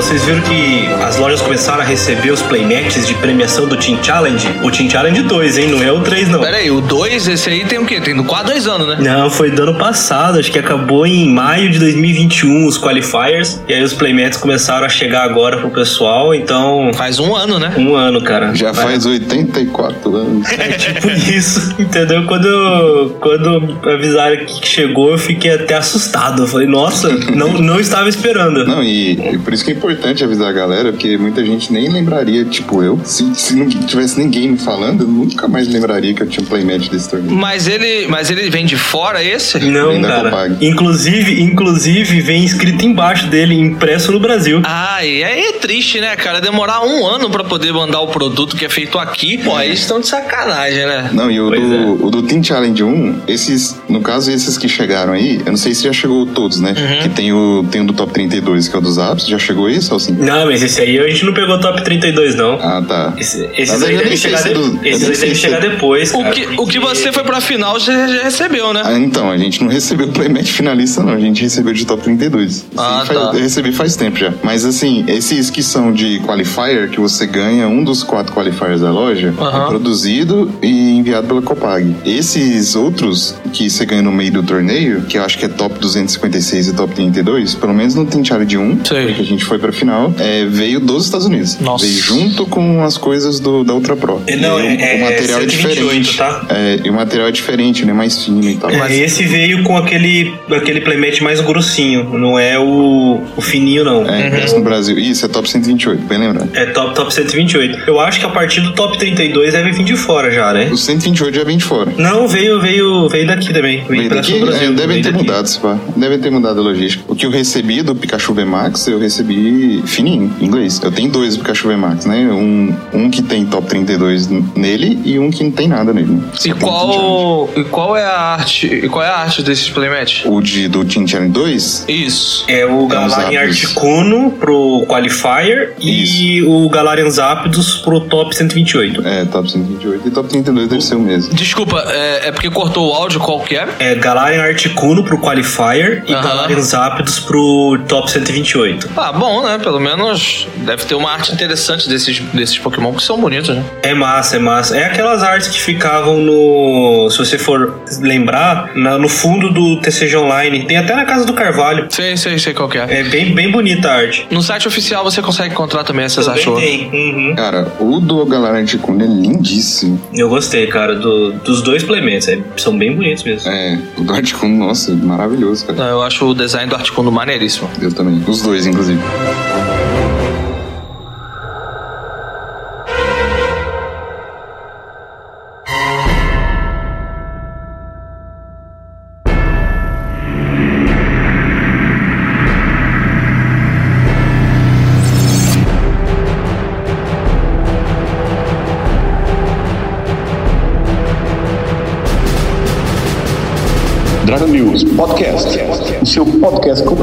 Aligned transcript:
vocês 0.00 0.24
viram 0.24 0.40
que 0.40 0.86
as 1.04 1.18
lojas 1.18 1.42
começaram 1.42 1.82
a 1.82 1.84
receber 1.84 2.30
os 2.30 2.40
playmats 2.40 3.06
de 3.06 3.12
premiação 3.16 3.66
do 3.68 3.76
Team 3.76 4.02
Challenge? 4.02 4.48
O 4.62 4.70
Team 4.70 4.88
Challenge 4.88 5.22
2, 5.22 5.58
hein? 5.58 5.68
Não 5.68 5.82
é 5.82 5.92
o 5.92 6.00
3, 6.00 6.30
não. 6.30 6.40
Pera 6.40 6.56
aí, 6.56 6.70
o 6.70 6.80
2, 6.80 7.28
esse 7.28 7.50
aí 7.50 7.66
tem 7.66 7.78
o 7.78 7.84
quê? 7.84 8.00
Tem 8.00 8.16
quase 8.24 8.46
dois 8.46 8.66
anos, 8.66 8.86
né? 8.88 8.96
Não, 8.98 9.28
foi 9.28 9.50
do 9.50 9.62
ano 9.62 9.74
passado, 9.74 10.38
acho 10.38 10.50
que 10.50 10.58
acabou 10.58 11.06
em 11.06 11.28
maio 11.28 11.68
de 11.68 11.78
2021 11.78 12.66
os 12.66 12.78
qualifiers. 12.78 13.60
E 13.68 13.74
aí 13.74 13.82
os 13.82 13.92
playmats 13.92 14.38
começaram 14.38 14.86
a 14.86 14.88
chegar 14.88 15.22
agora 15.24 15.58
pro 15.58 15.68
pessoal, 15.68 16.34
então. 16.34 16.90
Faz 16.94 17.18
um 17.18 17.36
ano, 17.36 17.58
né? 17.58 17.74
Um 17.76 17.94
ano, 17.94 18.22
cara. 18.22 18.54
Já 18.54 18.72
Vai- 18.72 18.84
faz 18.86 19.04
84 19.04 20.16
anos. 20.16 20.50
É 20.50 20.68
tipo 20.72 21.10
isso, 21.30 21.74
entendeu? 21.78 22.24
Quando, 22.24 23.16
quando 23.20 23.78
avisaram 23.86 24.38
que 24.46 24.66
chegou, 24.66 25.10
eu 25.10 25.18
fiquei 25.18 25.52
até 25.52 25.74
assustado. 25.76 26.44
Eu 26.44 26.46
falei, 26.46 26.66
nossa, 26.66 27.10
não, 27.34 27.52
não 27.60 27.78
estava 27.78 28.08
esperando. 28.08 28.64
Não, 28.64 28.82
e, 28.82 29.12
e 29.34 29.38
por 29.38 29.52
isso 29.52 29.62
que 29.62 29.72
é 29.72 29.74
importante 29.74 29.89
avisar 30.24 30.48
a 30.48 30.52
galera, 30.52 30.92
porque 30.92 31.16
muita 31.16 31.44
gente 31.44 31.72
nem 31.72 31.88
lembraria, 31.88 32.44
tipo 32.44 32.82
eu. 32.82 33.00
Se, 33.04 33.34
se 33.34 33.54
não 33.54 33.68
tivesse 33.68 34.18
ninguém 34.18 34.50
me 34.52 34.58
falando, 34.58 35.02
eu 35.02 35.08
nunca 35.08 35.48
mais 35.48 35.68
lembraria 35.68 36.14
que 36.14 36.22
eu 36.22 36.26
tinha 36.26 36.44
um 36.44 36.46
playmatch 36.46 36.88
desse 36.88 37.08
torneio. 37.08 37.34
Mas 37.34 37.66
ele, 37.66 38.06
mas 38.08 38.30
ele 38.30 38.48
vem 38.50 38.64
de 38.64 38.76
fora, 38.76 39.22
esse? 39.22 39.58
Não, 39.58 39.90
Vem 39.90 40.02
cara. 40.02 40.30
Copag. 40.30 40.66
Inclusive, 40.66 41.42
inclusive, 41.42 42.20
vem 42.20 42.44
escrito 42.44 42.84
embaixo 42.84 43.26
dele, 43.26 43.54
impresso 43.54 44.12
no 44.12 44.20
Brasil. 44.20 44.60
Ah, 44.64 45.04
e 45.04 45.22
aí 45.24 45.40
é 45.40 45.52
triste, 45.52 46.00
né, 46.00 46.14
cara? 46.16 46.40
Demorar 46.40 46.82
um 46.84 47.06
ano 47.06 47.30
pra 47.30 47.44
poder 47.44 47.72
mandar 47.72 48.00
o 48.00 48.08
produto 48.08 48.56
que 48.56 48.64
é 48.64 48.68
feito 48.68 48.98
aqui. 48.98 49.38
Pô, 49.38 49.54
aí 49.54 49.72
estão 49.72 50.00
de 50.00 50.08
sacanagem, 50.08 50.86
né? 50.86 51.10
Não, 51.12 51.30
e 51.30 51.40
o 51.40 51.48
Pois 51.48 51.60
do, 51.60 51.74
é. 51.74 52.06
o 52.06 52.10
do 52.10 52.22
Team 52.22 52.42
Challenge 52.42 52.82
1, 52.82 53.22
esses, 53.28 53.80
no 53.88 54.00
caso, 54.00 54.30
esses 54.30 54.56
que 54.56 54.68
chegaram 54.68 55.12
aí, 55.12 55.40
eu 55.44 55.50
não 55.50 55.56
sei 55.56 55.74
se 55.74 55.84
já 55.84 55.92
chegou 55.92 56.26
todos, 56.26 56.60
né? 56.60 56.74
Uhum. 56.76 57.02
Que 57.02 57.08
tem 57.08 57.32
o, 57.32 57.64
tem 57.70 57.80
o 57.80 57.86
do 57.86 57.92
Top 57.92 58.12
32, 58.12 58.68
que 58.68 58.76
é 58.76 58.78
o 58.78 58.82
dos 58.82 58.98
apps, 58.98 59.26
já 59.26 59.38
chegou 59.38 59.68
esse 59.68 59.79
ou 59.90 59.98
sim? 59.98 60.12
Não, 60.18 60.46
mas 60.46 60.62
esse 60.62 60.80
aí 60.80 60.98
a 60.98 61.08
gente 61.08 61.24
não 61.24 61.32
pegou 61.32 61.58
top 61.60 61.82
32, 61.82 62.34
não. 62.34 62.54
Ah, 62.54 62.82
tá. 62.86 63.14
Esse, 63.18 63.48
esses 63.56 63.82
aí 63.82 63.96
devem 63.96 64.16
chegar, 64.16 64.42
de- 64.42 64.54
do- 64.54 64.80
esses 64.84 65.08
aí 65.08 65.16
devem 65.16 65.34
chegar 65.34 65.60
depois. 65.60 66.12
O 66.12 66.18
cara, 66.22 66.34
que, 66.34 66.42
o 66.42 66.48
que 66.48 66.56
porque- 66.56 66.80
você 66.80 67.12
foi 67.12 67.22
pra 67.24 67.40
final 67.40 67.78
já, 67.78 68.06
já 68.08 68.22
recebeu, 68.24 68.72
né? 68.72 68.82
Ah, 68.84 68.98
então, 68.98 69.30
a 69.30 69.38
gente 69.38 69.62
não 69.62 69.70
recebeu 69.70 70.08
o 70.08 70.12
playmatch 70.12 70.50
finalista, 70.50 71.02
não. 71.02 71.12
A 71.14 71.20
gente 71.20 71.42
recebeu 71.42 71.72
de 71.72 71.84
top 71.86 72.02
32. 72.02 72.50
Esse 72.50 72.64
Ah, 72.76 73.04
faz- 73.06 73.18
tá. 73.20 73.30
Eu 73.34 73.40
recebi 73.40 73.72
faz 73.72 73.96
tempo 73.96 74.18
já. 74.18 74.32
Mas 74.42 74.64
assim, 74.64 75.04
esses 75.08 75.50
que 75.50 75.62
são 75.62 75.92
de 75.92 76.18
qualifier, 76.20 76.88
que 76.90 76.98
você 77.00 77.26
ganha 77.26 77.68
um 77.68 77.84
dos 77.84 78.02
quatro 78.02 78.32
qualifiers 78.34 78.80
da 78.80 78.90
loja, 78.90 79.28
é 79.38 79.68
produzido 79.68 80.50
e 80.62 80.96
enviado 80.98 81.26
pela 81.28 81.42
Copag. 81.42 81.94
Esses 82.04 82.74
outros 82.74 83.34
que 83.52 83.68
você 83.70 83.84
ganha 83.86 84.02
no 84.02 84.12
meio 84.12 84.32
do 84.32 84.42
torneio, 84.42 85.02
que 85.02 85.18
eu 85.18 85.24
acho 85.24 85.38
que 85.38 85.44
é 85.44 85.48
top 85.48 85.78
256 85.78 86.68
e 86.68 86.72
top 86.74 86.94
32, 86.94 87.54
pelo 87.54 87.72
menos 87.74 87.94
no 87.94 88.04
Team 88.06 88.24
Challenge 88.24 88.56
1, 88.58 88.84
Sei. 88.84 89.14
que 89.14 89.20
a 89.20 89.24
gente 89.24 89.44
foi 89.44 89.58
pra 89.60 89.72
final, 89.72 90.12
é, 90.18 90.44
veio 90.46 90.80
dos 90.80 91.04
Estados 91.04 91.26
Unidos. 91.26 91.58
Nossa. 91.60 91.84
Veio 91.86 91.98
junto 91.98 92.46
com 92.46 92.82
as 92.82 92.96
coisas 92.96 93.38
do, 93.40 93.62
da 93.64 93.74
Ultra 93.74 93.94
Pro. 93.96 94.20
É, 94.26 94.36
não, 94.36 94.58
E 94.60 94.66
aí 94.66 94.76
o- 94.76 94.80
é- 94.80 94.94
o 94.96 95.00
material 95.00 95.40
é 95.40 95.48
128, 95.48 96.00
diferente. 96.00 96.16
tá? 96.16 96.46
É, 96.50 96.80
e 96.84 96.90
o 96.90 96.92
material 96.92 97.28
é 97.28 97.32
diferente, 97.32 97.84
né? 97.84 97.92
Mais 97.92 98.24
fino 98.24 98.42
e 98.48 98.56
tal. 98.56 98.70
É, 98.70 98.96
esse 98.96 99.22
veio 99.24 99.62
com 99.62 99.76
aquele, 99.76 100.34
aquele 100.50 100.80
playmat 100.80 101.20
mais 101.20 101.40
grossinho, 101.40 102.04
não 102.18 102.38
é 102.38 102.58
o, 102.58 103.20
o 103.36 103.40
fininho, 103.40 103.84
não. 103.84 104.08
É, 104.08 104.26
impresso 104.28 104.56
no 104.56 104.64
Brasil. 104.64 104.98
Isso, 104.98 105.24
é 105.24 105.28
top 105.28 105.48
128, 105.48 106.02
bem 106.06 106.18
lembrado. 106.18 106.48
É 106.54 106.66
top, 106.66 106.94
top 106.94 107.12
128. 107.14 107.80
Eu 107.86 108.00
acho 108.00 108.18
que 108.20 108.26
a 108.26 108.30
partir 108.30 108.60
do 108.60 108.72
top 108.72 108.98
32 108.98 109.52
deve 109.52 109.70
vir 109.72 109.84
de 109.84 109.96
fora 109.96 110.30
já, 110.30 110.52
né? 110.52 110.68
O 110.72 110.76
128 110.76 111.36
já 111.36 111.44
vem 111.44 111.56
de 111.58 111.64
fora. 111.64 111.92
Não, 111.96 112.26
veio, 112.26 112.60
veio, 112.60 113.08
veio 113.08 113.26
daqui 113.26 113.52
também. 113.52 113.84
Veio 113.88 114.08
daqui, 114.08 114.38
Brasil. 114.38 114.70
é, 114.70 114.72
devem 114.72 115.02
ter 115.02 115.12
daqui. 115.12 115.24
mudado, 115.24 115.46
se 115.46 115.58
pá. 115.58 115.78
Devem 115.96 116.18
ter 116.18 116.30
mudado 116.30 116.60
a 116.60 116.62
logística. 116.62 117.04
O 117.08 117.14
que 117.14 117.26
eu 117.26 117.30
recebi 117.30 117.82
do 117.82 117.94
Pikachu 117.94 118.32
VMAX, 118.34 118.86
eu 118.88 118.98
recebi 118.98 119.49
fininho, 119.86 120.32
em 120.40 120.44
inglês. 120.46 120.80
Eu 120.82 120.90
tenho 120.92 121.10
dois 121.10 121.36
Pikachu 121.36 121.68
VMAX, 121.68 122.06
né? 122.06 122.16
Um, 122.30 122.74
um 122.92 123.10
que 123.10 123.22
tem 123.22 123.44
top 123.46 123.68
32 123.68 124.28
n- 124.30 124.44
nele 124.56 125.00
e 125.04 125.18
um 125.18 125.30
que 125.30 125.42
não 125.44 125.50
tem 125.50 125.68
nada 125.68 125.92
nele. 125.92 126.12
né? 126.12 126.22
E 126.44 126.52
qual, 126.52 127.48
e 127.56 127.64
qual 127.64 127.96
é 127.96 128.04
a 128.04 128.18
arte? 128.18 128.66
E 128.66 128.88
qual 128.88 129.04
é 129.04 129.08
a 129.08 129.16
arte 129.18 129.42
desses 129.42 129.68
playmats? 129.68 130.10
Challenge. 130.10 130.28
O 130.38 130.40
de, 130.42 130.68
do 130.68 130.84
Team 130.84 131.06
Challenge 131.06 131.32
2, 131.32 131.84
Isso. 131.88 132.44
É 132.48 132.64
o 132.66 132.86
Galarian 132.86 133.10
Zapdos. 133.10 133.36
Articuno 133.38 134.30
pro 134.32 134.84
Qualifier 134.88 135.74
e 135.80 136.42
o 136.42 136.68
Galarian 136.68 137.10
Zapdos 137.10 137.76
pro 137.76 138.00
top 138.00 138.34
128. 138.34 139.06
é 139.06 139.24
top 139.24 139.50
128 139.50 140.08
e 140.08 140.10
top 140.10 140.28
32 140.28 140.68
deve 140.68 140.82
ser 140.82 140.94
o 140.96 141.00
mesmo. 141.00 141.34
Desculpa, 141.34 141.84
é, 141.88 142.28
é 142.28 142.32
porque 142.32 142.50
cortou 142.50 142.90
o 142.90 142.92
áudio 142.94 143.20
qualquer? 143.20 143.68
É 143.78 143.94
Galarian 143.94 144.42
Articuno 144.42 145.04
pro 145.04 145.18
Qualifier 145.18 146.04
e 146.06 146.12
Aham. 146.12 146.22
Galarian 146.22 146.60
Zapdos 146.60 147.18
pro 147.20 147.78
top 147.88 148.10
128. 148.10 148.90
Ah, 148.96 149.12
bom, 149.12 149.39
né? 149.42 149.58
Pelo 149.58 149.80
menos 149.80 150.46
deve 150.58 150.84
ter 150.84 150.94
uma 150.94 151.10
arte 151.10 151.32
interessante 151.32 151.88
desses, 151.88 152.18
desses 152.32 152.58
Pokémon 152.58 152.92
que 152.94 153.02
são 153.02 153.20
bonitos, 153.20 153.54
né? 153.54 153.64
É 153.82 153.94
massa, 153.94 154.36
é 154.36 154.38
massa. 154.38 154.76
É 154.76 154.84
aquelas 154.84 155.22
artes 155.22 155.48
que 155.48 155.60
ficavam 155.60 156.18
no. 156.18 157.08
Se 157.10 157.18
você 157.18 157.38
for 157.38 157.80
lembrar, 158.00 158.70
na- 158.74 158.98
no 158.98 159.08
fundo 159.08 159.52
do 159.52 159.80
TCG 159.80 160.16
Online. 160.16 160.64
Tem 160.66 160.76
até 160.76 160.94
na 160.94 161.04
casa 161.04 161.24
do 161.24 161.32
Carvalho. 161.32 161.86
Sei, 161.90 162.16
sei, 162.16 162.38
sei 162.38 162.54
qual 162.54 162.68
que 162.68 162.78
é. 162.78 163.00
É 163.00 163.02
bem, 163.04 163.34
bem 163.34 163.50
bonita 163.50 163.88
a 163.90 163.94
arte. 163.96 164.26
No 164.30 164.42
site 164.42 164.66
oficial 164.68 165.02
você 165.04 165.20
consegue 165.22 165.52
encontrar 165.52 165.84
também 165.84 166.04
essas 166.04 166.26
Também 166.26 166.46
artes. 166.46 166.60
tem. 166.60 166.90
Uhum. 166.92 167.34
Cara, 167.36 167.72
o 167.80 168.00
do 168.00 168.24
Galera 168.26 168.58
Anticuno 168.58 169.02
é 169.02 169.06
lindíssimo. 169.06 170.00
Eu 170.14 170.28
gostei, 170.28 170.66
cara, 170.66 170.94
do- 170.96 171.32
dos 171.32 171.62
dois 171.62 171.82
Playments. 171.82 172.28
É, 172.28 172.38
são 172.56 172.76
bem 172.76 172.94
bonitos 172.94 173.24
mesmo. 173.24 173.50
É, 173.50 173.78
o 173.96 174.02
do 174.02 174.12
Articuno, 174.14 174.66
nossa, 174.66 174.92
maravilhoso, 174.92 175.66
cara. 175.66 175.78
Não, 175.78 175.88
Eu 175.90 176.02
acho 176.02 176.24
o 176.26 176.34
design 176.34 176.68
do 176.68 176.76
Articuno 176.76 177.10
maneiríssimo. 177.10 177.68
Eu 177.80 177.92
também. 177.92 178.22
Os 178.26 178.42
dois, 178.42 178.66
inclusive. 178.66 179.00
Dragon 179.30 179.79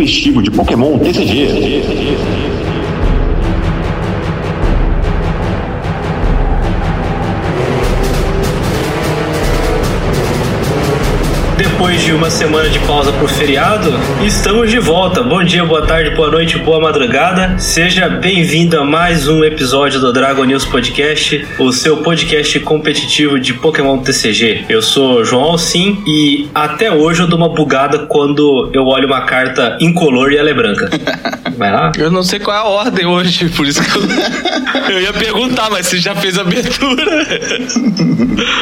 competitivo 0.08 0.42
de 0.42 0.50
Pokémon 0.50 0.98
TCG. 1.00 2.47
Depois 11.98 12.06
de 12.06 12.12
uma 12.14 12.30
semana 12.30 12.70
de 12.70 12.80
pausa 12.82 13.12
pro 13.12 13.28
feriado, 13.28 13.90
estamos 14.24 14.70
de 14.70 14.78
volta. 14.78 15.24
Bom 15.24 15.44
dia, 15.44 15.66
boa 15.66 15.86
tarde, 15.86 16.12
boa 16.16 16.30
noite, 16.30 16.58
boa 16.60 16.80
madrugada. 16.80 17.58
Seja 17.58 18.08
bem-vindo 18.08 18.80
a 18.80 18.86
mais 18.86 19.28
um 19.28 19.44
episódio 19.44 20.00
do 20.00 20.14
Dragon 20.14 20.44
News 20.44 20.64
Podcast, 20.64 21.46
o 21.58 21.72
seu 21.72 21.98
podcast 21.98 22.60
competitivo 22.60 23.40
de 23.40 23.54
Pokémon 23.56 23.98
TCG. 23.98 24.66
Eu 24.70 24.82
sou 24.82 25.26
João 25.26 25.44
Alcim 25.44 26.04
e 26.06 26.48
até 26.54 26.92
hoje 26.92 27.22
eu 27.22 27.28
dou 27.28 27.40
uma 27.40 27.50
bugada 27.50 28.06
quando 28.06 28.70
eu 28.74 28.86
olho 28.86 29.08
uma 29.08 29.22
carta 29.22 29.76
incolor 29.82 30.32
e 30.32 30.38
ela 30.38 30.52
é 30.52 30.54
branca. 30.54 30.90
Vai 31.58 31.72
lá? 31.72 31.92
Eu 31.98 32.12
não 32.12 32.22
sei 32.22 32.40
qual 32.40 32.56
é 32.56 32.60
a 32.60 32.66
ordem 32.66 33.08
hoje, 33.08 33.50
por 33.50 33.66
isso 33.66 33.82
que 33.84 33.98
eu, 33.98 34.04
eu 34.98 35.02
ia 35.02 35.14
perguntar, 35.14 35.72
mas 35.72 35.88
você 35.88 35.98
já 35.98 36.14
fez 36.14 36.38
a 36.38 36.42
abertura. 36.42 37.26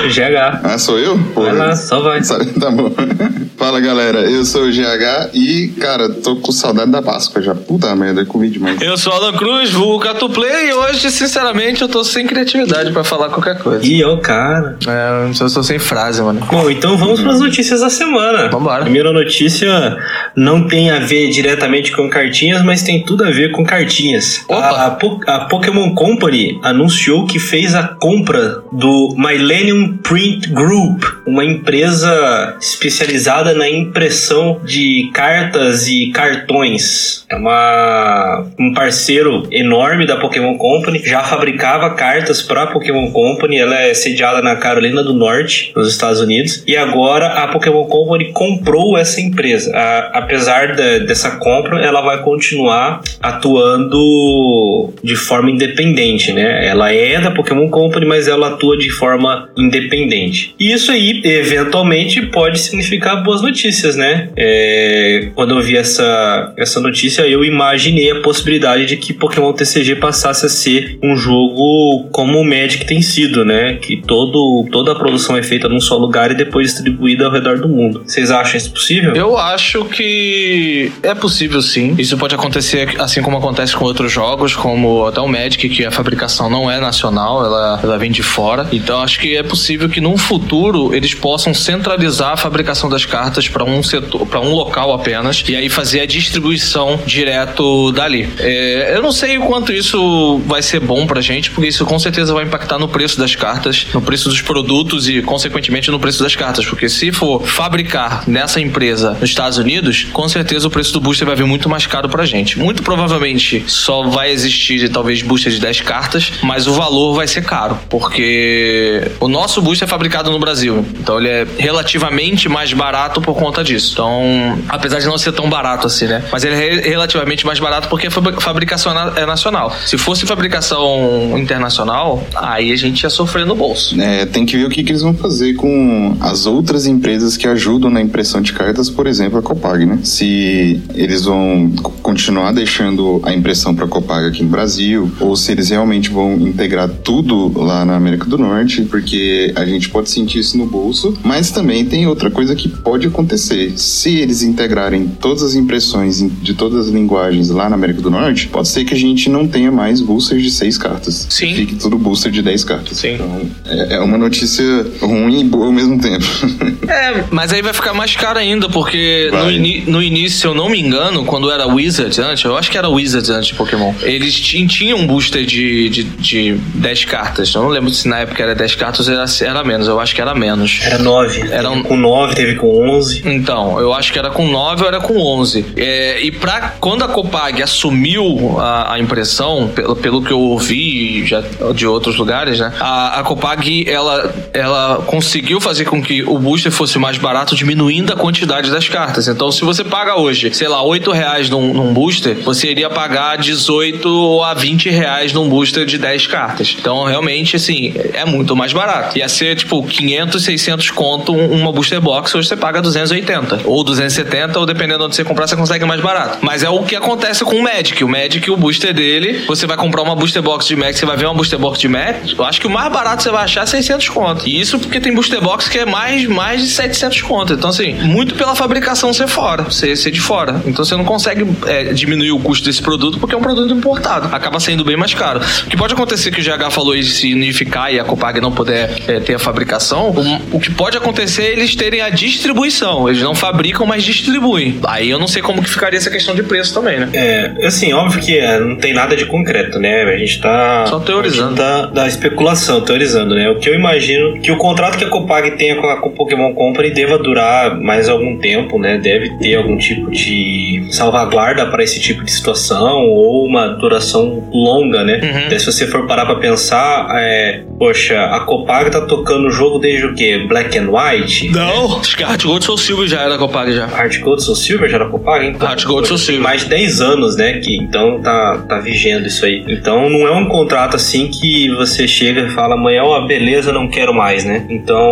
GH. 0.08 0.62
Ah, 0.64 0.78
sou 0.78 0.98
eu? 0.98 1.20
Pô, 1.34 1.44
Vai 1.44 1.54
lá, 1.54 1.76
só 1.76 2.00
vai. 2.00 2.22
Tá 2.60 2.72
bom. 2.72 2.90
Fala 3.58 3.80
galera, 3.80 4.20
eu 4.30 4.44
sou 4.44 4.64
o 4.66 4.72
GH 4.72 5.30
e, 5.34 5.70
cara, 5.80 6.10
tô 6.10 6.36
com 6.38 6.52
saudade 6.52 6.92
da 6.92 7.02
Páscoa 7.02 7.42
já. 7.42 7.56
Puta 7.56 7.96
merda, 7.96 8.22
eu 8.22 8.26
comi 8.26 8.50
demais. 8.50 8.80
Eu 8.82 8.98
sou 8.98 9.14
Alan 9.14 9.34
Cruz, 9.34 9.72
vulgo 9.72 10.00
Catuplay, 10.04 10.70
e 10.70 10.74
hoje, 10.74 11.10
sinceramente, 11.10 11.82
eu 11.82 11.88
tô 11.88 12.04
sem 12.04 12.28
criatividade 12.28 12.92
pra 12.92 13.04
falar 13.04 13.30
qualquer 13.30 13.58
coisa. 13.60 13.86
Ih, 13.86 14.04
ó, 14.04 14.18
cara. 14.18 14.78
É, 14.86 15.30
eu 15.42 15.50
tô 15.50 15.64
sem 15.64 15.80
frase, 15.80 16.22
mano. 16.22 16.42
Bom, 16.52 16.70
então 16.70 16.98
vamos 16.98 17.22
para 17.22 17.32
as 17.32 17.40
notícias 17.40 17.80
da 17.80 17.90
semana. 17.90 18.50
Vambora. 18.50 18.84
Primeira 18.84 19.12
notícia 19.14 19.98
não 20.36 20.68
tem 20.68 20.92
a 20.92 21.00
ver 21.00 21.30
diretamente 21.30 21.92
com 21.96 22.10
cartinhas, 22.10 22.62
mas 22.64 22.84
tem 22.84 23.04
tudo 23.04 23.24
a 23.24 23.32
ver 23.32 23.52
com 23.52 23.64
cartinhas. 23.66 24.44
Opa. 24.50 24.86
A, 24.86 24.92
Po- 24.92 25.22
a 25.28 25.40
Pokémon 25.46 25.96
Company 25.96 26.60
anunciou 26.62 27.26
que 27.26 27.40
fez 27.40 27.74
a 27.74 27.84
compra 27.88 28.62
do 28.72 29.16
Millennium 29.18 29.98
Print 29.98 30.50
Group, 30.50 31.04
uma 31.26 31.44
empresa 31.46 32.56
especializada 32.60 33.15
na 33.56 33.70
impressão 33.70 34.60
de 34.64 35.10
cartas 35.14 35.88
e 35.88 36.12
cartões. 36.12 37.26
É 37.30 37.36
uma, 37.36 38.46
um 38.60 38.74
parceiro 38.74 39.48
enorme 39.52 40.06
da 40.06 40.18
Pokémon 40.18 40.58
Company, 40.58 41.00
já 41.04 41.24
fabricava 41.24 41.92
cartas 41.92 42.42
para 42.42 42.68
Pokémon 42.68 43.12
Company. 43.12 43.58
Ela 43.58 43.80
é 43.82 43.94
sediada 43.94 44.42
na 44.42 44.56
Carolina 44.56 45.04
do 45.04 45.14
Norte, 45.14 45.72
nos 45.76 45.90
Estados 45.90 46.20
Unidos, 46.20 46.64
e 46.68 46.76
agora 46.76 47.28
a 47.28 47.48
Pokémon 47.48 47.86
Company 47.86 48.32
comprou 48.32 48.98
essa 48.98 49.22
empresa. 49.22 49.76
A, 49.76 50.20
apesar 50.20 50.76
de, 50.76 51.02
dessa 51.02 51.38
compra, 51.38 51.84
ela 51.84 52.02
vai 52.02 52.22
continuar 52.22 53.02
atuando 53.22 54.94
de 55.04 55.16
forma 55.16 55.50
independente, 55.50 56.32
né? 56.32 56.68
Ela 56.68 56.92
é 56.94 57.20
da 57.20 57.32
Pokémon 57.32 57.70
Company, 57.70 58.06
mas 58.06 58.28
ela 58.28 58.50
atua 58.50 58.78
de 58.78 58.90
forma 58.90 59.50
independente. 59.58 60.54
E 60.60 60.72
isso 60.72 60.92
aí, 60.92 61.22
eventualmente, 61.24 62.22
pode 62.28 62.60
significar 62.60 63.05
boas 63.16 63.42
notícias, 63.42 63.96
né? 63.96 64.30
É, 64.36 65.30
quando 65.36 65.56
eu 65.56 65.62
vi 65.62 65.76
essa, 65.78 66.54
essa 66.58 66.80
notícia, 66.80 67.28
eu 67.28 67.44
imaginei 67.44 68.12
a 68.12 68.22
possibilidade 68.22 68.86
de 68.86 68.98
que 68.98 69.14
Pokémon 69.14 69.54
TCG 69.54 69.96
passasse 69.96 70.46
a 70.46 70.50
ser 70.50 70.98
um 71.04 71.16
jogo 71.16 72.08
como 72.12 72.40
o 72.40 72.46
Magic 72.46 72.86
tem 72.86 73.02
sido, 73.02 73.44
né? 73.44 73.76
Que 73.76 73.98
todo, 73.98 74.68
toda 74.72 74.94
a 74.94 74.96
produção 74.96 75.36
é 75.36 75.44
feita 75.44 75.68
num 75.68 75.80
só 75.80 75.98
lugar 75.98 76.32
e 76.32 76.36
depois 76.36 76.68
distribuída 76.68 77.26
ao 77.26 77.32
redor 77.32 77.60
do 77.60 77.68
mundo. 77.68 78.04
Vocês 78.06 78.32
acham 78.32 78.58
isso 78.58 78.72
possível? 78.72 79.14
Eu 79.14 79.38
acho 79.38 79.86
que 79.86 80.92
é 81.04 81.14
possível 81.14 81.62
sim. 81.62 81.96
Isso 81.98 82.18
pode 82.18 82.34
acontecer 82.34 82.96
assim 83.00 83.22
como 83.22 83.38
acontece 83.38 83.76
com 83.76 83.86
outros 83.86 84.12
jogos, 84.12 84.56
como 84.56 85.06
até 85.06 85.20
o 85.20 85.28
Magic, 85.28 85.68
que 85.70 85.86
a 85.86 85.92
fabricação 85.92 86.50
não 86.50 86.70
é 86.70 86.80
nacional, 86.80 87.46
ela, 87.46 87.80
ela 87.84 87.98
vem 87.98 88.12
de 88.12 88.24
fora. 88.24 88.68
Então 88.72 89.02
acho 89.02 89.20
que 89.20 89.36
é 89.36 89.44
possível 89.44 89.90
que 89.90 90.00
num 90.00 90.18
futuro 90.18 90.94
eles 90.94 91.14
possam 91.14 91.54
centralizar 91.54 92.34
a 92.34 92.38
fabricação 92.38 92.90
das 92.96 93.06
cartas 93.06 93.48
para 93.50 93.64
um 93.64 93.84
setor, 93.84 94.26
para 94.26 94.40
um 94.40 94.54
local 94.54 94.94
apenas, 94.94 95.44
e 95.48 95.56
aí 95.56 95.70
fazer 95.70 96.00
a 96.00 96.06
distribuição 96.06 97.00
direto 97.06 97.92
dali. 97.92 98.30
É, 98.40 98.94
eu 98.96 99.02
não 99.02 99.12
sei 99.12 99.38
o 99.38 99.42
quanto 99.42 99.72
isso 99.72 100.40
vai 100.46 100.62
ser 100.62 100.80
bom 100.80 101.06
pra 101.06 101.22
gente, 101.22 101.52
porque 101.52 101.68
isso 101.68 101.86
com 101.86 102.00
certeza 102.00 102.34
vai 102.34 102.46
impactar 102.46 102.80
no 102.80 102.88
preço 102.88 103.20
das 103.20 103.36
cartas, 103.36 103.88
no 103.94 104.02
preço 104.02 104.30
dos 104.30 104.42
produtos 104.42 105.10
e, 105.10 105.22
consequentemente, 105.22 105.92
no 105.92 106.00
preço 106.00 106.24
das 106.24 106.36
cartas. 106.36 106.66
Porque 106.66 106.88
se 106.88 107.12
for 107.12 107.46
fabricar 107.46 108.24
nessa 108.28 108.62
empresa 108.62 109.12
nos 109.20 109.30
Estados 109.30 109.58
Unidos, 109.58 110.08
com 110.14 110.28
certeza 110.30 110.68
o 110.68 110.72
preço 110.72 110.94
do 110.94 111.02
booster 111.02 111.28
vai 111.28 111.36
vir 111.36 111.46
muito 111.46 111.70
mais 111.70 111.86
caro 111.86 112.08
pra 112.08 112.26
gente. 112.26 112.58
Muito 112.58 112.82
provavelmente 112.82 113.64
só 113.68 114.04
vai 114.04 114.32
existir 114.32 114.88
talvez 114.90 115.22
booster 115.22 115.52
de 115.52 115.60
10 115.60 115.82
cartas, 115.82 116.32
mas 116.42 116.68
o 116.68 116.74
valor 116.74 117.16
vai 117.16 117.28
ser 117.28 117.44
caro, 117.44 117.78
porque 117.90 119.12
o 119.20 119.28
nosso 119.28 119.62
booster 119.62 119.88
é 119.88 119.90
fabricado 119.90 120.32
no 120.32 120.40
Brasil, 120.40 120.86
então 121.00 121.20
ele 121.20 121.28
é 121.28 121.48
relativamente 121.58 122.48
mais 122.48 122.72
barato 122.72 122.85
por 123.22 123.36
conta 123.36 123.64
disso. 123.64 123.92
Então, 123.94 124.58
apesar 124.70 125.00
de 125.00 125.06
não 125.06 125.18
ser 125.18 125.32
tão 125.32 125.50
barato 125.50 125.88
assim, 125.88 126.06
né? 126.06 126.24
Mas 126.32 126.44
ele 126.44 126.56
é 126.56 126.90
relativamente 126.90 127.46
mais 127.46 127.60
barato 127.60 127.88
porque 127.88 128.08
a 128.08 128.12
fabricação 128.12 128.94
é 129.16 129.26
nacional. 129.26 129.74
Se 129.86 129.98
fosse 129.98 130.26
fabricação 130.26 131.38
internacional, 131.38 132.26
aí 132.36 132.72
a 132.72 132.76
gente 132.76 133.02
ia 133.02 133.10
sofrer 133.10 133.46
no 133.46 133.56
bolso. 133.56 134.00
É, 134.00 134.26
tem 134.26 134.46
que 134.46 134.58
ver 134.58 134.66
o 134.66 134.70
que, 134.70 134.84
que 134.84 134.92
eles 134.92 135.02
vão 135.02 135.14
fazer 135.14 135.54
com 135.56 136.18
as 136.20 136.46
outras 136.46 136.86
empresas 136.86 137.38
que 137.38 137.48
ajudam 137.48 137.90
na 137.90 138.02
impressão 138.02 138.42
de 138.42 138.54
cartas, 138.54 138.90
por 138.90 139.08
exemplo, 139.08 139.40
a 139.40 139.42
Copag, 139.42 139.86
né? 139.86 140.00
Se 140.04 140.82
eles 140.94 141.26
vão 141.26 141.72
continuar 142.16 142.54
deixando 142.54 143.20
a 143.24 143.34
impressão 143.34 143.76
para 143.76 143.84
a 143.84 143.88
Copag 143.90 144.26
aqui 144.26 144.42
no 144.42 144.48
Brasil, 144.48 145.12
ou 145.20 145.36
se 145.36 145.52
eles 145.52 145.70
realmente 145.70 146.10
vão 146.10 146.36
integrar 146.36 146.88
tudo 146.88 147.52
lá 147.62 147.84
na 147.84 147.98
América 147.98 148.26
do 148.26 148.38
Norte, 148.38 148.84
porque 148.84 149.52
a 149.54 149.66
gente 149.66 149.90
pode 149.90 150.10
sentir 150.10 150.40
isso 150.40 150.58
no 150.58 150.66
bolso, 150.66 151.14
mas 151.22 151.52
também 151.52 151.84
tem 151.84 152.08
outra 152.08 152.32
coisa 152.32 152.56
que 152.56 152.70
pode 152.70 153.06
acontecer. 153.06 153.74
Se 153.76 154.16
eles 154.16 154.44
integrarem 154.44 155.10
todas 155.20 155.44
as 155.44 155.56
impressões 155.56 156.26
de 156.42 156.54
todas 156.54 156.88
as 156.88 156.94
linguagens 156.94 157.50
lá 157.50 157.70
na 157.70 157.76
América 157.76 158.02
do 158.02 158.10
Norte, 158.10 158.48
pode 158.48 158.70
ser 158.70 158.86
que 158.86 158.94
a 158.94 158.98
gente 158.98 159.30
não 159.30 159.46
tenha 159.46 159.70
mais 159.70 160.00
boosters 160.00 160.42
de 160.42 160.52
seis 160.52 160.78
cartas. 160.78 161.28
Sim. 161.30 161.54
Fique 161.54 161.76
tudo 161.76 161.98
booster 161.98 162.32
de 162.32 162.42
10 162.42 162.64
cartas. 162.64 162.98
Sim. 162.98 163.16
Então, 163.16 163.42
é, 163.66 163.96
é 163.96 164.00
uma 164.00 164.18
notícia 164.18 164.64
ruim 165.02 165.42
e 165.42 165.44
boa 165.44 165.66
ao 165.66 165.74
mesmo 165.74 166.00
tempo. 166.00 166.26
É, 166.88 167.24
mas 167.32 167.52
aí 167.52 167.64
vai 167.64 167.74
ficar 167.74 167.96
mais 167.96 168.16
caro 168.16 168.38
ainda, 168.38 168.70
porque 168.70 169.32
no, 169.32 169.94
no 169.94 170.04
início, 170.04 170.40
se 170.40 170.46
eu 170.46 170.54
não 170.54 170.70
me 170.70 170.80
engano, 170.80 171.26
quando 171.26 171.50
era 171.50 171.66
Wizard 171.66 172.05
antes, 172.20 172.44
eu 172.44 172.58
acho 172.58 172.70
que 172.72 172.78
era 172.78 172.88
Wizard 172.90 173.32
antes 173.32 173.48
de 173.48 173.54
Pokémon, 173.56 173.94
eles 174.02 174.34
ti- 174.40 174.66
tinham 174.68 175.00
um 175.00 175.08
booster 175.08 175.46
de, 175.46 175.90
de, 175.90 176.04
de 176.04 176.54
10 176.76 177.06
cartas. 177.06 177.54
Eu 177.54 177.62
não 177.64 177.70
lembro 177.70 177.90
se 177.90 178.08
na 178.08 178.20
época 178.20 178.42
era 178.44 178.56
10 178.56 178.76
cartas 178.76 179.08
ou 179.08 179.14
era, 179.14 179.26
era 179.42 179.64
menos, 179.64 179.88
eu 179.88 180.00
acho 180.00 180.14
que 180.16 180.22
era 180.22 180.34
menos. 180.36 180.80
Era 180.84 180.98
9. 181.00 181.42
Era 181.52 181.70
um- 181.72 181.84
Com 181.84 181.98
9, 181.98 182.36
teve 182.36 182.56
com 182.56 182.90
11. 182.98 183.22
Então, 183.26 183.80
eu 183.80 183.94
acho 183.94 184.12
que 184.12 184.20
era 184.20 184.30
com 184.30 184.48
9 184.48 184.82
ou 184.84 184.88
era 184.88 185.00
com 185.00 185.18
11. 185.20 185.66
É, 185.78 186.22
e 186.22 186.32
pra, 186.32 186.76
quando 186.80 187.04
a 187.04 187.08
Copag 187.08 187.62
assumiu 187.62 188.60
a, 188.60 188.94
a 188.94 189.00
impressão, 189.00 189.68
pelo, 189.74 189.96
pelo 189.96 190.22
que 190.24 190.32
eu 190.32 190.40
ouvi 190.40 191.26
já 191.26 191.42
de 191.74 191.86
outros 191.88 192.16
lugares, 192.18 192.60
né? 192.60 192.74
A, 192.80 193.20
a 193.20 193.24
Copag, 193.24 193.88
ela, 193.90 194.34
ela 194.54 195.04
conseguiu 195.06 195.60
fazer 195.62 195.86
com 195.86 196.02
que 196.02 196.24
o 196.24 196.38
booster 196.40 196.72
fosse 196.72 196.98
mais 196.98 197.18
barato, 197.18 197.56
diminuindo 197.56 198.14
a 198.14 198.16
quantidade 198.16 198.70
das 198.72 198.88
cartas. 198.90 199.28
Então, 199.28 199.52
se 199.52 199.64
você 199.64 199.84
paga 199.84 200.16
hoje, 200.20 200.54
sei 200.54 200.68
lá, 200.68 200.82
8 200.84 201.12
reais 201.12 201.50
num, 201.50 201.74
num 201.74 201.94
booster, 201.96 202.36
você 202.44 202.70
iria 202.70 202.90
pagar 202.90 203.38
18 203.38 204.44
a 204.44 204.54
20 204.54 204.90
reais 204.90 205.32
num 205.34 205.48
booster 205.50 205.86
de 205.86 205.98
10 205.98 206.28
cartas. 206.28 206.76
Então, 206.80 207.04
realmente, 207.06 207.56
assim, 207.56 207.94
é 208.14 208.26
muito 208.26 208.56
mais 208.56 208.74
barato. 208.74 209.18
Ia 209.18 209.30
ser, 209.30 209.56
tipo, 209.56 209.82
500, 209.84 210.44
600 210.44 210.90
conto 210.92 211.32
um- 211.34 211.52
uma 211.62 211.72
booster 211.72 212.02
box, 212.02 212.36
hoje 212.36 212.48
você 212.50 212.56
paga 212.58 212.82
280. 212.82 213.62
Ou 213.64 213.84
270, 213.84 214.60
ou 214.60 214.66
dependendo 214.66 215.00
de 215.00 215.06
onde 215.06 215.16
você 215.16 215.24
comprar, 215.24 215.48
você 215.48 215.56
consegue 215.56 215.86
mais 215.86 216.02
barato. 216.02 216.40
Mas 216.42 216.62
é 216.64 216.70
o 216.70 216.84
que 216.84 216.96
acontece 216.96 217.44
com 217.46 217.56
o 217.56 217.64
Magic. 217.64 218.04
O 218.04 218.08
Magic, 218.10 218.52
o 218.52 218.58
booster 218.58 218.94
dele, 218.94 219.46
você 219.48 219.66
vai 219.66 219.78
comprar 219.78 220.02
uma 220.04 220.16
booster 220.16 220.42
box 220.42 220.68
de 220.68 220.76
Magic, 220.76 221.00
você 221.00 221.06
vai 221.06 221.16
ver 221.18 221.26
uma 221.26 221.34
booster 221.34 221.58
box 221.58 221.80
de 221.80 221.88
Magic, 221.88 222.36
eu 222.38 222.44
acho 222.44 222.60
que 222.60 222.68
o 222.68 222.70
mais 222.70 222.92
barato 222.92 223.24
você 223.24 223.30
vai 223.32 223.46
achar 223.46 223.64
é 223.64 223.66
600 223.66 224.10
conto. 224.10 224.48
E 224.48 224.60
isso 224.60 224.78
porque 224.80 225.00
tem 225.00 225.14
booster 225.14 225.42
box 225.42 225.70
que 225.70 225.80
é 225.80 225.86
mais, 225.86 226.26
mais 226.28 226.62
de 226.62 226.68
700 226.68 227.22
conto. 227.22 227.54
Então, 227.54 227.70
assim, 227.70 227.94
muito 227.94 228.36
pela 228.36 228.54
fabricação 228.56 229.14
ser 229.14 229.28
fora, 229.28 229.70
ser, 229.72 229.96
ser 229.96 230.12
de 230.12 230.20
fora. 230.20 230.62
Então, 230.66 230.84
você 230.84 230.96
não 230.96 231.06
consegue 231.06 231.46
é, 231.68 231.85
diminuir 231.94 232.32
o 232.32 232.40
custo 232.40 232.66
desse 232.66 232.82
produto 232.82 233.20
porque 233.20 233.36
é 233.36 233.38
um 233.38 233.42
produto 233.42 233.74
importado. 233.74 234.34
Acaba 234.34 234.60
sendo 234.60 234.84
bem 234.84 234.96
mais 234.96 235.14
caro. 235.14 235.40
O 235.40 235.70
que 235.70 235.78
pode 235.78 235.94
acontecer 235.94 236.32
que 236.32 236.40
o 236.40 236.44
GH 236.44 236.72
falou 236.72 236.96
de 236.96 237.06
se 237.06 237.34
unificar 237.34 237.94
e 237.94 238.00
a 238.00 238.04
Copag 238.04 238.40
não 238.40 238.52
puder 238.52 238.92
é, 239.08 239.20
ter 239.20 239.36
a 239.36 239.40
fabricação, 239.40 240.12
o, 240.12 240.58
o 240.58 240.60
que 240.60 240.72
pode 240.72 240.98
acontecer 240.98 241.44
é 241.44 241.52
eles 241.52 241.76
terem 241.76 242.02
a 242.02 242.10
distribuição. 242.10 243.10
Eles 243.10 243.22
não 243.22 243.36
fabricam, 243.36 243.86
mas 243.86 244.04
distribuem. 244.04 244.80
Aí 244.88 245.10
eu 245.10 245.20
não 245.20 245.28
sei 245.28 245.42
como 245.42 245.62
que 245.62 245.70
ficaria 245.70 245.98
essa 245.98 246.10
questão 246.10 246.36
de 246.36 246.44
preço 246.44 246.74
também, 246.74 247.00
né? 247.00 247.10
É, 247.14 247.66
assim, 247.66 247.94
óbvio 247.94 248.22
que 248.22 248.38
é, 248.38 248.60
não 248.60 248.76
tem 248.76 248.94
nada 248.94 249.16
de 249.16 249.26
concreto, 249.26 249.80
né? 249.80 250.04
A 250.04 250.18
gente 250.18 250.42
tá. 250.42 250.86
Só 250.88 251.00
teorizando. 251.00 251.54
a 251.54 251.66
tá 251.66 251.86
da 251.88 252.08
especulação, 252.08 252.82
teorizando, 252.82 253.36
né? 253.36 253.50
O 253.50 253.58
que 253.58 253.70
eu 253.70 253.76
imagino 253.76 254.40
que 254.42 254.52
o 254.52 254.58
contrato 254.58 254.98
que 254.98 255.04
a 255.04 255.10
Copag 255.10 255.52
tenha 255.52 255.76
com 255.76 255.88
a 255.88 255.96
com 255.98 256.10
a 256.10 256.12
Pokémon 256.12 256.54
Company 256.54 256.92
deva 256.92 257.18
durar 257.18 257.80
mais 257.80 258.08
algum 258.08 258.38
tempo, 258.38 258.78
né? 258.78 258.98
Deve 258.98 259.38
ter 259.38 259.56
algum 259.56 259.78
tipo 259.78 260.12
de 260.12 260.86
salvaguarda 260.90 261.65
para 261.66 261.84
esse 261.84 262.00
tipo 262.00 262.24
de 262.24 262.32
situação 262.32 263.06
ou 263.10 263.46
uma 263.46 263.68
duração 263.68 264.48
longa, 264.52 265.04
né? 265.04 265.48
Uhum. 265.50 265.60
Se 265.60 265.66
você 265.66 265.88
for 265.88 266.06
parar 266.08 266.26
pra 266.26 266.36
pensar, 266.36 267.08
é, 267.18 267.64
poxa, 267.78 268.20
a 268.20 268.40
Copag 268.42 268.90
tá 268.92 269.02
tocando 269.02 269.48
o 269.48 269.52
jogo 269.52 269.80
desde 269.80 270.06
o 270.06 270.14
quê? 270.14 270.46
Black 270.48 270.78
and 270.78 270.90
White? 270.90 271.50
Não! 271.50 272.00
Acho 272.00 272.18
que 272.18 272.24
a 272.24 272.30
Heart 272.30 272.44
Gold 272.44 272.66
Soul 272.66 272.78
Silver 272.78 273.08
já 273.08 273.22
era 273.22 273.38
Copag 273.38 273.74
já. 273.74 273.88
Heart 273.88 274.20
Gold 274.20 274.44
Soul 274.44 274.56
Silver 274.56 274.90
já 274.90 274.96
era 274.98 275.10
Copag? 275.10 275.46
Então, 275.48 275.68
Heart 275.68 275.86
Gold 275.86 276.08
Soul 276.08 276.18
Silver. 276.18 276.44
mais 276.44 276.62
de 276.62 276.70
10 276.70 277.02
anos, 277.02 277.36
né? 277.36 277.54
Que, 277.60 277.76
então 277.78 278.22
tá, 278.22 278.66
tá 278.68 278.80
vigendo 278.80 279.28
isso 279.28 279.46
aí. 279.46 279.64
Então 279.68 280.10
não 280.10 280.28
é 280.28 280.32
um 280.32 280.48
contrato 280.48 280.96
assim 280.96 281.28
que 281.28 281.70
você 281.72 282.08
chega 282.08 282.42
e 282.42 282.50
fala 282.50 282.76
amanhã, 282.76 283.04
ó, 283.04 283.26
beleza, 283.26 283.72
não 283.72 283.88
quero 283.88 284.14
mais, 284.14 284.44
né? 284.44 284.66
Então 284.70 285.06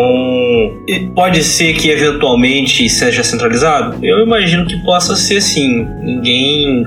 pode 1.15 1.43
ser 1.43 1.73
que 1.73 1.89
eventualmente 1.89 2.87
seja 2.89 3.23
centralizado? 3.23 3.97
Eu 4.03 4.19
imagino 4.19 4.65
que 4.65 4.77
possa 4.83 5.15
ser 5.15 5.41
sim. 5.41 5.87
Ninguém 6.01 6.42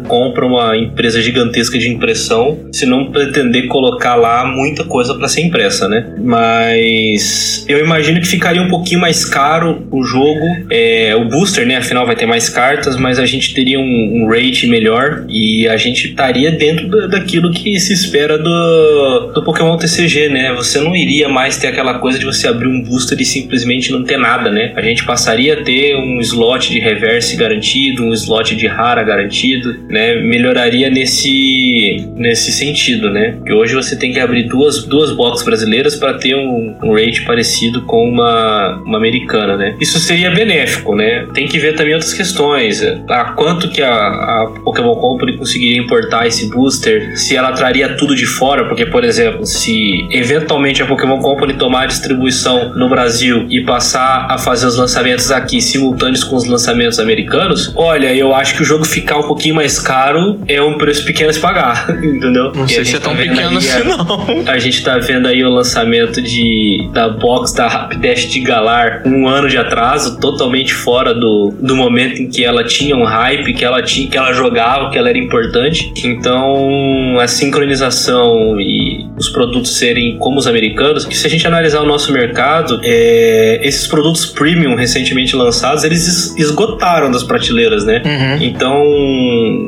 compra 0.06 0.44
uma 0.46 0.76
empresa 0.76 1.20
gigantesca 1.20 1.78
de 1.78 1.88
impressão 1.88 2.58
se 2.72 2.86
não 2.86 3.10
pretender 3.10 3.66
colocar 3.68 4.14
lá 4.14 4.44
muita 4.44 4.84
coisa 4.84 5.14
para 5.14 5.28
ser 5.28 5.42
impressa, 5.42 5.88
né? 5.88 6.06
Mas 6.18 7.64
eu 7.68 7.78
imagino 7.84 8.20
que 8.20 8.26
ficaria 8.26 8.60
um 8.62 8.68
pouquinho 8.68 9.00
mais 9.00 9.24
caro 9.24 9.86
o 9.90 10.04
jogo, 10.04 10.46
é, 10.70 11.14
o 11.16 11.24
booster, 11.28 11.66
né? 11.66 11.76
Afinal 11.76 12.06
vai 12.06 12.16
ter 12.16 12.26
mais 12.26 12.48
cartas, 12.48 12.96
mas 12.96 13.18
a 13.18 13.26
gente 13.26 13.54
teria 13.54 13.78
um, 13.78 14.22
um 14.24 14.28
rate 14.28 14.66
melhor 14.66 15.24
e 15.28 15.66
a 15.68 15.76
gente 15.76 16.08
estaria 16.08 16.50
dentro 16.50 16.88
da- 16.88 17.06
daquilo 17.06 17.52
que 17.52 17.78
se 17.80 17.92
espera 17.92 18.38
do, 18.38 19.32
do 19.34 19.42
Pokémon 19.44 19.76
TCG, 19.76 20.28
né? 20.28 20.52
Você 20.54 20.80
não 20.80 20.94
iria 20.94 21.28
mais 21.28 21.56
ter 21.58 21.68
aquela 21.68 21.94
coisa 21.98 22.18
de 22.18 22.24
você 22.24 22.46
abrir 22.48 22.68
um 22.68 22.82
booster 22.82 23.20
e 23.20 23.24
simplesmente 23.24 23.90
não 23.92 24.04
ter 24.04 24.16
nada, 24.18 24.50
né? 24.50 24.72
A 24.76 24.82
gente 24.82 25.04
passaria 25.04 25.54
a 25.54 25.62
ter 25.62 25.96
um 25.96 26.20
slot 26.20 26.70
de 26.70 26.78
reverse 26.78 27.36
garantido, 27.36 28.02
um 28.04 28.12
slot 28.12 28.54
de 28.54 28.66
rara 28.66 29.02
garantido, 29.02 29.45
né? 29.88 30.16
Melhoraria 30.16 30.90
nesse, 30.90 32.08
nesse 32.16 32.52
sentido, 32.52 33.10
né? 33.10 33.32
Porque 33.32 33.52
hoje 33.52 33.74
você 33.74 33.96
tem 33.96 34.12
que 34.12 34.20
abrir 34.20 34.44
duas, 34.44 34.84
duas 34.84 35.12
boxes 35.12 35.44
brasileiras 35.44 35.96
para 35.96 36.14
ter 36.14 36.34
um, 36.34 36.76
um 36.82 36.94
rate 36.94 37.24
parecido 37.24 37.82
com 37.82 38.08
uma, 38.08 38.80
uma 38.84 38.98
americana, 38.98 39.56
né? 39.56 39.76
Isso 39.80 39.98
seria 39.98 40.30
benéfico, 40.30 40.94
né? 40.94 41.26
Tem 41.34 41.46
que 41.46 41.58
ver 41.58 41.74
também 41.74 41.94
outras 41.94 42.12
questões. 42.12 42.82
A 43.08 43.24
quanto 43.36 43.68
que 43.70 43.82
a, 43.82 43.90
a 43.90 44.54
Pokémon 44.64 44.94
Company 44.96 45.36
conseguiria 45.36 45.80
importar 45.80 46.26
esse 46.26 46.50
booster, 46.50 47.16
se 47.18 47.36
ela 47.36 47.52
traria 47.52 47.96
tudo 47.96 48.14
de 48.14 48.26
fora, 48.26 48.64
porque, 48.68 48.86
por 48.86 49.04
exemplo, 49.04 49.44
se 49.46 50.06
eventualmente 50.10 50.82
a 50.82 50.86
Pokémon 50.86 51.20
Company 51.20 51.54
tomar 51.54 51.84
a 51.84 51.86
distribuição 51.86 52.74
no 52.74 52.88
Brasil 52.88 53.46
e 53.48 53.62
passar 53.62 54.26
a 54.30 54.38
fazer 54.38 54.66
os 54.66 54.76
lançamentos 54.76 55.30
aqui 55.30 55.60
simultâneos 55.60 56.24
com 56.24 56.36
os 56.36 56.46
lançamentos 56.46 56.98
americanos, 56.98 57.72
olha, 57.76 58.14
eu 58.14 58.34
acho 58.34 58.56
que 58.56 58.62
o 58.62 58.64
jogo 58.64 58.84
ficar 58.84 59.18
um 59.18 59.28
mais 59.52 59.78
caro 59.78 60.40
é 60.48 60.60
um 60.60 60.78
preço 60.78 61.04
pequeno 61.04 61.30
a 61.30 61.32
se 61.32 61.40
pagar, 61.40 61.90
entendeu? 62.02 62.52
Não 62.54 62.68
sei 62.68 62.84
se 62.84 62.96
é 62.96 62.98
tão 62.98 63.14
tá 63.14 63.22
pequeno 63.22 63.58
assim, 63.58 63.84
não. 63.84 64.44
A 64.46 64.58
gente 64.58 64.82
tá 64.82 64.98
vendo 64.98 65.28
aí 65.28 65.44
o 65.44 65.50
lançamento 65.50 66.20
de, 66.20 66.88
da 66.92 67.08
box 67.08 67.54
da 67.54 67.68
Rapidash 67.68 68.28
de 68.28 68.40
Galar 68.40 69.02
um 69.04 69.28
ano 69.28 69.48
de 69.48 69.56
atraso, 69.56 70.18
totalmente 70.18 70.74
fora 70.74 71.14
do, 71.14 71.54
do 71.60 71.74
momento 71.76 72.20
em 72.20 72.28
que 72.28 72.44
ela 72.44 72.64
tinha 72.64 72.96
um 72.96 73.04
hype, 73.04 73.52
que 73.54 73.64
ela 73.64 73.82
tinha, 73.82 74.08
que 74.08 74.16
ela 74.16 74.32
jogava, 74.32 74.90
que 74.90 74.98
ela 74.98 75.08
era 75.08 75.18
importante. 75.18 75.92
Então, 76.04 77.18
a 77.20 77.28
sincronização 77.28 78.60
e 78.60 79.06
os 79.16 79.28
produtos 79.28 79.76
serem 79.76 80.16
como 80.18 80.38
os 80.38 80.46
americanos, 80.46 81.04
que 81.04 81.16
se 81.16 81.26
a 81.26 81.30
gente 81.30 81.46
analisar 81.46 81.80
o 81.80 81.86
nosso 81.86 82.12
mercado, 82.12 82.80
é, 82.82 83.60
esses 83.62 83.86
produtos 83.86 84.26
premium 84.26 84.74
recentemente 84.74 85.34
lançados, 85.34 85.84
eles 85.84 86.36
esgotaram 86.36 87.10
das 87.10 87.22
prateleiras, 87.22 87.84
né? 87.84 88.02
Uhum. 88.04 88.42
Então, 88.42 88.82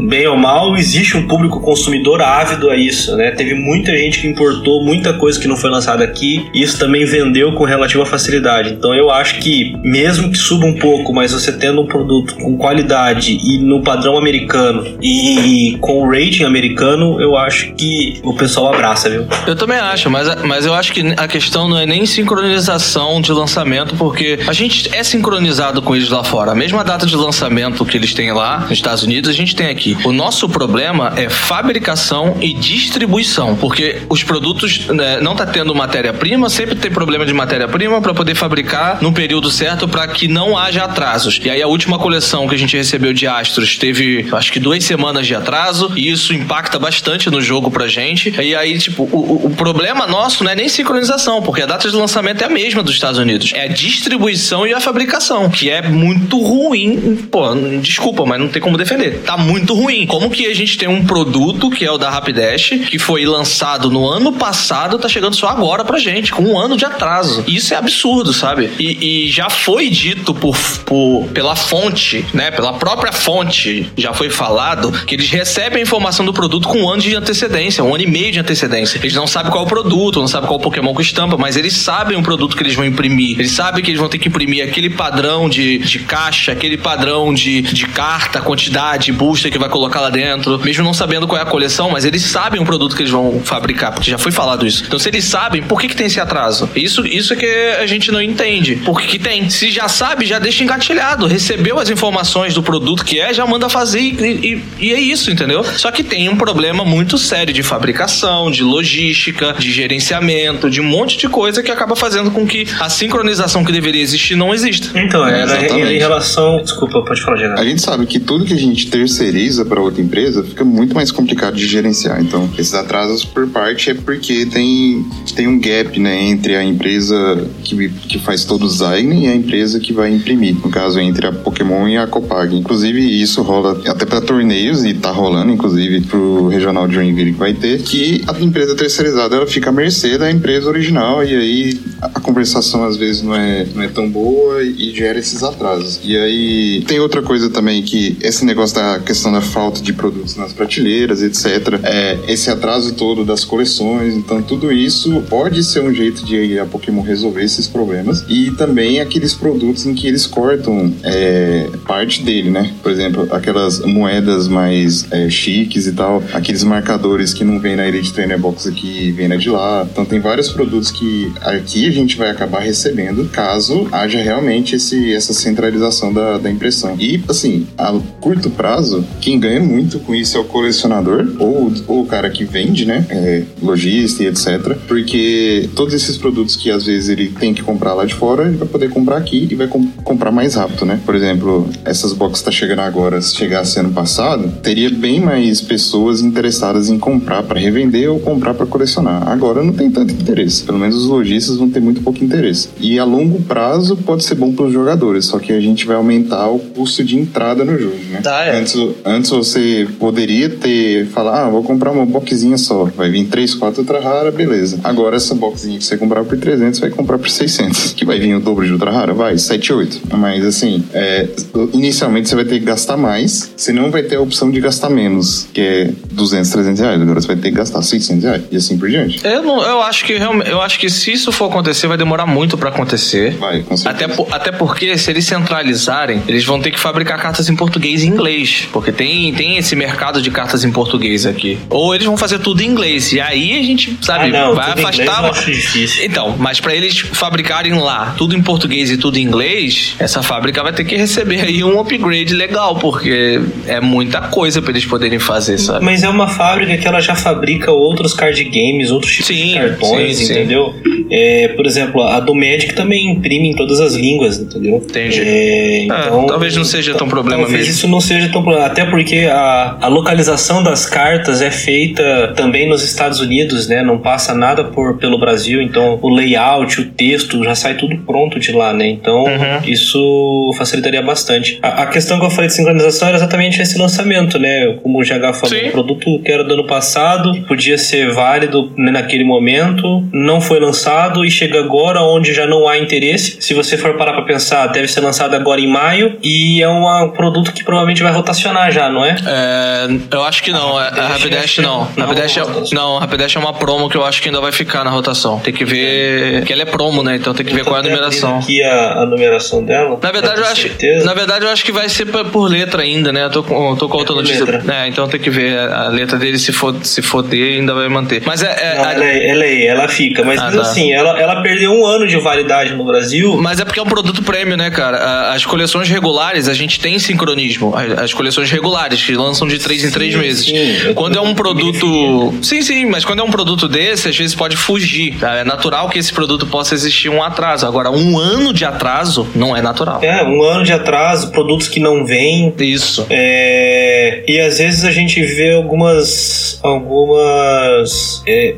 bem 0.08 0.26
ou 0.26 0.36
mal, 0.36 0.76
existe 0.76 1.16
um 1.16 1.26
público 1.26 1.60
consumidor 1.60 2.22
ávido 2.22 2.70
a 2.70 2.76
isso, 2.76 3.16
né? 3.16 3.30
Teve 3.30 3.54
muita 3.54 3.96
gente 3.96 4.20
que 4.20 4.26
importou 4.26 4.84
muita 4.84 5.12
coisa 5.12 5.38
que 5.38 5.48
não 5.48 5.56
foi 5.56 5.70
lançada 5.70 6.04
aqui, 6.04 6.46
e 6.54 6.62
isso 6.62 6.78
também 6.78 7.04
vendeu 7.04 7.52
com 7.52 7.64
relativa 7.64 8.04
facilidade. 8.06 8.72
Então, 8.72 8.94
eu 8.94 9.10
acho 9.10 9.38
que, 9.38 9.76
mesmo 9.82 10.30
que 10.30 10.38
suba 10.38 10.66
um 10.66 10.78
pouco, 10.78 11.12
mas 11.12 11.32
você 11.32 11.52
tendo 11.52 11.82
um 11.82 11.86
produto 11.86 12.34
com 12.36 12.56
qualidade 12.56 13.38
e 13.42 13.58
no 13.58 13.82
padrão 13.82 14.16
americano 14.16 14.96
e 15.02 15.76
com 15.80 16.02
o 16.02 16.10
rating 16.10 16.44
americano, 16.44 17.20
eu 17.20 17.36
acho 17.36 17.72
que 17.74 18.20
o 18.22 18.34
pessoal 18.34 18.74
abraça, 18.74 19.08
viu? 19.08 19.26
Eu 19.46 19.56
também 19.56 19.78
acho, 19.78 20.10
mas, 20.10 20.42
mas 20.42 20.66
eu 20.66 20.74
acho 20.74 20.92
que 20.92 21.02
a 21.16 21.28
questão 21.28 21.68
não 21.68 21.78
é 21.78 21.86
nem 21.86 22.06
sincronização 22.06 23.20
de 23.20 23.32
lançamento, 23.32 23.94
porque 23.96 24.38
a 24.46 24.52
gente 24.52 24.94
é 24.94 25.02
sincronizado 25.02 25.82
com 25.82 25.94
eles 25.94 26.08
lá 26.08 26.24
fora. 26.24 26.52
A 26.52 26.54
mesma 26.54 26.84
data 26.84 27.06
de 27.06 27.16
lançamento 27.16 27.84
que 27.84 27.96
eles 27.96 28.14
têm 28.14 28.32
lá 28.32 28.60
nos 28.60 28.72
Estados 28.72 29.02
Unidos, 29.02 29.30
a 29.30 29.32
gente 29.32 29.47
tem 29.54 29.68
aqui. 29.68 29.96
O 30.04 30.12
nosso 30.12 30.48
problema 30.48 31.12
é 31.16 31.28
fabricação 31.28 32.36
e 32.40 32.52
distribuição, 32.52 33.56
porque 33.56 34.02
os 34.08 34.22
produtos 34.22 34.86
né, 34.88 35.20
não 35.20 35.34
tá 35.34 35.46
tendo 35.46 35.74
matéria-prima, 35.74 36.48
sempre 36.48 36.74
tem 36.74 36.90
problema 36.90 37.24
de 37.24 37.32
matéria-prima 37.32 38.00
para 38.00 38.14
poder 38.14 38.34
fabricar 38.34 38.98
no 39.00 39.12
período 39.12 39.50
certo 39.50 39.88
para 39.88 40.06
que 40.08 40.28
não 40.28 40.56
haja 40.56 40.84
atrasos. 40.84 41.40
E 41.42 41.50
aí 41.50 41.62
a 41.62 41.66
última 41.66 41.98
coleção 41.98 42.48
que 42.48 42.54
a 42.54 42.58
gente 42.58 42.76
recebeu 42.76 43.12
de 43.12 43.26
Astros 43.26 43.76
teve, 43.76 44.26
acho 44.32 44.52
que 44.52 44.60
duas 44.60 44.84
semanas 44.84 45.26
de 45.26 45.34
atraso, 45.34 45.92
e 45.96 46.10
isso 46.10 46.32
impacta 46.34 46.78
bastante 46.78 47.30
no 47.30 47.40
jogo 47.40 47.70
pra 47.70 47.86
gente. 47.86 48.34
E 48.40 48.54
aí, 48.54 48.78
tipo, 48.78 49.04
o, 49.04 49.46
o 49.46 49.50
problema 49.50 50.06
nosso 50.06 50.44
não 50.44 50.50
é 50.50 50.54
nem 50.54 50.68
sincronização, 50.68 51.42
porque 51.42 51.62
a 51.62 51.66
data 51.66 51.88
de 51.88 51.96
lançamento 51.96 52.42
é 52.42 52.46
a 52.46 52.50
mesma 52.50 52.82
dos 52.82 52.94
Estados 52.94 53.18
Unidos. 53.18 53.52
É 53.54 53.64
a 53.64 53.68
distribuição 53.68 54.66
e 54.66 54.74
a 54.74 54.80
fabricação, 54.80 55.48
que 55.48 55.70
é 55.70 55.82
muito 55.82 56.40
ruim. 56.42 57.16
Pô, 57.30 57.54
desculpa, 57.80 58.24
mas 58.26 58.38
não 58.40 58.48
tem 58.48 58.60
como 58.60 58.76
defender. 58.76 59.22
Tá 59.24 59.36
muito 59.38 59.74
ruim. 59.74 60.06
Como 60.06 60.30
que 60.30 60.46
a 60.46 60.54
gente 60.54 60.76
tem 60.76 60.88
um 60.88 61.04
produto, 61.04 61.70
que 61.70 61.84
é 61.84 61.90
o 61.90 61.98
da 61.98 62.10
Rapidash, 62.10 62.70
que 62.88 62.98
foi 62.98 63.24
lançado 63.24 63.90
no 63.90 64.06
ano 64.06 64.32
passado, 64.32 64.98
tá 64.98 65.08
chegando 65.08 65.34
só 65.34 65.48
agora 65.48 65.84
pra 65.84 65.98
gente, 65.98 66.32
com 66.32 66.42
um 66.42 66.58
ano 66.58 66.76
de 66.76 66.84
atraso. 66.84 67.44
Isso 67.46 67.74
é 67.74 67.76
absurdo, 67.76 68.32
sabe? 68.32 68.70
E, 68.78 69.26
e 69.26 69.30
já 69.30 69.48
foi 69.48 69.88
dito 69.88 70.34
por, 70.34 70.56
por, 70.84 71.28
pela 71.32 71.56
fonte, 71.56 72.24
né? 72.34 72.50
Pela 72.50 72.74
própria 72.74 73.12
fonte, 73.12 73.90
já 73.96 74.12
foi 74.12 74.30
falado 74.30 74.92
que 75.06 75.14
eles 75.14 75.30
recebem 75.30 75.80
a 75.80 75.82
informação 75.82 76.24
do 76.24 76.32
produto 76.32 76.68
com 76.68 76.82
um 76.82 76.88
ano 76.88 77.02
de 77.02 77.14
antecedência, 77.14 77.82
um 77.84 77.94
ano 77.94 78.04
e 78.04 78.06
meio 78.06 78.32
de 78.32 78.40
antecedência. 78.40 78.98
Eles 78.98 79.14
não 79.14 79.26
sabem 79.26 79.50
qual 79.50 79.64
é 79.64 79.66
o 79.66 79.68
produto, 79.68 80.20
não 80.20 80.28
sabem 80.28 80.46
qual 80.48 80.58
é 80.58 80.60
o 80.60 80.62
Pokémon 80.62 80.94
com 80.94 81.00
estampa, 81.00 81.36
mas 81.36 81.56
eles 81.56 81.74
sabem 81.74 82.16
o 82.18 82.22
produto 82.22 82.56
que 82.56 82.62
eles 82.62 82.74
vão 82.74 82.84
imprimir. 82.84 83.38
Eles 83.38 83.52
sabem 83.52 83.82
que 83.82 83.90
eles 83.90 84.00
vão 84.00 84.08
ter 84.08 84.18
que 84.18 84.28
imprimir 84.28 84.64
aquele 84.64 84.90
padrão 84.90 85.48
de, 85.48 85.78
de 85.78 86.00
caixa, 86.00 86.52
aquele 86.52 86.76
padrão 86.76 87.32
de, 87.32 87.62
de 87.62 87.86
carta, 87.86 88.40
quantidade, 88.40 89.12
booster 89.28 89.52
que 89.52 89.58
vai 89.58 89.68
colocar 89.68 90.00
lá 90.00 90.08
dentro, 90.08 90.58
mesmo 90.58 90.82
não 90.82 90.94
sabendo 90.94 91.26
qual 91.26 91.38
é 91.38 91.42
a 91.42 91.46
coleção, 91.46 91.90
mas 91.90 92.04
eles 92.06 92.22
sabem 92.22 92.60
o 92.60 92.64
produto 92.64 92.96
que 92.96 93.02
eles 93.02 93.12
vão 93.12 93.40
fabricar, 93.44 93.92
porque 93.92 94.10
já 94.10 94.16
foi 94.16 94.32
falado 94.32 94.66
isso. 94.66 94.84
Então, 94.86 94.98
se 94.98 95.08
eles 95.08 95.24
sabem, 95.24 95.62
por 95.62 95.78
que, 95.78 95.88
que 95.88 95.96
tem 95.96 96.06
esse 96.06 96.18
atraso? 96.18 96.68
Isso, 96.74 97.06
isso 97.06 97.34
é 97.34 97.36
que 97.36 97.46
a 97.78 97.86
gente 97.86 98.10
não 98.10 98.22
entende. 98.22 98.76
Por 98.76 99.00
que, 99.00 99.06
que 99.06 99.18
tem? 99.18 99.50
Se 99.50 99.70
já 99.70 99.86
sabe, 99.86 100.24
já 100.24 100.38
deixa 100.38 100.64
engatilhado. 100.64 101.26
Recebeu 101.26 101.78
as 101.78 101.90
informações 101.90 102.54
do 102.54 102.62
produto 102.62 103.04
que 103.04 103.20
é, 103.20 103.34
já 103.34 103.46
manda 103.46 103.68
fazer 103.68 104.00
e, 104.00 104.14
e, 104.22 104.64
e 104.80 104.94
é 104.94 105.00
isso, 105.00 105.30
entendeu? 105.30 105.62
Só 105.62 105.90
que 105.90 106.02
tem 106.02 106.28
um 106.28 106.36
problema 106.36 106.84
muito 106.84 107.18
sério 107.18 107.52
de 107.52 107.62
fabricação, 107.62 108.50
de 108.50 108.62
logística, 108.62 109.54
de 109.58 109.70
gerenciamento, 109.70 110.70
de 110.70 110.80
um 110.80 110.84
monte 110.84 111.18
de 111.18 111.28
coisa 111.28 111.62
que 111.62 111.70
acaba 111.70 111.94
fazendo 111.94 112.30
com 112.30 112.46
que 112.46 112.66
a 112.80 112.88
sincronização 112.88 113.62
que 113.64 113.72
deveria 113.72 114.02
existir 114.02 114.36
não 114.36 114.54
exista. 114.54 114.98
Então, 114.98 115.26
era 115.26 115.92
em, 115.92 115.98
relação. 115.98 116.62
Desculpa, 116.62 117.02
pode 117.04 117.20
falar, 117.20 117.36
Gerardo. 117.36 117.60
A 117.60 117.64
gente 117.64 117.82
sabe 117.82 118.06
que 118.06 118.18
tudo 118.18 118.44
que 118.44 118.54
a 118.54 118.58
gente 118.58 118.86
terceiriza 119.08 119.64
para 119.64 119.80
outra 119.80 120.02
empresa 120.02 120.44
fica 120.44 120.64
muito 120.64 120.94
mais 120.94 121.10
complicado 121.10 121.56
de 121.56 121.66
gerenciar. 121.66 122.20
Então, 122.20 122.48
esses 122.58 122.74
atrasos 122.74 123.24
por 123.24 123.48
parte 123.48 123.90
é 123.90 123.94
porque 123.94 124.44
tem, 124.46 125.04
tem 125.34 125.48
um 125.48 125.58
gap 125.58 125.98
né, 125.98 126.22
entre 126.24 126.54
a 126.54 126.62
empresa 126.62 127.48
que, 127.64 127.88
que 127.88 128.18
faz 128.18 128.44
todo 128.44 128.66
o 128.66 128.68
design 128.68 129.24
e 129.24 129.28
a 129.28 129.34
empresa 129.34 129.80
que 129.80 129.92
vai 129.92 130.14
imprimir. 130.14 130.54
No 130.54 130.70
caso, 130.70 131.00
entre 131.00 131.26
a 131.26 131.32
Pokémon 131.32 131.88
e 131.88 131.96
a 131.96 132.06
Copag. 132.06 132.54
Inclusive, 132.54 133.00
isso 133.00 133.40
rola 133.42 133.80
até 133.86 134.04
para 134.04 134.20
torneios 134.20 134.84
e 134.84 134.92
tá 134.92 135.10
rolando, 135.10 135.52
inclusive, 135.52 136.02
pro 136.02 136.48
regional 136.48 136.90
Joinville 136.90 137.32
que 137.32 137.38
vai 137.38 137.54
ter, 137.54 137.80
que 137.82 138.22
a 138.26 138.38
empresa 138.40 138.74
terceirizada 138.74 139.36
ela 139.36 139.46
fica 139.46 139.70
à 139.70 139.72
mercê 139.72 140.18
da 140.18 140.30
empresa 140.30 140.68
original 140.68 141.24
e 141.24 141.34
aí 141.34 141.80
a 142.02 142.20
conversação 142.20 142.84
às 142.84 142.96
vezes 142.96 143.22
não 143.22 143.34
é, 143.34 143.66
não 143.74 143.82
é 143.82 143.88
tão 143.88 144.08
boa 144.08 144.62
e 144.62 144.92
gera 144.94 145.18
esses 145.18 145.42
atrasos. 145.42 146.00
E 146.04 146.16
aí 146.16 146.84
tem 146.86 147.00
outra 147.00 147.22
coisa 147.22 147.48
também 147.48 147.82
que 147.82 148.16
esse 148.20 148.44
negócio 148.44 148.76
da 148.76 148.97
questão 148.98 149.32
da 149.32 149.40
falta 149.40 149.80
de 149.80 149.92
produtos 149.92 150.36
nas 150.36 150.52
prateleiras, 150.52 151.22
etc. 151.22 151.80
É, 151.82 152.18
esse 152.28 152.50
atraso 152.50 152.94
todo 152.94 153.24
das 153.24 153.44
coleções, 153.44 154.14
então 154.14 154.42
tudo 154.42 154.72
isso 154.72 155.20
pode 155.28 155.62
ser 155.64 155.82
um 155.82 155.92
jeito 155.92 156.24
de 156.24 156.58
a 156.58 156.66
Pokémon 156.66 157.02
resolver 157.02 157.42
esses 157.42 157.66
problemas 157.66 158.24
e 158.28 158.50
também 158.52 159.00
aqueles 159.00 159.34
produtos 159.34 159.86
em 159.86 159.94
que 159.94 160.06
eles 160.06 160.26
cortam 160.26 160.92
é, 161.02 161.68
parte 161.86 162.22
dele, 162.22 162.50
né? 162.50 162.72
Por 162.82 162.90
exemplo, 162.92 163.28
aquelas 163.30 163.80
moedas 163.80 164.48
mais 164.48 165.06
é, 165.10 165.28
chiques 165.28 165.86
e 165.86 165.92
tal, 165.92 166.22
aqueles 166.32 166.62
marcadores 166.62 167.32
que 167.32 167.44
não 167.44 167.58
vem 167.58 167.76
na 167.76 167.86
Elite 167.86 168.12
Trainer 168.12 168.38
Box 168.38 168.68
aqui, 168.68 169.10
vem 169.12 169.28
na 169.28 169.36
de 169.36 169.50
lá. 169.50 169.86
Então 169.90 170.04
tem 170.04 170.20
vários 170.20 170.50
produtos 170.50 170.90
que 170.90 171.32
aqui 171.40 171.86
a 171.86 171.90
gente 171.90 172.16
vai 172.16 172.30
acabar 172.30 172.60
recebendo 172.60 173.28
caso 173.30 173.88
haja 173.92 174.20
realmente 174.20 174.76
esse, 174.76 175.12
essa 175.12 175.32
centralização 175.32 176.12
da, 176.12 176.38
da 176.38 176.50
impressão. 176.50 176.96
E 176.98 177.22
assim, 177.28 177.66
a 177.76 177.98
curto 178.20 178.50
prazo, 178.50 178.87
quem 179.20 179.38
ganha 179.38 179.60
muito 179.60 179.98
com 180.00 180.14
isso 180.14 180.36
é 180.36 180.40
o 180.40 180.44
colecionador 180.44 181.26
ou, 181.38 181.72
ou 181.86 182.02
o 182.02 182.06
cara 182.06 182.30
que 182.30 182.44
vende, 182.44 182.84
né? 182.84 183.04
É, 183.10 183.42
lojista 183.62 184.22
e 184.22 184.26
etc. 184.26 184.76
Porque 184.86 185.68
todos 185.74 185.94
esses 185.94 186.16
produtos 186.16 186.56
que 186.56 186.70
às 186.70 186.86
vezes 186.86 187.08
ele 187.08 187.28
tem 187.28 187.54
que 187.54 187.62
comprar 187.62 187.94
lá 187.94 188.04
de 188.04 188.14
fora, 188.14 188.46
ele 188.46 188.56
vai 188.56 188.68
poder 188.68 188.90
comprar 188.90 189.16
aqui 189.16 189.48
e 189.50 189.54
vai 189.54 189.66
com, 189.66 189.86
comprar 190.04 190.30
mais 190.30 190.54
rápido, 190.54 190.84
né? 190.84 191.00
Por 191.04 191.14
exemplo, 191.14 191.68
essas 191.84 192.12
boxes 192.12 192.42
tá 192.42 192.50
chegando 192.50 192.80
agora, 192.80 193.20
se 193.20 193.34
chegasse 193.34 193.78
ano 193.78 193.90
passado, 193.90 194.50
teria 194.62 194.90
bem 194.90 195.20
mais 195.20 195.60
pessoas 195.60 196.20
interessadas 196.20 196.88
em 196.88 196.98
comprar 196.98 197.42
para 197.42 197.58
revender 197.58 198.10
ou 198.10 198.18
comprar 198.20 198.54
para 198.54 198.66
colecionar. 198.66 199.28
Agora 199.28 199.62
não 199.62 199.72
tem 199.72 199.90
tanto 199.90 200.12
interesse. 200.12 200.62
Pelo 200.64 200.78
menos 200.78 200.96
os 200.96 201.06
lojistas 201.06 201.56
vão 201.56 201.70
ter 201.70 201.80
muito 201.80 202.02
pouco 202.02 202.22
interesse. 202.22 202.68
E 202.78 202.98
a 202.98 203.04
longo 203.04 203.42
prazo 203.42 203.96
pode 203.96 204.24
ser 204.24 204.34
bom 204.34 204.52
para 204.52 204.66
os 204.66 204.72
jogadores, 204.72 205.26
só 205.26 205.38
que 205.38 205.52
a 205.52 205.60
gente 205.60 205.86
vai 205.86 205.96
aumentar 205.96 206.48
o 206.48 206.58
custo 206.58 207.04
de 207.04 207.18
entrada 207.18 207.64
no 207.64 207.78
jogo, 207.78 207.96
né? 208.10 208.20
Ah, 208.24 208.44
é. 208.44 208.58
antes, 208.58 208.74
antes 209.04 209.30
você 209.30 209.86
poderia 209.98 210.48
ter 210.50 211.06
falar, 211.06 211.46
ah, 211.46 211.50
vou 211.50 211.62
comprar 211.62 211.90
uma 211.90 212.06
boxinha 212.06 212.58
só, 212.58 212.84
vai 212.84 213.10
vir 213.10 213.26
3, 213.26 213.54
4 213.54 213.80
ultra 213.82 214.00
rara, 214.00 214.30
beleza. 214.30 214.80
Agora 214.84 215.16
essa 215.16 215.34
boxinha 215.34 215.78
que 215.78 215.84
você 215.84 215.96
comprar 215.96 216.24
por 216.24 216.38
300 216.38 216.80
vai 216.80 216.90
comprar 216.90 217.18
por 217.18 217.28
600, 217.28 217.92
que 217.92 218.04
vai 218.04 218.18
vir 218.18 218.34
o 218.34 218.40
dobro 218.40 218.66
de 218.66 218.72
ultra 218.72 218.90
rara, 218.90 219.12
vai 219.12 219.36
7, 219.38 219.72
8. 219.72 220.00
Mas 220.16 220.44
assim, 220.44 220.84
é, 220.92 221.28
inicialmente 221.72 222.28
você 222.28 222.34
vai 222.34 222.44
ter 222.44 222.58
que 222.58 222.64
gastar 222.64 222.96
mais, 222.96 223.52
você 223.56 223.72
não 223.72 223.90
vai 223.90 224.02
ter 224.02 224.16
a 224.16 224.20
opção 224.20 224.50
de 224.50 224.60
gastar 224.60 224.90
menos, 224.90 225.48
que 225.52 225.60
é 225.60 225.90
200, 226.12 226.50
300 226.50 226.80
reais. 226.80 227.00
Agora 227.00 227.20
você 227.20 227.26
vai 227.26 227.36
ter 227.36 227.50
que 227.50 227.56
gastar 227.56 227.82
600 227.82 228.24
reais. 228.24 228.42
E 228.50 228.56
assim 228.56 228.78
por 228.78 228.88
diante. 228.88 229.24
Eu, 229.24 229.42
não, 229.42 229.62
eu 229.62 229.82
acho 229.82 230.04
que 230.04 230.16
realmente, 230.16 230.50
eu 230.50 230.60
acho 230.60 230.78
que 230.78 230.88
se 230.90 231.12
isso 231.12 231.32
for 231.32 231.46
acontecer, 231.46 231.86
vai 231.86 231.96
demorar 231.96 232.26
muito 232.26 232.56
pra 232.56 232.68
acontecer. 232.70 233.32
Vai, 233.32 233.62
com 233.62 233.76
certeza. 233.76 234.12
Até, 234.12 234.34
até 234.34 234.52
porque, 234.52 234.96
se 234.96 235.10
eles 235.10 235.24
centralizarem, 235.26 236.22
eles 236.28 236.44
vão 236.44 236.60
ter 236.60 236.70
que 236.70 236.78
fabricar 236.78 237.20
cartas 237.20 237.48
em 237.48 237.56
português 237.56 238.02
e 238.02 238.06
inglês. 238.06 238.67
Porque 238.72 238.92
tem, 238.92 239.32
tem 239.34 239.56
esse 239.56 239.74
mercado 239.74 240.20
de 240.20 240.30
cartas 240.30 240.64
em 240.64 240.70
português 240.70 241.26
aqui. 241.26 241.58
Ou 241.70 241.94
eles 241.94 242.06
vão 242.06 242.16
fazer 242.16 242.38
tudo 242.38 242.62
em 242.62 242.66
inglês. 242.66 243.12
E 243.12 243.20
aí 243.20 243.58
a 243.58 243.62
gente, 243.62 243.98
sabe, 244.02 244.26
ah, 244.26 244.46
não, 244.46 244.54
vai 244.54 244.70
inglês 244.70 244.86
afastar. 244.86 245.24
eu 245.24 245.30
acho 245.30 245.52
difícil. 245.52 246.04
Então, 246.04 246.36
mas 246.38 246.60
pra 246.60 246.74
eles 246.74 246.98
fabricarem 246.98 247.74
lá 247.74 248.14
tudo 248.16 248.36
em 248.36 248.42
português 248.42 248.90
e 248.90 248.96
tudo 248.96 249.18
em 249.18 249.22
inglês, 249.22 249.94
essa 249.98 250.22
fábrica 250.22 250.62
vai 250.62 250.72
ter 250.72 250.84
que 250.84 250.96
receber 250.96 251.40
aí 251.40 251.62
um 251.64 251.80
upgrade 251.80 252.34
legal, 252.34 252.76
porque 252.76 253.40
é 253.66 253.80
muita 253.80 254.20
coisa 254.22 254.60
pra 254.60 254.70
eles 254.70 254.84
poderem 254.84 255.18
fazer, 255.18 255.58
sabe? 255.58 255.84
Mas 255.84 256.02
é 256.02 256.08
uma 256.08 256.28
fábrica 256.28 256.76
que 256.76 256.86
ela 256.86 257.00
já 257.00 257.14
fabrica 257.14 257.70
outros 257.72 258.14
card 258.14 258.42
games, 258.44 258.90
outros 258.90 259.12
tipos 259.12 259.26
Sim, 259.26 259.52
de 259.52 259.54
cartões, 259.54 260.16
sim, 260.16 260.26
sim. 260.26 260.32
entendeu? 260.32 260.74
É, 261.10 261.48
por 261.48 261.66
exemplo, 261.66 262.02
a 262.02 262.20
do 262.20 262.34
Magic 262.34 262.74
também 262.74 263.10
imprime 263.10 263.48
em 263.48 263.54
todas 263.54 263.80
as 263.80 263.94
línguas, 263.94 264.38
entendeu? 264.38 264.76
Entendi. 264.76 265.20
É, 265.20 265.84
então, 265.84 266.26
talvez 266.26 266.54
não 266.56 266.64
seja 266.64 266.94
tão 266.94 267.08
problema 267.08 267.42
talvez 267.42 267.60
mesmo. 267.60 267.74
isso 267.74 267.88
não 267.88 268.00
seja 268.00 268.28
tão 268.28 268.42
problema. 268.42 268.57
Até 268.64 268.84
porque 268.84 269.28
a, 269.30 269.76
a 269.80 269.86
localização 269.88 270.62
das 270.62 270.86
cartas 270.86 271.40
é 271.42 271.50
feita 271.50 272.32
também 272.36 272.68
nos 272.68 272.82
Estados 272.84 273.20
Unidos, 273.20 273.68
né? 273.68 273.82
Não 273.82 273.98
passa 273.98 274.34
nada 274.34 274.64
por, 274.64 274.96
pelo 274.98 275.18
Brasil. 275.18 275.60
Então 275.62 275.98
o 276.00 276.08
layout, 276.08 276.80
o 276.80 276.84
texto 276.90 277.42
já 277.44 277.54
sai 277.54 277.74
tudo 277.74 277.96
pronto 277.98 278.38
de 278.38 278.52
lá, 278.52 278.72
né? 278.72 278.88
Então 278.88 279.24
Uhum. 279.28 279.60
isso 279.66 280.52
facilitaria 280.56 281.02
bastante. 281.02 281.58
A, 281.62 281.82
a 281.82 281.86
questão 281.86 282.18
que 282.18 282.24
eu 282.24 282.30
falei 282.30 282.46
de 282.48 282.54
sincronização 282.54 283.08
era 283.08 283.16
exatamente 283.16 283.60
esse 283.60 283.78
lançamento, 283.78 284.38
né? 284.38 284.74
Como 284.82 284.98
o 285.00 285.02
GH 285.02 285.34
falou, 285.34 285.48
Sim. 285.58 285.68
um 285.68 285.70
produto 285.70 286.20
que 286.24 286.32
era 286.32 286.42
do 286.44 286.54
ano 286.54 286.64
passado, 286.64 287.34
podia 287.46 287.76
ser 287.78 288.10
válido 288.12 288.72
né, 288.76 288.90
naquele 288.90 289.24
momento, 289.24 290.02
não 290.12 290.40
foi 290.40 290.58
lançado 290.60 291.24
e 291.24 291.30
chega 291.30 291.58
agora 291.60 292.02
onde 292.02 292.32
já 292.32 292.46
não 292.46 292.68
há 292.68 292.78
interesse. 292.78 293.36
Se 293.40 293.54
você 293.54 293.76
for 293.76 293.94
parar 293.96 294.12
pra 294.12 294.22
pensar, 294.22 294.66
deve 294.68 294.88
ser 294.88 295.00
lançado 295.00 295.34
agora 295.34 295.60
em 295.60 295.66
maio 295.68 296.16
e 296.22 296.62
é 296.62 296.68
um 296.68 297.10
produto 297.10 297.52
que 297.52 297.62
provavelmente 297.64 298.02
vai 298.02 298.12
rotacionar 298.12 298.47
já, 298.70 298.88
não 298.90 299.04
é? 299.04 299.16
É, 299.26 299.88
eu 300.10 300.22
acho 300.24 300.42
que 300.42 300.50
não. 300.52 300.76
A, 300.76 300.84
a 300.88 301.06
Rapidash 301.08 301.58
não. 301.58 301.88
Não, 301.96 302.06
Rapidash 302.06 302.36
é, 302.38 302.42
não. 302.74 302.96
a 302.96 303.00
Rapidash 303.00 303.36
é 303.36 303.38
uma 303.38 303.52
promo 303.54 303.88
que 303.88 303.96
eu 303.96 304.04
acho 304.04 304.20
que 304.22 304.28
ainda 304.28 304.40
vai 304.40 304.52
ficar 304.52 304.84
na 304.84 304.90
rotação. 304.90 305.38
Tem 305.40 305.52
que 305.52 305.64
ver. 305.64 306.44
Que 306.44 306.52
ela 306.52 306.62
é 306.62 306.64
promo, 306.66 307.02
né? 307.02 307.16
Então 307.16 307.32
tem 307.34 307.44
que 307.44 307.54
ver 307.54 307.64
qual 307.64 307.76
é 307.76 307.80
a 307.80 307.82
numeração. 307.82 308.38
Aqui 308.38 308.62
a, 308.62 309.00
a 309.02 309.06
numeração 309.06 309.62
dela. 309.64 309.98
Na 310.02 310.10
verdade, 310.12 310.40
eu 310.40 310.46
acho, 310.46 310.62
certeza. 310.62 311.04
na 311.06 311.14
verdade, 311.14 311.44
eu 311.44 311.50
acho 311.50 311.64
que 311.64 311.72
vai 311.72 311.88
ser 311.88 312.06
por 312.06 312.48
letra 312.50 312.82
ainda, 312.82 313.12
né? 313.12 313.24
Eu 313.24 313.30
tô, 313.30 313.42
com- 313.42 313.76
tô 313.76 313.88
com 313.88 313.98
outra 313.98 314.14
por 314.14 314.22
notícia. 314.22 314.44
letra. 314.44 314.74
É, 314.74 314.88
então 314.88 315.06
tem 315.08 315.20
que 315.20 315.30
ver 315.30 315.58
a 315.58 315.88
letra 315.88 316.18
dele 316.18 316.38
se 316.38 316.52
for, 316.52 316.74
se 316.82 317.02
for 317.02 317.22
D, 317.22 317.56
ainda 317.58 317.74
vai 317.74 317.88
manter. 317.88 318.22
Mas 318.24 318.42
é. 318.42 318.46
é- 318.46 318.74
Não, 318.76 318.84
a- 318.84 318.92
ela, 318.92 319.04
é, 319.04 319.28
ela, 319.30 319.44
é, 319.44 319.66
ela 319.66 319.88
fica, 319.88 320.24
mas 320.24 320.40
Ah, 320.40 320.50
tá. 320.50 320.60
assim, 320.62 320.92
ela, 320.92 321.20
ela 321.20 321.42
perdeu 321.42 321.72
um 321.72 321.86
ano 321.86 322.06
de 322.06 322.16
validade 322.18 322.74
no 322.74 322.84
Brasil. 322.84 323.36
Mas 323.40 323.60
é 323.60 323.64
porque 323.64 323.78
é 323.80 323.82
um 323.82 323.86
produto 323.86 324.22
prêmio, 324.22 324.56
né, 324.56 324.70
cara? 324.70 324.96
A- 324.98 325.34
As 325.34 325.44
coleções 325.44 325.88
regulares, 325.88 326.48
a 326.48 326.54
gente 326.54 326.80
tem 326.80 326.98
sincronismo. 326.98 327.74
As 327.76 328.08
as 328.08 328.14
coleções 328.38 328.50
regulares, 328.50 329.02
que 329.02 329.14
lançam 329.14 329.48
de 329.48 329.58
três 329.58 329.84
em 329.84 329.90
três 329.90 330.14
meses. 330.14 330.44
sim. 330.46 330.94
Quando 330.94 331.18
é 331.18 331.20
um 331.20 331.34
produto. 331.34 332.34
Sim, 332.42 332.62
sim, 332.62 332.86
mas 332.86 333.04
quando 333.04 333.20
é 333.20 333.22
um 333.22 333.30
produto 333.30 333.68
desse, 333.68 334.08
às 334.08 334.16
vezes 334.16 334.34
pode 334.34 334.56
fugir. 334.56 335.16
tá? 335.18 335.38
É 335.38 335.44
natural 335.44 335.88
que 335.88 335.98
esse 335.98 336.12
produto 336.12 336.46
possa 336.46 336.74
existir 336.74 337.08
um 337.08 337.22
atraso. 337.22 337.66
Agora, 337.66 337.90
um 337.90 338.18
ano 338.18 338.52
de 338.52 338.64
atraso 338.64 339.26
não 339.34 339.56
é 339.56 339.62
natural. 339.62 340.00
É, 340.02 340.22
um 340.24 340.42
ano 340.42 340.64
de 340.64 340.72
atraso, 340.72 341.30
produtos 341.30 341.68
que 341.68 341.80
não 341.80 342.04
vêm. 342.04 342.54
Isso. 342.58 343.06
É, 343.10 344.22
e 344.26 344.38
às 344.40 344.58
vezes 344.58 344.84
a 344.84 344.90
gente 344.90 345.20
vê 345.22 345.54
algumas 345.54 346.58
algumas 346.62 348.22
é, 348.26 348.54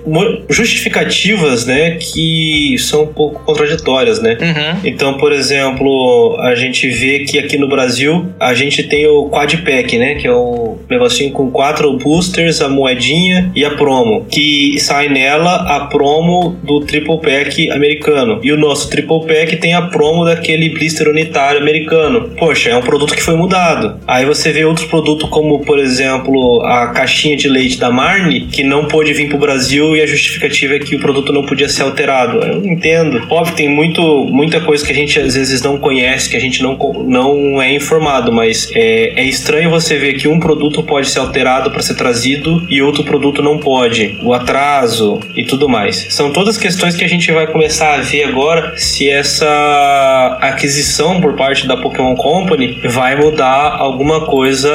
justificativas, 0.48 1.64
né, 1.64 1.92
que 1.92 2.76
são 2.78 3.04
um 3.04 3.06
pouco 3.06 3.42
contraditórias, 3.44 4.20
né? 4.20 4.36
Uhum. 4.40 4.80
Então, 4.84 5.16
por 5.18 5.32
exemplo, 5.32 6.36
a 6.40 6.54
gente 6.54 6.88
vê 6.88 7.20
que 7.20 7.38
aqui 7.38 7.56
no 7.56 7.68
Brasil 7.68 8.30
a 8.38 8.54
gente 8.54 8.82
tem 8.82 9.06
o 9.06 9.28
Quad 9.28 9.54
Pack, 9.70 9.96
né? 9.98 10.14
Que 10.16 10.26
é 10.26 10.32
o 10.32 10.78
negocinho 10.88 11.30
com 11.32 11.50
quatro 11.50 11.96
boosters, 11.98 12.60
a 12.60 12.68
moedinha 12.68 13.50
e 13.54 13.64
a 13.64 13.70
promo. 13.70 14.26
Que 14.28 14.78
sai 14.80 15.08
nela 15.08 15.76
a 15.76 15.86
promo 15.86 16.56
do 16.62 16.80
Triple 16.80 17.18
Pack 17.18 17.70
americano. 17.70 18.40
E 18.42 18.50
o 18.52 18.56
nosso 18.56 18.90
Triple 18.90 19.26
Pack 19.26 19.56
tem 19.56 19.74
a 19.74 19.82
promo 19.82 20.24
daquele 20.24 20.70
blister 20.70 21.08
unitário 21.08 21.60
americano. 21.60 22.30
Poxa, 22.36 22.70
é 22.70 22.76
um 22.76 22.82
produto 22.82 23.14
que 23.14 23.22
foi 23.22 23.36
mudado. 23.36 24.00
Aí 24.06 24.24
você 24.24 24.52
vê 24.52 24.64
outros 24.64 24.86
produtos 24.86 25.28
como, 25.30 25.60
por 25.60 25.78
exemplo, 25.78 26.62
a 26.62 26.88
caixinha 26.88 27.36
de 27.36 27.48
leite 27.48 27.78
da 27.78 27.90
Marne, 27.90 28.48
que 28.52 28.64
não 28.64 28.86
pôde 28.86 29.12
vir 29.12 29.28
pro 29.28 29.38
Brasil 29.38 29.96
e 29.96 30.02
a 30.02 30.06
justificativa 30.06 30.74
é 30.74 30.78
que 30.78 30.96
o 30.96 31.00
produto 31.00 31.32
não 31.32 31.44
podia 31.44 31.68
ser 31.68 31.82
alterado. 31.82 32.38
Eu 32.38 32.64
entendo. 32.64 33.22
Óbvio, 33.30 33.54
tem 33.54 33.68
muito, 33.68 34.02
muita 34.26 34.60
coisa 34.60 34.84
que 34.84 34.92
a 34.92 34.94
gente 34.94 35.18
às 35.20 35.34
vezes 35.34 35.62
não 35.62 35.78
conhece, 35.78 36.28
que 36.28 36.36
a 36.36 36.40
gente 36.40 36.62
não, 36.62 36.76
não 37.06 37.62
é 37.62 37.74
informado, 37.74 38.32
mas 38.32 38.70
é, 38.74 39.20
é 39.20 39.24
estranho 39.24 39.49
você 39.68 39.96
ver 39.96 40.14
que 40.14 40.28
um 40.28 40.38
produto 40.38 40.82
pode 40.82 41.08
ser 41.08 41.18
alterado 41.18 41.70
para 41.70 41.82
ser 41.82 41.94
trazido 41.94 42.66
e 42.68 42.82
outro 42.82 43.04
produto 43.04 43.42
não 43.42 43.58
pode. 43.58 44.18
O 44.22 44.32
atraso 44.32 45.20
e 45.34 45.44
tudo 45.44 45.68
mais. 45.68 46.06
São 46.10 46.32
todas 46.32 46.56
questões 46.56 46.94
que 46.94 47.04
a 47.04 47.08
gente 47.08 47.30
vai 47.32 47.46
começar 47.46 47.94
a 47.94 47.98
ver 47.98 48.24
agora 48.24 48.74
se 48.76 49.08
essa 49.08 50.38
aquisição 50.40 51.20
por 51.20 51.34
parte 51.34 51.66
da 51.66 51.76
Pokémon 51.76 52.14
Company 52.14 52.80
vai 52.84 53.16
mudar 53.16 53.76
alguma 53.78 54.26
coisa 54.26 54.70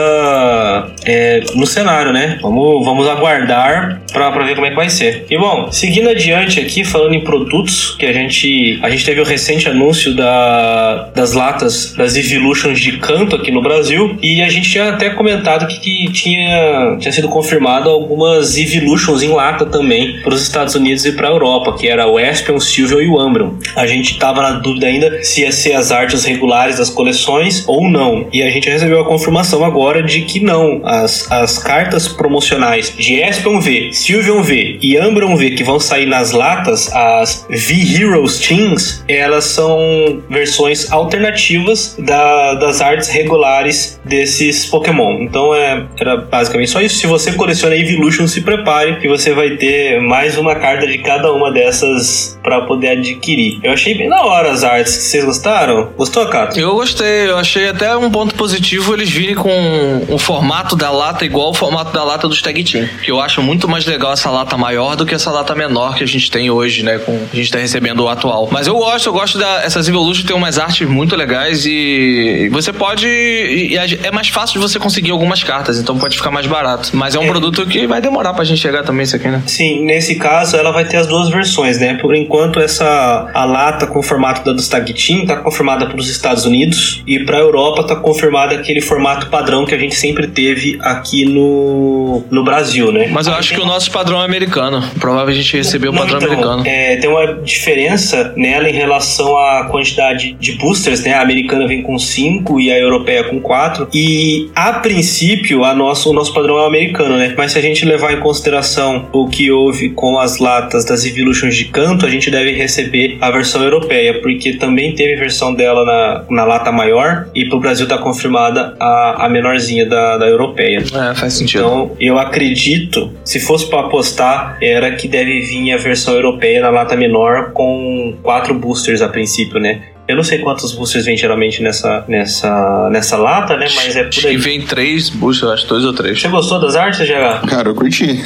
é, 1.05 1.43
no 1.55 1.65
cenário, 1.65 2.11
né? 2.11 2.39
Vamos, 2.41 2.85
vamos 2.85 3.07
aguardar 3.07 4.01
pra 4.11 4.29
ver 4.43 4.55
como 4.55 4.65
é 4.65 4.69
que 4.69 4.75
vai 4.75 4.89
ser. 4.89 5.25
E 5.29 5.37
bom, 5.37 5.71
seguindo 5.71 6.09
adiante 6.09 6.59
aqui, 6.59 6.83
falando 6.83 7.13
em 7.13 7.23
produtos, 7.23 7.95
que 7.99 8.05
a 8.05 8.13
gente, 8.13 8.79
a 8.81 8.89
gente 8.89 9.05
teve 9.05 9.19
o 9.19 9.23
recente 9.23 9.67
anúncio 9.67 10.15
da, 10.15 11.09
das 11.13 11.33
latas 11.33 11.93
das 11.93 12.15
Evolutions 12.15 12.79
de 12.79 12.97
canto 12.97 13.35
aqui 13.35 13.51
no 13.51 13.61
Brasil, 13.61 14.17
e 14.21 14.41
a 14.41 14.49
gente 14.49 14.64
tinha 14.69 14.89
até 14.89 15.09
comentado 15.09 15.67
que, 15.67 15.79
que 15.79 16.11
tinha, 16.11 16.97
tinha 16.99 17.11
sido 17.11 17.27
confirmado 17.29 17.89
algumas 17.89 18.57
Evolutions 18.57 19.23
em 19.23 19.29
lata 19.29 19.65
também 19.65 20.19
para 20.21 20.33
os 20.33 20.41
Estados 20.41 20.75
Unidos 20.75 21.05
e 21.05 21.11
para 21.13 21.27
a 21.27 21.31
Europa, 21.31 21.75
que 21.77 21.87
era 21.87 22.07
o 22.07 22.19
Espion, 22.19 22.55
o 22.55 22.61
Sylveon 22.61 23.01
e 23.01 23.07
o 23.07 23.19
Umbreon. 23.27 23.51
A 23.75 23.85
gente 23.87 24.17
tava 24.19 24.41
na 24.41 24.51
dúvida 24.59 24.87
ainda 24.87 25.23
se 25.23 25.41
ia 25.41 25.51
ser 25.51 25.73
as 25.73 25.91
artes 25.91 26.23
regulares 26.25 26.77
das 26.77 26.89
coleções 26.89 27.63
ou 27.67 27.89
não. 27.89 28.27
E 28.31 28.41
a 28.43 28.49
gente 28.49 28.69
recebeu 28.69 29.01
a 29.01 29.05
confirmação 29.05 29.63
agora 29.63 30.01
de 30.03 30.21
que 30.21 30.39
não. 30.39 30.81
As, 30.83 31.31
as 31.31 31.57
cartas 31.59 32.07
promocionais 32.07 32.93
de 32.97 33.15
Espion 33.21 33.59
V, 33.59 33.89
Sylveon 33.91 34.41
V 34.43 34.79
e 34.81 34.99
Umbreon 34.99 35.35
V 35.35 35.51
que 35.51 35.63
vão 35.63 35.79
sair 35.79 36.05
nas 36.05 36.31
latas, 36.31 36.91
as 36.93 37.45
V-Heroes 37.49 38.39
Teams, 38.39 39.03
elas 39.07 39.45
são 39.45 40.21
versões 40.29 40.91
alternativas 40.91 41.95
da- 41.99 42.55
das 42.55 42.81
artes 42.81 43.09
regulares 43.09 43.99
desses 44.05 44.54
Pokémon. 44.65 45.21
Então 45.21 45.53
é, 45.53 45.85
era 45.99 46.17
basicamente 46.17 46.69
só 46.71 46.79
isso. 46.81 46.95
Se 46.97 47.07
você 47.07 47.33
coleciona 47.33 47.75
Evolution, 47.75 48.27
se 48.27 48.41
prepare 48.41 48.97
que 48.99 49.07
você 49.07 49.33
vai 49.33 49.51
ter 49.57 49.99
mais 50.01 50.37
uma 50.37 50.55
carta 50.55 50.87
de 50.87 50.97
cada 50.99 51.31
uma 51.33 51.51
dessas 51.51 52.37
para 52.43 52.61
poder 52.61 52.89
adquirir. 52.89 53.59
Eu 53.63 53.71
achei 53.73 53.95
bem 53.95 54.07
da 54.09 54.23
hora 54.23 54.51
as 54.51 54.63
artes. 54.63 54.93
Vocês 54.93 55.25
gostaram? 55.25 55.89
Gostou, 55.97 56.25
Cato? 56.27 56.59
Eu 56.59 56.75
gostei, 56.75 57.27
eu 57.29 57.37
achei 57.37 57.67
até 57.69 57.95
um 57.97 58.09
ponto 58.11 58.35
positivo 58.35 58.93
eles 58.93 59.09
virem 59.09 59.35
com 59.35 60.05
o 60.09 60.17
formato 60.17 60.75
da 60.75 60.91
lata 60.91 61.25
igual 61.25 61.49
o 61.49 61.53
formato 61.53 61.91
da 61.91 62.03
lata 62.03 62.27
dos 62.27 62.41
Tag 62.41 62.63
Team. 62.63 62.87
Que 63.03 63.11
eu 63.11 63.19
acho 63.19 63.41
muito 63.41 63.67
mais 63.67 63.85
legal 63.85 64.13
essa 64.13 64.29
lata 64.29 64.55
maior 64.57 64.95
do 64.95 65.05
que 65.05 65.15
essa 65.15 65.31
lata 65.31 65.55
menor 65.55 65.95
que 65.95 66.03
a 66.03 66.07
gente 66.07 66.29
tem 66.29 66.49
hoje, 66.51 66.83
né? 66.83 66.99
Com, 66.99 67.19
a 67.31 67.35
gente 67.35 67.51
tá 67.51 67.57
recebendo 67.57 68.01
o 68.03 68.07
atual. 68.09 68.47
Mas 68.51 68.67
eu 68.67 68.75
gosto, 68.75 69.07
eu 69.09 69.13
gosto 69.13 69.37
da. 69.39 69.63
Essas 69.63 69.87
Evolution 69.87 70.25
tem 70.27 70.35
umas 70.35 70.59
artes 70.59 70.87
muito 70.87 71.15
legais 71.15 71.65
e 71.65 72.49
você 72.51 72.71
pode. 72.71 73.07
e- 73.07 73.73
e 73.73 73.77
é 74.03 74.11
mais 74.11 74.27
fácil 74.27 74.44
de 74.53 74.59
você 74.59 74.79
conseguir 74.79 75.11
algumas 75.11 75.43
cartas, 75.43 75.79
então 75.79 75.97
pode 75.97 76.17
ficar 76.17 76.31
mais 76.31 76.45
barato. 76.47 76.89
Mas 76.93 77.15
é 77.15 77.19
um 77.19 77.23
É. 77.23 77.27
produto 77.27 77.65
que 77.65 77.85
vai 77.87 78.01
demorar 78.01 78.33
pra 78.33 78.43
gente 78.43 78.59
chegar 78.61 78.83
também, 78.83 79.03
isso 79.03 79.15
aqui, 79.15 79.27
né? 79.27 79.41
Sim, 79.45 79.85
nesse 79.85 80.15
caso 80.15 80.55
ela 80.57 80.71
vai 80.71 80.85
ter 80.85 80.97
as 80.97 81.07
duas 81.07 81.29
versões, 81.29 81.79
né? 81.79 81.95
Por 82.01 82.15
enquanto 82.15 82.59
essa 82.59 83.29
a 83.33 83.45
lata 83.45 83.87
com 83.87 83.99
o 83.99 84.03
formato 84.03 84.43
da 84.43 84.53
dos 84.53 84.67
Tag 84.67 84.93
Team 84.93 85.25
tá 85.25 85.35
confirmada 85.37 85.85
para 85.87 85.97
os 85.97 86.09
Estados 86.09 86.45
Unidos 86.45 87.03
e 87.05 87.19
para 87.19 87.37
a 87.37 87.39
Europa 87.39 87.83
tá 87.83 87.95
confirmada 87.95 88.55
aquele 88.55 88.81
formato 88.81 89.27
padrão 89.27 89.65
que 89.65 89.73
a 89.75 89.77
gente 89.77 89.95
sempre 89.95 90.27
teve 90.27 90.77
aqui 90.81 91.25
no, 91.25 92.23
no 92.31 92.43
Brasil, 92.43 92.91
né? 92.91 93.07
Mas 93.11 93.27
eu 93.27 93.33
Aí 93.33 93.39
acho 93.39 93.49
tem 93.49 93.57
que 93.59 93.63
o 93.63 93.67
nosso 93.67 93.91
padrão 93.91 94.21
é 94.21 94.25
americano. 94.25 94.81
Provavelmente 94.99 95.39
a 95.39 95.41
gente 95.43 95.57
recebeu 95.57 95.91
o 95.91 95.95
padrão 95.95 96.17
então, 96.17 96.29
americano. 96.31 96.63
é, 96.65 96.95
tem 96.97 97.09
uma 97.09 97.33
diferença 97.43 98.33
nela 98.35 98.69
em 98.69 98.73
relação 98.73 99.37
à 99.37 99.65
quantidade 99.65 100.33
de 100.39 100.53
boosters, 100.53 101.03
né? 101.03 101.13
A 101.13 101.21
americana 101.21 101.67
vem 101.67 101.81
com 101.81 101.97
5 101.97 102.59
e 102.59 102.71
a 102.71 102.77
europeia 102.77 103.23
com 103.25 103.39
4. 103.39 103.87
E 103.93 104.34
a 104.55 104.73
princípio, 104.73 105.63
a 105.63 105.73
nosso, 105.73 106.09
o 106.09 106.13
nosso 106.13 106.33
padrão 106.33 106.57
é 106.57 106.63
o 106.63 106.65
americano, 106.65 107.17
né? 107.17 107.33
Mas 107.37 107.51
se 107.51 107.59
a 107.59 107.61
gente 107.61 107.85
levar 107.85 108.13
em 108.13 108.19
consideração 108.19 109.07
o 109.11 109.27
que 109.27 109.51
houve 109.51 109.89
com 109.89 110.19
as 110.19 110.39
latas 110.39 110.85
das 110.85 111.05
Evolutions 111.05 111.55
de 111.55 111.65
canto, 111.65 112.05
a 112.05 112.09
gente 112.09 112.31
deve 112.31 112.51
receber 112.51 113.17
a 113.21 113.29
versão 113.31 113.63
europeia, 113.63 114.21
porque 114.21 114.53
também 114.53 114.95
teve 114.95 115.15
versão 115.15 115.53
dela 115.53 115.85
na, 115.85 116.25
na 116.29 116.45
lata 116.45 116.71
maior 116.71 117.27
e 117.33 117.47
pro 117.47 117.59
Brasil 117.59 117.87
tá 117.87 117.97
confirmada 117.97 118.75
a, 118.79 119.25
a 119.25 119.29
menorzinha 119.29 119.85
da, 119.85 120.17
da 120.17 120.27
europeia. 120.27 120.79
É, 120.79 121.15
faz 121.15 121.33
sentido. 121.33 121.59
Então 121.59 121.75
Então, 121.75 121.97
eu 121.99 122.17
acredito, 122.17 123.11
se 123.23 123.39
fosse 123.39 123.69
para 123.69 123.81
apostar, 123.81 124.57
era 124.61 124.91
que 124.95 125.07
deve 125.07 125.41
vir 125.41 125.73
a 125.73 125.77
versão 125.77 126.13
europeia 126.13 126.61
na 126.61 126.69
lata 126.69 126.95
menor 126.95 127.51
com 127.51 128.15
quatro 128.23 128.53
boosters 128.53 129.01
a 129.01 129.09
princípio, 129.09 129.59
né? 129.59 129.81
Eu 130.07 130.15
não 130.15 130.23
sei 130.23 130.37
quantos 130.39 130.71
boosters 130.73 131.05
vem 131.05 131.17
geralmente 131.17 131.63
nessa, 131.63 132.05
nessa, 132.07 132.89
nessa 132.91 133.17
lata, 133.17 133.57
né? 133.57 133.65
Mas 133.75 133.95
é 133.95 134.03
por 134.03 134.09
Acho 134.09 134.27
aí. 134.27 134.35
que 134.35 134.41
vem 134.41 134.61
três 134.61 135.09
boosters, 135.09 135.51
acho 135.51 135.67
dois 135.67 135.83
ou 135.83 135.93
três. 135.93 136.21
Você 136.21 136.27
gostou 136.27 136.59
das 136.59 136.75
artes, 136.75 136.99
GH? 137.07 137.47
Cara, 137.47 137.69
eu 137.69 137.75
curti. 137.75 138.19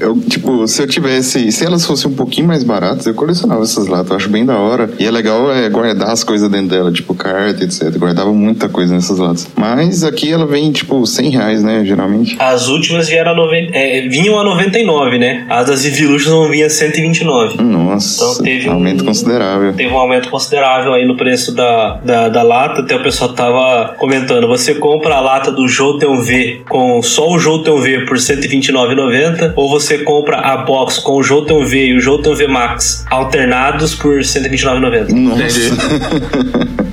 Eu, 0.00 0.18
tipo, 0.20 0.66
se 0.66 0.82
eu 0.82 0.86
tivesse. 0.88 1.52
Se 1.52 1.64
elas 1.64 1.86
fossem 1.86 2.10
um 2.10 2.14
pouquinho 2.14 2.48
mais 2.48 2.64
baratas, 2.64 3.06
eu 3.06 3.14
colecionava 3.14 3.62
essas 3.62 3.86
latas. 3.86 4.10
Eu 4.10 4.16
acho 4.16 4.28
bem 4.28 4.44
da 4.44 4.56
hora. 4.58 4.90
E 4.98 5.06
é 5.06 5.10
legal 5.12 5.52
é, 5.52 5.68
guardar 5.68 6.10
as 6.10 6.24
coisas 6.24 6.50
dentro 6.50 6.68
dela, 6.68 6.90
tipo 6.90 7.14
carta, 7.14 7.62
etc. 7.62 7.82
Eu 7.94 8.00
guardava 8.00 8.32
muita 8.32 8.68
coisa 8.68 8.92
nessas 8.92 9.18
latas. 9.18 9.48
Mas 9.56 10.02
aqui 10.02 10.32
ela 10.32 10.44
vem, 10.46 10.72
tipo, 10.72 11.06
100 11.06 11.30
reais, 11.30 11.62
né? 11.62 11.84
Geralmente. 11.84 12.36
As 12.40 12.66
últimas 12.68 13.08
vieram 13.08 13.30
a 13.30 13.34
90, 13.36 13.76
é, 13.76 14.08
vinham 14.08 14.40
a 14.40 14.44
99, 14.44 15.18
né? 15.18 15.46
As 15.48 15.66
das 15.68 15.84
Evolution 15.84 16.30
não 16.30 16.48
vinha 16.50 16.66
a 16.66 16.70
129. 16.70 17.62
Nossa, 17.62 18.24
Então 18.24 18.42
teve 18.44 18.68
um- 18.68 18.72
aumento 18.72 19.04
considerável. 19.04 19.72
Teve 19.72 19.92
um 19.92 19.98
aumento 19.98 20.28
considerável 20.28 20.92
aí 20.94 21.06
no 21.06 21.11
preço 21.16 21.54
da, 21.54 22.00
da, 22.04 22.28
da 22.28 22.42
lata. 22.42 22.82
Até 22.82 22.96
o 22.96 23.02
pessoal 23.02 23.32
tava 23.32 23.94
comentando. 23.98 24.46
Você 24.48 24.74
compra 24.74 25.16
a 25.16 25.20
lata 25.20 25.50
do 25.50 25.68
Jotun 25.68 26.20
V 26.22 26.62
com 26.68 27.02
só 27.02 27.30
o 27.30 27.38
Jotun 27.38 27.80
V 27.80 28.06
por 28.06 28.16
R$ 28.16 28.22
129,90 28.22 29.52
ou 29.56 29.70
você 29.70 29.98
compra 29.98 30.38
a 30.38 30.58
box 30.58 30.98
com 30.98 31.16
o 31.16 31.22
Jotun 31.22 31.64
V 31.64 31.86
e 31.86 31.96
o 31.96 32.00
Jotun 32.00 32.34
V 32.34 32.46
Max 32.48 33.04
alternados 33.10 33.94
por 33.94 34.16
R$ 34.16 34.22
129,90. 34.22 35.10
Nossa. 35.12 35.42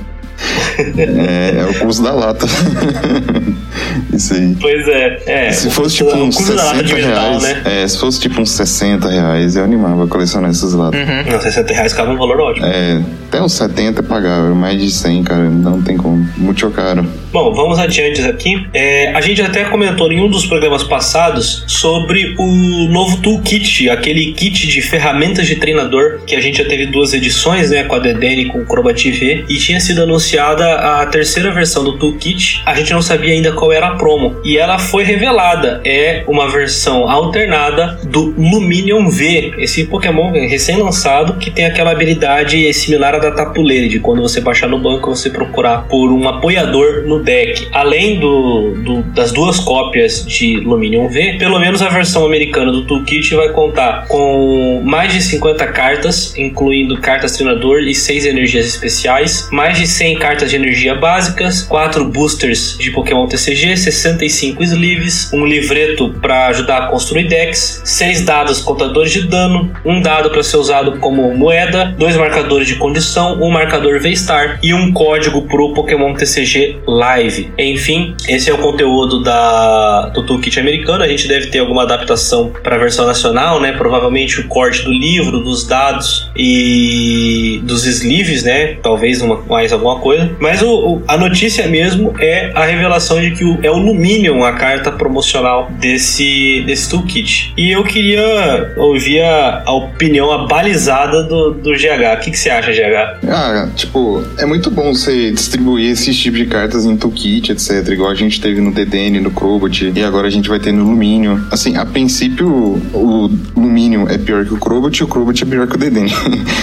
é, 0.96 1.60
é 1.60 1.64
o 1.64 1.74
custo 1.80 2.02
da 2.02 2.12
lata. 2.12 2.46
Isso 4.12 4.34
aí. 4.34 4.56
Pois 4.60 4.88
é. 4.88 5.22
é 5.26 5.52
Se 5.52 5.70
fosse 5.70 5.96
tipo 5.96 6.14
uns 6.14 6.36
custo 6.36 6.54
da 6.54 6.64
lata 6.64 6.78
60 6.78 6.94
de 6.94 6.94
metal, 7.06 7.28
reais. 7.30 7.42
né? 7.42 7.62
É, 7.64 7.88
se 7.88 7.98
fosse 7.98 8.20
tipo 8.20 8.40
uns 8.40 8.50
60 8.52 9.08
reais, 9.08 9.56
eu 9.56 9.64
animava 9.64 10.04
a 10.04 10.06
colecionar 10.06 10.50
essas 10.50 10.72
latas. 10.72 11.00
Não, 11.26 11.40
60 11.40 11.72
reais 11.72 11.92
ficava 11.92 12.12
um 12.12 12.16
valor 12.16 12.40
ótimo. 12.40 12.66
É, 12.66 13.00
até 13.28 13.42
uns 13.42 13.52
70 13.52 14.00
é 14.00 14.02
pagável, 14.02 14.54
mais 14.54 14.80
de 14.80 14.90
100, 14.90 15.22
cara, 15.22 15.44
não 15.44 15.80
tem 15.82 15.96
como. 15.96 16.28
Muito 16.36 16.68
caro. 16.70 17.06
Bom, 17.32 17.54
vamos 17.54 17.78
adiante 17.78 18.20
aqui. 18.22 18.66
É, 18.74 19.12
a 19.14 19.20
gente 19.20 19.40
até 19.40 19.64
comentou 19.64 20.10
em 20.10 20.20
um 20.20 20.28
dos 20.28 20.46
programas 20.46 20.82
passados 20.82 21.64
sobre 21.66 22.34
o 22.38 22.88
novo 22.88 23.18
toolkit, 23.18 23.88
aquele 23.88 24.32
kit 24.32 24.66
de 24.66 24.82
ferramentas 24.82 25.46
de 25.46 25.56
treinador 25.56 26.20
que 26.26 26.34
a 26.34 26.40
gente 26.40 26.58
já 26.58 26.68
teve 26.68 26.86
duas 26.86 27.12
edições, 27.14 27.70
né, 27.70 27.84
com 27.84 27.94
a 27.94 27.98
Dedene 27.98 28.42
e 28.42 28.46
com 28.46 28.58
o 28.58 28.66
Crobat 28.66 29.10
V, 29.10 29.44
e 29.48 29.56
tinha 29.56 29.80
sido 29.80 30.02
anunciada 30.02 30.74
a 30.74 31.06
terceira 31.06 31.52
versão 31.52 31.84
do 31.84 31.98
toolkit. 31.98 32.62
A 32.66 32.74
gente 32.74 32.92
não 32.92 33.02
sabia 33.02 33.32
ainda 33.32 33.52
qual 33.52 33.69
era 33.72 33.88
a 33.88 33.94
promo 33.96 34.36
e 34.44 34.56
ela 34.58 34.78
foi 34.78 35.04
revelada. 35.04 35.80
É 35.84 36.24
uma 36.26 36.48
versão 36.48 37.08
alternada 37.08 37.98
do 38.04 38.34
Luminion 38.36 39.08
V, 39.08 39.54
esse 39.58 39.84
Pokémon 39.84 40.32
recém-lançado 40.32 41.34
que 41.34 41.50
tem 41.50 41.64
aquela 41.66 41.90
habilidade 41.92 42.72
similar 42.72 43.14
à 43.14 43.18
da 43.18 43.30
Tapuleira, 43.30 43.88
de 43.88 43.98
quando 44.00 44.22
você 44.22 44.40
baixar 44.40 44.68
no 44.68 44.78
banco 44.78 45.10
você 45.14 45.30
procurar 45.30 45.82
por 45.88 46.10
um 46.12 46.28
apoiador 46.28 47.02
no 47.06 47.22
deck. 47.22 47.68
Além 47.72 48.18
do, 48.20 48.74
do- 48.84 49.02
das 49.14 49.32
duas 49.32 49.58
cópias 49.58 50.24
de 50.26 50.56
Luminion 50.60 51.08
V, 51.08 51.36
pelo 51.38 51.58
menos 51.58 51.82
a 51.82 51.88
versão 51.88 52.24
americana 52.24 52.70
do 52.70 52.84
Toolkit 52.86 53.34
vai 53.34 53.48
contar 53.50 54.06
com 54.08 54.80
mais 54.84 55.12
de 55.12 55.22
50 55.22 55.66
cartas, 55.68 56.36
incluindo 56.36 56.98
cartas 57.00 57.32
treinador 57.36 57.80
e 57.80 57.94
6 57.94 58.26
energias 58.26 58.66
especiais, 58.66 59.48
mais 59.50 59.78
de 59.78 59.86
100 59.86 60.16
cartas 60.18 60.50
de 60.50 60.56
energia 60.56 60.94
básicas, 60.94 61.62
4 61.62 62.04
boosters 62.06 62.76
de 62.78 62.90
Pokémon 62.90 63.26
TCG, 63.26 63.59
65 63.76 64.62
sleeves, 64.62 65.30
um 65.32 65.44
livreto 65.46 66.10
para 66.20 66.46
ajudar 66.48 66.78
a 66.84 66.86
construir 66.88 67.28
decks, 67.28 67.80
6 67.84 68.24
dados 68.24 68.60
contadores 68.60 69.12
de 69.12 69.22
dano, 69.28 69.70
um 69.84 70.00
dado 70.00 70.30
para 70.30 70.42
ser 70.42 70.56
usado 70.56 70.98
como 70.98 71.34
moeda, 71.34 71.94
dois 71.98 72.16
marcadores 72.16 72.66
de 72.66 72.76
condição, 72.76 73.40
um 73.42 73.50
marcador 73.50 74.00
V-Star 74.00 74.58
e 74.62 74.72
um 74.74 74.92
código 74.92 75.42
pro 75.42 75.72
Pokémon 75.74 76.14
TCG 76.14 76.78
Live. 76.86 77.52
Enfim, 77.58 78.14
esse 78.28 78.50
é 78.50 78.54
o 78.54 78.58
conteúdo 78.58 79.22
da, 79.22 80.08
do 80.08 80.24
Toolkit 80.24 80.58
americano. 80.58 81.02
A 81.04 81.08
gente 81.08 81.26
deve 81.28 81.46
ter 81.46 81.58
alguma 81.60 81.82
adaptação 81.82 82.52
para 82.62 82.76
a 82.76 82.78
versão 82.78 83.06
nacional, 83.06 83.60
né? 83.60 83.72
Provavelmente 83.72 84.40
o 84.40 84.48
corte 84.48 84.82
do 84.84 84.90
livro, 84.92 85.40
dos 85.40 85.66
dados 85.66 86.30
e 86.36 87.60
dos 87.64 87.84
sleeves, 87.86 88.42
né? 88.42 88.76
Talvez 88.82 89.20
uma, 89.22 89.36
mais 89.48 89.72
alguma 89.72 89.98
coisa. 89.98 90.30
Mas 90.40 90.62
o, 90.62 90.68
o- 90.70 91.02
a 91.06 91.16
notícia 91.16 91.66
mesmo 91.66 92.14
é 92.20 92.50
a 92.54 92.64
revelação 92.64 93.20
de 93.20 93.30
que 93.32 93.44
o, 93.44 93.49
é 93.62 93.70
o 93.70 93.78
Luminion 93.78 94.44
a 94.44 94.52
carta 94.52 94.92
promocional 94.92 95.70
desse, 95.78 96.62
desse 96.66 96.88
Toolkit. 96.90 97.52
E 97.56 97.70
eu 97.70 97.84
queria 97.84 98.72
ouvir 98.76 99.20
a, 99.22 99.62
a 99.66 99.72
opinião 99.72 100.30
abalizada 100.30 101.22
do, 101.24 101.52
do 101.52 101.70
GH. 101.72 102.16
O 102.16 102.20
que, 102.20 102.30
que 102.30 102.38
você 102.38 102.50
acha, 102.50 102.72
GH? 102.72 103.26
Ah, 103.28 103.68
tipo, 103.74 104.22
é 104.38 104.46
muito 104.46 104.70
bom 104.70 104.92
você 104.94 105.30
distribuir 105.32 105.90
esses 105.90 106.16
tipos 106.16 106.38
de 106.38 106.46
cartas 106.46 106.84
em 106.84 106.96
toolkit, 106.96 107.52
etc. 107.52 107.88
Igual 107.88 108.10
a 108.10 108.14
gente 108.14 108.40
teve 108.40 108.60
no 108.60 108.72
DDN, 108.72 109.20
no 109.20 109.30
Crobat, 109.30 109.92
e 109.94 110.02
agora 110.02 110.26
a 110.26 110.30
gente 110.30 110.48
vai 110.48 110.58
ter 110.58 110.72
no 110.72 110.84
Luminion. 110.84 111.38
Assim, 111.50 111.76
a 111.76 111.84
princípio, 111.84 112.48
o 112.92 113.30
Luminion 113.56 114.06
é 114.08 114.18
pior 114.18 114.44
que 114.44 114.54
o 114.54 114.58
Crobat 114.58 114.98
e 114.98 115.04
o 115.04 115.08
Crobat 115.08 115.42
é 115.42 115.46
pior 115.46 115.66
que 115.66 115.76
o 115.76 115.78
DDN. 115.78 116.10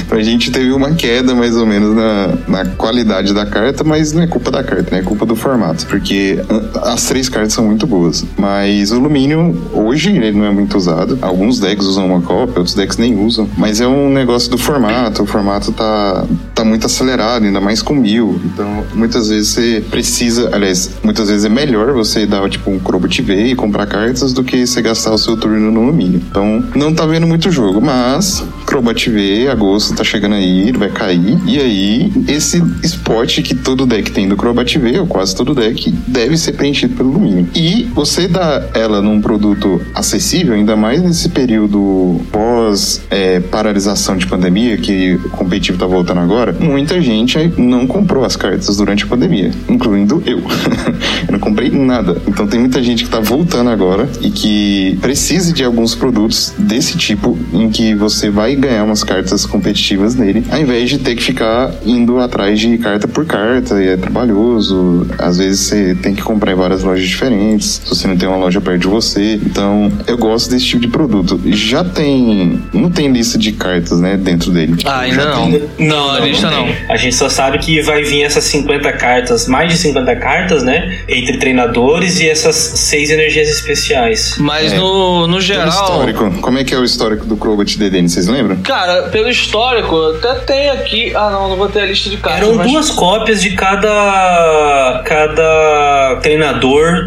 então 0.05 0.17
a 0.17 0.23
gente 0.23 0.51
teve 0.51 0.71
uma 0.71 0.93
queda, 0.93 1.33
mais 1.33 1.55
ou 1.55 1.65
menos, 1.65 1.95
na, 1.95 2.37
na 2.47 2.65
qualidade 2.75 3.33
da 3.33 3.45
carta, 3.45 3.83
mas 3.83 4.13
não 4.13 4.23
é 4.23 4.27
culpa 4.27 4.51
da 4.51 4.63
carta, 4.63 4.91
né? 4.91 4.99
É 4.99 5.03
culpa 5.03 5.25
do 5.25 5.35
formato. 5.35 5.85
Porque 5.85 6.39
as 6.83 7.05
três 7.05 7.29
cartas 7.29 7.53
são 7.53 7.65
muito 7.65 7.85
boas. 7.87 8.25
Mas 8.37 8.91
o 8.91 8.99
Luminion, 8.99 9.53
hoje, 9.73 10.11
ele 10.11 10.37
não 10.37 10.45
é 10.45 10.51
muito 10.51 10.77
usado. 10.77 11.17
Alguns 11.21 11.59
decks 11.59 11.85
usam 11.85 12.07
uma 12.07 12.21
cópia, 12.21 12.59
outros 12.59 12.75
decks 12.75 12.97
nem 12.97 13.17
usam. 13.17 13.49
Mas 13.57 13.81
é 13.81 13.87
um 13.87 14.09
negócio 14.09 14.49
do 14.49 14.57
formato. 14.57 15.23
O 15.23 15.25
formato 15.25 15.71
tá, 15.71 16.25
tá 16.53 16.63
muito 16.63 16.85
acelerado, 16.85 17.45
ainda 17.45 17.61
mais 17.61 17.81
com 17.81 17.93
mil. 17.93 18.39
Então, 18.45 18.83
muitas 18.93 19.29
vezes 19.29 19.49
você 19.49 19.83
precisa. 19.89 20.49
Aliás, 20.53 20.91
muitas 21.03 21.29
vezes 21.29 21.45
é 21.45 21.49
melhor 21.49 21.93
você 21.93 22.25
dar 22.25 22.47
tipo 22.49 22.69
um 22.69 22.79
Crobat 22.79 23.21
V 23.21 23.45
e 23.45 23.55
comprar 23.55 23.85
cartas 23.87 24.33
do 24.33 24.43
que 24.43 24.65
você 24.65 24.81
gastar 24.81 25.11
o 25.11 25.17
seu 25.17 25.37
turno 25.37 25.71
no 25.71 25.85
Luminion. 25.85 26.19
Então, 26.29 26.63
não 26.75 26.93
tá 26.93 27.05
vendo 27.05 27.27
muito 27.27 27.51
jogo. 27.51 27.81
Mas, 27.81 28.43
Crobat 28.65 29.09
V, 29.09 29.47
agosto 29.49 29.95
tá 29.95 30.03
chegando 30.03 30.35
aí, 30.35 30.69
ele 30.69 30.77
vai 30.77 30.89
cair. 30.89 31.37
E 31.45 31.59
aí, 31.59 32.11
esse 32.27 32.61
spot 32.83 33.41
que 33.41 33.55
todo 33.55 33.85
deck 33.85 34.11
tem 34.11 34.27
do 34.27 34.35
Crobat 34.35 34.77
V, 34.77 34.99
ou 34.99 35.07
quase 35.07 35.35
todo 35.35 35.53
deck, 35.53 35.91
deve 36.07 36.37
ser 36.37 36.53
preenchido 36.57 36.95
pelo 36.95 37.11
Luminion. 37.11 37.45
E 37.55 37.83
você 37.93 38.27
dá 38.27 38.67
ela 38.73 39.01
num 39.01 39.21
produto 39.21 39.81
acessível, 39.93 40.55
ainda 40.55 40.75
mais 40.75 41.01
nesse 41.01 41.29
período 41.29 42.19
pós 42.31 43.01
é, 43.09 43.39
paralisação 43.39 44.17
de 44.17 44.27
pandemia, 44.27 44.77
que 44.77 45.13
o 45.25 45.29
competitivo 45.29 45.77
tá 45.77 45.85
voltando 45.85 46.19
agora, 46.19 46.53
muita 46.59 46.99
gente 47.01 47.37
não 47.57 47.87
comprou 47.87 48.25
as 48.25 48.35
cartas 48.35 48.75
durante 48.77 49.03
a 49.03 49.07
pandemia, 49.07 49.51
incluindo 49.69 50.21
eu. 50.25 50.39
eu 51.27 51.31
não 51.31 51.39
comprei 51.39 51.69
nada. 51.69 52.21
Então 52.27 52.47
tem 52.47 52.59
muita 52.59 52.81
gente 52.81 53.03
que 53.03 53.09
tá 53.09 53.19
voltando 53.19 53.69
agora 53.69 54.09
e 54.21 54.29
que 54.29 54.97
precisa 55.01 55.53
de 55.53 55.63
alguns 55.63 55.95
produtos 55.95 56.53
desse 56.57 56.97
tipo 56.97 57.37
em 57.53 57.69
que 57.69 57.93
você 57.95 58.29
vai 58.29 58.55
ganhar 58.55 58.83
umas 58.83 59.03
cartas 59.03 59.45
competitivas 59.45 60.15
nele, 60.15 60.43
ao 60.49 60.59
invés 60.59 60.89
de 60.89 60.97
ter 60.99 61.15
que 61.15 61.23
ficar 61.23 61.71
indo 61.85 62.19
atrás 62.19 62.59
de 62.59 62.77
carta 62.77 63.07
por 63.07 63.25
carta, 63.25 63.81
e 63.81 63.87
é 63.87 63.97
trabalhoso. 63.97 65.07
Às 65.17 65.37
vezes 65.37 65.59
você 65.61 65.95
tem 65.95 66.15
que 66.15 66.21
comprar 66.21 66.46
em 66.51 66.55
várias 66.55 66.83
lojas 66.83 67.07
diferentes, 67.07 67.81
se 67.83 67.89
você 67.89 68.07
não 68.07 68.17
tem 68.17 68.27
uma 68.27 68.37
loja 68.37 68.59
perto 68.61 68.81
de 68.81 68.87
você. 68.87 69.35
Então, 69.35 69.91
eu 70.07 70.17
gosto 70.17 70.49
desse 70.49 70.65
tipo 70.65 70.81
de 70.81 70.87
produto. 70.87 71.39
Já 71.45 71.83
tem. 71.83 72.61
Não 72.73 72.89
tem 72.89 73.11
lista 73.11 73.37
de 73.37 73.51
cartas, 73.51 73.99
né, 73.99 74.17
dentro 74.17 74.51
dele. 74.51 74.75
Ah, 74.85 74.99
ainda 75.01 75.25
não. 75.25 75.51
tem. 75.51 75.63
Não, 75.87 76.11
a 76.11 76.19
lista 76.19 76.49
não. 76.49 76.63
tem. 76.65 76.75
A 76.89 76.97
gente 76.97 77.15
só 77.15 77.29
sabe 77.29 77.57
que 77.59 77.81
vai 77.81 78.03
vir 78.03 78.23
essas 78.23 78.43
50 78.45 78.91
cartas, 78.93 79.47
mais 79.47 79.71
de 79.71 79.77
50 79.77 80.15
cartas, 80.17 80.63
né? 80.63 80.99
Entre 81.07 81.37
treinadores 81.37 82.19
e 82.19 82.29
essas 82.29 82.55
seis 82.55 83.09
energias 83.09 83.49
especiais. 83.49 84.35
Mas 84.39 84.73
É. 84.73 84.77
no, 84.77 85.21
no 85.27 85.27
Pelo 85.37 85.41
geral. 85.41 85.67
histórico. 85.69 86.31
Como 86.41 86.57
é 86.57 86.63
que 86.63 86.73
é 86.73 86.77
o 86.77 86.83
histórico 86.83 87.25
do 87.25 87.35
Crobat 87.37 87.77
DDN, 87.77 88.07
vocês 88.09 88.27
lembram? 88.27 88.57
Cara, 88.57 89.03
pelo 89.09 89.29
histórico, 89.29 89.95
até 90.21 90.33
tem 90.45 90.69
aqui. 90.69 91.11
Ah, 91.15 91.29
não, 91.31 91.49
não 91.49 91.55
vou 91.57 91.67
ter 91.69 91.81
a 91.81 91.85
lista 91.85 92.09
de 92.09 92.17
cartas. 92.17 92.41
Eram 92.43 92.55
mas- 92.55 92.71
duas 92.71 92.89
cópias 92.91 93.41
de 93.41 93.51
cada 93.51 95.01
cada 95.05 96.15
treinador 96.21 96.36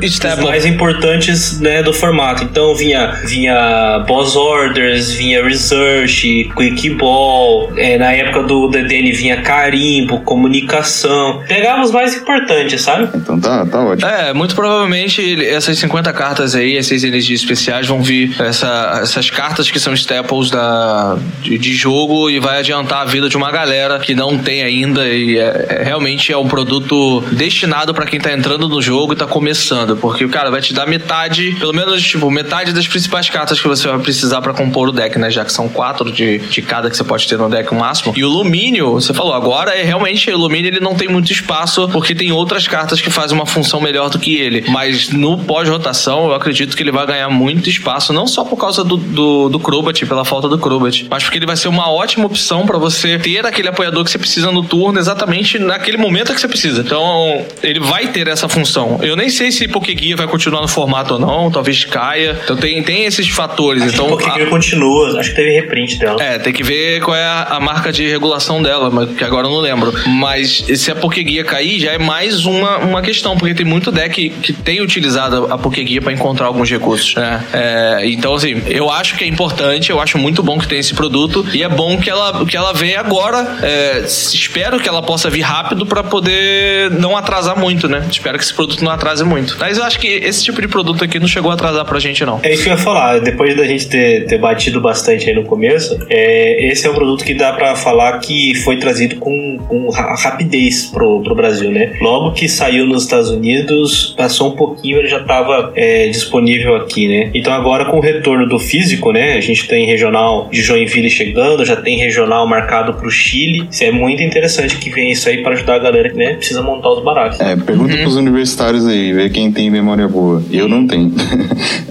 os 0.02 0.12
Stable. 0.14 0.44
mais 0.44 0.64
importantes 0.66 1.60
né, 1.60 1.82
do 1.82 1.92
formato. 1.92 2.44
Então 2.44 2.74
vinha 2.74 3.12
vinha 3.24 4.04
Boss 4.06 4.36
Orders, 4.36 5.12
vinha 5.12 5.42
Research, 5.44 6.50
Quick 6.56 6.90
Ball. 6.90 7.72
é, 7.76 7.98
na 7.98 8.12
época 8.12 8.42
do 8.44 8.68
DDN 8.68 9.12
vinha 9.12 9.40
Carimbo, 9.42 10.20
Comunicação. 10.20 11.42
Pegava 11.46 11.82
os 11.82 11.90
mais 11.90 12.14
importantes, 12.14 12.80
sabe? 12.82 13.08
Então 13.14 13.38
tá, 13.40 13.64
tá 13.66 13.80
ótimo. 13.80 14.08
É, 14.08 14.32
muito 14.32 14.54
provavelmente 14.54 15.44
essas 15.46 15.78
50 15.78 16.12
cartas 16.12 16.54
aí, 16.54 16.76
essas 16.76 17.02
energias 17.04 17.40
especiais, 17.40 17.86
vão 17.86 18.02
vir 18.02 18.34
essa- 18.40 19.00
essas 19.02 19.30
cartas 19.30 19.70
que 19.70 19.78
são 19.78 19.94
staples 19.94 20.50
da, 20.50 21.16
de, 21.42 21.58
de 21.58 21.72
jogo 21.72 22.28
e 22.30 22.38
vai 22.38 22.58
adiantar 22.58 23.02
a 23.02 23.04
vida 23.04 23.28
de 23.28 23.36
uma 23.36 23.50
galera 23.50 23.98
que 23.98 24.14
não 24.14 24.38
tem 24.38 24.62
ainda 24.62 25.06
e 25.08 25.38
é- 25.38 25.66
é- 25.68 25.82
realmente 25.84 26.32
é 26.32 26.36
um 26.36 26.48
produto 26.48 27.20
destinado 27.32 27.92
pra 27.94 28.06
quem 28.06 28.20
tá 28.20 28.32
entrando 28.32 28.68
no 28.68 28.80
jogo 28.82 29.14
tá 29.20 29.26
começando, 29.26 29.96
porque 29.96 30.24
o 30.24 30.28
cara 30.28 30.50
vai 30.50 30.60
te 30.60 30.72
dar 30.72 30.86
metade, 30.86 31.54
pelo 31.58 31.72
menos 31.72 32.02
tipo, 32.02 32.30
metade 32.30 32.72
das 32.72 32.86
principais 32.86 33.28
cartas 33.28 33.60
que 33.60 33.68
você 33.68 33.86
vai 33.86 33.98
precisar 33.98 34.40
pra 34.40 34.54
compor 34.54 34.88
o 34.88 34.92
deck, 34.92 35.18
né? 35.18 35.30
Já 35.30 35.44
que 35.44 35.52
são 35.52 35.68
quatro 35.68 36.10
de, 36.10 36.38
de 36.38 36.62
cada 36.62 36.88
que 36.88 36.96
você 36.96 37.04
pode 37.04 37.28
ter 37.28 37.38
no 37.38 37.48
deck 37.48 37.74
máximo. 37.74 38.14
E 38.16 38.24
o 38.24 38.28
Lumínio, 38.28 38.92
você 38.92 39.12
falou, 39.12 39.34
agora 39.34 39.76
é 39.76 39.82
realmente 39.82 40.30
o 40.30 40.38
Lumínio 40.38 40.68
ele 40.68 40.80
não 40.80 40.94
tem 40.94 41.08
muito 41.08 41.30
espaço 41.30 41.88
porque 41.88 42.14
tem 42.14 42.32
outras 42.32 42.66
cartas 42.66 43.00
que 43.00 43.10
fazem 43.10 43.36
uma 43.36 43.46
função 43.46 43.80
melhor 43.80 44.08
do 44.08 44.18
que 44.18 44.36
ele. 44.36 44.64
Mas 44.68 45.10
no 45.10 45.38
pós-rotação, 45.38 46.26
eu 46.26 46.34
acredito 46.34 46.76
que 46.76 46.82
ele 46.82 46.92
vai 46.92 47.06
ganhar 47.06 47.28
muito 47.28 47.68
espaço, 47.68 48.12
não 48.12 48.26
só 48.26 48.44
por 48.44 48.56
causa 48.56 48.82
do, 48.82 48.96
do, 48.96 49.48
do 49.48 49.60
Crobat, 49.60 50.06
pela 50.06 50.24
falta 50.24 50.48
do 50.48 50.58
Crobat, 50.58 51.06
mas 51.10 51.22
porque 51.22 51.38
ele 51.38 51.46
vai 51.46 51.56
ser 51.56 51.68
uma 51.68 51.90
ótima 51.90 52.26
opção 52.26 52.66
pra 52.66 52.78
você 52.78 53.18
ter 53.18 53.44
aquele 53.44 53.68
apoiador 53.68 54.04
que 54.04 54.10
você 54.10 54.18
precisa 54.18 54.50
no 54.50 54.62
turno 54.62 54.98
exatamente 54.98 55.58
naquele 55.58 55.96
momento 55.96 56.32
que 56.32 56.40
você 56.40 56.48
precisa. 56.48 56.80
Então, 56.80 57.44
ele 57.62 57.80
vai 57.80 58.08
ter 58.08 58.28
essa 58.28 58.48
função. 58.48 58.98
Eu 59.02 59.09
nem 59.16 59.28
sei 59.30 59.50
se 59.50 59.66
Pokéguia 59.68 60.16
vai 60.16 60.26
continuar 60.26 60.60
no 60.62 60.68
formato 60.68 61.14
ou 61.14 61.20
não, 61.20 61.50
talvez 61.50 61.84
caia. 61.84 62.38
Então 62.42 62.56
tem, 62.56 62.82
tem 62.82 63.04
esses 63.04 63.28
fatores. 63.28 63.82
Acho 63.82 63.94
então, 63.94 64.06
que 64.16 64.24
Pokégear 64.24 64.46
a- 64.46 64.50
continua, 64.50 65.18
acho 65.20 65.30
que 65.30 65.36
teve 65.36 65.50
reprint 65.60 65.98
dela. 65.98 66.22
é, 66.22 66.38
tem 66.38 66.52
que 66.52 66.62
ver 66.62 67.00
qual 67.02 67.16
é 67.16 67.24
a, 67.24 67.42
a 67.50 67.60
marca 67.60 67.92
de 67.92 68.06
regulação 68.08 68.62
dela, 68.62 68.90
mas 68.90 69.10
que 69.16 69.24
agora 69.24 69.46
eu 69.46 69.50
não 69.50 69.60
lembro. 69.60 69.92
Mas 70.06 70.64
se 70.76 70.90
a 70.90 70.94
Pokéguia 70.94 71.44
cair, 71.44 71.80
já 71.80 71.92
é 71.92 71.98
mais 71.98 72.44
uma, 72.44 72.78
uma 72.78 73.02
questão, 73.02 73.36
porque 73.36 73.54
tem 73.54 73.66
muito 73.66 73.90
deck 73.92 74.30
que 74.30 74.52
tem 74.52 74.80
utilizado 74.80 75.48
a 75.50 75.58
Pokéguia 75.58 76.00
pra 76.00 76.12
encontrar 76.12 76.46
alguns 76.46 76.70
recursos, 76.70 77.14
né? 77.14 77.44
É, 77.52 78.00
então, 78.04 78.34
assim, 78.34 78.62
eu 78.66 78.90
acho 78.90 79.16
que 79.16 79.24
é 79.24 79.26
importante, 79.26 79.90
eu 79.90 80.00
acho 80.00 80.18
muito 80.18 80.42
bom 80.42 80.58
que 80.58 80.66
tem 80.68 80.78
esse 80.78 80.94
produto 80.94 81.46
e 81.52 81.62
é 81.62 81.68
bom 81.68 81.98
que 81.98 82.08
ela, 82.10 82.44
que 82.46 82.56
ela 82.56 82.72
venha 82.72 83.00
agora. 83.00 83.58
É, 83.62 84.02
espero 84.06 84.78
que 84.78 84.88
ela 84.88 85.02
possa 85.02 85.28
vir 85.30 85.40
rápido 85.42 85.84
pra 85.86 86.02
poder 86.02 86.90
não 86.92 87.16
atrasar 87.16 87.58
muito, 87.58 87.88
né? 87.88 88.06
Espero 88.10 88.38
que 88.38 88.44
esse 88.44 88.54
produto 88.54 88.82
não 88.84 88.90
atrase 88.90 88.99
muito. 89.24 89.56
Mas 89.58 89.78
eu 89.78 89.84
acho 89.84 89.98
que 89.98 90.06
esse 90.06 90.44
tipo 90.44 90.60
de 90.60 90.68
produto 90.68 91.02
aqui 91.04 91.18
não 91.18 91.26
chegou 91.26 91.50
a 91.50 91.54
atrasar 91.54 91.84
pra 91.84 91.98
gente, 91.98 92.24
não. 92.24 92.40
É 92.42 92.52
isso 92.52 92.62
que 92.64 92.68
eu 92.68 92.72
ia 92.74 92.78
falar. 92.78 93.18
Depois 93.20 93.56
da 93.56 93.64
gente 93.64 93.88
ter, 93.88 94.26
ter 94.26 94.38
batido 94.38 94.80
bastante 94.80 95.28
aí 95.28 95.34
no 95.34 95.44
começo, 95.44 95.98
é, 96.08 96.66
esse 96.70 96.86
é 96.86 96.90
um 96.90 96.94
produto 96.94 97.24
que 97.24 97.34
dá 97.34 97.52
pra 97.52 97.74
falar 97.74 98.18
que 98.20 98.54
foi 98.56 98.76
trazido 98.76 99.16
com, 99.16 99.58
com 99.68 99.90
ra- 99.90 100.14
rapidez 100.14 100.86
pro, 100.86 101.22
pro 101.22 101.34
Brasil, 101.34 101.70
né? 101.70 101.96
Logo 102.00 102.32
que 102.32 102.48
saiu 102.48 102.86
nos 102.86 103.04
Estados 103.04 103.30
Unidos, 103.30 104.14
passou 104.16 104.48
um 104.52 104.56
pouquinho, 104.56 104.98
ele 104.98 105.08
já 105.08 105.18
estava 105.20 105.72
disponível 106.10 106.76
aqui, 106.76 107.08
né? 107.08 107.30
Então 107.34 107.52
agora 107.52 107.84
com 107.86 107.96
o 107.98 108.00
retorno 108.00 108.46
do 108.48 108.58
físico, 108.58 109.12
né? 109.12 109.34
A 109.34 109.40
gente 109.40 109.66
tem 109.66 109.86
regional 109.86 110.48
de 110.52 110.62
Joinville 110.62 111.10
chegando, 111.10 111.64
já 111.64 111.76
tem 111.76 111.96
regional 111.98 112.46
marcado 112.46 112.94
pro 112.94 113.10
Chile. 113.10 113.66
Isso 113.70 113.84
é 113.84 113.90
muito 113.90 114.22
interessante 114.22 114.76
que 114.76 114.90
venha 114.90 115.12
isso 115.12 115.28
aí 115.28 115.42
para 115.42 115.54
ajudar 115.54 115.76
a 115.76 115.78
galera 115.78 116.08
que 116.10 116.16
né, 116.16 116.34
precisa 116.34 116.62
montar 116.62 116.90
os 116.90 117.02
baralhos. 117.04 117.40
É, 117.40 117.56
pergunta 117.56 117.96
pros 117.98 118.16
universitários 118.16 118.86
aí, 118.90 119.12
ver 119.12 119.30
quem 119.30 119.50
tem 119.52 119.70
memória 119.70 120.06
boa. 120.08 120.42
Eu 120.50 120.68
não 120.68 120.86
tenho. 120.86 121.12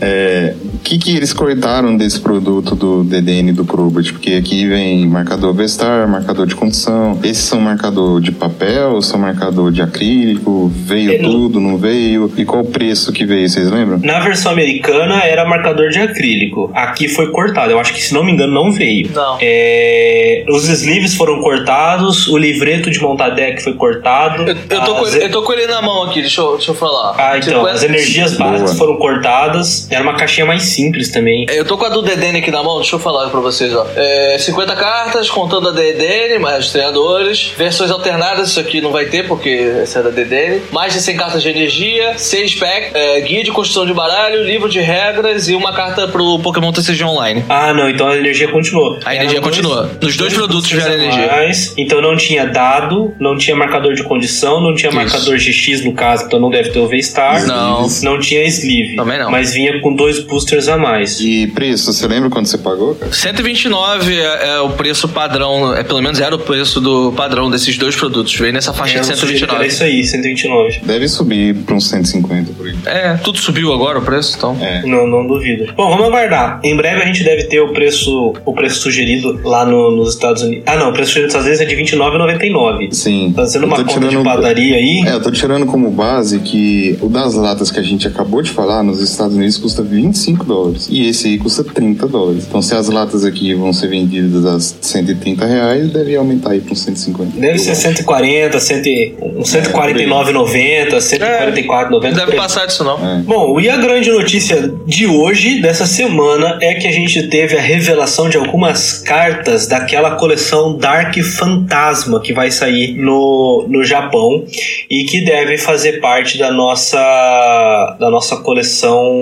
É, 0.01 0.55
o 0.75 0.77
que 0.79 0.97
que 0.97 1.17
eles 1.17 1.33
cortaram 1.33 1.97
desse 1.97 2.21
produto 2.21 2.73
do 2.73 3.03
DDN 3.03 3.49
e 3.49 3.51
do 3.51 3.65
Crobat? 3.65 4.13
Porque 4.13 4.31
aqui 4.33 4.65
vem 4.65 5.05
marcador 5.05 5.53
Vestar, 5.53 6.07
marcador 6.07 6.47
de 6.47 6.55
condição. 6.55 7.19
Esses 7.21 7.43
são 7.43 7.59
marcador 7.59 8.21
de 8.21 8.31
papel, 8.31 9.01
são 9.01 9.19
marcador 9.19 9.73
de 9.73 9.81
acrílico? 9.81 10.71
Veio 10.73 11.11
Ele- 11.11 11.23
tudo, 11.23 11.59
não 11.59 11.77
veio? 11.77 12.31
E 12.37 12.45
qual 12.45 12.61
o 12.63 12.65
preço 12.65 13.11
que 13.11 13.25
veio, 13.25 13.49
vocês 13.49 13.69
lembram? 13.69 13.99
Na 14.01 14.21
versão 14.21 14.53
americana 14.53 15.21
era 15.23 15.43
marcador 15.43 15.89
de 15.89 15.99
acrílico. 15.99 16.71
Aqui 16.73 17.09
foi 17.09 17.29
cortado. 17.31 17.71
Eu 17.71 17.79
acho 17.79 17.93
que, 17.93 18.01
se 18.01 18.13
não 18.13 18.23
me 18.23 18.31
engano, 18.31 18.53
não 18.53 18.71
veio. 18.71 19.09
Não. 19.13 19.37
É, 19.41 20.45
os 20.49 20.67
sleeves 20.69 21.13
foram 21.15 21.41
cortados, 21.41 22.27
o 22.29 22.37
livreto 22.37 22.89
de 22.89 23.01
montar 23.01 23.31
deck 23.31 23.61
foi 23.61 23.73
cortado. 23.73 24.43
Eu, 24.43 24.55
eu 24.69 24.81
tô 24.85 24.95
com 24.95 25.07
ele, 25.07 25.23
eu 25.25 25.31
tô 25.31 25.41
com 25.43 25.51
ele 25.53 25.67
na 25.67 25.81
mão 25.81 26.03
aqui, 26.03 26.21
deixa 26.21 26.39
eu, 26.39 26.53
deixa 26.55 26.71
eu 26.71 26.75
falar. 26.79 27.15
Ah, 27.17 27.33
Você 27.41 27.49
então, 27.49 27.61
conhece- 27.61 27.77
as 27.85 27.91
energias 27.91 28.37
básicas 28.37 28.77
foram 28.77 28.95
cortadas. 28.97 29.87
Era 29.91 30.01
uma 30.03 30.15
caixinha 30.15 30.45
mais 30.45 30.63
simples 30.63 31.09
também. 31.11 31.45
Eu 31.49 31.65
tô 31.65 31.77
com 31.77 31.85
a 31.85 31.89
do 31.89 32.01
DDN 32.01 32.39
aqui 32.39 32.51
na 32.51 32.63
mão, 32.63 32.77
deixa 32.79 32.95
eu 32.95 32.99
falar 32.99 33.29
pra 33.29 33.39
vocês, 33.39 33.73
ó. 33.73 33.85
É, 33.95 34.37
50 34.39 34.75
cartas, 34.75 35.29
contando 35.29 35.69
a 35.69 35.71
DDN, 35.71 36.39
mais 36.39 36.65
os 36.65 36.71
treinadores. 36.71 37.51
Versões 37.57 37.91
alternadas, 37.91 38.49
isso 38.49 38.59
aqui 38.59 38.81
não 38.81 38.91
vai 38.91 39.05
ter, 39.05 39.27
porque 39.27 39.49
essa 39.81 39.99
é 39.99 40.03
da 40.03 40.09
DDN. 40.09 40.61
Mais 40.71 40.93
de 40.93 41.01
100 41.01 41.17
cartas 41.17 41.43
de 41.43 41.49
energia, 41.49 42.17
6 42.17 42.55
pack, 42.55 42.91
é, 42.93 43.21
guia 43.21 43.43
de 43.43 43.51
construção 43.51 43.85
de 43.85 43.93
baralho, 43.93 44.43
livro 44.43 44.69
de 44.69 44.79
regras 44.79 45.49
e 45.49 45.55
uma 45.55 45.73
carta 45.73 46.07
pro 46.07 46.39
Pokémon 46.39 46.71
TCG 46.71 47.03
Online. 47.03 47.43
Ah, 47.49 47.73
não, 47.73 47.89
então 47.89 48.07
a 48.07 48.17
energia 48.17 48.47
continuou. 48.47 48.99
A 49.05 49.15
energia 49.15 49.37
Eram 49.39 49.43
continua. 49.47 49.89
Nos 50.01 50.15
dois 50.17 50.33
produtos 50.33 50.71
boosters 50.71 50.83
vieram 50.83 51.01
a 51.01 51.05
energia. 51.05 51.27
mais. 51.31 51.73
Então 51.77 52.01
não 52.01 52.15
tinha 52.15 52.45
dado, 52.45 53.13
não 53.19 53.37
tinha 53.37 53.55
marcador 53.55 53.93
de 53.93 54.03
condição, 54.03 54.61
não 54.61 54.73
tinha 54.75 54.89
Isso. 54.89 54.95
marcador 54.97 55.37
GX 55.37 55.83
no 55.83 55.93
caso, 55.93 56.25
então 56.25 56.39
não 56.39 56.49
deve 56.49 56.68
ter 56.69 56.79
o 56.79 56.87
V-Star. 56.87 57.45
Não. 57.45 57.87
Não 58.03 58.19
tinha 58.19 58.43
sleeve. 58.45 58.95
Também 58.95 59.19
não. 59.19 59.29
Mas 59.31 59.53
vinha 59.53 59.79
com 59.81 59.93
dois 59.93 60.19
boosters 60.19 60.67
a 60.67 60.77
mais. 60.77 61.19
E 61.19 61.47
preço, 61.47 61.91
você 61.93 62.07
lembra 62.07 62.29
quando 62.29 62.45
você 62.47 62.57
pagou, 62.57 62.95
cara? 62.95 63.11
129 63.11 64.13
é, 64.19 64.47
é 64.55 64.59
o 64.59 64.69
preço 64.71 65.07
padrão, 65.07 65.73
é 65.75 65.83
pelo 65.83 66.01
menos 66.01 66.19
era 66.19 66.35
o 66.35 66.39
preço 66.39 66.79
do 66.81 67.11
padrão 67.13 67.49
desses 67.49 67.77
dois 67.77 67.95
produtos. 67.95 68.33
Veio 68.35 68.53
nessa 68.53 68.73
faixa 68.73 68.97
É, 68.97 69.01
de 69.01 69.09
eu 69.09 69.15
sugiro 69.17 69.47
que 69.47 69.53
129. 69.53 69.55
Era 69.63 69.67
isso 69.67 69.83
aí, 69.83 70.03
129. 70.05 70.79
Deve 70.83 71.07
subir 71.07 71.55
para 71.55 71.75
uns 71.75 71.89
150 71.89 72.53
por 72.53 72.67
aí. 72.67 72.75
É, 72.85 73.13
tudo 73.23 73.37
subiu 73.37 73.73
agora 73.73 73.99
o 73.99 74.01
preço, 74.01 74.35
então. 74.37 74.57
É. 74.61 74.81
Não, 74.85 75.07
não 75.07 75.25
duvido. 75.27 75.73
Bom, 75.75 75.89
vamos 75.89 76.05
aguardar. 76.05 76.59
Em 76.63 76.75
breve 76.75 77.01
a 77.03 77.05
gente 77.05 77.23
deve 77.23 77.43
ter 77.45 77.59
o 77.59 77.73
preço, 77.73 78.33
o 78.45 78.53
preço 78.53 78.81
sugerido 78.81 79.39
lá 79.43 79.65
no- 79.65 79.91
nos 79.95 80.13
Estados 80.13 80.41
Unidos. 80.43 80.63
Ah, 80.67 80.75
não, 80.75 80.89
o 80.89 80.93
preço 80.93 81.09
sugerido 81.11 81.33
nos 81.33 81.45
Estados 81.45 81.59
Unidos 81.59 81.61
é 81.61 81.65
de 81.65 81.75
R$29,99. 81.75 82.93
Sim. 82.93 83.33
Tá 83.35 83.45
sendo 83.45 83.65
uma 83.65 83.77
conta 83.77 83.99
de 83.99 84.07
tirando- 84.09 84.23
padaria 84.23 84.75
aí. 84.75 85.03
É, 85.05 85.13
eu 85.13 85.21
tô 85.21 85.31
tirando 85.31 85.65
como 85.65 85.89
base 85.89 86.39
que 86.39 86.58
o 87.01 87.09
das 87.09 87.33
latas 87.33 87.71
que 87.71 87.79
a 87.79 87.83
gente 87.83 88.07
acabou 88.07 88.41
de 88.41 88.51
falar 88.51 88.83
nos 88.83 89.01
Estados 89.01 89.35
Unidos 89.35 89.57
custa 89.57 89.81
25 89.81 90.45
dólares. 90.45 90.87
E 90.89 91.07
esse 91.07 91.27
aí 91.27 91.37
custa 91.37 91.63
30 91.63 92.07
dólares. 92.07 92.45
Então 92.47 92.61
se 92.61 92.73
as 92.75 92.87
latas 92.89 93.25
aqui 93.25 93.53
vão 93.53 93.73
ser 93.73 93.87
vendidas 93.87 94.45
a 94.45 94.59
130 94.59 95.45
reais, 95.45 95.91
deve 95.91 96.15
aumentar 96.15 96.51
aí 96.51 96.61
para 96.61 96.73
uns 96.73 96.81
150. 96.81 97.39
Deve 97.39 97.59
ser 97.59 97.71
acho. 97.71 97.81
140, 97.81 98.59
100, 98.59 99.15
uns 99.37 99.53
É, 99.53 99.61
149,90, 99.61 100.97
144,90. 100.97 101.89
Não 101.91 102.11
deve 102.11 102.35
passar 102.35 102.65
disso, 102.65 102.83
não. 102.83 102.97
É. 102.97 103.21
Bom, 103.21 103.59
e 103.59 103.69
a 103.69 103.77
grande 103.77 104.09
notícia 104.09 104.71
de 104.85 105.07
hoje, 105.07 105.61
dessa 105.61 105.85
semana, 105.85 106.57
é 106.61 106.75
que 106.75 106.87
a 106.87 106.91
gente 106.91 107.27
teve 107.27 107.57
a 107.57 107.61
revelação 107.61 108.29
de 108.29 108.37
algumas 108.37 108.99
cartas 108.99 109.67
daquela 109.67 110.15
coleção 110.15 110.77
Dark 110.77 111.15
Fantasma 111.19 112.19
que 112.21 112.33
vai 112.33 112.51
sair 112.51 112.93
no, 112.93 113.65
no 113.69 113.83
Japão 113.83 114.43
e 114.89 115.03
que 115.03 115.21
deve 115.21 115.57
fazer 115.57 115.99
parte 115.99 116.37
da 116.37 116.48
nossa 116.51 117.97
da 117.99 118.09
nossa 118.09 118.37
coleção. 118.37 119.13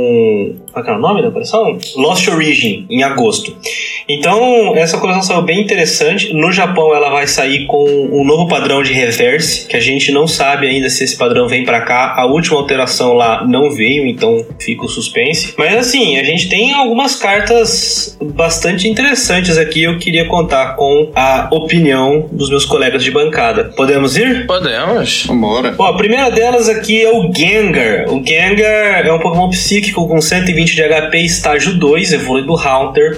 Qual 0.78 0.84
que 0.84 0.92
é 0.92 0.94
o 0.94 1.00
nome 1.00 1.24
da 1.24 1.32
coleção? 1.32 1.76
Lost 1.96 2.28
Origin, 2.28 2.86
em 2.88 3.02
agosto. 3.02 3.52
Então, 4.08 4.76
essa 4.76 5.00
coleção 5.00 5.24
saiu 5.24 5.42
bem 5.42 5.60
interessante. 5.60 6.32
No 6.34 6.52
Japão, 6.52 6.94
ela 6.94 7.10
vai 7.10 7.26
sair 7.26 7.66
com 7.66 7.84
um 8.12 8.24
novo 8.24 8.48
padrão 8.48 8.84
de 8.84 8.94
reverse, 8.94 9.68
que 9.68 9.76
a 9.76 9.80
gente 9.80 10.12
não 10.12 10.28
sabe 10.28 10.68
ainda 10.68 10.88
se 10.88 11.04
esse 11.04 11.18
padrão 11.18 11.48
vem 11.48 11.66
pra 11.66 11.82
cá. 11.82 12.14
A 12.16 12.28
última 12.28 12.58
alteração 12.58 13.14
lá 13.14 13.44
não 13.44 13.72
veio, 13.72 14.06
então 14.06 14.46
fica 14.60 14.86
o 14.86 14.88
suspense. 14.88 15.56
Mas 15.58 15.76
assim, 15.76 16.16
a 16.20 16.24
gente 16.24 16.48
tem 16.48 16.72
algumas 16.74 17.16
cartas 17.16 18.16
bastante 18.22 18.88
interessantes 18.88 19.58
aqui. 19.58 19.82
Eu 19.82 19.98
queria 19.98 20.26
contar 20.26 20.76
com 20.76 21.12
a 21.16 21.50
opinião 21.52 22.30
dos 22.32 22.52
meus 22.52 22.66
colegas 22.66 23.04
de 23.04 23.10
bancada. 23.10 23.74
Podemos 23.76 24.16
ir? 24.16 24.46
Podemos. 24.46 25.26
Vambora. 25.26 25.72
Bom, 25.72 25.86
a 25.86 25.98
primeira 25.98 26.30
delas 26.30 26.70
aqui 26.70 27.04
é 27.04 27.12
o 27.12 27.34
Gengar. 27.34 28.06
O 28.10 28.24
Gengar 28.24 29.06
é 29.06 29.12
um 29.12 29.20
Pokémon 29.20 29.50
psíquico 29.50 30.08
com 30.08 30.22
120 30.22 30.67
de 30.76 30.84
HP, 30.84 31.20
estágio 31.20 31.74
2, 31.76 32.14
evoluído 32.14 32.56
Haunter. 32.56 33.18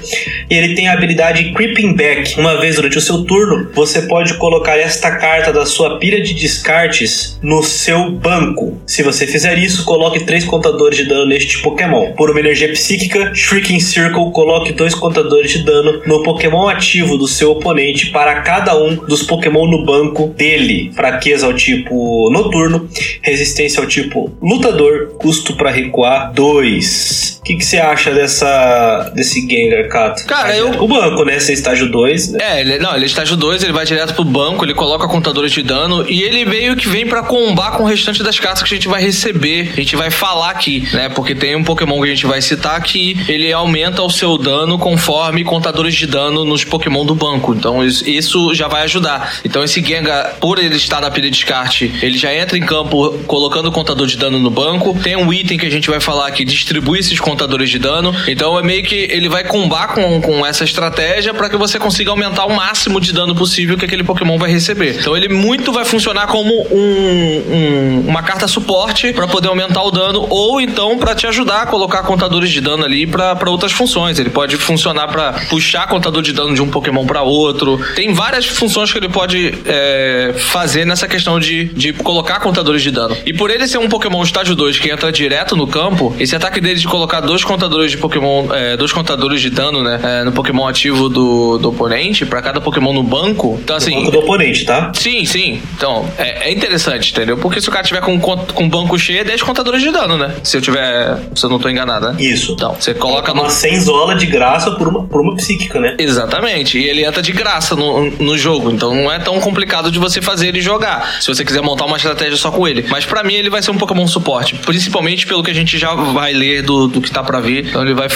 E 0.49 0.53
ele 0.53 0.75
tem 0.75 0.87
a 0.87 0.93
habilidade 0.93 1.51
Creeping 1.53 1.93
Back. 1.93 2.39
Uma 2.39 2.59
vez 2.59 2.75
durante 2.75 2.97
o 2.97 3.01
seu 3.01 3.23
turno, 3.23 3.69
você 3.73 4.03
pode 4.03 4.35
colocar 4.35 4.77
esta 4.77 5.11
carta 5.15 5.51
da 5.51 5.65
sua 5.65 5.97
pilha 5.97 6.21
de 6.21 6.33
descartes 6.33 7.39
no 7.41 7.63
seu 7.63 8.11
banco. 8.11 8.79
Se 8.85 9.03
você 9.03 9.27
fizer 9.27 9.57
isso, 9.57 9.85
coloque 9.85 10.21
três 10.21 10.43
contadores 10.43 10.97
de 10.97 11.05
dano 11.05 11.25
neste 11.25 11.61
Pokémon. 11.61 12.13
Por 12.13 12.31
uma 12.31 12.39
energia 12.39 12.69
psíquica, 12.69 13.33
Shrieking 13.33 13.79
Circle, 13.79 14.31
coloque 14.31 14.73
dois 14.73 14.93
contadores 14.95 15.51
de 15.51 15.63
dano 15.63 16.01
no 16.05 16.23
Pokémon 16.23 16.67
ativo 16.67 17.17
do 17.17 17.27
seu 17.27 17.51
oponente 17.51 18.07
para 18.07 18.41
cada 18.41 18.77
um 18.77 18.95
dos 18.95 19.23
Pokémon 19.23 19.67
no 19.67 19.85
banco 19.85 20.27
dele. 20.27 20.91
Fraqueza 20.93 21.45
ao 21.45 21.53
tipo 21.53 22.29
noturno, 22.31 22.89
resistência 23.21 23.81
ao 23.81 23.87
tipo 23.87 24.31
lutador, 24.41 25.13
custo 25.17 25.55
para 25.55 25.71
recuar 25.71 26.33
2. 26.33 27.38
Que, 27.43 27.55
que 27.55 27.65
você 27.65 27.77
acha 27.77 28.11
dessa, 28.13 29.11
desse 29.15 29.41
Gengar, 29.47 29.87
Kato? 29.89 30.25
Cara, 30.25 30.55
eu- 30.55 30.71
pro 30.71 30.87
banco, 30.87 31.23
né? 31.25 31.39
Você 31.39 31.51
é 31.51 31.55
estágio 31.55 31.89
2, 31.91 32.33
né? 32.33 32.39
É, 32.41 32.61
ele, 32.61 32.79
não, 32.79 32.93
ele 32.95 33.05
é 33.05 33.07
estágio 33.07 33.35
2, 33.35 33.63
ele 33.63 33.71
vai 33.73 33.85
direto 33.85 34.13
pro 34.13 34.23
banco, 34.23 34.63
ele 34.65 34.73
coloca 34.73 35.07
contadores 35.07 35.51
de 35.51 35.63
dano 35.63 36.05
e 36.09 36.21
ele 36.23 36.45
meio 36.45 36.75
que 36.75 36.87
vem 36.87 37.05
pra 37.07 37.23
combar 37.23 37.71
com 37.71 37.83
o 37.83 37.85
restante 37.85 38.21
das 38.23 38.39
cartas 38.39 38.63
que 38.63 38.73
a 38.73 38.77
gente 38.77 38.87
vai 38.87 39.01
receber. 39.01 39.71
A 39.73 39.75
gente 39.77 39.95
vai 39.95 40.09
falar 40.11 40.49
aqui, 40.51 40.87
né? 40.93 41.09
Porque 41.09 41.33
tem 41.35 41.55
um 41.55 41.63
Pokémon 41.63 41.97
que 42.01 42.07
a 42.07 42.13
gente 42.13 42.25
vai 42.25 42.41
citar 42.41 42.81
que 42.83 43.17
ele 43.27 43.51
aumenta 43.51 44.01
o 44.03 44.09
seu 44.09 44.37
dano 44.37 44.77
conforme 44.77 45.43
contadores 45.43 45.95
de 45.95 46.05
dano 46.07 46.43
nos 46.45 46.63
Pokémon 46.63 47.05
do 47.05 47.15
banco. 47.15 47.53
Então 47.55 47.83
isso, 47.83 48.07
isso 48.07 48.53
já 48.53 48.67
vai 48.67 48.83
ajudar. 48.83 49.39
Então 49.43 49.63
esse 49.63 49.81
Gengar, 49.83 50.35
por 50.39 50.59
ele 50.59 50.75
estar 50.75 51.01
na 51.01 51.09
pilha 51.09 51.29
de 51.29 51.37
descarte, 51.37 51.91
ele 52.01 52.17
já 52.17 52.33
entra 52.33 52.57
em 52.57 52.61
campo 52.61 53.11
colocando 53.25 53.67
o 53.67 53.71
contador 53.71 54.05
de 54.07 54.17
dano 54.17 54.39
no 54.39 54.49
banco. 54.49 54.97
Tem 55.01 55.15
um 55.15 55.31
item 55.33 55.57
que 55.57 55.65
a 55.65 55.71
gente 55.71 55.89
vai 55.89 55.99
falar 55.99 56.29
que 56.31 56.43
distribui 56.45 56.99
esses 56.99 57.19
contadores 57.29 57.69
de 57.69 57.77
dano. 57.79 58.13
Então 58.27 58.57
é 58.57 58.63
meio 58.63 58.83
que 58.83 58.95
ele 59.11 59.29
vai 59.29 59.43
combar 59.43 59.89
com, 59.93 60.19
com 60.21 60.45
essa 60.45 60.63
estratégia 60.63 61.33
para 61.33 61.49
que 61.49 61.57
você 61.57 61.77
consiga 61.77 62.11
aumentar 62.11 62.45
o 62.45 62.55
máximo 62.55 62.99
de 62.99 63.13
dano 63.13 63.35
possível 63.35 63.77
que 63.77 63.85
aquele 63.85 64.03
Pokémon 64.03 64.37
vai 64.37 64.51
receber. 64.51 64.97
Então 64.99 65.15
ele 65.15 65.29
muito 65.29 65.71
vai 65.71 65.85
funcionar 65.85 66.27
como 66.27 66.53
um, 66.71 67.43
um- 67.55 68.05
uma 68.07 68.23
carta 68.23 68.47
suporte 68.47 69.13
para 69.13 69.27
poder 69.27 69.47
aumentar 69.49 69.83
o 69.83 69.91
dano 69.91 70.25
ou 70.29 70.59
então 70.59 70.97
para 70.97 71.13
te 71.15 71.27
ajudar 71.27 71.63
a 71.63 71.65
colocar 71.65 72.03
contadores 72.03 72.49
de 72.49 72.61
dano 72.61 72.83
ali 72.83 73.05
para 73.05 73.49
outras 73.49 73.71
funções. 73.71 74.17
Ele 74.19 74.29
pode 74.29 74.57
funcionar 74.57 75.07
para 75.07 75.33
puxar 75.49 75.87
contador 75.87 76.21
de 76.21 76.33
dano 76.33 76.53
de 76.55 76.61
um 76.61 76.69
Pokémon 76.69 77.05
para 77.05 77.21
outro. 77.21 77.79
Tem 77.95 78.13
várias 78.13 78.45
funções 78.45 78.91
que 78.91 78.97
ele 78.97 79.09
pode 79.09 79.53
é, 79.65 80.33
fazer 80.37 80.85
nessa 80.85 81.07
questão 81.07 81.39
de, 81.39 81.65
de 81.65 81.93
colocar 81.93 82.39
contadores 82.39 82.81
de 82.81 82.91
dano. 82.91 83.15
E 83.25 83.33
por 83.33 83.49
ele 83.51 83.67
ser 83.67 83.77
um 83.77 83.87
Pokémon 83.89 84.23
estágio 84.23 84.55
2 84.55 84.79
que 84.79 84.89
entra 84.89 85.11
direto 85.11 85.55
no 85.55 85.67
campo, 85.67 86.15
esse 86.19 86.35
ataque 86.35 86.59
dele 86.61 86.79
de 86.79 86.87
colocar 86.87 87.18
dois 87.19 87.43
contadores 87.43 87.91
de 87.91 87.97
Pokémon, 87.97 88.53
é, 88.53 88.77
dois 88.77 88.91
contadores 88.91 89.41
de 89.41 89.49
dano, 89.49 89.83
né, 89.83 89.99
é, 90.03 90.23
no 90.23 90.31
Pokémon 90.31 90.67
ativo 90.67 91.09
do, 91.09 91.57
do 91.57 91.69
oponente, 91.69 92.25
para 92.25 92.41
cada 92.41 92.61
Pokémon 92.61 92.93
no 92.93 93.03
banco. 93.03 93.59
Então 93.63 93.75
assim, 93.75 93.95
Banco 93.95 94.11
do 94.11 94.19
oponente, 94.19 94.65
tá? 94.65 94.91
Sim, 94.93 95.25
sim. 95.25 95.61
Então, 95.75 96.09
é, 96.17 96.49
é 96.49 96.51
interessante, 96.51 97.11
entendeu? 97.11 97.37
Porque 97.37 97.61
se 97.61 97.69
o 97.69 97.71
cara 97.71 97.83
tiver 97.83 98.01
com, 98.01 98.19
com 98.19 98.69
banco 98.69 98.97
cheio, 98.97 99.19
é 99.19 99.23
10 99.23 99.41
contadores 99.43 99.81
de 99.81 99.91
dano, 99.91 100.17
né? 100.17 100.35
Se 100.43 100.57
eu 100.57 100.61
tiver. 100.61 101.19
Se 101.35 101.45
eu 101.45 101.49
não 101.49 101.59
tô 101.59 101.69
enganado, 101.69 102.11
né? 102.11 102.15
Isso. 102.19 102.53
Então, 102.53 102.75
você 102.79 102.93
coloca 102.93 103.33
no. 103.33 103.41
Uma 103.41 103.49
senzola 103.49 104.15
de 104.15 104.25
graça 104.25 104.71
por 104.71 104.87
uma, 104.87 105.05
por 105.05 105.21
uma 105.21 105.35
psíquica, 105.35 105.79
né? 105.79 105.95
Exatamente, 105.99 106.77
e 106.77 106.87
ele 106.87 107.03
entra 107.03 107.21
de 107.21 107.31
graça 107.31 107.75
no, 107.75 108.09
no 108.11 108.37
jogo, 108.37 108.71
então 108.71 108.93
não 108.93 109.11
é 109.11 109.19
tão 109.19 109.39
complicado 109.39 109.91
de 109.91 109.99
você 109.99 110.21
fazer 110.21 110.47
ele 110.47 110.61
jogar, 110.61 111.21
se 111.21 111.27
você 111.27 111.43
quiser 111.43 111.61
montar 111.61 111.85
uma 111.85 111.97
estratégia 111.97 112.37
só 112.37 112.51
com 112.51 112.67
ele. 112.67 112.85
Mas 112.89 113.05
pra 113.05 113.23
mim 113.23 113.33
ele 113.33 113.49
vai 113.49 113.61
ser 113.61 113.71
um 113.71 113.77
Pokémon 113.77 114.07
suporte, 114.07 114.55
principalmente 114.55 115.25
pelo 115.25 115.43
que 115.43 115.51
a 115.51 115.53
gente 115.53 115.77
já 115.77 115.93
vai 115.93 116.33
ler 116.33 116.61
do, 116.61 116.87
do 116.87 117.01
que 117.01 117.08
tá 117.13 117.23
pra 117.23 117.39
vir. 117.39 117.67
Então 117.67 117.81
ele 117.83 117.93
vai. 117.93 118.07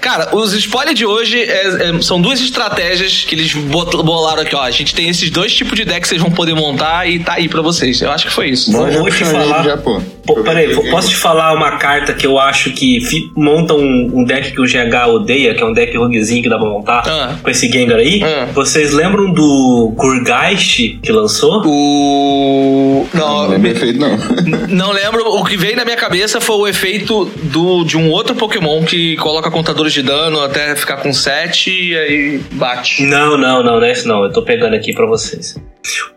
Cara, 0.00 0.34
os 0.34 0.52
spoilers 0.52 0.96
de 0.98 1.04
hoje 1.06 1.38
é- 1.40 1.90
é- 1.96 2.02
são 2.02 2.20
duas 2.20 2.40
estratégias 2.40 3.24
que 3.24 3.34
eles 3.34 3.52
bolaram 3.54 4.42
aqui, 4.42 4.54
ó. 4.54 4.62
A 4.62 4.70
gente 4.70 4.94
tem 4.94 5.08
esses 5.08 5.30
dois 5.30 5.54
tipos 5.54 5.74
de 5.76 5.84
deck 5.84 6.00
que 6.02 6.08
vocês 6.08 6.20
vão 6.20 6.30
poder 6.30 6.54
montar 6.54 7.08
e 7.08 7.18
tá 7.18 7.34
aí 7.34 7.48
pra 7.48 7.62
vocês. 7.62 8.00
Eu 8.00 8.10
acho 8.10 8.26
que 8.26 8.32
foi 8.32 8.48
isso. 8.50 8.70
Vou- 8.72 8.86
Bom, 8.86 8.92
vou 9.00 9.10
te 9.10 9.24
falar. 9.24 9.62
Já, 9.64 9.76
pô. 9.76 10.00
Pô, 10.26 10.42
peraí, 10.42 10.74
posso 10.90 11.08
te 11.08 11.16
falar 11.16 11.54
uma 11.54 11.78
carta 11.78 12.12
que 12.12 12.26
eu 12.26 12.38
acho 12.38 12.70
que 12.72 13.00
fi- 13.00 13.30
monta 13.34 13.72
um, 13.72 14.10
um 14.12 14.24
deck 14.24 14.52
que 14.52 14.60
o 14.60 14.66
GH 14.66 15.06
odeia, 15.08 15.54
que 15.54 15.62
é 15.62 15.66
um 15.66 15.72
deck 15.72 15.96
roguezinho 15.96 16.42
que 16.42 16.50
dá 16.50 16.58
pra 16.58 16.68
montar 16.68 17.02
Ah. 17.06 17.36
com 17.42 17.48
esse 17.48 17.66
Gengar 17.70 17.98
aí? 17.98 18.22
Ah. 18.22 18.46
Vocês 18.54 18.92
lembram 18.92 19.32
do 19.32 19.92
Gurgeist 19.96 20.98
que 21.02 21.10
lançou? 21.12 21.62
O. 21.66 23.06
Não 23.14 23.48
Não, 23.58 23.60
feito, 23.74 23.98
não. 23.98 24.16
Não 24.68 24.92
lembro, 24.92 25.24
o 25.26 25.44
que 25.44 25.56
veio 25.56 25.76
na 25.76 25.84
minha 25.84 25.96
cabeça 25.96 26.40
foi 26.40 26.56
o 26.56 26.66
efeito 26.66 27.24
do, 27.44 27.84
de 27.84 27.96
um 27.96 28.10
outro 28.10 28.17
Pokémon 28.34 28.84
que 28.84 29.16
coloca 29.16 29.50
contadores 29.50 29.92
de 29.92 30.02
dano 30.02 30.40
até 30.40 30.74
ficar 30.74 30.98
com 30.98 31.12
7 31.12 31.70
e 31.70 31.96
aí 31.96 32.38
bate. 32.52 33.02
Não, 33.02 33.36
não, 33.36 33.62
não, 33.62 33.80
não 33.80 33.84
é 33.84 33.92
esse 33.92 34.06
não. 34.06 34.24
Eu 34.24 34.32
tô 34.32 34.42
pegando 34.42 34.74
aqui 34.74 34.92
pra 34.92 35.06
vocês. 35.06 35.56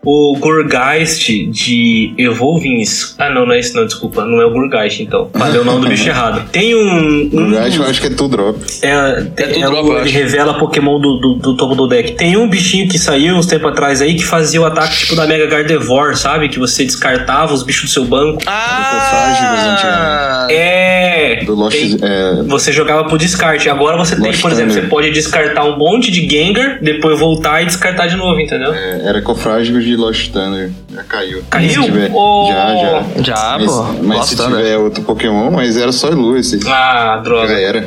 O 0.04 0.36
Gurgeist 0.38 1.28
de 1.50 2.12
Evolving. 2.18 2.80
S- 2.82 3.14
Ah, 3.18 3.30
não, 3.30 3.46
não 3.46 3.52
é 3.54 3.58
esse 3.60 3.74
não, 3.74 3.84
desculpa. 3.84 4.24
Não 4.24 4.40
é 4.40 4.46
o 4.46 4.50
Gurgeist, 4.50 5.02
então. 5.02 5.30
Falei 5.32 5.60
o 5.60 5.64
nome 5.64 5.82
do 5.82 5.88
bicho 5.88 6.06
errado. 6.08 6.48
Tem 6.50 6.74
um. 6.74 7.30
um 7.32 7.50
Gash 7.52 7.76
eu 7.76 7.84
acho 7.84 8.00
que 8.00 8.06
é 8.08 8.10
two 8.10 8.28
drop. 8.28 8.58
É, 8.82 8.88
É 9.36 9.46
tudo 9.48 9.64
é 9.64 9.66
drop, 9.66 9.88
o- 9.88 9.92
ele 9.92 10.00
acho. 10.02 10.12
revela 10.12 10.54
Pokémon 10.58 11.00
do, 11.00 11.18
do, 11.18 11.34
do 11.36 11.56
topo 11.56 11.74
do 11.74 11.86
deck. 11.88 12.12
Tem 12.12 12.36
um 12.36 12.48
bichinho 12.48 12.88
que 12.88 12.98
saiu 12.98 13.34
uns 13.36 13.46
tempo 13.46 13.66
atrás 13.68 14.02
aí 14.02 14.14
que 14.14 14.24
fazia 14.24 14.60
o 14.60 14.64
ataque 14.64 14.96
tipo 14.98 15.14
da 15.16 15.26
Mega 15.26 15.46
Gardevoir, 15.46 16.16
sabe? 16.16 16.48
Que 16.48 16.58
você 16.58 16.84
descartava 16.84 17.52
os 17.54 17.62
bichos 17.62 17.90
do 17.90 17.92
seu 17.92 18.04
banco. 18.04 18.42
Ah! 18.46 20.46
É. 20.50 21.42
Do 21.44 21.54
Lost. 21.54 21.76
tem- 21.76 21.96
É, 22.02 22.42
Você 22.46 22.72
jogava 22.72 23.04
pro 23.04 23.16
descarte. 23.18 23.68
Agora 23.68 23.96
você 23.96 24.16
tem, 24.16 24.26
Lost 24.26 24.40
por 24.42 24.50
exemplo, 24.52 24.70
Thunder. 24.72 24.84
você 24.84 24.88
pode 24.90 25.10
descartar 25.10 25.64
um 25.64 25.76
monte 25.78 26.10
de 26.10 26.28
Gengar, 26.28 26.78
depois 26.82 27.18
voltar 27.18 27.62
e 27.62 27.66
descartar 27.66 28.06
de 28.06 28.16
novo, 28.16 28.40
entendeu? 28.40 28.72
é, 28.74 29.02
era 29.04 29.22
de 29.70 29.96
Lost 29.96 30.30
Thunder. 30.32 30.70
Já 30.92 31.02
caiu. 31.04 31.42
Caiu? 31.50 31.82
Se 31.82 31.82
tiver- 31.90 32.10
Oh. 32.14 32.48
Já, 32.52 32.74
já. 32.74 33.22
Já, 33.22 33.58
mas, 33.60 33.70
pô. 33.70 33.82
Mas 34.02 34.18
Lost 34.18 34.28
se 34.30 34.36
Thunder. 34.36 34.56
tiver 34.58 34.78
outro 34.78 35.02
Pokémon, 35.04 35.50
mas 35.50 35.76
era 35.76 35.92
só 35.92 36.08
Lu 36.10 36.36
esse. 36.36 36.56
Ah, 36.66 37.14
Já 37.16 37.16
droga. 37.18 37.52
era. 37.52 37.86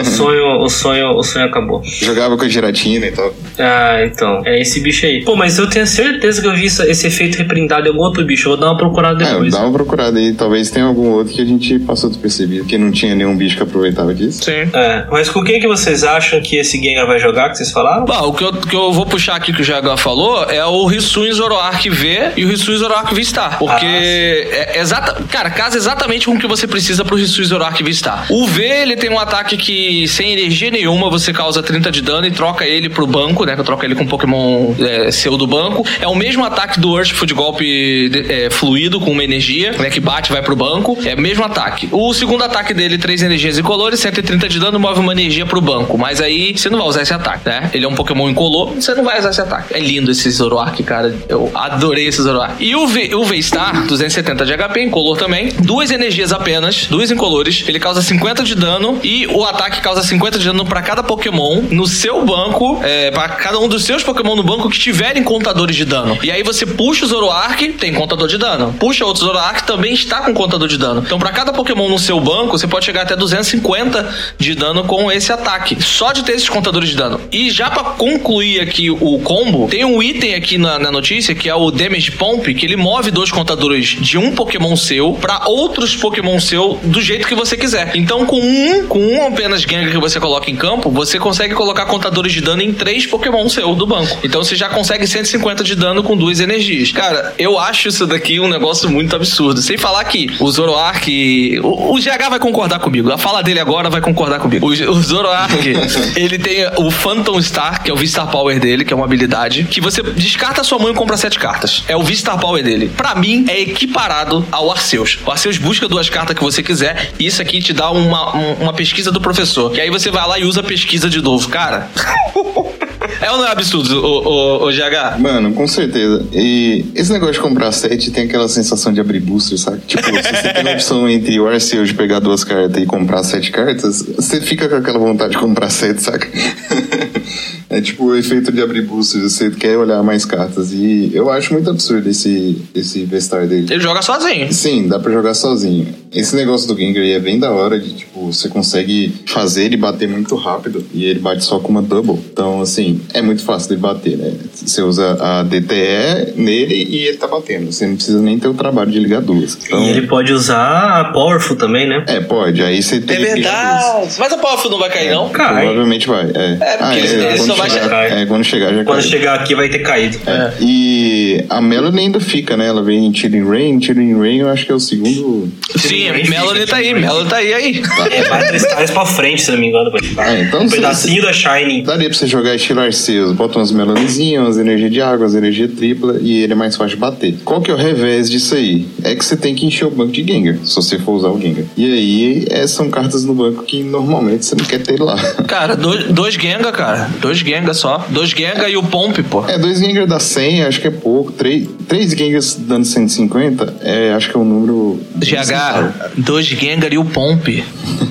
O 0.00 0.04
sonho, 0.04 0.60
o 0.62 0.68
sonho, 0.68 1.08
o 1.16 1.22
sonho 1.22 1.46
acabou. 1.46 1.82
Jogava 1.84 2.36
com 2.36 2.44
a 2.44 2.48
giratina 2.48 3.06
e 3.06 3.12
tal. 3.12 3.32
Ah, 3.58 4.04
então. 4.04 4.42
É 4.44 4.60
esse 4.60 4.80
bicho 4.80 5.06
aí. 5.06 5.22
Pô, 5.24 5.36
mas 5.36 5.58
eu 5.58 5.68
tenho 5.68 5.86
certeza 5.86 6.40
que 6.40 6.46
eu 6.46 6.54
vi 6.54 6.66
esse 6.66 7.06
efeito 7.06 7.36
reprintado 7.38 7.86
em 7.86 7.90
algum 7.90 8.02
outro 8.02 8.24
bicho. 8.24 8.48
Eu 8.48 8.52
vou 8.52 8.60
dar 8.60 8.66
uma 8.72 8.76
procurada 8.78 9.22
É, 9.24 9.32
depois. 9.32 9.52
dá 9.52 9.60
uma 9.60 9.72
procurada 9.72 10.18
aí. 10.18 10.32
Talvez 10.32 10.70
tenha 10.70 10.86
algum 10.86 11.10
outro 11.10 11.32
que 11.34 11.40
a 11.42 11.44
gente 11.44 11.78
passou 11.80 12.08
despercebido. 12.10 12.64
Que 12.64 12.76
não 12.78 12.90
tinha 12.90 13.14
nenhum 13.14 13.36
bicho 13.36 13.56
que 13.56 13.62
aproveitava 13.62 14.14
disso. 14.14 14.42
Sim. 14.44 14.68
É, 14.72 15.04
mas 15.10 15.28
com 15.28 15.42
quem 15.44 15.60
que 15.60 15.66
vocês 15.68 16.02
acham 16.04 16.40
que 16.40 16.56
esse 16.56 16.80
Gengar 16.82 17.06
vai 17.06 17.18
jogar, 17.18 17.50
que 17.50 17.56
vocês 17.56 17.70
falaram? 17.70 18.04
Bom, 18.04 18.28
o 18.28 18.32
que 18.34 18.44
eu, 18.44 18.52
que 18.52 18.74
eu 18.76 18.92
vou 18.92 19.06
puxar 19.06 19.36
aqui 19.36 19.52
que 19.52 19.62
o 19.62 19.64
Jagan 19.64 19.96
falou 19.96 20.44
é 20.44 20.64
o 20.64 20.83
Rissun 20.86 21.32
Zoroark 21.32 21.88
V 21.90 22.32
e 22.36 22.44
o 22.44 22.48
Rissun 22.48 22.76
Zoroark 22.76 23.14
V-Star. 23.14 23.58
Porque 23.58 23.84
Ah, 23.86 24.56
é 24.76 24.80
exata, 24.80 25.22
cara, 25.30 25.50
casa 25.50 25.76
exatamente 25.76 26.26
com 26.26 26.32
o 26.32 26.38
que 26.38 26.46
você 26.46 26.66
precisa 26.66 27.04
pro 27.04 27.16
Rissun 27.16 27.44
Zoroark 27.44 27.82
V-Star. 27.82 28.26
O 28.30 28.46
V, 28.46 28.62
ele 28.64 28.96
tem 28.96 29.10
um 29.10 29.18
ataque 29.18 29.56
que 29.56 30.06
sem 30.08 30.32
energia 30.32 30.70
nenhuma 30.70 31.10
você 31.10 31.32
causa 31.32 31.62
30 31.62 31.90
de 31.90 32.00
dano 32.02 32.26
e 32.26 32.30
troca 32.30 32.64
ele 32.66 32.88
pro 32.88 33.06
banco, 33.06 33.44
né? 33.44 33.54
Que 33.54 33.60
eu 33.60 33.64
troco 33.64 33.84
ele 33.84 33.94
com 33.94 34.04
um 34.04 34.06
Pokémon 34.06 34.74
é, 34.78 35.10
seu 35.10 35.36
do 35.36 35.46
banco. 35.46 35.86
É 36.00 36.06
o 36.08 36.14
mesmo 36.14 36.44
ataque 36.44 36.78
do 36.80 36.90
Urshifu 36.90 37.26
de 37.26 37.34
golpe 37.34 38.08
de- 38.08 38.32
é, 38.32 38.50
fluido 38.50 39.00
com 39.00 39.10
uma 39.10 39.22
energia, 39.24 39.72
né? 39.72 39.90
Que 39.90 40.00
bate 40.00 40.30
e 40.30 40.32
vai 40.32 40.42
pro 40.42 40.56
banco. 40.56 40.98
É 41.04 41.14
o 41.14 41.20
mesmo 41.20 41.44
ataque. 41.44 41.88
O 41.92 42.12
segundo 42.14 42.42
ataque 42.44 42.72
dele, 42.74 42.98
três 42.98 43.22
energias 43.22 43.58
incolores, 43.58 44.00
130 44.00 44.48
de 44.48 44.58
dano, 44.58 44.78
move 44.78 45.00
uma 45.00 45.12
energia 45.12 45.46
pro 45.46 45.60
banco. 45.60 45.96
Mas 45.98 46.20
aí 46.20 46.56
você 46.56 46.68
não 46.70 46.78
vai 46.78 46.88
usar 46.88 47.02
esse 47.02 47.14
ataque, 47.14 47.48
né? 47.48 47.70
Ele 47.72 47.84
é 47.84 47.88
um 47.88 47.94
Pokémon 47.94 48.28
incolor, 48.28 48.74
você 48.74 48.94
não 48.94 49.04
vai 49.04 49.18
usar 49.18 49.30
esse 49.30 49.40
ataque. 49.40 49.74
É 49.74 49.78
lindo 49.80 50.10
esse 50.10 50.30
Zoroark, 50.30 50.73
cara. 50.82 51.14
Eu 51.28 51.50
adorei 51.54 52.06
esse 52.06 52.22
Zoroark. 52.22 52.56
E 52.58 52.74
o 52.74 52.86
V, 52.86 53.14
o 53.14 53.24
V-Star, 53.24 53.86
270 53.86 54.44
de 54.44 54.56
HP, 54.56 54.82
incolor 54.82 55.16
também. 55.16 55.50
Duas 55.60 55.90
energias 55.90 56.32
apenas, 56.32 56.86
duas 56.86 57.10
incolores. 57.10 57.64
Ele 57.66 57.78
causa 57.78 58.02
50 58.02 58.42
de 58.42 58.54
dano 58.54 58.98
e 59.02 59.26
o 59.26 59.44
ataque 59.44 59.80
causa 59.80 60.02
50 60.02 60.38
de 60.38 60.46
dano 60.46 60.64
pra 60.64 60.82
cada 60.82 61.02
Pokémon 61.02 61.62
no 61.70 61.86
seu 61.86 62.24
banco, 62.24 62.80
é, 62.82 63.10
para 63.10 63.28
cada 63.28 63.58
um 63.58 63.68
dos 63.68 63.84
seus 63.84 64.02
Pokémon 64.02 64.36
no 64.36 64.42
banco 64.42 64.68
que 64.68 64.78
tiverem 64.78 65.22
contadores 65.22 65.76
de 65.76 65.84
dano. 65.84 66.18
E 66.22 66.30
aí 66.30 66.42
você 66.42 66.66
puxa 66.66 67.04
o 67.04 67.08
Zoroark, 67.08 67.68
tem 67.74 67.92
contador 67.92 68.28
de 68.28 68.38
dano. 68.38 68.74
Puxa 68.78 69.04
outro 69.04 69.24
Zoroark, 69.24 69.66
também 69.66 69.92
está 69.92 70.22
com 70.22 70.34
contador 70.34 70.68
de 70.68 70.78
dano. 70.78 71.02
Então, 71.04 71.18
pra 71.18 71.30
cada 71.30 71.52
Pokémon 71.52 71.88
no 71.88 71.98
seu 71.98 72.20
banco, 72.20 72.58
você 72.58 72.66
pode 72.66 72.84
chegar 72.84 73.02
até 73.02 73.16
250 73.16 74.08
de 74.38 74.54
dano 74.54 74.84
com 74.84 75.10
esse 75.10 75.32
ataque. 75.32 75.82
Só 75.82 76.12
de 76.12 76.22
ter 76.22 76.32
esses 76.32 76.48
contadores 76.48 76.88
de 76.88 76.96
dano. 76.96 77.20
E 77.30 77.50
já 77.50 77.70
pra 77.70 77.84
concluir 77.84 78.60
aqui 78.60 78.90
o 78.90 79.18
combo, 79.20 79.68
tem 79.68 79.84
um 79.84 80.02
item 80.02 80.34
aqui 80.34 80.58
na, 80.64 80.78
na 80.78 80.90
notícia 80.90 81.34
que 81.34 81.48
é 81.48 81.54
o 81.54 81.70
Damage 81.70 82.12
Pump, 82.12 82.52
que 82.54 82.64
ele 82.64 82.76
move 82.76 83.10
dois 83.10 83.30
contadores 83.30 83.88
de 84.00 84.16
um 84.16 84.34
Pokémon 84.34 84.74
seu 84.76 85.12
pra 85.12 85.42
outros 85.46 85.94
Pokémon 85.94 86.40
seu 86.40 86.80
do 86.82 87.00
jeito 87.00 87.28
que 87.28 87.34
você 87.34 87.56
quiser. 87.56 87.92
Então, 87.94 88.24
com 88.24 88.40
um, 88.40 88.86
com 88.86 88.98
um 88.98 89.26
apenas 89.26 89.62
Gengar 89.62 89.90
que 89.90 89.98
você 89.98 90.20
coloca 90.20 90.50
em 90.50 90.56
campo, 90.56 90.90
você 90.90 91.18
consegue 91.18 91.54
colocar 91.54 91.86
contadores 91.86 92.32
de 92.32 92.40
dano 92.40 92.62
em 92.62 92.72
três 92.72 93.06
Pokémon 93.06 93.48
seu 93.48 93.74
do 93.74 93.86
banco. 93.86 94.18
Então 94.22 94.42
você 94.42 94.56
já 94.56 94.68
consegue 94.68 95.06
150 95.06 95.64
de 95.64 95.74
dano 95.74 96.02
com 96.02 96.16
duas 96.16 96.40
energias. 96.40 96.92
Cara, 96.92 97.34
eu 97.38 97.58
acho 97.58 97.88
isso 97.88 98.06
daqui 98.06 98.40
um 98.40 98.48
negócio 98.48 98.88
muito 98.88 99.14
absurdo. 99.14 99.60
Sem 99.60 99.76
falar 99.76 100.04
que 100.04 100.30
o 100.40 100.50
Zoroark. 100.50 101.60
O, 101.62 101.94
o 101.94 101.98
GH 101.98 102.30
vai 102.30 102.38
concordar 102.38 102.78
comigo. 102.78 103.10
A 103.12 103.18
fala 103.18 103.42
dele 103.42 103.60
agora 103.60 103.90
vai 103.90 104.00
concordar 104.00 104.38
comigo. 104.38 104.66
O, 104.66 104.70
o 104.70 105.02
Zoroark, 105.02 105.72
ele 106.16 106.38
tem 106.38 106.66
o 106.78 106.90
Phantom 106.90 107.40
Star, 107.42 107.82
que 107.82 107.90
é 107.90 107.94
o 107.94 107.96
V-Star 107.96 108.30
Power 108.30 108.58
dele, 108.60 108.84
que 108.84 108.92
é 108.92 108.96
uma 108.96 109.04
habilidade, 109.04 109.64
que 109.64 109.80
você 109.80 110.02
descarta 110.02 110.53
a 110.60 110.64
sua 110.64 110.78
mão 110.78 110.90
e 110.90 110.94
compra 110.94 111.16
sete 111.16 111.38
cartas. 111.38 111.84
É 111.88 111.96
o 111.96 112.02
V-Star 112.02 112.38
Power 112.38 112.62
dele. 112.62 112.90
Pra 112.96 113.14
mim, 113.14 113.44
é 113.48 113.60
equiparado 113.60 114.46
ao 114.50 114.70
Arceus. 114.70 115.18
O 115.26 115.30
Arceus 115.30 115.58
busca 115.58 115.88
duas 115.88 116.08
cartas 116.08 116.36
que 116.36 116.42
você 116.42 116.62
quiser 116.62 117.12
e 117.18 117.26
isso 117.26 117.40
aqui 117.42 117.60
te 117.60 117.72
dá 117.72 117.90
uma, 117.90 118.36
um- 118.36 118.54
uma 118.54 118.72
pesquisa 118.72 119.10
do 119.10 119.20
professor. 119.20 119.74
E 119.76 119.80
aí 119.80 119.90
você 119.90 120.10
vai 120.10 120.26
lá 120.26 120.38
e 120.38 120.44
usa 120.44 120.60
a 120.60 120.64
pesquisa 120.64 121.08
de 121.10 121.20
novo. 121.20 121.48
Cara. 121.48 121.88
É 123.20 123.30
ou 123.30 123.36
não 123.38 123.46
é 123.46 123.52
absurdo, 123.52 124.02
o, 124.02 124.64
o, 124.64 124.68
o 124.68 124.72
GH? 124.72 125.18
Mano, 125.20 125.52
com 125.52 125.66
certeza. 125.68 126.26
E 126.32 126.84
esse 126.94 127.12
negócio 127.12 127.34
de 127.34 127.40
comprar 127.40 127.70
set 127.70 128.10
tem 128.10 128.24
aquela 128.24 128.48
sensação 128.48 128.92
de 128.92 129.00
abrir 129.00 129.20
booster, 129.20 129.58
sabe? 129.58 129.80
Tipo, 129.86 130.02
se 130.04 130.10
você 130.10 130.52
tem 130.52 130.68
a 130.68 130.72
opção 130.74 131.08
entre 131.08 131.38
o 131.38 131.46
Arceus 131.46 131.88
de 131.88 131.94
pegar 131.94 132.18
duas 132.18 132.44
cartas 132.44 132.82
e 132.82 132.86
comprar 132.86 133.22
sete 133.22 133.50
cartas, 133.50 134.02
você 134.16 134.40
fica 134.40 134.68
com 134.68 134.76
aquela 134.76 134.98
vontade 134.98 135.32
de 135.32 135.38
comprar 135.38 135.70
sete, 135.70 136.02
saca? 136.02 136.26
É 137.74 137.80
tipo 137.80 138.04
o 138.04 138.16
efeito 138.16 138.52
de 138.52 138.62
abrir 138.62 138.82
boosters, 138.82 139.32
você 139.32 139.50
quer 139.50 139.76
olhar 139.76 140.00
mais 140.00 140.24
cartas. 140.24 140.72
E 140.72 141.10
eu 141.12 141.28
acho 141.28 141.52
muito 141.52 141.68
absurdo 141.68 142.08
esse, 142.08 142.62
esse 142.72 143.04
vestar 143.04 143.48
dele. 143.48 143.66
Ele 143.68 143.80
joga 143.80 144.00
sozinho. 144.00 144.52
Sim, 144.52 144.86
dá 144.86 145.00
pra 145.00 145.12
jogar 145.12 145.34
sozinho. 145.34 145.92
Esse 146.14 146.36
negócio 146.36 146.68
do 146.68 146.78
Gengar 146.78 147.02
aí 147.02 147.12
é 147.12 147.18
bem 147.18 147.38
da 147.38 147.50
hora 147.50 147.78
de, 147.78 147.92
tipo, 147.94 148.32
você 148.32 148.48
consegue 148.48 149.12
fazer 149.26 149.64
ele 149.64 149.76
bater 149.76 150.08
muito 150.08 150.36
rápido 150.36 150.84
e 150.94 151.04
ele 151.04 151.18
bate 151.18 151.44
só 151.44 151.58
com 151.58 151.68
uma 151.68 151.82
double. 151.82 152.18
Então, 152.32 152.60
assim, 152.60 153.00
é 153.12 153.20
muito 153.20 153.42
fácil 153.42 153.74
de 153.74 153.80
bater, 153.82 154.16
né? 154.16 154.32
Você 154.54 154.80
usa 154.82 155.16
a 155.20 155.42
DTE 155.42 156.34
nele 156.36 156.86
e 156.88 157.06
ele 157.06 157.16
tá 157.16 157.26
batendo. 157.26 157.72
Você 157.72 157.86
não 157.86 157.96
precisa 157.96 158.20
nem 158.20 158.38
ter 158.38 158.48
o 158.48 158.54
trabalho 158.54 158.90
de 158.90 158.98
ligar 158.98 159.20
duas. 159.20 159.58
Então, 159.66 159.82
E 159.82 159.88
ele 159.88 160.06
pode 160.06 160.32
usar 160.32 161.00
a 161.00 161.04
Powerful 161.12 161.56
também, 161.56 161.88
né? 161.88 162.04
É, 162.06 162.20
pode. 162.20 162.62
Aí 162.62 162.82
você 162.82 163.00
tem 163.00 163.16
É 163.16 163.20
verdade. 163.20 164.14
Mas 164.18 164.32
a 164.32 164.38
Powerful 164.38 164.70
não 164.70 164.78
vai 164.78 164.90
cair, 164.90 165.10
não? 165.10 165.28
Cai. 165.30 165.64
Provavelmente 165.64 166.06
vai. 166.06 166.30
É, 166.34 166.58
É, 166.60 166.76
porque 166.76 166.98
ele 166.98 167.36
quando 167.38 167.46
só 167.46 167.54
vai 167.54 167.70
chegar. 167.70 168.12
É, 168.12 168.26
quando 168.26 168.44
chegar 168.44 168.74
já 168.74 168.84
Quando 168.84 169.00
cai. 169.00 169.08
chegar 169.10 169.34
aqui 169.40 169.54
vai 169.54 169.68
ter 169.68 169.80
caído. 169.80 170.18
É. 170.26 170.52
E 170.60 171.44
a 171.48 171.60
Melanie 171.60 172.00
ainda 172.06 172.20
fica, 172.20 172.56
né? 172.56 172.66
Ela 172.68 172.82
vem 172.82 173.06
em 173.06 173.14
Chilling 173.14 173.48
Rain. 173.48 173.80
Chilling 173.80 174.18
Rain 174.18 174.38
eu 174.38 174.48
acho 174.48 174.64
que 174.64 174.72
é 174.72 174.74
o 174.74 174.80
segundo. 174.80 175.50
Sim, 175.76 176.03
Ele 176.06 176.28
Melanie 176.28 176.66
tá 176.66 176.76
aí, 176.76 176.94
Melanie 176.94 177.28
tá 177.28 177.36
aí, 177.36 177.52
aí. 177.54 177.82
É, 178.10 178.22
vai 178.24 178.46
três 178.48 178.64
caras 178.66 178.90
pra 178.90 179.06
frente, 179.06 179.42
se 179.42 179.50
não 179.52 179.58
me 179.58 179.68
engano. 179.68 179.90
Ah, 180.18 180.38
então 180.40 180.62
um 180.62 180.68
você- 180.68 180.76
pedacinho 180.76 181.22
da 181.22 181.32
Shining. 181.32 181.82
Daria 181.84 182.08
pra 182.08 182.18
você 182.18 182.26
jogar 182.26 182.54
estilo 182.54 182.80
Arceus, 182.80 183.32
bota 183.32 183.58
umas 183.58 183.70
melanizinhas, 183.72 184.42
umas 184.44 184.58
energia 184.58 184.90
de 184.90 185.00
água, 185.00 185.24
umas 185.26 185.34
energia 185.34 185.68
tripla 185.68 186.18
e 186.20 186.42
ele 186.42 186.52
é 186.52 186.56
mais 186.56 186.76
fácil 186.76 186.96
de 186.96 187.00
bater. 187.00 187.34
Qual 187.44 187.60
que 187.60 187.70
é 187.70 187.74
o 187.74 187.76
revés 187.76 188.30
disso 188.30 188.54
aí? 188.54 188.86
É 189.02 189.14
que 189.14 189.24
você 189.24 189.36
tem 189.36 189.54
que 189.54 189.66
encher 189.66 189.86
o 189.86 189.90
banco 189.90 190.12
de 190.12 190.22
Gengar, 190.24 190.56
se 190.64 190.74
você 190.74 190.98
for 190.98 191.12
usar 191.12 191.28
o 191.28 191.40
Gengar. 191.40 191.64
E 191.76 191.84
aí 191.92 192.46
é, 192.50 192.66
são 192.66 192.90
cartas 192.90 193.24
no 193.24 193.34
banco 193.34 193.62
que 193.64 193.82
normalmente 193.82 194.44
você 194.46 194.54
não 194.54 194.64
quer 194.64 194.80
ter 194.82 195.00
lá. 195.00 195.16
Cara, 195.46 195.76
dois, 195.76 196.04
dois 196.12 196.34
Gengar, 196.34 196.72
cara. 196.72 197.08
Dois 197.20 197.38
Gengar 197.38 197.74
só. 197.74 198.04
Dois 198.10 198.30
Gengar 198.30 198.70
e 198.70 198.76
o 198.76 198.82
Pomp, 198.82 199.18
pô. 199.30 199.44
É, 199.48 199.58
dois 199.58 199.78
Gengar 199.78 200.06
dá 200.06 200.18
100, 200.18 200.62
acho 200.64 200.80
que 200.80 200.88
é 200.88 200.90
pouco. 200.90 201.32
Três, 201.32 201.68
três 201.88 202.12
Gengars 202.12 202.56
dando 202.58 202.84
150, 202.84 203.74
é, 203.82 204.12
acho 204.12 204.30
que 204.30 204.36
é 204.36 204.40
um 204.40 204.44
número... 204.44 205.00
GH, 205.24 206.12
dois 206.16 206.46
Gengar 206.46 206.92
e 206.92 206.98
o 206.98 207.04
Pomp. 207.04 207.48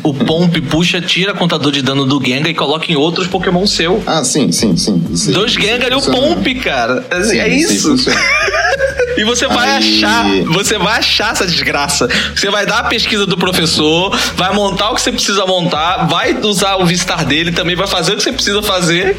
O 0.04 0.14
Pomp 0.14 0.56
puxa, 0.70 1.02
tira 1.02 1.34
contador 1.34 1.72
de 1.72 1.82
dano 1.82 2.06
do 2.06 2.24
Gengar 2.24 2.50
e 2.50 2.54
coloca 2.54 2.92
em 2.92 2.96
outros 2.96 3.28
Pokémon 3.28 3.66
seu. 3.66 4.02
Ah, 4.06 4.24
sim, 4.24 4.52
sim, 4.52 4.76
sim. 4.76 5.02
Isso 5.12 5.32
Dois 5.32 5.52
isso 5.52 5.62
Gengar 5.62 5.92
e 5.92 5.96
o 5.96 6.02
funciona. 6.02 6.36
Pomp, 6.36 6.48
cara. 6.64 7.06
Assim, 7.10 7.30
Sim, 7.30 7.38
é 7.38 7.44
aí 7.44 7.60
isso. 7.60 7.96
E 9.18 9.24
você 9.24 9.48
vai 9.48 9.70
Aí- 9.70 9.78
achar, 9.78 10.26
você 10.46 10.78
vai 10.78 11.00
achar 11.00 11.32
essa 11.32 11.46
desgraça. 11.46 12.08
Você 12.36 12.50
vai 12.50 12.66
dar 12.66 12.80
a 12.80 12.84
pesquisa 12.86 13.26
do 13.26 13.38
professor, 13.38 14.16
vai 14.36 14.54
montar 14.54 14.92
o 14.92 14.96
que 14.96 15.02
você 15.02 15.12
precisa 15.12 15.46
montar, 15.46 16.08
vai 16.08 16.38
usar 16.42 16.76
o 16.78 16.86
Vistar 16.86 17.26
dele, 17.26 17.52
também 17.52 17.76
vai 17.76 17.88
fazer 17.88 18.14
o 18.14 18.18
que 18.18 18.24
você 18.24 18.32
precisa 18.32 18.62
fazer. 18.62 19.18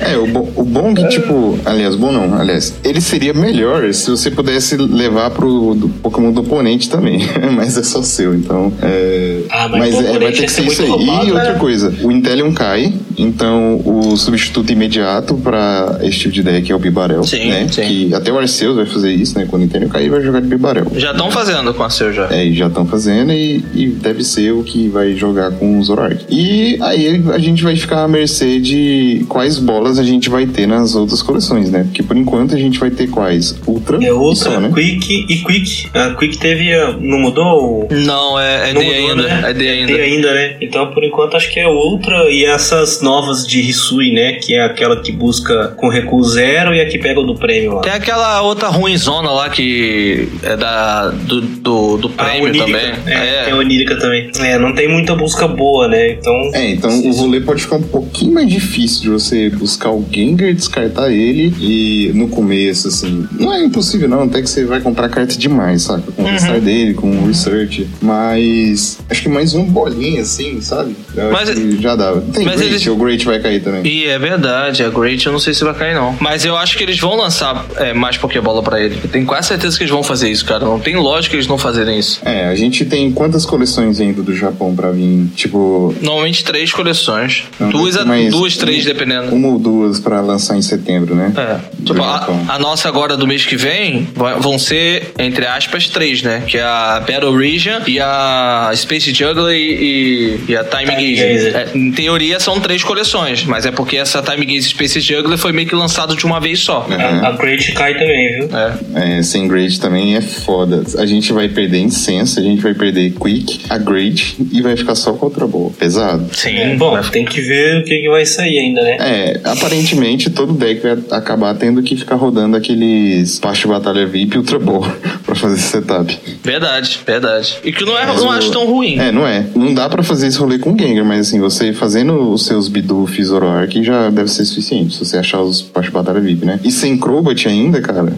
É, 0.00 0.16
o, 0.16 0.26
bo- 0.26 0.52
o 0.54 0.64
bom 0.64 0.94
que, 0.94 1.06
tipo, 1.08 1.58
aliás, 1.64 1.96
bom 1.96 2.12
não, 2.12 2.38
aliás, 2.38 2.74
ele 2.84 3.00
seria 3.00 3.34
melhor 3.34 3.92
se 3.92 4.08
você 4.10 4.30
pudesse 4.30 4.76
levar 4.76 5.30
pro 5.30 5.74
do 5.74 5.88
Pokémon 5.88 6.30
do 6.32 6.40
oponente 6.42 6.88
também, 6.88 7.20
mas 7.56 7.76
é 7.76 7.82
só 7.82 8.02
seu, 8.02 8.34
então. 8.34 8.72
É... 8.82 9.40
Ah, 9.50 9.68
mas 9.68 9.94
o 9.94 10.00
é, 10.06 10.18
vai 10.18 10.32
ter 10.32 10.44
que 10.44 10.52
ser 10.52 10.64
isso 10.66 10.82
aí. 10.82 10.88
roubado, 10.88 11.26
e 11.26 11.32
outra 11.32 11.52
né? 11.54 11.58
coisa, 11.58 11.94
o 12.02 12.10
Inteleon 12.12 12.52
cai, 12.52 12.94
então 13.18 13.80
o 13.84 14.16
substituto 14.16 14.70
imediato 14.72 15.34
pra 15.34 15.98
esse 16.02 16.18
tipo 16.20 16.34
de 16.34 16.42
deck 16.42 16.70
é 16.70 16.74
o 16.74 16.78
Bibarel, 16.78 17.24
Sim, 17.24 17.48
né? 17.50 17.66
sim. 17.70 17.82
Que 17.82 18.14
até 18.14 18.30
o 18.32 18.38
Arceus 18.38 18.76
vai 18.76 18.86
fazer 18.86 19.12
isso, 19.12 19.33
né? 19.34 19.46
Quando 19.48 19.62
o 19.62 19.64
Inteleon 19.64 19.88
cair, 19.88 20.08
vai 20.10 20.20
jogar 20.22 20.40
de 20.40 20.48
Bibarel. 20.48 20.86
Já 20.96 21.12
estão 21.12 21.30
fazendo 21.30 21.72
com 21.74 21.82
a 21.82 21.90
seu 21.90 22.12
já. 22.12 22.28
É, 22.32 22.50
já 22.52 22.66
estão 22.66 22.86
fazendo 22.86 23.32
e, 23.32 23.64
e 23.74 23.86
deve 23.88 24.24
ser 24.24 24.52
o 24.52 24.62
que 24.62 24.88
vai 24.88 25.14
jogar 25.14 25.50
com 25.52 25.78
o 25.78 25.82
Zoroark. 25.84 26.24
E 26.28 26.78
aí 26.82 27.22
a 27.32 27.38
gente 27.38 27.62
vai 27.62 27.76
ficar 27.76 28.04
à 28.04 28.08
mercê 28.08 28.58
de 28.60 29.24
quais 29.28 29.58
bolas 29.58 29.98
a 29.98 30.02
gente 30.04 30.28
vai 30.28 30.46
ter 30.46 30.66
nas 30.66 30.94
outras 30.94 31.22
coleções, 31.22 31.70
né? 31.70 31.84
Porque 31.84 32.02
por 32.02 32.16
enquanto 32.16 32.54
a 32.54 32.58
gente 32.58 32.78
vai 32.78 32.90
ter 32.90 33.08
quais? 33.08 33.56
Ultra 33.66 33.98
É 33.98 34.06
e 34.06 34.10
outra, 34.10 34.50
só, 34.52 34.60
né? 34.60 34.70
Quick 34.74 35.26
e 35.28 35.36
Quick. 35.44 35.88
A 35.94 36.10
Quick 36.14 36.38
teve. 36.38 36.72
ah, 36.74 36.96
Não 37.00 37.18
mudou? 37.18 37.88
Não, 37.90 38.38
é, 38.38 38.70
é 38.70 38.72
Não 38.72 38.80
D 38.80 38.86
mudou, 38.86 39.10
ainda. 39.10 39.22
né? 39.22 39.50
É 39.50 39.52
D 39.54 39.68
ainda. 39.68 39.92
Tem 39.92 40.00
ainda, 40.00 40.32
né? 40.34 40.56
Então, 40.60 40.90
por 40.92 41.04
enquanto, 41.04 41.36
acho 41.36 41.50
que 41.52 41.60
é 41.60 41.68
Ultra 41.68 42.30
e 42.30 42.44
essas 42.44 43.00
novas 43.02 43.46
de 43.46 43.60
Hisui, 43.60 44.12
né? 44.12 44.34
Que 44.34 44.54
é 44.54 44.64
aquela 44.64 45.00
que 45.00 45.12
busca 45.12 45.68
com 45.76 45.88
recuo 45.88 46.22
zero 46.24 46.74
e 46.74 46.80
a 46.80 46.86
que 46.86 46.98
pega 46.98 47.20
o 47.20 47.24
do 47.24 47.34
prêmio 47.34 47.74
lá. 47.74 47.80
Tem 47.82 47.92
aquela 47.92 48.42
outra 48.42 48.68
ruimzona 48.68 49.13
lá 49.22 49.48
que 49.48 50.28
é 50.42 50.56
da, 50.56 51.08
do, 51.10 51.40
do, 51.40 51.96
do 51.98 52.08
prêmio 52.10 52.44
Onírica. 52.48 52.64
também. 52.66 53.14
É, 53.14 53.44
tem 53.44 53.52
a 53.52 53.56
Onírica 53.56 53.96
também. 53.98 54.30
É, 54.40 54.58
não 54.58 54.74
tem 54.74 54.88
muita 54.88 55.14
busca 55.14 55.46
boa, 55.48 55.88
né? 55.88 56.12
Então. 56.12 56.34
É, 56.54 56.70
então 56.72 56.90
o 57.08 57.12
rolê 57.12 57.40
pode 57.40 57.62
ficar 57.62 57.76
um 57.76 57.82
pouquinho 57.82 58.32
mais 58.34 58.48
difícil 58.48 59.02
de 59.02 59.08
você 59.10 59.50
buscar 59.50 59.90
o 59.90 60.04
Gengar, 60.10 60.52
descartar 60.54 61.10
ele 61.10 61.54
e 61.60 62.12
no 62.14 62.28
começo, 62.28 62.88
assim. 62.88 63.26
Não 63.38 63.52
é 63.52 63.64
impossível, 63.64 64.08
não, 64.08 64.22
até 64.24 64.40
que 64.42 64.48
você 64.48 64.64
vai 64.64 64.80
comprar 64.80 65.08
carta 65.08 65.36
demais, 65.36 65.82
saca? 65.82 66.10
Com 66.12 66.22
o 66.22 66.24
Uhum. 66.24 66.32
restart 66.32 66.60
dele, 66.62 66.94
com 66.94 67.10
o 67.10 67.26
research. 67.26 67.86
Mas 68.00 68.98
acho 69.10 69.22
que 69.22 69.28
mais 69.28 69.54
uma 69.54 69.64
bolinha, 69.66 70.22
assim, 70.22 70.60
sabe? 70.60 70.96
Eu 71.16 71.30
Mas- 71.30 71.48
já 71.80 71.94
dá. 71.96 72.12
Tem 72.32 72.44
mas 72.44 72.56
Great, 72.56 72.62
eles- 72.72 72.86
o 72.86 72.96
Great 72.96 73.24
vai 73.24 73.38
cair 73.40 73.60
também. 73.62 73.86
E 73.86 74.06
é 74.06 74.18
verdade, 74.18 74.82
a 74.82 74.88
Great 74.90 75.24
eu 75.26 75.32
não 75.32 75.38
sei 75.38 75.54
se 75.54 75.64
vai 75.64 75.74
cair 75.74 75.94
não. 75.94 76.16
Mas 76.20 76.44
eu 76.44 76.56
acho 76.56 76.76
que 76.76 76.82
eles 76.82 76.98
vão 76.98 77.16
lançar 77.16 77.64
é, 77.76 77.92
mais 77.92 78.16
Pokébola 78.16 78.62
pra 78.62 78.80
ele. 78.80 78.98
Eu 79.04 79.10
tenho 79.10 79.26
quase 79.26 79.48
certeza 79.48 79.76
que 79.76 79.82
eles 79.84 79.92
vão 79.92 80.02
fazer 80.02 80.30
isso, 80.30 80.44
cara. 80.44 80.64
Não 80.64 80.80
tem 80.80 80.96
lógica 80.96 81.36
eles 81.36 81.46
não 81.46 81.58
fazerem 81.58 81.98
isso. 81.98 82.20
É, 82.24 82.46
a 82.46 82.54
gente 82.54 82.84
tem 82.86 83.12
quantas 83.12 83.44
coleções 83.44 84.00
ainda 84.00 84.22
do 84.22 84.34
Japão 84.34 84.74
pra 84.74 84.90
vir? 84.90 85.26
Tipo, 85.36 85.94
Normalmente 86.00 86.42
três 86.42 86.72
coleções. 86.72 87.44
Não, 87.60 87.68
duas, 87.68 87.96
a- 87.96 88.04
duas, 88.30 88.56
três, 88.56 88.82
um- 88.84 88.86
dependendo. 88.88 89.34
uma 89.34 89.48
ou 89.48 89.58
duas 89.58 90.00
pra 90.00 90.20
lançar 90.20 90.56
em 90.56 90.62
setembro, 90.62 91.14
né? 91.14 91.32
É. 91.36 91.60
Tipo, 91.84 92.02
a, 92.02 92.26
a 92.48 92.58
nossa 92.58 92.88
agora 92.88 93.16
do 93.16 93.26
mês 93.26 93.44
que 93.44 93.56
vem 93.56 94.08
vai- 94.14 94.38
vão 94.40 94.58
ser, 94.58 95.12
entre 95.18 95.46
aspas, 95.46 95.88
três, 95.88 96.22
né? 96.22 96.42
Que 96.46 96.58
é 96.58 96.62
a 96.62 97.00
Battle 97.06 97.36
Region 97.36 97.80
e 97.86 98.00
a 98.00 98.70
Space 98.74 99.12
Juggler 99.12 99.54
e, 99.56 100.40
e 100.48 100.56
a 100.56 100.64
Time 100.64 100.84
Time 100.84 101.14
Gaze. 101.16 101.34
Gazer. 101.34 101.56
É, 101.56 101.68
em 101.78 101.92
teoria 101.92 102.40
são 102.40 102.60
três 102.60 102.82
coleções, 102.82 103.44
mas 103.44 103.66
é 103.66 103.70
porque 103.70 103.96
essa 103.96 104.22
Time 104.22 104.44
Gaze 104.44 104.66
e 104.66 104.70
Space 104.70 105.00
Juggler 105.00 105.38
foi 105.38 105.52
meio 105.52 105.68
que 105.68 105.74
lançado 105.74 106.16
de 106.16 106.24
uma 106.26 106.40
vez 106.40 106.60
só. 106.60 106.86
A, 106.90 107.28
a 107.28 107.32
Great 107.32 107.72
cai 107.72 107.94
também, 107.94 108.38
viu? 108.38 108.48
É. 108.56 109.18
É, 109.18 109.22
sem 109.22 109.46
Great 109.48 109.78
também 109.80 110.16
é 110.16 110.20
foda. 110.20 110.82
A 110.98 111.06
gente 111.06 111.32
vai 111.32 111.48
perder 111.48 111.78
Incense, 111.78 112.38
a 112.38 112.42
gente 112.42 112.62
vai 112.62 112.74
perder 112.74 113.12
Quick, 113.12 113.60
a 113.68 113.78
Great 113.78 114.36
e 114.52 114.62
vai 114.62 114.76
ficar 114.76 114.94
só 114.94 115.12
com 115.12 115.26
outra 115.26 115.46
boa. 115.46 115.70
Pesado. 115.78 116.28
Sim, 116.32 116.56
É, 116.58 116.74
bom, 116.76 116.98
tem 117.10 117.24
que 117.24 117.40
ver 117.40 117.78
o 117.80 117.84
que, 117.84 118.00
que 118.00 118.08
vai 118.08 118.24
sair 118.24 118.58
ainda, 118.58 118.82
né? 118.82 118.96
É, 119.00 119.40
aparentemente 119.44 120.30
todo 120.30 120.52
deck 120.52 120.80
vai 120.82 120.98
acabar 121.18 121.54
tendo 121.54 121.73
que 121.82 121.96
ficar 121.96 122.16
rodando 122.16 122.56
aqueles 122.56 123.38
parte 123.38 123.62
de 123.62 123.68
batalha 123.68 124.06
VIP 124.06 124.38
Ultra 124.38 124.58
Ball 124.58 124.82
pra 125.24 125.34
fazer 125.34 125.54
esse 125.56 125.68
setup. 125.68 126.18
Verdade, 126.42 127.00
verdade. 127.06 127.58
E 127.64 127.72
que 127.72 127.84
não, 127.84 127.98
é, 127.98 128.06
Mas 128.06 128.20
não 128.20 128.28
o- 128.28 128.32
acho 128.32 128.50
tão 128.50 128.66
ruim. 128.66 128.98
É, 128.98 129.10
não 129.12 129.26
é. 129.26 129.46
Não 129.54 129.72
dá 129.74 129.88
pra 129.88 130.02
fazer 130.02 130.26
esse 130.28 130.38
rolê 130.38 130.58
com 130.58 130.76
Gengar, 130.78 131.04
mas 131.04 131.28
assim, 131.28 131.40
você 131.40 131.72
fazendo 131.72 132.30
os 132.32 132.44
seus 132.46 132.68
Bidoof 132.68 133.20
e 133.20 133.24
Zoroark 133.24 133.82
já 133.82 134.10
deve 134.10 134.30
ser 134.30 134.44
suficiente, 134.44 134.94
se 134.94 135.04
você 135.04 135.16
achar 135.18 135.40
os 135.42 135.62
parte 135.62 135.86
de 135.86 135.92
batalha 135.92 136.20
VIP, 136.20 136.44
né? 136.44 136.60
E 136.64 136.70
sem 136.70 136.96
Crobat 136.98 137.48
ainda, 137.48 137.80
cara, 137.80 138.12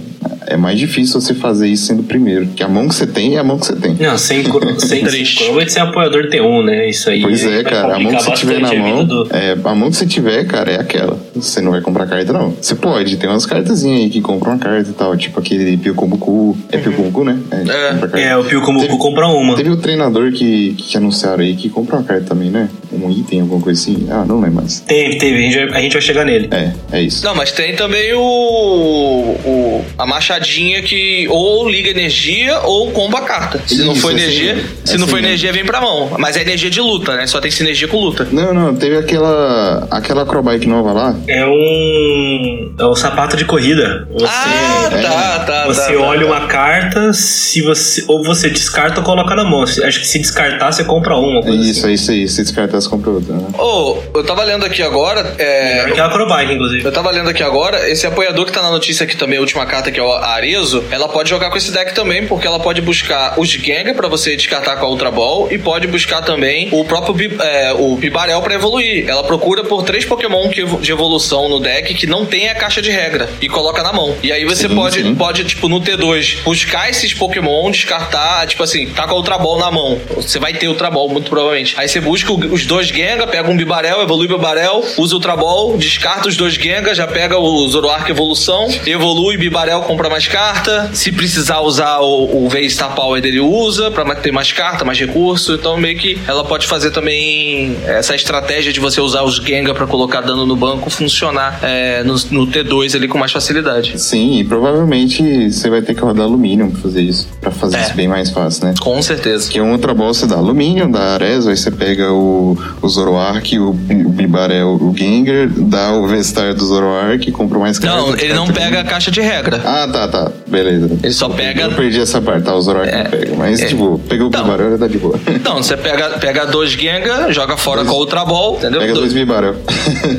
é 0.46 0.56
mais 0.56 0.78
difícil 0.78 1.20
você 1.20 1.34
fazer 1.34 1.68
isso 1.68 1.86
sendo 1.86 2.02
primeiro. 2.02 2.46
Que 2.48 2.62
a 2.62 2.68
mão 2.68 2.88
que 2.88 2.94
você 2.94 3.06
tem 3.06 3.36
é 3.36 3.38
a 3.38 3.44
mão 3.44 3.58
que 3.58 3.66
você 3.66 3.76
tem. 3.76 3.94
Não, 3.94 4.16
sem, 4.18 4.44
sem, 4.78 5.06
sem. 5.08 5.24
Crobat, 5.46 5.70
você 5.72 5.78
é 5.78 5.82
apoiador 5.82 6.28
T1, 6.30 6.64
né? 6.64 6.88
Isso 6.88 7.10
aí. 7.10 7.20
Pois 7.22 7.44
é, 7.44 7.62
cara. 7.62 7.96
A 7.96 7.98
mão 7.98 8.14
que 8.14 8.22
você 8.22 8.30
tiver 8.32 8.60
na 8.60 8.72
mão. 8.74 9.04
do- 9.04 9.28
É, 9.30 9.56
a 9.64 9.74
mão 9.74 9.90
que 9.90 9.96
você 9.96 10.06
tiver, 10.06 10.44
cara, 10.44 10.70
é 10.72 10.80
aquela. 10.80 11.18
Você 11.34 11.60
não 11.60 11.70
vai 11.72 11.80
comprar 11.80 12.06
carta, 12.06 12.32
não. 12.32 12.54
Você 12.60 12.74
pode, 12.74 13.16
tem 13.16 13.28
umas 13.28 13.46
cartazinhas 13.46 14.02
aí 14.04 14.10
que 14.10 14.20
compram 14.20 14.52
uma 14.52 14.58
carta 14.58 14.88
e 14.88 14.92
tal. 14.92 15.16
Tipo 15.16 15.40
aquele 15.40 15.76
Piokombuku. 15.76 16.56
É 16.70 16.78
Piokombuku, 16.78 17.24
né? 17.24 17.38
É. 17.50 17.56
compra 17.92 18.08
carta. 18.08 18.20
É, 18.20 18.36
o 18.36 18.44
Pio 18.44 18.64
Teve- 18.64 18.96
compra 18.98 19.26
uma. 19.28 19.54
Teve 19.56 19.70
o 19.70 19.76
treinador 19.76 20.32
que, 20.32 20.74
que 20.74 20.96
anunciaram 20.96 21.42
aí 21.42 21.54
que 21.54 21.68
compra 21.68 21.96
uma 21.96 22.04
carta 22.04 22.24
também, 22.26 22.50
né? 22.50 22.68
Um 22.96 23.10
item, 23.10 23.40
alguma 23.40 23.60
coisa 23.60 23.80
assim. 23.80 24.06
Ah, 24.10 24.24
não 24.24 24.40
lembro 24.40 24.56
mais. 24.62 24.80
Teve, 24.80 25.16
teve. 25.18 25.36
A 25.38 25.40
gente, 25.50 25.66
vai, 25.70 25.78
a 25.78 25.82
gente 25.82 25.92
vai 25.92 26.02
chegar 26.02 26.24
nele. 26.24 26.48
É, 26.50 26.72
é 26.92 27.02
isso. 27.02 27.24
Não, 27.24 27.34
mas 27.34 27.52
tem 27.52 27.74
também 27.74 28.14
o. 28.14 28.20
o 28.20 29.84
a 29.98 30.06
marcha 30.06 30.36
piscadinha 30.36 30.82
que 30.82 31.26
ou 31.28 31.68
liga 31.68 31.90
energia 31.90 32.60
ou 32.60 32.90
comba 32.90 33.18
a 33.18 33.22
carta. 33.22 33.60
Se 33.66 33.82
não 33.82 33.92
Isso, 33.92 34.02
for 34.02 34.12
assim, 34.14 34.22
energia, 34.22 34.54
se 34.56 34.62
assim 34.84 34.98
não 34.98 35.06
for 35.06 35.16
mesmo. 35.16 35.28
energia, 35.28 35.52
vem 35.52 35.64
pra 35.64 35.80
mão. 35.80 36.10
Mas 36.18 36.36
é 36.36 36.42
energia 36.42 36.70
de 36.70 36.80
luta, 36.80 37.16
né? 37.16 37.26
Só 37.26 37.40
tem 37.40 37.50
sinergia 37.50 37.88
com 37.88 37.98
luta. 37.98 38.26
Não, 38.30 38.52
não, 38.52 38.74
teve 38.74 38.96
aquela. 38.96 39.86
aquela 39.90 40.22
acrobike 40.22 40.66
nova 40.66 40.92
lá. 40.92 41.16
É 41.26 41.46
um. 41.46 42.74
É 42.78 42.86
um 42.86 42.94
sapato 42.94 43.36
de 43.36 43.44
corrida. 43.44 44.06
Você. 44.12 44.26
ah, 44.26 44.90
é, 44.92 45.02
tá, 45.02 45.38
tá. 45.44 45.66
Você 45.66 45.92
tá, 45.94 46.00
olha 46.00 46.20
tá. 46.20 46.26
uma 46.26 46.46
carta, 46.46 47.12
se 47.12 47.62
você 47.62 48.04
ou 48.08 48.22
você 48.22 48.50
descarta 48.50 49.00
ou 49.00 49.04
coloca 49.04 49.34
na 49.34 49.44
mão. 49.44 49.66
Se- 49.66 49.82
Acho 49.84 50.00
que 50.00 50.06
se 50.06 50.18
descartar, 50.18 50.72
você 50.72 50.84
compra 50.84 51.16
uma. 51.16 51.40
É 51.40 51.42
coisa 51.42 51.62
isso, 51.70 51.80
assim. 51.80 51.90
é 51.90 51.94
isso 51.94 52.10
aí. 52.10 52.28
Se 52.28 52.42
descartar, 52.42 52.80
compra 52.90 53.10
outra. 53.10 53.34
Né? 53.34 53.48
Ô, 53.58 53.98
eu 54.14 54.24
tava 54.24 54.42
lendo 54.44 54.64
aqui 54.64 54.82
agora. 54.82 55.34
É, 55.38 55.82
Melhor 55.82 55.92
que 55.94 56.00
a 56.00 56.06
Acrobike, 56.06 56.52
inclusive. 56.52 56.84
Eu 56.84 56.92
tava 56.92 57.10
lendo 57.10 57.28
aqui 57.30 57.42
agora, 57.42 57.88
esse 57.90 58.06
apoiador 58.06 58.44
que 58.46 58.52
tá 58.52 58.62
na 58.62 58.70
notícia 58.70 59.04
aqui 59.04 59.16
também, 59.16 59.38
a 59.38 59.40
última 59.40 59.64
carta 59.66 59.90
que 59.90 59.98
é 59.98 60.02
o 60.02 60.12
Arezo, 60.12 60.84
ela 60.90 61.08
pode 61.08 61.30
jogar 61.30 61.50
com 61.50 61.56
esse 61.56 61.70
deck 61.72 61.94
também, 61.94 62.26
porque 62.26 62.46
ela 62.46 62.58
pode 62.60 62.80
buscar 62.80 63.34
os 63.38 63.48
Gengar 63.48 63.94
pra 63.94 64.08
você 64.08 64.36
descartar 64.36 64.76
com 64.76 64.86
a 64.86 64.88
Ultra 64.88 65.10
Ball 65.10 65.48
e 65.50 65.58
pode 65.58 65.86
buscar 65.86 66.22
também 66.22 66.68
o 66.72 66.84
próprio 66.84 67.14
Bi- 67.14 67.36
é, 67.40 67.72
o 67.72 67.96
Bibarel 67.96 68.40
pra 68.42 68.54
evoluir. 68.54 69.08
Ela 69.08 69.24
procura 69.24 69.64
por 69.64 69.82
três 69.82 70.04
Pokémon 70.04 70.48
que 70.50 70.60
evo- 70.60 70.78
de 70.80 70.92
evolução 70.92 71.48
no 71.48 71.58
deck 71.58 71.94
que 71.94 72.06
não 72.06 72.24
tem 72.26 72.48
a 72.48 72.54
caixa 72.54 72.80
de 72.82 72.90
regra 72.90 73.28
e 73.40 73.48
coloca 73.48 73.82
na 73.82 73.92
mão. 73.92 74.14
E 74.22 74.30
aí 74.30 74.44
você 74.44 74.68
Sim, 74.68 74.74
pode, 74.74 75.02
sim. 75.02 75.14
pode, 75.14 75.44
tipo, 75.44 75.68
no 75.68 75.80
T2, 75.80 76.42
buscar 76.44 76.88
esses 76.90 77.12
Pokémon, 77.14 77.70
descartar, 77.70 78.46
tipo 78.46 78.62
assim, 78.62 78.86
tá 78.88 79.04
com 79.06 79.14
a 79.14 79.16
Ultra 79.16 79.38
Ball 79.38 79.58
na 79.58 79.70
mão. 79.70 79.98
Você 80.16 80.38
vai 80.38 80.52
ter 80.52 80.68
Ultra 80.68 80.90
Ball, 80.90 81.08
muito 81.08 81.30
provavelmente. 81.30 81.74
Aí 81.78 81.88
você 81.88 82.00
busca 82.00 82.30
o- 82.32 82.52
os 82.52 82.66
dois 82.66 82.75
Gengar, 82.82 83.28
pega 83.28 83.48
um 83.50 83.56
Bibarel, 83.56 84.02
evolui 84.02 84.26
o 84.26 84.36
Bibarel, 84.36 84.84
usa 84.98 85.14
o 85.14 85.16
Ultra 85.16 85.36
Ball, 85.36 85.76
descarta 85.76 86.28
os 86.28 86.36
dois 86.36 86.54
Gengar, 86.54 86.94
já 86.94 87.06
pega 87.06 87.38
o 87.38 87.68
Zoroark 87.68 88.10
Evolução, 88.10 88.68
evolui 88.86 89.36
Bibarel, 89.36 89.82
compra 89.82 90.08
mais 90.08 90.26
carta. 90.28 90.90
Se 90.92 91.12
precisar 91.12 91.60
usar 91.60 91.98
o, 92.00 92.44
o 92.44 92.48
V-Star 92.48 92.94
Power 92.94 93.20
dele, 93.20 93.40
usa 93.40 93.90
pra 93.90 94.14
ter 94.14 94.32
mais 94.32 94.52
carta, 94.52 94.84
mais 94.84 94.98
recurso. 94.98 95.54
Então 95.54 95.76
meio 95.76 95.98
que 95.98 96.18
ela 96.26 96.44
pode 96.44 96.66
fazer 96.66 96.90
também 96.90 97.76
essa 97.86 98.14
estratégia 98.14 98.72
de 98.72 98.80
você 98.80 99.00
usar 99.00 99.22
os 99.22 99.36
Gengar 99.36 99.74
pra 99.74 99.86
colocar 99.86 100.20
dano 100.20 100.46
no 100.46 100.56
banco 100.56 100.88
funcionar 100.90 101.58
é, 101.62 102.02
no, 102.02 102.14
no 102.30 102.46
T2 102.46 102.94
ali 102.96 103.08
com 103.08 103.18
mais 103.18 103.32
facilidade. 103.32 103.98
Sim, 104.00 104.38
e 104.38 104.44
provavelmente 104.44 105.50
você 105.50 105.68
vai 105.68 105.82
ter 105.82 105.94
que 105.94 106.00
rodar 106.00 106.24
alumínio 106.26 106.70
pra 106.70 106.80
fazer 106.80 107.02
isso. 107.02 107.28
Pra 107.40 107.50
fazer 107.50 107.76
É. 107.76 107.80
isso 107.82 107.94
bem 107.94 108.08
mais 108.08 108.30
fácil, 108.30 108.66
né? 108.66 108.74
Com 108.80 109.00
certeza. 109.02 109.50
Que 109.50 109.58
é 109.58 109.62
outra 109.62 109.94
você 109.94 110.26
dá 110.26 110.36
alumínio, 110.36 110.88
dá 110.90 111.14
Arezzo, 111.14 111.48
aí 111.50 111.56
você 111.56 111.70
pega 111.70 112.12
o, 112.12 112.56
o 112.82 112.88
Zoroark, 112.88 113.58
o, 113.58 113.72
Bi- 113.72 114.04
o 114.04 114.08
Bibarel, 114.10 114.68
o 114.80 114.94
Gengar, 114.96 115.48
dá 115.48 115.92
o 115.92 116.06
V-Star 116.06 116.54
do 116.54 116.64
Zoroark, 116.66 117.30
compra 117.32 117.58
mais 117.58 117.78
carta. 117.78 117.96
Não, 117.96 118.16
ele 118.16 118.32
não 118.34 118.46
pega 118.48 118.80
a 118.80 118.84
caixa 118.84 119.10
de 119.10 119.20
regra. 119.20 119.60
Ah, 119.64 119.88
tá, 119.90 120.08
tá. 120.08 120.30
Beleza. 120.46 120.98
Ele 121.02 121.12
só 121.12 121.28
pega. 121.28 121.62
Eu 121.62 121.72
perdi 121.72 122.00
essa 122.00 122.20
parte, 122.20 122.44
tá? 122.44 122.54
O 122.54 122.60
Zoroark 122.62 122.92
não 122.94 123.04
pega. 123.04 123.34
Mas, 123.36 123.60
é. 123.60 123.66
tipo, 123.66 123.98
pegou 124.08 124.28
o 124.28 124.30
Não. 124.30 124.42
Bibarel, 124.42 124.78
tá 124.78 124.86
de 124.86 124.98
boa. 124.98 125.18
Não, 125.44 125.56
você 125.62 125.76
pega, 125.76 126.10
pega 126.18 126.46
dois 126.46 126.70
Gengar, 126.70 127.32
joga 127.32 127.56
fora 127.56 127.84
com 127.84 127.90
a 127.92 127.94
Ultra 127.94 128.24
Ball, 128.24 128.56
entendeu? 128.56 128.80
Pega 128.80 128.92
Do- 128.94 129.00
dois 129.00 129.12
Bibarel. 129.12 129.56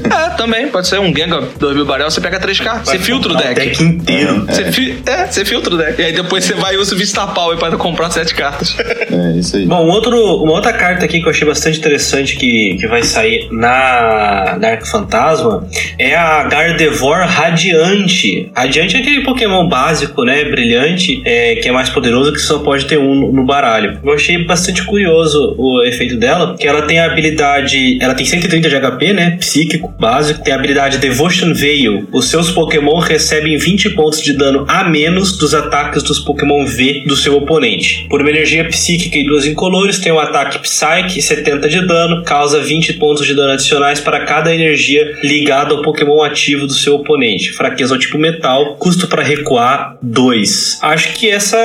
É, 0.07 0.29
também, 0.35 0.67
pode 0.69 0.87
ser 0.87 0.99
um 0.99 1.13
Gengar, 1.15 1.41
dois 1.59 1.75
mil 1.75 1.85
barel, 1.85 2.09
você 2.09 2.19
pega 2.21 2.39
três 2.39 2.59
cartas. 2.59 2.89
Você 2.89 2.99
filtra 2.99 3.31
o 3.33 3.35
deck. 3.35 3.55
deck 3.55 3.83
inteiro. 3.83 4.45
Você 4.45 4.71
fi- 4.71 5.01
É, 5.05 5.25
você 5.27 5.43
filtra 5.45 5.73
o 5.73 5.77
deck. 5.77 5.99
E 6.01 6.05
aí 6.05 6.13
depois 6.13 6.43
você 6.45 6.53
vai 6.53 6.75
e 6.75 6.77
usa 6.77 6.95
o 6.95 6.97
Vista 6.97 7.25
Power 7.27 7.57
pra 7.57 7.71
comprar 7.77 8.09
sete 8.11 8.33
cartas. 8.33 8.75
é, 8.79 9.37
isso 9.37 9.55
aí. 9.57 9.65
Bom, 9.65 9.85
um 9.85 9.89
outro, 9.89 10.15
uma 10.43 10.53
outra 10.53 10.73
carta 10.73 11.05
aqui 11.05 11.19
que 11.19 11.25
eu 11.25 11.31
achei 11.31 11.47
bastante 11.47 11.79
interessante 11.79 12.36
que, 12.37 12.77
que 12.79 12.87
vai 12.87 13.03
sair 13.03 13.47
na 13.51 14.57
Dark 14.57 14.85
Fantasma 14.85 15.67
é 15.97 16.15
a 16.15 16.43
Gardevoir 16.43 17.27
Radiante. 17.27 18.51
Radiante 18.55 18.95
é 18.95 18.99
aquele 18.99 19.21
Pokémon 19.21 19.67
básico, 19.67 20.23
né? 20.23 20.45
Brilhante, 20.45 21.21
é, 21.25 21.55
que 21.55 21.67
é 21.67 21.71
mais 21.71 21.89
poderoso 21.89 22.31
que 22.31 22.39
só 22.39 22.59
pode 22.59 22.85
ter 22.85 22.97
um 22.97 23.15
no, 23.15 23.33
no 23.33 23.43
baralho. 23.45 23.99
Eu 24.03 24.13
achei 24.13 24.43
bastante 24.43 24.83
curioso 24.85 25.55
o 25.57 25.83
efeito 25.83 26.15
dela, 26.17 26.55
que 26.57 26.67
ela 26.67 26.83
tem 26.83 26.99
a 26.99 27.05
habilidade. 27.05 27.97
Ela 28.01 28.13
tem 28.13 28.25
130 28.25 28.69
de 28.69 28.79
HP, 28.79 29.13
né? 29.13 29.31
Psíquico, 29.37 29.93
básico. 29.99 30.43
Tem 30.43 30.53
a 30.53 30.55
habilidade 30.55 30.97
Devotion 30.97 31.53
Veil. 31.53 32.07
Os 32.11 32.29
seus 32.29 32.51
Pokémon 32.51 32.99
recebem 32.99 33.57
20 33.57 33.91
pontos 33.91 34.21
de 34.21 34.33
dano 34.33 34.65
a 34.67 34.83
menos 34.83 35.37
dos 35.37 35.53
ataques 35.53 36.03
dos 36.03 36.19
Pokémon 36.19 36.65
V 36.65 37.03
do 37.05 37.15
seu 37.15 37.35
oponente. 37.35 38.05
Por 38.09 38.21
uma 38.21 38.29
energia 38.29 38.65
psíquica 38.65 39.17
e 39.17 39.25
duas 39.25 39.45
incolores, 39.45 39.99
tem 39.99 40.11
um 40.11 40.19
ataque 40.19 40.59
Psyche, 40.59 41.21
70 41.21 41.69
de 41.69 41.87
dano, 41.87 42.16
causa 42.23 42.61
20 42.61 42.93
pontos 42.93 43.25
de 43.25 43.33
dano 43.33 43.53
adicionais 43.53 43.99
para 43.99 44.21
cada 44.25 44.53
energia 44.53 45.17
ligada 45.23 45.73
ao 45.73 45.81
Pokémon 45.81 46.21
ativo 46.23 46.67
do 46.67 46.73
seu 46.73 46.95
oponente. 46.95 47.51
Fraqueza 47.51 47.93
ao 47.93 47.99
tipo 47.99 48.17
metal, 48.17 48.75
custo 48.75 49.07
para 49.07 49.23
recuar 49.23 49.97
2. 50.01 50.79
Acho 50.81 51.13
que 51.13 51.29
essa 51.29 51.57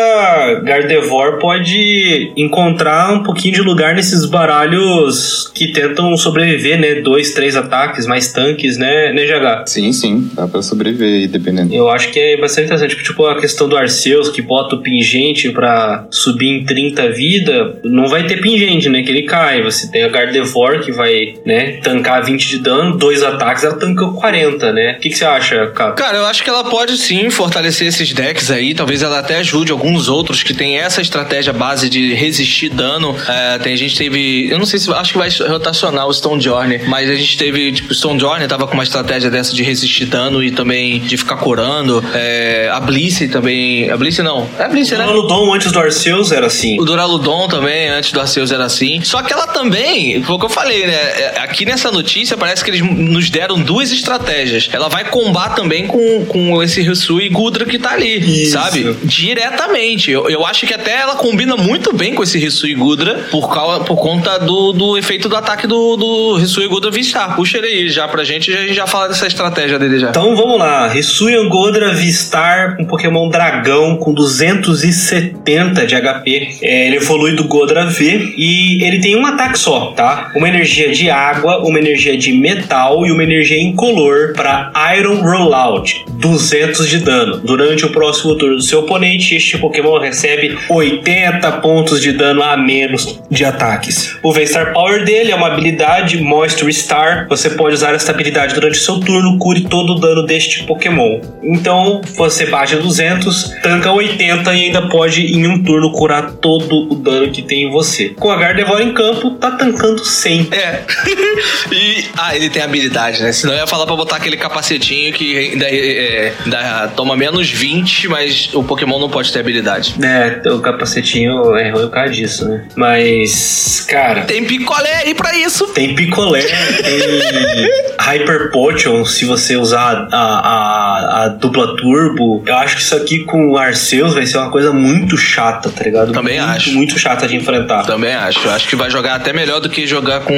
Gardevoir 0.64 1.38
pode 1.38 2.32
encontrar 2.36 3.12
um 3.12 3.22
pouquinho 3.22 3.54
de 3.54 3.62
lugar 3.62 3.94
nesses 3.94 4.24
baralhos 4.26 5.50
que 5.54 5.72
tentam 5.72 6.16
sobreviver, 6.16 6.78
né? 6.78 6.96
Dois, 6.96 7.32
três 7.32 7.56
ataques, 7.56 8.06
mais 8.06 8.32
tanques, 8.32 8.76
né, 8.76 9.12
né 9.12 9.24
GH? 9.24 9.66
Sim, 9.66 9.92
sim. 9.92 10.30
Dá 10.34 10.46
pra 10.46 10.62
sobreviver 10.62 11.08
aí, 11.08 11.26
dependendo. 11.26 11.74
Eu 11.74 11.90
acho 11.90 12.10
que 12.10 12.18
é 12.18 12.36
bastante 12.36 12.66
interessante. 12.66 13.02
Tipo, 13.02 13.26
a 13.26 13.40
questão 13.40 13.68
do 13.68 13.76
Arceus, 13.76 14.28
que 14.28 14.42
bota 14.42 14.76
o 14.76 14.82
pingente 14.82 15.50
pra 15.50 16.06
subir 16.10 16.48
em 16.48 16.64
30 16.64 17.10
vida, 17.10 17.80
não 17.84 18.08
vai 18.08 18.26
ter 18.26 18.40
pingente, 18.40 18.88
né? 18.88 19.02
Que 19.02 19.10
ele 19.10 19.22
cai. 19.22 19.62
Você 19.62 19.90
tem 19.90 20.04
a 20.04 20.08
Gardevoir, 20.08 20.41
que 20.84 20.92
vai, 20.92 21.34
né, 21.44 21.78
tancar 21.82 22.24
20 22.24 22.48
de 22.48 22.58
dano, 22.58 22.96
dois 22.96 23.22
ataques, 23.22 23.64
ela 23.64 23.76
tanca 23.76 24.06
40, 24.06 24.72
né? 24.72 24.94
O 24.96 25.00
que, 25.00 25.10
que 25.10 25.16
você 25.16 25.24
acha, 25.24 25.66
Caco? 25.68 25.96
Cara, 25.96 26.18
eu 26.18 26.26
acho 26.26 26.42
que 26.42 26.50
ela 26.50 26.64
pode 26.64 26.96
sim 26.96 27.30
fortalecer 27.30 27.88
esses 27.88 28.12
decks 28.12 28.50
aí. 28.50 28.74
Talvez 28.74 29.02
ela 29.02 29.18
até 29.18 29.36
ajude 29.36 29.72
alguns 29.72 30.08
outros 30.08 30.42
que 30.42 30.54
tem 30.54 30.78
essa 30.78 31.00
estratégia 31.00 31.52
base 31.52 31.88
de 31.88 32.14
resistir 32.14 32.68
dano. 32.68 33.16
É, 33.28 33.58
tem 33.58 33.76
gente 33.76 33.96
teve. 33.96 34.48
Eu 34.50 34.58
não 34.58 34.66
sei 34.66 34.78
se. 34.78 34.92
Acho 34.92 35.12
que 35.12 35.18
vai 35.18 35.28
rotacionar 35.48 36.06
o 36.06 36.12
Stone 36.12 36.40
Journey. 36.40 36.82
Mas 36.86 37.08
a 37.08 37.14
gente 37.14 37.36
teve. 37.36 37.72
Tipo, 37.72 37.92
o 37.92 37.94
Stone 37.94 38.18
Journey 38.18 38.46
tava 38.48 38.66
com 38.66 38.74
uma 38.74 38.82
estratégia 38.82 39.30
dessa 39.30 39.54
de 39.54 39.62
resistir 39.62 40.06
dano 40.06 40.42
e 40.42 40.50
também 40.50 41.00
de 41.00 41.16
ficar 41.16 41.36
curando. 41.36 42.02
É, 42.14 42.68
a 42.72 42.80
Blissey 42.80 43.28
também. 43.28 43.90
A 43.90 43.96
Blissey 43.96 44.24
não. 44.24 44.48
É 44.58 44.64
a 44.64 44.68
Blissey, 44.68 44.98
né? 44.98 45.06
O 45.06 45.12
Ludon 45.12 45.54
antes 45.54 45.72
do 45.72 45.78
Arceus 45.78 46.32
era 46.32 46.46
assim. 46.46 46.80
O 46.80 46.84
Duraludon 46.84 47.48
também, 47.48 47.88
antes 47.88 48.12
do 48.12 48.20
Arceus 48.20 48.50
era 48.50 48.64
assim. 48.64 49.00
Só 49.02 49.22
que 49.22 49.32
ela 49.32 49.46
também, 49.46 50.22
foi 50.32 50.36
o 50.36 50.38
que 50.38 50.46
eu 50.46 50.50
falei, 50.50 50.86
né? 50.86 50.94
É, 50.94 51.32
Aqui 51.42 51.66
nessa 51.66 51.90
notícia 51.90 52.36
parece 52.36 52.64
que 52.64 52.70
eles 52.70 52.80
nos 52.80 53.28
deram 53.28 53.60
duas 53.60 53.92
estratégias. 53.92 54.68
Ela 54.72 54.88
vai 54.88 55.04
combar 55.04 55.54
também 55.54 55.86
com, 55.86 56.24
com 56.26 56.62
esse 56.62 56.80
Hisui 56.80 57.26
e 57.26 57.28
Gudra 57.28 57.66
que 57.66 57.78
tá 57.78 57.92
ali, 57.92 58.44
Isso. 58.44 58.52
sabe? 58.52 58.96
Diretamente. 59.02 60.10
Eu, 60.10 60.30
eu 60.30 60.46
acho 60.46 60.66
que 60.66 60.72
até 60.72 61.00
ela 61.00 61.16
combina 61.16 61.56
muito 61.56 61.92
bem 61.92 62.14
com 62.14 62.22
esse 62.22 62.38
Hisui 62.38 62.70
e 62.70 62.74
Gudra 62.74 63.26
por, 63.30 63.52
causa, 63.52 63.84
por 63.84 63.96
conta 63.96 64.38
do, 64.38 64.72
do 64.72 64.96
efeito 64.96 65.28
do 65.28 65.36
ataque 65.36 65.66
do, 65.66 65.96
do 65.96 66.38
Hisui 66.38 66.64
e 66.64 66.68
Gudra 66.68 66.90
Vistar. 66.90 67.36
Puxa 67.36 67.58
ele 67.58 67.66
aí 67.66 67.90
já 67.90 68.08
pra 68.08 68.24
gente, 68.24 68.52
a 68.52 68.62
gente 68.62 68.74
já 68.74 68.86
fala 68.86 69.08
dessa 69.08 69.26
estratégia 69.26 69.78
dele 69.78 69.98
já. 69.98 70.10
Então 70.10 70.34
vamos 70.34 70.58
lá, 70.58 70.96
Hisuian 70.96 71.48
Godra 71.48 71.92
Vistar, 71.92 72.76
um 72.80 72.86
Pokémon 72.86 73.28
dragão 73.28 73.96
com 73.96 74.14
270 74.14 75.86
de 75.86 75.94
HP. 75.94 76.58
É, 76.62 76.86
ele 76.86 76.96
evolui 76.96 77.34
do 77.34 77.44
Godra 77.44 77.84
V 77.84 78.34
e 78.36 78.82
ele 78.82 79.00
tem 79.00 79.16
um 79.16 79.26
ataque 79.26 79.58
só, 79.58 79.92
tá? 79.92 80.21
Uma 80.34 80.48
energia 80.48 80.90
de 80.90 81.10
água, 81.10 81.58
uma 81.58 81.78
energia 81.78 82.16
de 82.16 82.32
metal 82.32 83.06
e 83.06 83.12
uma 83.12 83.22
energia 83.22 83.60
incolor 83.60 84.32
para 84.34 84.72
Iron 84.96 85.20
Rollout, 85.22 86.04
200 86.10 86.88
de 86.88 86.98
dano. 86.98 87.38
Durante 87.38 87.84
o 87.84 87.90
próximo 87.90 88.36
turno 88.36 88.56
do 88.56 88.62
seu 88.62 88.80
oponente, 88.80 89.34
este 89.34 89.58
Pokémon 89.58 89.98
recebe 89.98 90.56
80 90.68 91.52
pontos 91.52 92.00
de 92.00 92.12
dano 92.12 92.42
a 92.42 92.56
menos 92.56 93.20
de 93.30 93.44
ataques. 93.44 94.16
O 94.22 94.32
V-Star 94.32 94.72
Power 94.72 95.04
dele 95.04 95.32
é 95.32 95.34
uma 95.34 95.48
habilidade 95.48 96.18
Moisture 96.18 96.72
Star. 96.72 97.26
Você 97.28 97.50
pode 97.50 97.74
usar 97.74 97.94
essa 97.94 98.12
habilidade 98.12 98.54
durante 98.54 98.78
o 98.78 98.82
seu 98.82 99.00
turno, 99.00 99.38
cure 99.38 99.62
todo 99.62 99.94
o 99.94 100.00
dano 100.00 100.24
deste 100.24 100.64
Pokémon. 100.64 101.20
Então, 101.42 102.00
você 102.16 102.46
baixa 102.46 102.76
200, 102.76 103.54
tanca 103.62 103.90
80 103.92 104.54
e 104.54 104.64
ainda 104.64 104.88
pode 104.88 105.26
em 105.26 105.46
um 105.46 105.62
turno 105.62 105.92
curar 105.92 106.32
todo 106.32 106.92
o 106.92 106.94
dano 106.94 107.30
que 107.30 107.42
tem 107.42 107.64
em 107.64 107.70
você. 107.70 108.10
Com 108.10 108.30
a 108.30 108.36
Gardevoir 108.36 108.82
em 108.82 108.94
campo, 108.94 109.32
tá 109.32 109.50
tancando 109.52 110.04
100. 110.12 110.48
É. 110.52 110.82
e. 111.72 112.04
Ah, 112.16 112.36
ele 112.36 112.50
tem 112.50 112.62
habilidade, 112.62 113.22
né? 113.22 113.32
Senão 113.32 113.54
eu 113.54 113.60
ia 113.60 113.66
falar 113.66 113.86
pra 113.86 113.96
botar 113.96 114.16
aquele 114.16 114.36
capacetinho 114.36 115.12
que 115.12 115.36
ainda, 115.36 115.66
é, 115.68 116.32
ainda 116.44 116.88
toma 116.94 117.16
menos 117.16 117.50
20, 117.50 118.08
mas 118.08 118.50
o 118.54 118.62
Pokémon 118.62 118.98
não 118.98 119.08
pode 119.10 119.32
ter 119.32 119.40
habilidade. 119.40 119.94
É, 120.02 120.48
o 120.50 120.60
capacetinho 120.60 121.56
é 121.56 121.70
ruim 121.70 121.86
por 121.86 121.90
causa 121.90 122.12
disso, 122.12 122.48
né? 122.48 122.64
Mas, 122.76 123.84
cara, 123.88 124.22
Tem 124.22 124.44
picolé 124.44 125.02
aí 125.04 125.14
pra 125.14 125.34
isso. 125.34 125.66
Tem 125.68 125.94
picolé, 125.94 126.42
tem 126.42 127.70
Hyper 127.98 128.50
Potion, 128.50 129.04
se 129.04 129.24
você 129.24 129.56
usar 129.56 130.08
a, 130.12 130.18
a, 130.18 131.24
a 131.24 131.28
dupla 131.28 131.76
turbo. 131.76 132.42
Eu 132.46 132.56
acho 132.56 132.76
que 132.76 132.82
isso 132.82 132.96
aqui 132.96 133.20
com 133.20 133.50
o 133.50 133.56
Arceus 133.56 134.14
vai 134.14 134.26
ser 134.26 134.38
uma 134.38 134.50
coisa 134.50 134.72
muito 134.72 135.16
chata, 135.16 135.70
tá 135.70 135.84
ligado? 135.84 136.12
Também 136.12 136.38
muito, 136.38 136.52
acho. 136.52 136.72
Muito 136.72 136.98
chata 136.98 137.26
de 137.26 137.36
enfrentar. 137.36 137.84
Também 137.84 138.14
acho. 138.14 138.48
Acho 138.48 138.68
que 138.68 138.76
vai 138.76 138.90
jogar 138.90 139.14
até 139.14 139.32
melhor 139.32 139.60
do 139.60 139.68
que 139.68 139.86
jogar 139.86 140.01
com. 140.20 140.36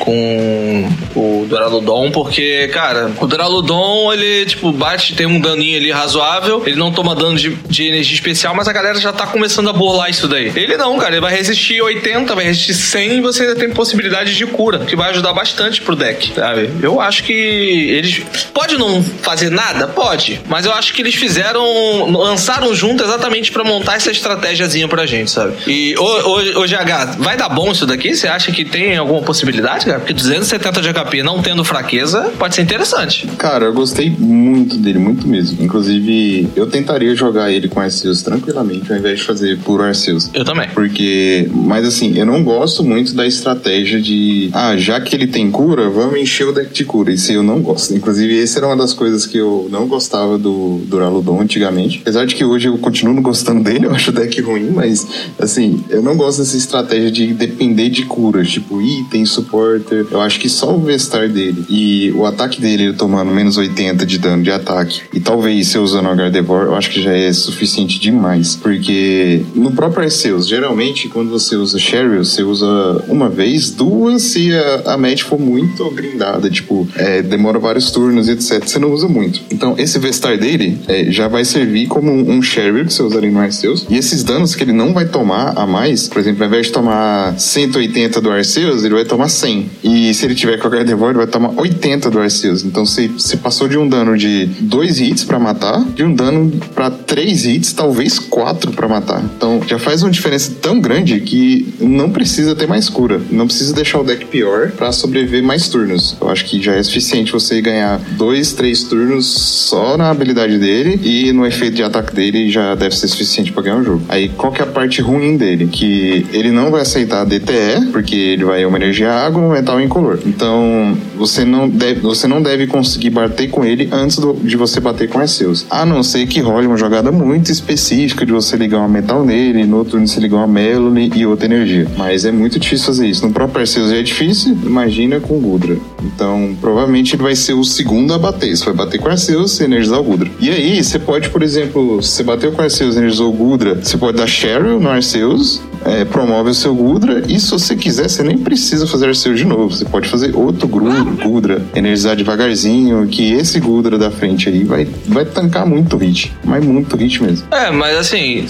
com 0.00 0.88
o 1.14 1.46
Duraludon, 1.48 2.10
porque, 2.10 2.68
cara, 2.68 3.10
o 3.20 3.26
Duraludon, 3.26 4.12
ele, 4.12 4.46
tipo, 4.46 4.72
bate, 4.72 5.14
tem 5.14 5.26
um 5.26 5.40
daninho 5.40 5.78
ali 5.78 5.90
razoável, 5.90 6.62
ele 6.66 6.76
não 6.76 6.92
toma 6.92 7.14
dano 7.14 7.36
de, 7.36 7.54
de 7.68 7.86
energia 7.86 8.14
especial, 8.14 8.54
mas 8.54 8.66
a 8.66 8.72
galera 8.72 8.98
já 8.98 9.12
tá 9.12 9.26
começando 9.26 9.70
a 9.70 9.72
burlar 9.72 10.10
isso 10.10 10.26
daí. 10.26 10.52
Ele 10.54 10.76
não, 10.76 10.98
cara, 10.98 11.12
ele 11.12 11.20
vai 11.20 11.34
resistir 11.34 11.80
80, 11.80 12.34
vai 12.34 12.44
resistir 12.44 12.74
100 12.74 13.18
e 13.18 13.20
você 13.20 13.42
ainda 13.42 13.56
tem 13.56 13.70
possibilidade 13.70 14.34
de 14.34 14.46
cura, 14.46 14.80
que 14.80 14.96
vai 14.96 15.10
ajudar 15.10 15.32
bastante 15.32 15.80
pro 15.80 15.94
deck, 15.94 16.32
sabe? 16.34 16.70
Eu 16.82 17.00
acho 17.00 17.24
que 17.24 17.32
eles. 17.32 18.22
Pode 18.52 18.76
não 18.76 19.02
fazer 19.02 19.50
nada? 19.50 19.86
Pode, 19.86 20.40
mas 20.48 20.66
eu 20.66 20.72
acho 20.72 20.92
que 20.92 21.02
eles 21.02 21.14
fizeram. 21.14 22.10
lançaram 22.10 22.74
junto 22.74 23.04
exatamente 23.04 23.52
para 23.52 23.64
montar 23.64 23.96
essa 23.96 24.10
estratégiazinha 24.10 24.88
pra 24.88 25.06
gente, 25.06 25.30
sabe? 25.30 25.54
E 25.66 25.94
o 25.96 26.62
GH, 26.64 27.18
vai 27.18 27.36
dar 27.36 27.48
bom 27.48 27.70
isso 27.70 27.86
daqui? 27.86 28.14
Você 28.14 28.28
acha 28.34 28.52
que 28.52 28.64
tem 28.64 28.96
alguma 28.96 29.22
possibilidade, 29.22 29.86
cara? 29.86 29.98
Porque 29.98 30.12
270 30.12 30.80
de 30.80 30.92
HP 30.92 31.22
não 31.22 31.40
tendo 31.42 31.64
fraqueza 31.64 32.32
pode 32.38 32.54
ser 32.54 32.62
interessante. 32.62 33.26
Cara, 33.38 33.66
eu 33.66 33.72
gostei 33.72 34.10
muito 34.10 34.76
dele, 34.76 34.98
muito 34.98 35.26
mesmo. 35.26 35.62
Inclusive, 35.62 36.48
eu 36.54 36.66
tentaria 36.66 37.14
jogar 37.14 37.50
ele 37.50 37.68
com 37.68 37.80
Arceus 37.80 38.22
tranquilamente, 38.22 38.92
ao 38.92 38.98
invés 38.98 39.20
de 39.20 39.24
fazer 39.24 39.58
puro 39.58 39.82
Arceus. 39.82 40.30
Eu 40.32 40.44
também. 40.44 40.68
Porque, 40.70 41.48
mas 41.52 41.86
assim, 41.86 42.16
eu 42.18 42.26
não 42.26 42.42
gosto 42.42 42.82
muito 42.82 43.14
da 43.14 43.26
estratégia 43.26 44.00
de, 44.00 44.50
ah, 44.52 44.76
já 44.76 45.00
que 45.00 45.14
ele 45.14 45.26
tem 45.26 45.50
cura, 45.50 45.88
vamos 45.88 46.18
encher 46.18 46.48
o 46.48 46.52
deck 46.52 46.72
de 46.72 46.84
cura. 46.84 47.12
Isso 47.12 47.32
eu 47.32 47.42
não 47.42 47.60
gosto. 47.60 47.94
Inclusive, 47.94 48.42
essa 48.42 48.58
era 48.58 48.66
uma 48.66 48.76
das 48.76 48.92
coisas 48.92 49.26
que 49.26 49.38
eu 49.38 49.68
não 49.70 49.86
gostava 49.86 50.38
do 50.38 50.80
Duraludon 50.86 51.40
antigamente. 51.40 52.00
Apesar 52.02 52.26
de 52.26 52.34
que 52.34 52.44
hoje 52.44 52.68
eu 52.68 52.76
continuo 52.78 53.20
gostando 53.22 53.62
dele, 53.62 53.86
eu 53.86 53.92
acho 53.92 54.10
o 54.10 54.12
deck 54.12 54.40
ruim, 54.40 54.70
mas 54.70 55.06
assim, 55.38 55.84
eu 55.88 56.02
não 56.02 56.16
gosto 56.16 56.38
dessa 56.38 56.56
estratégia 56.56 57.10
de 57.10 57.32
depender 57.32 57.88
de 57.88 58.04
tipo 58.44 58.80
item, 58.80 59.24
supporter. 59.24 60.06
Eu 60.10 60.20
acho 60.20 60.38
que 60.38 60.48
só 60.48 60.74
o 60.74 60.80
Vestar 60.80 61.28
dele 61.28 61.64
e 61.68 62.12
o 62.12 62.26
ataque 62.26 62.60
dele 62.60 62.92
tomando 62.92 63.30
menos 63.30 63.56
80 63.56 64.04
de 64.06 64.18
dano 64.18 64.42
de 64.42 64.50
ataque 64.50 65.02
e 65.12 65.20
talvez 65.20 65.68
você 65.68 65.78
usando 65.78 66.10
o 66.10 66.16
Gardevoir, 66.16 66.66
eu 66.66 66.74
acho 66.74 66.90
que 66.90 67.02
já 67.02 67.12
é 67.12 67.32
suficiente 67.32 67.98
demais. 67.98 68.56
Porque 68.56 69.44
no 69.54 69.72
próprio 69.72 70.04
Arceus, 70.04 70.48
geralmente 70.48 71.08
quando 71.08 71.30
você 71.30 71.56
usa 71.56 71.78
Cheryl, 71.78 72.24
você 72.24 72.42
usa 72.42 72.66
uma 73.08 73.28
vez, 73.28 73.70
duas 73.70 74.22
se 74.22 74.52
a, 74.52 74.94
a 74.94 74.98
match 74.98 75.22
for 75.22 75.38
muito 75.38 75.88
grindada, 75.90 76.50
tipo, 76.50 76.88
é, 76.96 77.22
demora 77.22 77.58
vários 77.58 77.90
turnos, 77.90 78.28
etc. 78.28 78.66
Você 78.66 78.78
não 78.78 78.92
usa 78.92 79.08
muito. 79.08 79.40
Então 79.50 79.74
esse 79.78 79.98
Vestar 79.98 80.38
dele 80.38 80.78
é, 80.88 81.10
já 81.10 81.28
vai 81.28 81.44
servir 81.44 81.86
como 81.86 82.10
um, 82.10 82.36
um 82.36 82.42
Cheryl 82.42 82.84
que 82.84 82.92
você 82.92 83.02
usaria 83.02 83.30
no 83.30 83.40
Arceus. 83.40 83.86
E 83.88 83.96
esses 83.96 84.22
danos 84.22 84.54
que 84.54 84.62
ele 84.62 84.72
não 84.72 84.92
vai 84.92 85.06
tomar 85.06 85.52
a 85.56 85.66
mais, 85.66 86.08
por 86.08 86.18
exemplo, 86.18 86.42
ao 86.42 86.48
invés 86.48 86.66
de 86.66 86.72
tomar 86.72 87.38
180 87.38 88.13
do 88.20 88.30
Arceus, 88.30 88.84
ele 88.84 88.94
vai 88.94 89.04
tomar 89.04 89.28
100. 89.28 89.70
E 89.82 90.14
se 90.14 90.24
ele 90.24 90.34
tiver 90.34 90.58
com 90.58 90.66
a 90.66 90.70
Gardevoir, 90.70 91.10
ele 91.10 91.18
vai 91.18 91.26
tomar 91.26 91.50
80 91.56 92.10
do 92.10 92.18
Arceus. 92.18 92.64
Então 92.64 92.84
você, 92.84 93.08
você 93.08 93.36
passou 93.36 93.68
de 93.68 93.78
um 93.78 93.88
dano 93.88 94.16
de 94.16 94.46
2 94.46 95.00
hits 95.00 95.24
para 95.24 95.38
matar, 95.38 95.82
de 95.84 96.02
um 96.02 96.14
dano 96.14 96.50
para 96.74 96.90
3 96.90 97.46
hits, 97.46 97.72
talvez 97.72 98.18
4 98.18 98.72
para 98.72 98.88
matar. 98.88 99.22
Então 99.36 99.60
já 99.66 99.78
faz 99.78 100.02
uma 100.02 100.10
diferença 100.10 100.52
tão 100.60 100.80
grande 100.80 101.20
que 101.20 101.74
não 101.80 102.10
precisa 102.10 102.54
ter 102.54 102.66
mais 102.66 102.88
cura. 102.88 103.20
Não 103.30 103.46
precisa 103.46 103.72
deixar 103.74 104.00
o 104.00 104.04
deck 104.04 104.26
pior 104.26 104.70
para 104.72 104.92
sobreviver 104.92 105.42
mais 105.42 105.68
turnos. 105.68 106.16
Eu 106.20 106.30
acho 106.30 106.44
que 106.44 106.62
já 106.62 106.74
é 106.74 106.82
suficiente 106.82 107.32
você 107.32 107.60
ganhar 107.60 108.00
2, 108.16 108.52
3 108.52 108.82
turnos 108.84 109.26
só 109.26 109.96
na 109.96 110.10
habilidade 110.10 110.58
dele 110.58 111.00
e 111.02 111.32
no 111.32 111.46
efeito 111.46 111.76
de 111.76 111.82
ataque 111.82 112.14
dele 112.14 112.50
já 112.50 112.74
deve 112.74 112.96
ser 112.96 113.08
suficiente 113.08 113.52
para 113.52 113.62
ganhar 113.62 113.78
o 113.78 113.84
jogo. 113.84 114.02
Aí 114.08 114.28
qual 114.28 114.52
que 114.52 114.60
é 114.60 114.64
a 114.64 114.68
parte 114.68 115.00
ruim 115.00 115.36
dele? 115.36 115.66
Que 115.66 116.26
ele 116.32 116.50
não 116.50 116.70
vai 116.70 116.82
aceitar 116.82 117.24
DTE, 117.24 117.90
porque 117.94 118.16
ele 118.16 118.44
vai 118.44 118.66
uma 118.66 118.76
energia 118.76 119.12
água, 119.12 119.40
um 119.40 119.52
metal 119.52 119.80
incolor. 119.80 120.18
Então, 120.26 120.98
você 121.16 121.44
não 121.44 121.68
deve, 121.68 122.00
você 122.00 122.26
não 122.26 122.42
deve 122.42 122.66
conseguir 122.66 123.10
bater 123.10 123.48
com 123.48 123.64
ele 123.64 123.88
antes 123.92 124.18
do, 124.18 124.32
de 124.32 124.56
você 124.56 124.80
bater 124.80 125.08
com 125.08 125.20
Arceus. 125.20 125.64
A 125.70 125.86
não 125.86 126.02
ser 126.02 126.26
que 126.26 126.40
role 126.40 126.66
uma 126.66 126.76
jogada 126.76 127.12
muito 127.12 127.52
específica 127.52 128.26
de 128.26 128.32
você 128.32 128.56
ligar 128.56 128.78
uma 128.78 128.88
metal 128.88 129.24
nele, 129.24 129.64
no 129.64 129.76
outro 129.76 129.92
turno 129.92 130.08
você 130.08 130.18
ligar 130.18 130.38
uma 130.38 130.48
Melody 130.48 131.12
e 131.14 131.24
outra 131.24 131.46
energia. 131.46 131.86
Mas 131.96 132.24
é 132.24 132.32
muito 132.32 132.58
difícil 132.58 132.86
fazer 132.86 133.06
isso. 133.06 133.24
No 133.24 133.32
próprio 133.32 133.60
Arceus 133.60 133.92
é 133.92 134.02
difícil, 134.02 134.58
imagina 134.64 135.20
com 135.20 135.38
Gudra. 135.38 135.76
Então, 136.02 136.56
provavelmente 136.60 137.14
ele 137.14 137.22
vai 137.22 137.36
ser 137.36 137.52
o 137.52 137.62
segundo 137.62 138.12
a 138.12 138.18
bater. 138.18 138.56
Você 138.56 138.64
vai 138.64 138.74
bater 138.74 138.98
com 138.98 139.08
Arceus 139.08 139.60
e 139.60 139.64
energizar 139.66 140.00
o 140.00 140.02
Gudra. 140.02 140.28
E 140.40 140.50
aí, 140.50 140.82
você 140.82 140.98
pode, 140.98 141.28
por 141.30 141.44
exemplo, 141.44 142.02
se 142.02 142.10
você 142.10 142.22
bateu 142.24 142.50
com 142.50 142.60
Arceus 142.60 142.96
e 142.96 142.98
energizou 142.98 143.30
o 143.30 143.32
Gudra, 143.32 143.76
você 143.76 143.96
pode 143.96 144.16
dar 144.16 144.26
Cheryl 144.26 144.80
no 144.80 144.88
Arceus 144.88 145.62
é, 145.84 146.04
promove 146.04 146.50
o 146.50 146.54
seu 146.54 146.74
Gudra 146.74 147.22
e 147.28 147.38
se 147.38 147.50
você 147.50 147.76
quiser, 147.76 148.08
você 148.08 148.22
nem 148.22 148.38
precisa 148.38 148.86
fazer 148.86 149.08
Arceus 149.08 149.38
de 149.38 149.44
novo. 149.44 149.74
Você 149.74 149.84
pode 149.84 150.08
fazer 150.08 150.34
outro 150.34 150.66
Gudra, 150.66 151.62
energizar 151.74 152.16
devagarzinho, 152.16 153.06
que 153.06 153.32
esse 153.32 153.60
Gudra 153.60 153.98
da 153.98 154.10
frente 154.10 154.48
aí 154.48 154.64
vai, 154.64 154.86
vai 155.06 155.24
tancar 155.24 155.66
muito 155.66 155.96
hit. 155.96 156.32
Mas 156.44 156.64
muito 156.64 156.96
hit 156.96 157.22
mesmo. 157.22 157.46
É, 157.50 157.70
mas 157.70 157.96
assim, 157.96 158.46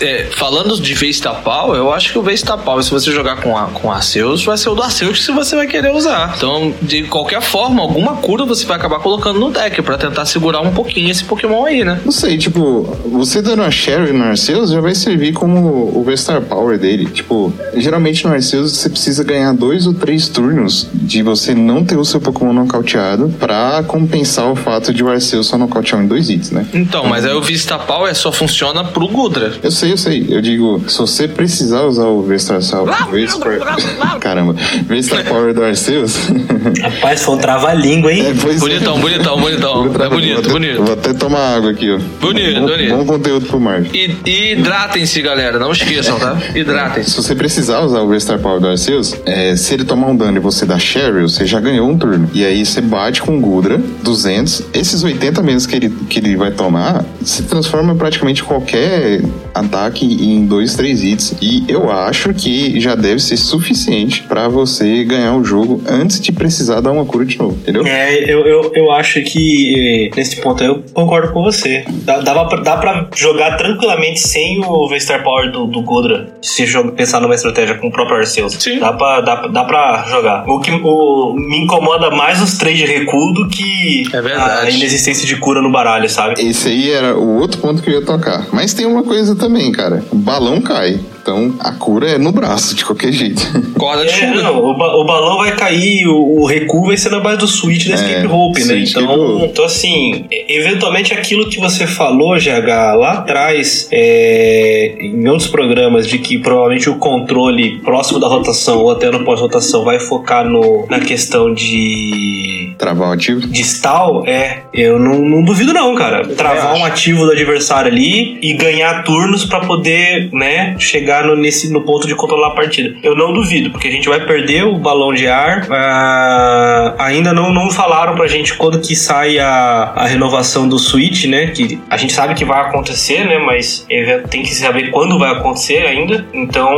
é, 0.00 0.24
falando 0.30 0.80
de 0.80 0.94
Vestapal, 0.94 1.74
eu 1.74 1.92
acho 1.92 2.12
que 2.12 2.18
o 2.18 2.22
Vestapal, 2.22 2.82
se 2.82 2.90
você 2.90 3.10
jogar 3.10 3.40
com, 3.40 3.56
a, 3.56 3.66
com 3.66 3.90
Arceus, 3.90 4.44
vai 4.44 4.56
ser 4.56 4.68
o 4.70 4.74
do 4.74 4.82
Arceus 4.82 5.26
que 5.26 5.32
você 5.32 5.56
vai 5.56 5.66
querer 5.66 5.92
usar. 5.92 6.34
Então, 6.36 6.72
de 6.80 7.04
qualquer 7.04 7.42
forma, 7.42 7.82
alguma 7.82 8.16
cura 8.16 8.44
você 8.44 8.64
vai 8.64 8.76
acabar 8.76 9.00
colocando 9.00 9.38
no 9.38 9.50
deck 9.50 9.80
para 9.82 9.98
tentar 9.98 10.26
segurar 10.26 10.60
um 10.60 10.72
pouquinho 10.72 11.10
esse 11.10 11.24
Pokémon 11.24 11.64
aí, 11.64 11.84
né? 11.84 12.00
Não 12.04 12.12
sei, 12.12 12.38
tipo, 12.38 12.82
você 13.10 13.42
dando 13.42 13.62
a 13.62 13.70
Sherry 13.70 14.12
no 14.12 14.24
Arceus 14.24 14.70
já 14.70 14.80
vai 14.80 14.94
servir 14.94 15.32
como 15.32 15.92
o 15.94 16.02
Vestar 16.04 16.40
Power 16.42 16.67
dele. 16.76 17.06
Tipo, 17.06 17.52
geralmente 17.74 18.26
no 18.26 18.32
Arceus 18.32 18.72
você 18.72 18.88
precisa 18.88 19.24
ganhar 19.24 19.52
dois 19.54 19.86
ou 19.86 19.94
três 19.94 20.28
turnos 20.28 20.88
de 20.92 21.22
você 21.22 21.54
não 21.54 21.84
ter 21.84 21.96
o 21.96 22.04
seu 22.04 22.20
Pokémon 22.20 22.52
nocauteado 22.52 23.32
pra 23.38 23.82
compensar 23.86 24.50
o 24.50 24.56
fato 24.56 24.92
de 24.92 25.02
o 25.02 25.08
Arceus 25.08 25.46
só 25.46 25.56
nocautear 25.56 26.02
em 26.02 26.06
dois 26.06 26.28
hits, 26.28 26.50
né? 26.50 26.66
Então, 26.74 27.06
mas 27.06 27.24
aí 27.24 27.32
o 27.32 27.40
Vista 27.40 27.78
Power 27.78 28.14
só 28.14 28.32
funciona 28.32 28.84
pro 28.84 29.08
Gudra. 29.08 29.52
Eu 29.62 29.70
sei, 29.70 29.92
eu 29.92 29.96
sei. 29.96 30.26
Eu 30.28 30.40
digo, 30.42 30.82
se 30.88 30.98
você 30.98 31.28
precisar 31.28 31.82
usar 31.82 32.06
o 32.06 32.22
Vestar 32.22 32.58
Vestar... 32.58 34.20
Caramba, 34.20 34.54
Vestar 34.86 35.24
Power 35.24 35.54
do 35.54 35.62
Arceus. 35.62 36.16
Rapaz, 36.82 37.22
foi 37.22 37.34
um 37.36 37.38
trava-língua, 37.38 38.12
hein? 38.12 38.26
É, 38.26 38.32
bonitão, 38.32 38.96
é. 38.96 39.00
bonitão, 39.00 39.40
bonitão, 39.40 39.82
bonitão. 39.82 40.04
É 40.04 40.08
bonito, 40.08 40.42
vou 40.42 40.52
bonito. 40.52 40.82
Vou 40.82 40.94
até 40.94 41.12
tomar 41.12 41.56
água 41.56 41.70
aqui, 41.70 41.90
ó. 41.90 41.98
Bonito, 42.20 42.60
bom, 42.60 42.66
bonito. 42.66 42.96
Bom 42.96 43.04
conteúdo 43.06 43.46
pro 43.46 43.60
Mark. 43.60 43.86
E, 43.94 44.52
hidratem-se, 44.52 45.20
galera. 45.22 45.58
Não 45.58 45.72
esqueçam, 45.72 46.18
tá? 46.18 46.36
Hidratem-se. 46.60 47.10
Se 47.10 47.16
você 47.16 47.34
precisar 47.34 47.80
usar 47.80 48.00
o 48.00 48.08
Vestar 48.08 48.38
Power 48.38 48.60
do 48.60 48.68
Arceus, 48.68 49.14
é, 49.26 49.54
se 49.56 49.74
ele 49.74 49.84
tomar 49.84 50.08
um 50.08 50.16
dano 50.16 50.36
e 50.38 50.40
você 50.40 50.66
dá 50.66 50.78
Cheryl, 50.78 51.28
você 51.28 51.46
já 51.46 51.60
ganhou 51.60 51.88
um 51.88 51.96
turno. 51.96 52.28
E 52.34 52.44
aí 52.44 52.64
você 52.64 52.80
bate 52.80 53.22
com 53.22 53.36
o 53.36 53.40
Gudra, 53.40 53.80
200. 54.02 54.64
Esses 54.72 55.02
80 55.02 55.42
menos 55.42 55.66
que 55.66 55.76
ele, 55.76 55.90
que 56.08 56.18
ele 56.18 56.36
vai 56.36 56.50
tomar 56.50 57.04
se 57.22 57.42
transforma 57.44 57.94
praticamente 57.94 58.42
qualquer 58.42 59.22
ataque 59.54 60.04
em 60.04 60.46
dois, 60.46 60.74
três 60.74 61.02
hits. 61.02 61.34
E 61.40 61.64
eu 61.68 61.90
acho 61.90 62.32
que 62.34 62.80
já 62.80 62.94
deve 62.94 63.20
ser 63.20 63.36
suficiente 63.36 64.22
para 64.22 64.48
você 64.48 65.04
ganhar 65.04 65.36
o 65.36 65.44
jogo 65.44 65.82
antes 65.88 66.20
de 66.20 66.32
precisar 66.32 66.80
dar 66.80 66.92
uma 66.92 67.04
cura 67.04 67.24
de 67.24 67.38
novo, 67.38 67.54
entendeu? 67.54 67.86
É, 67.86 68.14
eu, 68.24 68.46
eu, 68.46 68.72
eu 68.74 68.90
acho 68.92 69.22
que 69.22 70.10
nesse 70.16 70.36
ponto 70.40 70.62
eu 70.62 70.82
concordo 70.92 71.32
com 71.32 71.42
você. 71.42 71.84
Dá, 72.02 72.20
dá, 72.20 72.44
pra, 72.44 72.60
dá 72.60 72.76
pra 72.76 73.08
jogar 73.14 73.56
tranquilamente 73.56 74.20
sem 74.20 74.64
o 74.64 74.88
Vestar 74.88 75.22
Power 75.22 75.50
do, 75.50 75.66
do 75.66 75.82
Godra, 75.82 76.32
se 76.42 76.66
joga, 76.66 76.92
pensar 76.92 77.20
numa 77.20 77.34
estratégia 77.34 77.76
com 77.76 77.88
o 77.88 77.92
próprio 77.92 78.18
Arceus. 78.18 78.54
Sim. 78.54 78.78
Dá 78.78 78.92
pra, 78.92 79.20
dá, 79.20 79.46
dá 79.46 79.64
pra 79.64 80.06
jogar. 80.08 80.48
O 80.48 80.60
que 80.60 80.70
o, 80.70 81.34
me 81.34 81.64
incomoda 81.64 82.10
mais 82.10 82.42
os 82.42 82.56
três 82.58 82.78
de 82.78 82.84
recuo 82.84 83.32
do 83.32 83.48
que 83.48 84.04
é 84.12 84.62
a 84.64 84.70
inexistência 84.70 85.26
de 85.26 85.36
cura 85.36 85.60
no 85.60 85.70
baralho, 85.70 86.08
sabe? 86.08 86.40
Esse 86.40 86.68
aí 86.68 86.90
era 86.90 87.16
o 87.16 87.38
outro 87.38 87.60
ponto 87.60 87.82
que 87.82 87.90
eu 87.90 87.94
ia 87.94 88.04
tocar. 88.04 88.46
Mas 88.52 88.74
tem 88.74 88.86
uma 88.86 89.02
coisa 89.02 89.34
também, 89.34 89.70
cara. 89.72 90.04
O 90.10 90.16
balão 90.16 90.60
cai. 90.60 91.00
Então 91.20 91.54
a 91.60 91.72
cura 91.72 92.10
é 92.10 92.18
no 92.18 92.32
braço, 92.32 92.74
de 92.74 92.84
qualquer 92.84 93.12
jeito. 93.12 93.42
Corda 93.78 94.04
de 94.04 94.12
é, 94.12 94.34
não, 94.34 94.58
o, 94.58 94.76
ba 94.76 94.96
o, 94.96 95.04
balão 95.04 95.38
vai 95.38 95.54
cair, 95.54 96.06
o, 96.06 96.40
o, 96.40 96.46
recuo 96.46 96.86
vai 96.86 96.96
ser 96.96 97.10
na 97.10 97.20
base 97.20 97.38
do 97.38 97.46
switch 97.46 97.86
da 97.86 97.92
é, 97.92 97.94
Escape 97.94 98.26
Rope, 98.26 98.64
né? 98.64 98.78
Então, 98.78 99.44
então, 99.44 99.64
assim, 99.64 100.24
eventualmente 100.30 101.12
aquilo 101.12 101.48
que 101.48 101.58
você 101.58 101.86
falou, 101.86 102.36
GH, 102.36 102.96
lá 102.96 103.12
atrás, 103.12 103.88
é, 103.90 104.96
em 105.00 105.28
outros 105.28 105.48
programas, 105.48 106.06
de 106.06 106.18
que 106.18 106.38
provavelmente 106.38 106.88
o 106.88 106.96
controle 106.96 107.78
próximo 107.80 108.18
da 108.18 108.28
rotação 108.28 108.78
ou 108.78 108.90
até 108.90 109.10
no 109.10 109.24
pós-rotação 109.24 109.84
vai 109.84 109.98
focar 109.98 110.44
no, 110.44 110.86
na 110.88 111.00
questão 111.00 111.52
de. 111.52 112.67
Travar 112.88 113.08
um 113.08 113.12
ativo? 113.12 113.40
De 113.40 113.60
stall, 113.62 114.24
é. 114.26 114.62
Eu 114.72 114.98
não, 114.98 115.18
não 115.18 115.42
duvido, 115.42 115.72
não, 115.72 115.94
cara. 115.94 116.26
Travar 116.28 116.74
um 116.76 116.84
ativo 116.84 117.24
do 117.24 117.32
adversário 117.32 117.90
ali 117.90 118.38
e 118.42 118.54
ganhar 118.54 119.02
turnos 119.02 119.44
para 119.44 119.60
poder, 119.60 120.30
né, 120.32 120.76
chegar 120.78 121.08
chegar 121.08 121.24
no, 121.24 121.36
nesse, 121.36 121.72
no 121.72 121.80
ponto 121.82 122.06
de 122.06 122.14
controlar 122.14 122.48
a 122.48 122.50
partida. 122.50 122.96
Eu 123.02 123.16
não 123.16 123.32
duvido, 123.32 123.70
porque 123.70 123.88
a 123.88 123.90
gente 123.90 124.08
vai 124.08 124.24
perder 124.24 124.64
o 124.64 124.78
balão 124.78 125.12
de 125.12 125.26
ar. 125.26 125.62
Uh, 125.62 126.94
ainda 126.98 127.32
não, 127.32 127.52
não 127.52 127.70
falaram 127.70 128.14
pra 128.14 128.26
gente 128.26 128.54
quando 128.54 128.80
que 128.80 128.94
sai 128.94 129.38
a, 129.38 129.92
a 129.96 130.06
renovação 130.06 130.68
do 130.68 130.78
Switch, 130.78 131.24
né? 131.24 131.48
Que 131.48 131.78
a 131.88 131.96
gente 131.96 132.12
sabe 132.12 132.34
que 132.34 132.44
vai 132.44 132.60
acontecer, 132.60 133.24
né? 133.24 133.38
Mas 133.38 133.86
tem 134.30 134.42
que 134.42 134.54
saber 134.54 134.90
quando 134.90 135.18
vai 135.18 135.30
acontecer 135.30 135.86
ainda. 135.86 136.26
Então, 136.32 136.70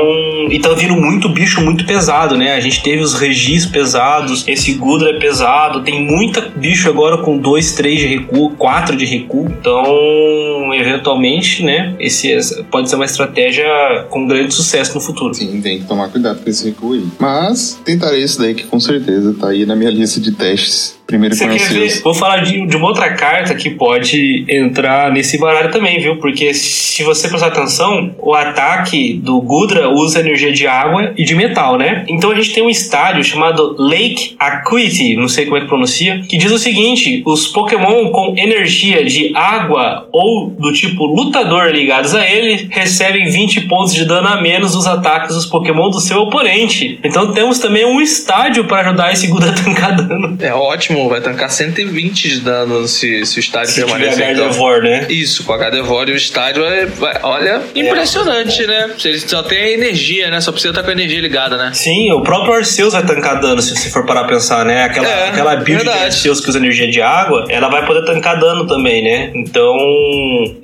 e 0.51 0.59
tá 0.59 0.71
vindo 0.71 0.95
muito 0.95 1.29
bicho 1.29 1.61
muito 1.61 1.85
pesado, 1.85 2.37
né? 2.37 2.55
A 2.55 2.61
gente 2.61 2.83
teve 2.83 3.03
os 3.03 3.15
regis 3.15 3.67
pesados, 3.67 4.47
esse 4.47 4.75
Gudra 4.75 5.11
é 5.11 5.19
pesado, 5.19 5.83
tem 5.83 6.00
muita 6.01 6.41
bicho 6.41 6.89
agora 6.89 7.19
com 7.19 7.39
2, 7.39 7.73
3 7.73 7.99
de 7.99 8.07
recuo, 8.07 8.51
4 8.57 8.97
de 8.97 9.05
recuo. 9.05 9.47
Então, 9.47 10.75
eventualmente, 10.75 11.63
né? 11.63 11.95
Esse 11.99 12.65
pode 12.71 12.89
ser 12.89 12.97
uma 12.97 13.05
estratégia 13.05 13.67
com 14.11 14.27
grande 14.27 14.55
sucesso 14.55 14.95
no 14.95 15.01
futuro. 15.01 15.35
Sim, 15.35 15.61
tem 15.61 15.81
que 15.81 15.87
tomar 15.87 16.09
cuidado 16.09 16.43
com 16.43 16.51
esse 16.51 16.67
recuo 16.67 16.95
aí. 16.95 17.05
Mas 17.19 17.81
tentarei 17.85 18.23
esse 18.23 18.39
daí 18.39 18.55
que 18.55 18.65
com 18.65 18.81
certeza 18.81 19.35
tá 19.39 19.49
aí 19.49 19.67
na 19.67 19.77
minha 19.77 19.91
lista 19.91 20.21
de 20.21 20.33
testes 20.33 21.00
Primeiro 21.11 21.35
Você 21.35 21.49
quer 21.49 21.59
ver? 21.59 22.01
Vou 22.03 22.15
falar 22.15 22.37
de, 22.39 22.65
de 22.67 22.77
uma 22.77 22.87
outra 22.87 23.13
carta 23.15 23.53
que 23.57 23.69
pode 23.69 24.45
entrar 24.49 25.11
nesse 25.11 25.39
baralho 25.39 25.73
também, 25.73 25.99
viu? 25.99 26.17
Porque 26.19 26.55
se 26.55 27.03
você 27.03 27.29
prestar 27.29 27.49
atenção, 27.49 28.15
o 28.21 28.33
ataque 28.33 29.15
do 29.15 29.41
Gudra 29.41 29.89
usa 29.89 30.21
energia 30.21 30.53
de 30.53 30.69
água 30.69 31.13
e 31.17 31.25
de 31.25 31.35
metal, 31.35 31.77
né? 31.77 32.05
Então 32.07 32.31
a 32.31 32.35
gente 32.37 32.55
tem 32.55 32.63
um 32.63 32.71
estádio 32.71 33.25
chamado 33.25 33.75
Lake 33.77 34.37
Acuity, 34.39 35.17
não 35.17 35.27
sei 35.27 35.47
como 35.47 35.57
é 35.57 35.63
que 35.63 35.67
pronuncia, 35.67 36.21
que 36.29 36.37
diz 36.37 36.53
o 36.53 36.59
seguinte: 36.59 37.25
os 37.27 37.49
Pokémon 37.49 38.11
com 38.11 38.37
energia 38.39 39.05
de 39.05 39.33
água 39.35 40.09
ou 40.13 40.51
do 40.51 40.73
tipo 40.73 41.07
lutador 41.07 41.71
ligados 41.73 42.15
a 42.15 42.25
ele 42.25 42.69
recebem 42.71 43.29
20 43.29 43.63
pontos 43.63 43.93
de 43.93 44.05
dano 44.05 44.29
a 44.29 44.41
menos 44.41 44.77
nos 44.77 44.87
ataques 44.87 45.35
dos 45.35 45.47
Pokémon 45.47 45.91
do 45.91 45.99
seu 45.99 46.21
oponente. 46.21 47.01
Então 47.03 47.33
temos 47.33 47.59
também 47.59 47.85
um 47.85 48.01
estádio 48.01 48.65
para 48.65 48.87
ajudar 48.87 49.13
esse 49.13 49.27
Gudra 49.27 49.51
a 49.51 49.55
tancar 49.55 49.97
dano. 49.97 50.37
É 50.41 50.55
ótimo 50.55 51.00
vai 51.09 51.21
tancar 51.21 51.51
120 51.51 52.29
de 52.29 52.41
dano 52.41 52.87
se, 52.87 53.25
se 53.27 53.39
o 53.39 53.41
estádio 53.41 53.73
se 53.73 53.81
permanecer. 53.81 54.31
Então. 54.31 54.45
Gardevoir, 54.45 54.83
né? 54.83 55.07
Isso, 55.09 55.45
com 55.45 55.53
a 55.53 55.57
Gardevoir 55.57 56.09
e 56.09 56.13
o 56.13 56.17
estádio 56.17 56.65
é, 56.65 56.89
olha, 57.23 57.63
é. 57.75 57.79
impressionante, 57.79 58.63
é. 58.63 58.67
né? 58.67 58.91
Ele 59.05 59.21
só 59.21 59.43
tem 59.43 59.59
a 59.59 59.71
energia, 59.71 60.31
né? 60.31 60.41
Só 60.41 60.53
precisa 60.53 60.73
estar 60.73 60.83
com 60.83 60.91
a 60.91 60.93
energia 60.93 61.21
ligada, 61.21 61.57
né? 61.57 61.71
Sim, 61.75 62.13
o 62.13 62.23
próprio 62.23 62.55
Arceus 62.55 62.93
vai 62.93 63.05
tancar 63.05 63.41
dano, 63.41 63.61
se 63.61 63.77
você 63.77 63.91
for 63.91 64.05
parar 64.05 64.23
a 64.23 64.25
pensar, 64.25 64.65
né? 64.65 64.85
Aquela, 64.85 65.09
é, 65.09 65.29
aquela 65.29 65.57
build 65.57 65.85
verdade. 65.85 65.99
de 65.99 66.05
Arceus 66.05 66.41
que 66.41 66.49
usa 66.49 66.59
energia 66.59 66.91
de 66.91 67.01
água, 67.01 67.47
ela 67.49 67.69
vai 67.69 67.87
poder 67.87 68.05
tancar 68.05 68.39
dano 68.39 68.67
também, 68.67 69.03
né? 69.03 69.31
Então, 69.35 69.77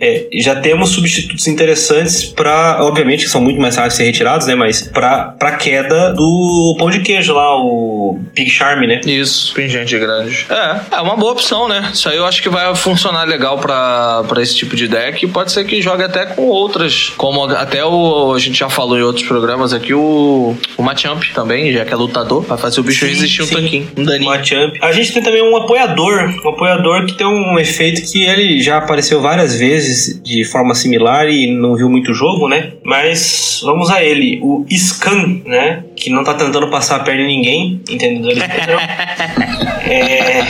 é, 0.01 0.28
já 0.34 0.57
temos 0.57 0.91
substitutos 0.91 1.47
interessantes 1.47 2.24
para, 2.24 2.78
obviamente, 2.82 3.24
que 3.24 3.30
são 3.30 3.41
muito 3.41 3.61
mais 3.61 3.74
fáceis 3.74 3.93
de 3.93 3.97
ser 3.97 4.05
retirados, 4.05 4.47
né? 4.47 4.55
Mas 4.55 4.82
pra, 4.82 5.34
pra 5.39 5.53
queda 5.53 6.12
do 6.12 6.76
pão 6.78 6.91
de 6.91 7.01
queijo 7.01 7.34
lá, 7.34 7.57
o 7.57 8.18
Big 8.34 8.51
Charm, 8.51 8.87
né? 8.87 9.01
Isso, 9.07 9.55
pingente 9.55 9.99
grande. 9.99 10.26
É, 10.49 10.97
é 10.97 11.01
uma 11.01 11.16
boa 11.16 11.33
opção, 11.33 11.68
né? 11.68 11.91
Isso 11.93 12.09
aí 12.09 12.16
eu 12.16 12.27
acho 12.27 12.43
que 12.43 12.49
vai 12.49 12.74
funcionar 12.74 13.24
legal 13.24 13.59
para 13.59 14.24
esse 14.43 14.55
tipo 14.55 14.77
de 14.77 14.89
deck. 14.89 15.27
Pode 15.29 15.53
ser 15.53 15.64
que 15.64 15.81
jogue 15.81 16.03
até 16.03 16.27
com 16.27 16.43
outras, 16.43 17.12
como 17.16 17.45
até 17.45 17.85
o 17.85 18.33
a 18.35 18.39
gente 18.39 18.59
já 18.59 18.68
falou 18.68 18.99
em 18.99 19.03
outros 19.03 19.27
programas 19.27 19.72
aqui, 19.72 19.95
o, 19.95 20.57
o 20.77 20.83
Machamp 20.83 21.22
também, 21.35 21.72
já 21.72 21.85
que 21.85 21.93
é 21.93 21.97
lutador, 21.97 22.45
para 22.45 22.57
fazer 22.57 22.81
o 22.81 22.83
bicho 22.83 23.05
sim, 23.05 23.12
resistir 23.12 23.43
um 23.43 23.47
tanquinho, 23.47 23.89
um 23.97 24.05
daninho. 24.05 24.31
Machamp. 24.31 24.74
A 24.83 24.93
gente 24.93 25.12
tem 25.12 25.22
também 25.22 25.43
um 25.43 25.57
apoiador, 25.57 26.31
um 26.45 26.49
apoiador 26.49 27.07
que 27.07 27.14
tem 27.14 27.27
um 27.27 27.59
efeito 27.59 28.03
que 28.11 28.24
ele 28.24 28.61
já 28.61 28.79
apareceu 28.79 29.20
várias 29.20 29.59
vezes 29.59 30.20
de 30.22 30.45
forma 30.45 30.74
similar 30.74 31.29
e 31.29 31.47
não 31.47 31.77
viu 31.77 31.89
muito 31.89 32.12
jogo, 32.12 32.49
né? 32.49 32.72
Mas 32.85 33.61
vamos 33.62 33.91
a 33.91 34.03
ele, 34.03 34.41
o 34.43 34.64
Scan, 34.70 35.41
né? 35.45 35.85
Que 35.97 36.11
não 36.11 36.24
tá 36.24 36.35
tentando 36.35 36.68
passar 36.68 36.97
a 36.97 37.01
perna 37.01 37.22
em 37.22 37.27
ninguém, 37.27 37.81
entendeu? 37.89 38.37
é, 39.87 40.45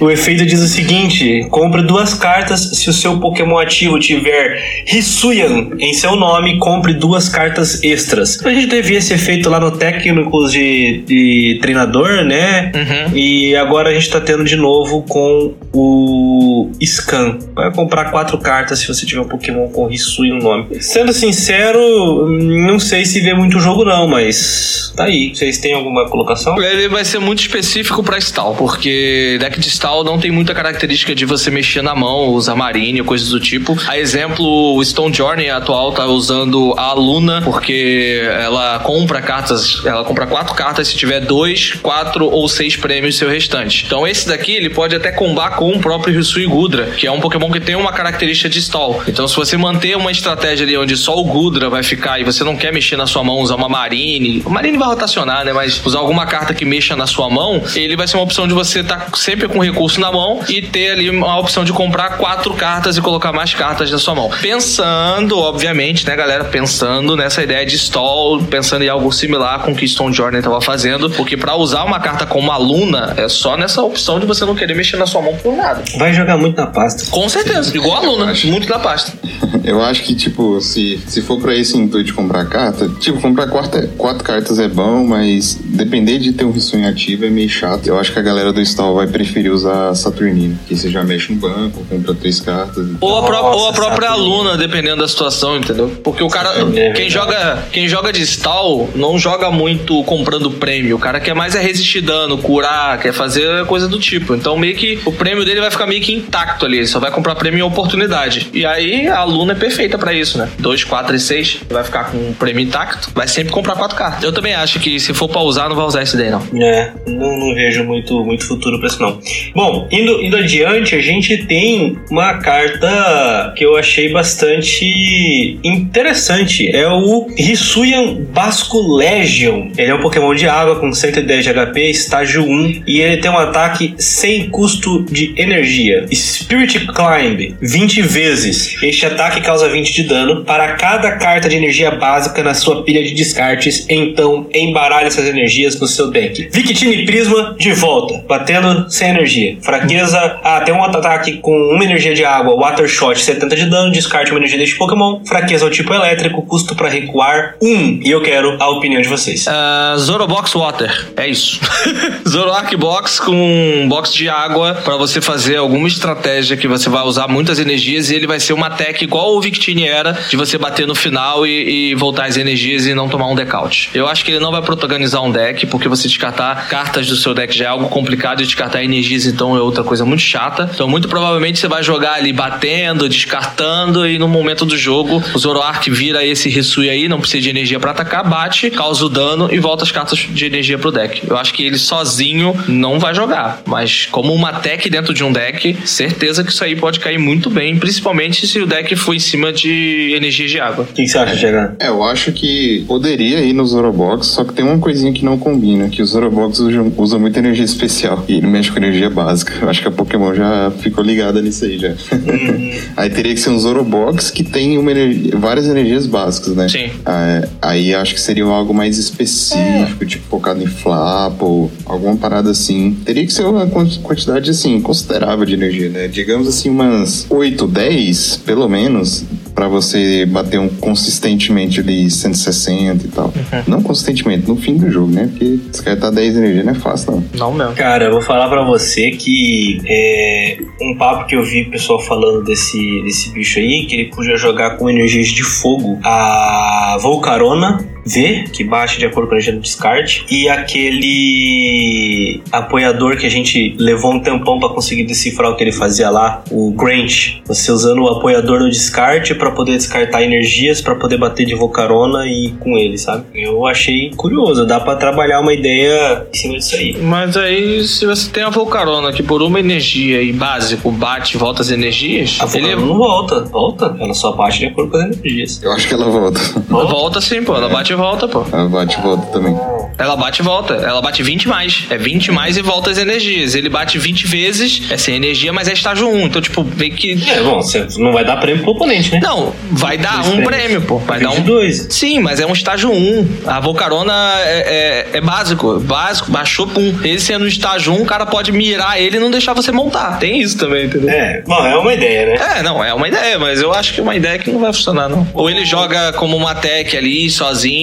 o 0.00 0.10
efeito 0.10 0.44
diz 0.46 0.60
o 0.60 0.68
seguinte: 0.68 1.46
compre 1.50 1.82
duas 1.82 2.14
cartas 2.14 2.60
se 2.60 2.88
o 2.88 2.92
seu 2.92 3.18
Pokémon 3.18 3.58
ativo 3.58 3.98
tiver 3.98 4.62
Hisuian 4.86 5.70
em 5.78 5.92
seu 5.92 6.16
nome, 6.16 6.58
compre 6.58 6.94
duas 6.94 7.28
cartas 7.28 7.82
extras. 7.82 8.44
A 8.44 8.52
gente 8.52 8.68
teve 8.68 8.94
esse 8.94 9.14
efeito 9.14 9.50
lá 9.50 9.60
no 9.60 9.72
Técnicos 9.72 10.52
de, 10.52 11.02
de 11.06 11.58
Treinador, 11.60 12.24
né? 12.24 12.72
Uhum. 12.74 13.16
E 13.16 13.56
agora 13.56 13.90
a 13.90 13.94
gente 13.94 14.08
tá 14.10 14.20
tendo 14.20 14.44
de 14.44 14.56
novo 14.56 15.02
com 15.02 15.54
o 15.72 16.70
Scan. 16.82 17.38
Vai 17.54 17.72
comprar 17.72 18.10
quatro 18.10 18.38
cartas 18.38 18.80
se 18.80 18.88
você 18.88 19.04
tiver 19.04 19.20
um 19.20 19.28
Pokémon 19.28 19.68
com 19.68 19.90
Hisuian 19.90 20.36
no 20.36 20.42
nome. 20.42 20.82
Sendo 20.82 21.12
sincero, 21.12 22.28
não 22.28 22.78
sei 22.78 23.04
se 23.04 23.20
vê 23.20 23.34
muito 23.34 23.58
jogo 23.60 23.84
não, 23.84 24.06
mas 24.06 24.92
tá 24.96 25.04
aí. 25.04 25.34
Vocês 25.34 25.58
têm 25.58 25.74
alguma 25.74 26.08
colocação? 26.08 26.60
Ele 26.62 26.88
vai 26.88 27.04
ser 27.04 27.18
muito 27.18 27.40
específico 27.40 28.02
para 28.02 28.18
Stall, 28.18 28.54
porque 28.54 29.36
deck 29.40 29.60
de 29.60 29.68
stall 29.68 30.04
não 30.04 30.18
tem 30.18 30.30
muita 30.30 30.54
característica 30.54 31.14
de 31.14 31.24
você 31.24 31.50
mexer 31.50 31.82
na 31.82 31.94
mão, 31.94 32.30
usar 32.30 32.54
marine, 32.54 33.02
coisas 33.02 33.28
do 33.28 33.40
tipo. 33.40 33.76
A 33.86 33.98
exemplo, 33.98 34.76
o 34.76 34.84
Stone 34.84 35.14
Journey 35.14 35.50
atual 35.50 35.92
tá 35.92 36.06
usando 36.06 36.74
a 36.76 36.92
Luna, 36.92 37.42
porque 37.42 38.22
ela 38.40 38.78
compra 38.80 39.20
cartas, 39.20 39.84
ela 39.84 40.04
compra 40.04 40.26
quatro 40.26 40.54
cartas 40.54 40.88
se 40.88 40.96
tiver 40.96 41.20
dois, 41.20 41.72
quatro 41.82 42.26
ou 42.26 42.48
seis 42.48 42.76
prêmios 42.76 43.16
seu 43.16 43.28
restante. 43.28 43.84
Então 43.86 44.06
esse 44.06 44.28
daqui 44.28 44.54
ele 44.54 44.70
pode 44.70 44.94
até 44.96 45.10
combar 45.10 45.57
com 45.58 45.72
o 45.72 45.80
próprio 45.80 46.20
Hisui 46.20 46.46
Gudra, 46.46 46.86
que 46.96 47.04
é 47.04 47.10
um 47.10 47.18
Pokémon 47.18 47.50
que 47.50 47.58
tem 47.58 47.74
uma 47.74 47.92
característica 47.92 48.48
de 48.48 48.60
stall. 48.60 49.02
Então 49.08 49.26
se 49.26 49.34
você 49.34 49.56
manter 49.56 49.96
uma 49.96 50.12
estratégia 50.12 50.64
ali 50.64 50.76
onde 50.76 50.96
só 50.96 51.18
o 51.18 51.24
Gudra 51.24 51.68
vai 51.68 51.82
ficar 51.82 52.20
e 52.20 52.22
você 52.22 52.44
não 52.44 52.56
quer 52.56 52.72
mexer 52.72 52.96
na 52.96 53.08
sua 53.08 53.24
mão, 53.24 53.40
usar 53.40 53.56
uma 53.56 53.68
Marine, 53.68 54.40
o 54.46 54.50
Marine 54.50 54.78
vai 54.78 54.86
rotacionar, 54.86 55.44
né? 55.44 55.52
Mas 55.52 55.84
usar 55.84 55.98
alguma 55.98 56.26
carta 56.26 56.54
que 56.54 56.64
mexa 56.64 56.94
na 56.94 57.08
sua 57.08 57.28
mão, 57.28 57.60
ele 57.74 57.96
vai 57.96 58.06
ser 58.06 58.18
uma 58.18 58.22
opção 58.22 58.46
de 58.46 58.54
você 58.54 58.84
tá 58.84 59.08
sempre 59.16 59.48
com 59.48 59.58
recurso 59.58 60.00
na 60.00 60.12
mão 60.12 60.38
e 60.48 60.62
ter 60.62 60.92
ali 60.92 61.08
a 61.08 61.38
opção 61.38 61.64
de 61.64 61.72
comprar 61.72 62.18
quatro 62.18 62.54
cartas 62.54 62.96
e 62.96 63.00
colocar 63.00 63.32
mais 63.32 63.52
cartas 63.52 63.90
na 63.90 63.98
sua 63.98 64.14
mão. 64.14 64.30
Pensando, 64.40 65.40
obviamente, 65.40 66.06
né, 66.06 66.14
galera? 66.14 66.44
Pensando 66.44 67.16
nessa 67.16 67.42
ideia 67.42 67.66
de 67.66 67.74
stall, 67.74 68.44
pensando 68.44 68.84
em 68.84 68.88
algo 68.88 69.10
similar 69.10 69.62
com 69.62 69.72
o 69.72 69.74
que 69.74 69.88
Stone 69.88 70.14
Jordan 70.14 70.38
estava 70.38 70.60
fazendo, 70.60 71.10
porque 71.10 71.36
para 71.36 71.56
usar 71.56 71.82
uma 71.82 71.98
carta 71.98 72.24
como 72.24 72.52
aluna 72.52 73.14
é 73.16 73.28
só 73.28 73.56
nessa 73.56 73.82
opção 73.82 74.20
de 74.20 74.26
você 74.26 74.44
não 74.44 74.54
querer 74.54 74.76
mexer 74.76 74.96
na 74.96 75.06
sua 75.06 75.20
mão 75.20 75.36
por 75.48 75.56
nada. 75.56 75.82
Vai 75.96 76.12
jogar 76.12 76.36
muito 76.36 76.56
na 76.56 76.66
pasta. 76.66 77.10
Com 77.10 77.26
certeza, 77.28 77.74
igual 77.74 77.96
a 77.96 77.98
aluna, 78.06 78.34
muito 78.44 78.68
na 78.68 78.78
pasta. 78.78 79.12
Eu 79.64 79.82
acho 79.82 80.02
que, 80.02 80.14
tipo, 80.14 80.60
se, 80.60 80.98
se 81.06 81.22
for 81.22 81.40
pra 81.40 81.54
esse 81.54 81.76
intuito 81.76 82.04
de 82.04 82.12
comprar 82.12 82.44
carta, 82.46 82.88
tipo, 83.00 83.20
comprar 83.20 83.46
quatro, 83.48 83.88
quatro 83.96 84.24
cartas 84.24 84.58
é 84.58 84.68
bom, 84.68 85.04
mas 85.04 85.58
depender 85.62 86.18
de 86.18 86.32
ter 86.32 86.44
um 86.44 86.50
risonho 86.50 86.88
ativo 86.88 87.24
é 87.24 87.30
meio 87.30 87.48
chato. 87.48 87.86
Eu 87.86 87.98
acho 87.98 88.12
que 88.12 88.18
a 88.18 88.22
galera 88.22 88.52
do 88.52 88.60
stall 88.60 88.94
vai 88.94 89.06
preferir 89.06 89.52
usar 89.52 89.94
Saturnino, 89.94 90.58
que 90.66 90.76
você 90.76 90.90
já 90.90 91.02
mexe 91.02 91.32
no 91.32 91.38
banco, 91.38 91.84
compra 91.88 92.14
três 92.14 92.40
cartas. 92.40 92.86
Ou 93.00 93.18
a, 93.18 93.22
pró 93.22 93.42
Nossa, 93.42 93.56
ou 93.56 93.68
a 93.68 93.72
própria 93.72 94.08
Saturnino. 94.08 94.34
aluna, 94.34 94.56
dependendo 94.56 94.96
da 94.96 95.08
situação, 95.08 95.56
entendeu? 95.58 95.90
Porque 96.02 96.22
o 96.22 96.28
cara, 96.28 96.50
é 96.74 96.92
quem 96.92 97.08
joga, 97.10 97.64
quem 97.72 97.88
joga 97.88 98.12
de 98.12 98.22
stall 98.22 98.88
não 98.94 99.18
joga 99.18 99.50
muito 99.50 100.02
comprando 100.04 100.50
prêmio. 100.50 100.96
O 100.96 100.98
cara 100.98 101.20
quer 101.20 101.34
mais 101.34 101.54
é 101.54 101.60
resistir 101.60 102.00
dano, 102.00 102.38
curar, 102.38 102.98
quer 102.98 103.12
fazer 103.12 103.64
coisa 103.66 103.88
do 103.88 103.98
tipo. 103.98 104.34
Então 104.34 104.56
meio 104.56 104.76
que 104.76 104.98
o 105.04 105.12
prêmio 105.12 105.37
dele 105.44 105.60
vai 105.60 105.70
ficar 105.70 105.86
meio 105.86 106.00
que 106.00 106.14
intacto 106.14 106.66
ali. 106.66 106.78
Ele 106.78 106.86
só 106.86 106.98
vai 106.98 107.10
comprar 107.10 107.34
prêmio 107.34 107.60
em 107.60 107.62
oportunidade. 107.62 108.48
E 108.52 108.64
aí 108.64 109.06
a 109.08 109.18
aluna 109.18 109.52
é 109.52 109.56
perfeita 109.56 109.98
para 109.98 110.12
isso, 110.12 110.38
né? 110.38 110.48
2, 110.58 110.84
4 110.84 111.16
e 111.16 111.20
6 111.20 111.60
vai 111.70 111.84
ficar 111.84 112.10
com 112.10 112.16
o 112.16 112.34
prêmio 112.34 112.62
intacto. 112.62 113.10
Vai 113.14 113.28
sempre 113.28 113.52
comprar 113.52 113.74
quatro 113.76 113.96
cartas. 113.96 114.22
Eu 114.22 114.32
também 114.32 114.54
acho 114.54 114.78
que 114.80 114.98
se 114.98 115.12
for 115.14 115.28
pra 115.28 115.40
usar, 115.40 115.68
não 115.68 115.76
vai 115.76 115.84
usar 115.84 116.02
esse 116.02 116.16
daí, 116.16 116.30
não. 116.30 116.42
É, 116.60 116.92
não, 117.06 117.36
não 117.36 117.54
vejo 117.54 117.84
muito, 117.84 118.24
muito 118.24 118.46
futuro 118.46 118.78
pra 118.78 118.88
isso, 118.88 119.00
não. 119.00 119.20
Bom, 119.54 119.88
indo, 119.90 120.22
indo 120.22 120.36
adiante, 120.36 120.94
a 120.94 121.00
gente 121.00 121.36
tem 121.46 121.98
uma 122.10 122.34
carta 122.38 123.52
que 123.56 123.64
eu 123.64 123.76
achei 123.76 124.10
bastante 124.12 125.58
interessante. 125.62 126.74
É 126.74 126.88
o 126.88 127.28
Hisuian 127.36 128.14
Basco 128.32 128.96
Legion. 128.96 129.70
Ele 129.76 129.90
é 129.90 129.94
um 129.94 130.00
Pokémon 130.00 130.34
de 130.34 130.48
água 130.48 130.76
com 130.76 130.92
110 130.92 131.44
de 131.44 131.52
HP, 131.52 131.90
estágio 131.90 132.44
1, 132.44 132.82
e 132.86 133.00
ele 133.00 133.18
tem 133.18 133.30
um 133.30 133.38
ataque 133.38 133.94
sem 133.98 134.48
custo 134.48 135.04
energia. 135.36 136.06
Spirit 136.12 136.86
Climb, 136.86 137.56
20 137.60 138.02
vezes. 138.02 138.76
Este 138.82 139.06
ataque 139.06 139.40
causa 139.40 139.68
20 139.68 139.92
de 139.92 140.02
dano 140.04 140.44
para 140.44 140.72
cada 140.74 141.12
carta 141.12 141.48
de 141.48 141.56
energia 141.56 141.90
básica 141.90 142.42
na 142.42 142.54
sua 142.54 142.82
pilha 142.82 143.02
de 143.02 143.12
descartes. 143.12 143.86
Então, 143.88 144.46
embaralhe 144.54 145.06
essas 145.06 145.26
energias 145.26 145.78
no 145.80 145.86
seu 145.86 146.10
deck. 146.10 146.48
Victini 146.52 147.04
Prisma 147.04 147.54
de 147.58 147.72
volta, 147.72 148.24
batendo 148.28 148.90
sem 148.90 149.10
energia. 149.10 149.56
Fraqueza, 149.60 150.38
ah, 150.42 150.60
tem 150.60 150.74
um 150.74 150.82
ataque 150.82 151.38
com 151.38 151.56
uma 151.72 151.84
energia 151.84 152.14
de 152.14 152.24
água, 152.24 152.56
Water 152.56 152.88
Shot, 152.88 153.20
70 153.20 153.56
de 153.56 153.66
dano, 153.66 153.92
descarte 153.92 154.30
uma 154.30 154.38
energia 154.38 154.58
deste 154.58 154.76
Pokémon. 154.76 155.24
Fraqueza 155.24 155.64
ao 155.64 155.70
tipo 155.70 155.92
elétrico, 155.92 156.42
custo 156.42 156.74
para 156.74 156.88
recuar 156.88 157.56
1. 157.60 158.00
E 158.04 158.10
eu 158.10 158.22
quero 158.22 158.56
a 158.60 158.68
opinião 158.70 159.00
de 159.00 159.08
vocês. 159.08 159.46
Uh, 159.46 159.98
Zorobox 159.98 160.52
Water, 160.54 161.06
é 161.16 161.26
isso. 161.26 161.60
Zoroark 162.28 162.76
Box 162.76 163.20
com 163.20 163.32
um 163.32 163.88
box 163.88 164.12
de 164.12 164.28
água 164.28 164.74
para 164.84 164.96
você 164.96 165.17
você 165.18 165.20
fazer 165.20 165.56
alguma 165.56 165.88
estratégia 165.88 166.56
que 166.56 166.68
você 166.68 166.88
vai 166.88 167.02
usar 167.02 167.28
muitas 167.28 167.58
energias 167.58 168.10
e 168.10 168.14
ele 168.14 168.26
vai 168.26 168.40
ser 168.40 168.52
uma 168.52 168.70
tech 168.70 169.02
igual 169.02 169.36
o 169.36 169.40
Victini 169.40 169.86
era, 169.86 170.12
de 170.28 170.36
você 170.36 170.56
bater 170.56 170.86
no 170.86 170.94
final 170.94 171.46
e, 171.46 171.90
e 171.90 171.94
voltar 171.94 172.26
as 172.26 172.36
energias 172.36 172.86
e 172.86 172.94
não 172.94 173.08
tomar 173.08 173.26
um 173.28 173.34
decaute. 173.34 173.90
Eu 173.94 174.08
acho 174.08 174.24
que 174.24 174.30
ele 174.30 174.40
não 174.40 174.50
vai 174.50 174.62
protagonizar 174.62 175.22
um 175.22 175.30
deck, 175.30 175.66
porque 175.66 175.88
você 175.88 176.08
descartar 176.08 176.68
cartas 176.68 177.06
do 177.06 177.16
seu 177.16 177.34
deck 177.34 177.56
já 177.56 177.66
é 177.66 177.68
algo 177.68 177.88
complicado 177.88 178.42
e 178.42 178.46
descartar 178.46 178.82
energias 178.82 179.26
então 179.26 179.56
é 179.56 179.60
outra 179.60 179.84
coisa 179.84 180.04
muito 180.04 180.22
chata. 180.22 180.70
Então, 180.72 180.88
muito 180.88 181.08
provavelmente 181.08 181.58
você 181.58 181.68
vai 181.68 181.82
jogar 181.82 182.14
ali 182.14 182.32
batendo, 182.32 183.08
descartando 183.08 184.06
e 184.06 184.18
no 184.18 184.28
momento 184.28 184.64
do 184.64 184.76
jogo 184.76 185.22
o 185.34 185.38
Zoroark 185.38 185.90
vira 185.90 186.24
esse 186.24 186.48
Risui 186.48 186.88
aí, 186.88 187.08
não 187.08 187.20
precisa 187.20 187.42
de 187.42 187.50
energia 187.50 187.80
para 187.80 187.90
atacar, 187.90 188.28
bate, 188.28 188.70
causa 188.70 189.04
o 189.04 189.08
dano 189.08 189.48
e 189.50 189.58
volta 189.58 189.84
as 189.84 189.90
cartas 189.90 190.18
de 190.18 190.46
energia 190.46 190.78
pro 190.78 190.90
deck. 190.90 191.22
Eu 191.28 191.36
acho 191.36 191.52
que 191.52 191.64
ele 191.64 191.78
sozinho 191.78 192.54
não 192.68 192.98
vai 192.98 193.14
jogar, 193.14 193.62
mas 193.66 194.06
como 194.10 194.32
uma 194.32 194.52
tech 194.52 194.88
dentro 194.88 195.07
de 195.14 195.24
um 195.24 195.32
deck, 195.32 195.76
certeza 195.84 196.42
que 196.44 196.50
isso 196.50 196.62
aí 196.64 196.74
pode 196.76 197.00
cair 197.00 197.18
muito 197.18 197.50
bem, 197.50 197.76
principalmente 197.78 198.46
se 198.46 198.60
o 198.60 198.66
deck 198.66 198.94
for 198.96 199.14
em 199.14 199.18
cima 199.18 199.52
de 199.52 200.12
energia 200.16 200.46
de 200.46 200.60
água. 200.60 200.84
O 200.88 200.92
que, 200.92 201.02
que 201.02 201.08
você 201.08 201.18
acha, 201.18 201.34
Jagan? 201.34 201.74
É, 201.80 201.88
eu 201.88 202.02
acho 202.02 202.32
que 202.32 202.84
poderia 202.86 203.40
ir 203.40 203.52
no 203.52 203.66
Zorobox, 203.66 204.26
só 204.28 204.44
que 204.44 204.52
tem 204.52 204.64
uma 204.64 204.78
coisinha 204.78 205.12
que 205.12 205.24
não 205.24 205.38
combina, 205.38 205.88
que 205.88 206.02
o 206.02 206.06
Zorobox 206.06 206.58
usa, 206.60 206.82
usa 206.96 207.18
muita 207.18 207.38
energia 207.38 207.64
especial 207.64 208.24
e 208.28 208.34
ele 208.34 208.46
mexe 208.46 208.70
com 208.70 208.78
energia 208.78 209.10
básica. 209.10 209.52
Eu 209.60 209.68
acho 209.68 209.80
que 209.82 209.88
a 209.88 209.90
Pokémon 209.90 210.34
já 210.34 210.70
ficou 210.78 211.02
ligada 211.04 211.40
nisso 211.42 211.64
aí 211.64 211.78
já. 211.78 211.88
Uhum. 211.88 212.78
aí 212.96 213.10
teria 213.10 213.34
que 213.34 213.40
ser 213.40 213.50
um 213.50 213.58
Zorobox 213.58 214.30
que 214.30 214.42
tem 214.44 214.78
uma 214.78 214.90
energia- 214.90 215.32
várias 215.36 215.66
energias 215.66 216.06
básicas, 216.06 216.54
né? 216.54 216.68
Sim. 216.68 216.90
Ah, 217.04 217.46
aí 217.62 217.94
acho 217.94 218.14
que 218.14 218.20
seria 218.20 218.44
algo 218.44 218.72
mais 218.74 218.98
específico, 218.98 220.04
tipo 220.06 220.24
focado 220.28 220.62
em 220.62 220.66
Flapple, 220.66 221.70
alguma 221.86 222.16
parada 222.16 222.50
assim. 222.50 222.96
Teria 223.04 223.24
que 223.24 223.32
ser 223.32 223.44
uma 223.44 223.66
quanti- 223.66 223.98
quantidade 224.00 224.50
assim 224.50 224.80
considerável 224.98 225.44
de 225.44 225.54
energia, 225.54 225.88
né? 225.88 226.08
Digamos 226.08 226.48
assim 226.48 226.68
umas 226.70 227.26
8, 227.30 227.66
10, 227.66 228.38
pelo 228.38 228.68
menos, 228.68 229.24
pra 229.54 229.68
você 229.68 230.26
bater 230.26 230.58
um 230.58 230.68
consistentemente 230.68 231.80
ali 231.80 232.10
160 232.10 233.04
e 233.04 233.08
tal. 233.08 233.26
Uhum. 233.26 233.62
Não 233.66 233.82
consistentemente, 233.82 234.48
no 234.48 234.56
fim 234.56 234.76
do 234.76 234.90
jogo, 234.90 235.12
né? 235.12 235.28
Porque 235.30 235.58
descartar 235.70 236.10
10 236.10 236.36
energia 236.36 236.64
não 236.64 236.72
é 236.72 236.74
fácil, 236.74 237.12
não. 237.12 237.24
Não 237.34 237.54
mesmo. 237.54 237.74
Cara, 237.74 238.06
eu 238.06 238.12
vou 238.12 238.20
falar 238.20 238.48
pra 238.48 238.64
você 238.64 239.12
que 239.12 239.80
é, 239.86 240.58
um 240.80 240.96
papo 240.96 241.26
que 241.26 241.36
eu 241.36 241.44
vi 241.44 241.62
o 241.62 241.70
pessoal 241.70 242.00
falando 242.00 242.42
desse, 242.44 243.02
desse 243.04 243.30
bicho 243.30 243.58
aí, 243.60 243.86
que 243.86 243.94
ele 243.94 244.04
podia 244.06 244.36
jogar 244.36 244.76
com 244.76 244.90
energias 244.90 245.28
de 245.28 245.44
fogo 245.44 245.98
a 246.02 246.98
Volcarona 247.00 247.97
V, 248.08 248.44
que 248.52 248.64
baixa 248.64 248.98
de 248.98 249.06
acordo 249.06 249.28
com 249.28 249.34
a 249.34 249.36
energia 249.36 249.52
do 249.52 249.60
descarte, 249.60 250.24
e 250.30 250.48
aquele 250.48 252.42
apoiador 252.50 253.16
que 253.16 253.26
a 253.26 253.30
gente 253.30 253.76
levou 253.78 254.14
um 254.14 254.20
tempão 254.20 254.58
pra 254.58 254.68
conseguir 254.70 255.04
decifrar 255.04 255.50
o 255.50 255.56
que 255.56 255.64
ele 255.64 255.72
fazia 255.72 256.10
lá, 256.10 256.42
o 256.50 256.72
Grant. 256.72 257.40
Você 257.46 257.70
usando 257.70 258.02
o 258.02 258.08
apoiador 258.08 258.60
no 258.60 258.70
descarte 258.70 259.34
pra 259.34 259.50
poder 259.50 259.72
descartar 259.72 260.22
energias 260.22 260.80
pra 260.80 260.94
poder 260.94 261.18
bater 261.18 261.46
de 261.46 261.54
Volcarona 261.54 262.26
e 262.26 262.52
com 262.60 262.76
ele, 262.76 262.98
sabe? 262.98 263.24
Eu 263.34 263.66
achei 263.66 264.10
curioso, 264.16 264.66
dá 264.66 264.80
pra 264.80 264.96
trabalhar 264.96 265.40
uma 265.40 265.52
ideia 265.52 266.26
em 266.32 266.36
cima 266.36 266.58
disso 266.58 266.76
aí. 266.76 266.96
Mas 267.00 267.36
aí, 267.36 267.86
se 267.86 268.06
você 268.06 268.30
tem 268.30 268.42
a 268.42 268.50
Volcarona 268.50 269.12
que 269.12 269.22
por 269.22 269.42
uma 269.42 269.60
energia 269.60 270.22
e 270.22 270.32
básico 270.32 270.90
bate 270.90 271.36
e 271.36 271.38
volta 271.38 271.62
as 271.62 271.70
energias, 271.70 272.38
A 272.40 272.58
ele 272.58 272.74
não 272.74 272.96
volta, 272.96 273.40
volta. 273.40 273.96
Ela 273.98 274.14
só 274.14 274.32
bate 274.32 274.58
de 274.58 274.66
acordo 274.66 274.90
com 274.90 274.96
as 274.96 275.04
energias. 275.04 275.62
Eu 275.62 275.72
acho 275.72 275.88
que 275.88 275.94
ela 275.94 276.10
volta. 276.10 276.40
volta 276.68 277.20
sim, 277.20 277.42
pô. 277.42 277.54
Ela 277.54 277.68
bate 277.68 277.92
e 277.92 277.96
volta, 277.98 278.26
pô. 278.28 278.44
Ela 278.52 278.68
bate 278.68 278.98
e 278.98 279.02
volta 279.02 279.26
também. 279.26 279.56
Ela 279.98 280.16
bate 280.16 280.40
e 280.40 280.44
volta. 280.44 280.74
Ela 280.74 281.02
bate 281.02 281.22
20 281.22 281.48
mais. 281.48 281.84
É 281.90 281.98
20 281.98 282.30
mais 282.30 282.56
e 282.56 282.62
volta 282.62 282.90
as 282.90 282.98
energias. 282.98 283.54
Ele 283.54 283.68
bate 283.68 283.98
20 283.98 284.26
vezes, 284.26 284.82
é 284.90 284.96
sem 284.96 285.16
energia, 285.16 285.52
mas 285.52 285.68
é 285.68 285.72
estágio 285.72 286.08
1. 286.08 286.20
Então, 286.26 286.40
tipo, 286.40 286.64
meio 286.64 286.92
que. 286.92 287.12
É, 287.30 287.40
bom, 287.42 287.60
você 287.60 287.86
não 287.98 288.12
vai 288.12 288.24
dar 288.24 288.36
prêmio 288.36 288.62
pro 288.62 288.72
oponente, 288.72 289.12
né? 289.12 289.20
Não, 289.22 289.52
vai 289.72 289.98
dar 289.98 290.22
Dois 290.22 290.26
um 290.28 290.30
prêmios. 290.30 290.48
prêmio, 290.48 290.82
pô. 290.82 290.98
Vai 290.98 291.20
dar 291.20 291.30
um. 291.30 291.40
dois. 291.40 291.86
Sim, 291.90 292.20
mas 292.20 292.38
é 292.40 292.46
um 292.46 292.52
estágio 292.52 292.90
1. 292.92 293.28
A 293.46 293.60
Volcarona 293.60 294.12
é, 294.44 295.06
é, 295.12 295.18
é 295.18 295.20
básico. 295.20 295.80
Básico, 295.80 296.30
baixou, 296.30 296.66
pum. 296.66 296.94
Ele 297.02 297.18
sendo 297.18 297.42
no 297.42 297.48
estágio 297.48 297.92
1, 297.92 298.02
o 298.02 298.06
cara 298.06 298.24
pode 298.26 298.52
mirar 298.52 299.00
ele 299.00 299.16
e 299.16 299.20
não 299.20 299.30
deixar 299.30 299.52
você 299.52 299.72
montar. 299.72 300.18
Tem 300.18 300.40
isso 300.40 300.56
também, 300.56 300.86
entendeu? 300.86 301.08
É, 301.10 301.42
bom, 301.46 301.66
é 301.66 301.76
uma 301.76 301.92
ideia, 301.94 302.26
né? 302.26 302.58
É, 302.58 302.62
não, 302.62 302.82
é 302.82 302.94
uma 302.94 303.08
ideia, 303.08 303.38
mas 303.38 303.60
eu 303.60 303.72
acho 303.72 303.92
que 303.94 304.00
é 304.00 304.02
uma 304.02 304.14
ideia 304.14 304.38
que 304.38 304.50
não 304.50 304.60
vai 304.60 304.72
funcionar, 304.72 305.08
não. 305.08 305.26
Ou 305.34 305.48
ele 305.50 305.64
joga 305.64 306.12
como 306.12 306.36
uma 306.36 306.54
tech 306.54 306.96
ali, 306.96 307.28
sozinho, 307.30 307.77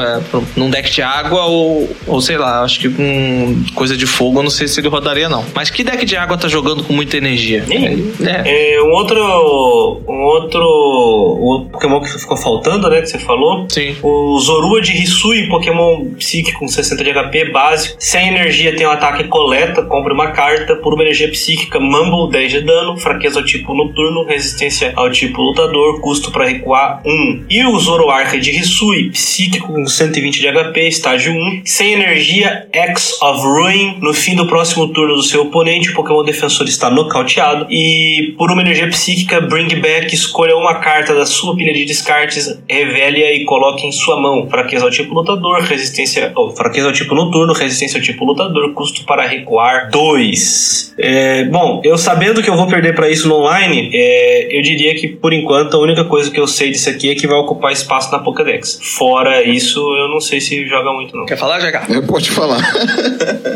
é, 0.00 0.20
num 0.56 0.70
deck 0.70 0.90
de 0.90 1.02
água, 1.02 1.44
ou, 1.44 1.88
ou 2.06 2.20
sei 2.20 2.36
lá, 2.36 2.62
acho 2.62 2.80
que 2.80 2.88
com 2.88 3.62
coisa 3.74 3.96
de 3.96 4.06
fogo, 4.06 4.38
eu 4.38 4.42
não 4.42 4.50
sei 4.50 4.66
se 4.66 4.80
ele 4.80 4.88
rodaria, 4.88 5.28
não. 5.28 5.44
Mas 5.54 5.70
que 5.70 5.84
deck 5.84 6.04
de 6.04 6.16
água 6.16 6.36
tá 6.36 6.48
jogando 6.48 6.82
com 6.82 6.92
muita 6.92 7.16
energia? 7.16 7.64
Sim. 7.64 8.12
É. 8.24 8.74
É, 8.76 8.82
um 8.82 8.90
outro. 8.90 10.02
Um 10.08 10.22
outro. 10.24 10.60
O 10.60 11.68
Pokémon 11.70 12.00
que 12.00 12.08
ficou 12.08 12.36
faltando, 12.36 12.88
né? 12.88 13.00
Que 13.00 13.06
você 13.08 13.18
falou. 13.18 13.66
Sim. 13.68 13.96
O 14.02 14.38
Zorua 14.40 14.80
de 14.80 14.92
Hisui, 14.92 15.48
Pokémon 15.48 16.04
psíquico 16.18 16.60
com 16.60 16.68
60 16.68 17.04
de 17.04 17.12
HP 17.12 17.50
básico. 17.52 17.96
Sem 17.98 18.28
energia 18.28 18.74
tem 18.74 18.86
um 18.86 18.90
ataque 18.90 19.24
coleta, 19.24 19.82
compra 19.82 20.12
uma 20.12 20.32
carta. 20.32 20.76
Por 20.76 20.94
uma 20.94 21.02
energia 21.02 21.30
psíquica, 21.30 21.78
Mumble 21.78 22.30
10 22.30 22.52
de 22.52 22.60
dano. 22.62 22.96
Fraqueza 22.98 23.38
ao 23.38 23.44
tipo 23.44 23.74
noturno, 23.74 24.24
resistência 24.24 24.92
ao 24.96 25.10
tipo 25.10 25.40
lutador, 25.40 26.00
custo 26.00 26.30
para 26.30 26.46
recuar 26.46 27.02
1. 27.04 27.44
E 27.48 27.64
o 27.64 27.78
Zoroark 27.78 28.38
de 28.38 28.50
Hisui, 28.50 29.10
psíquico 29.10 29.35
com 29.60 29.86
120 29.86 30.40
de 30.40 30.48
HP, 30.50 30.88
estágio 30.88 31.32
1. 31.32 31.62
Sem 31.64 31.92
energia, 31.92 32.66
X 32.72 33.20
of 33.20 33.42
Ruin. 33.42 33.98
No 34.00 34.14
fim 34.14 34.34
do 34.34 34.46
próximo 34.46 34.88
turno 34.88 35.14
do 35.14 35.22
seu 35.22 35.42
oponente, 35.42 35.90
o 35.90 35.94
Pokémon 35.94 36.24
defensor 36.24 36.66
está 36.66 36.88
nocauteado. 36.88 37.66
E 37.70 38.34
por 38.38 38.50
uma 38.50 38.62
energia 38.62 38.88
psíquica, 38.88 39.40
Bring 39.40 39.68
Back, 39.80 40.14
escolha 40.14 40.56
uma 40.56 40.76
carta 40.76 41.14
da 41.14 41.26
sua 41.26 41.54
pilha 41.54 41.74
de 41.74 41.84
descartes, 41.84 42.58
revele-a 42.68 43.32
e 43.34 43.44
coloque 43.44 43.86
em 43.86 43.92
sua 43.92 44.18
mão. 44.18 44.48
Fraqueza 44.48 44.84
ao 44.86 44.90
tipo 44.90 45.14
lutador, 45.14 45.60
resistência. 45.60 46.32
Oh, 46.34 46.50
fraqueza 46.50 46.86
ao 46.86 46.92
tipo 46.94 47.14
noturno, 47.14 47.52
resistência 47.52 47.98
ao 47.98 48.02
tipo 48.02 48.24
lutador, 48.24 48.72
custo 48.72 49.04
para 49.04 49.26
recuar 49.26 49.90
2. 49.90 50.94
É, 50.98 51.44
bom, 51.44 51.82
eu 51.84 51.98
sabendo 51.98 52.42
que 52.42 52.48
eu 52.48 52.56
vou 52.56 52.66
perder 52.66 52.94
para 52.94 53.10
isso 53.10 53.28
no 53.28 53.34
online, 53.34 53.90
é, 53.92 54.56
eu 54.56 54.62
diria 54.62 54.94
que 54.94 55.08
por 55.08 55.32
enquanto 55.32 55.74
a 55.76 55.78
única 55.80 56.04
coisa 56.04 56.30
que 56.30 56.40
eu 56.40 56.46
sei 56.46 56.70
disso 56.70 56.88
aqui 56.88 57.10
é 57.10 57.14
que 57.14 57.26
vai 57.26 57.36
ocupar 57.36 57.70
espaço 57.70 58.10
na 58.10 58.18
Pokédex. 58.18 58.80
Fora 58.96 59.25
isso, 59.44 59.78
eu 59.96 60.08
não 60.08 60.20
sei 60.20 60.40
se 60.40 60.66
joga 60.66 60.92
muito, 60.92 61.16
não. 61.16 61.26
Quer 61.26 61.36
falar, 61.36 61.58
GH? 61.58 61.90
Eu 61.90 62.02
Pode 62.02 62.30
falar. 62.30 62.58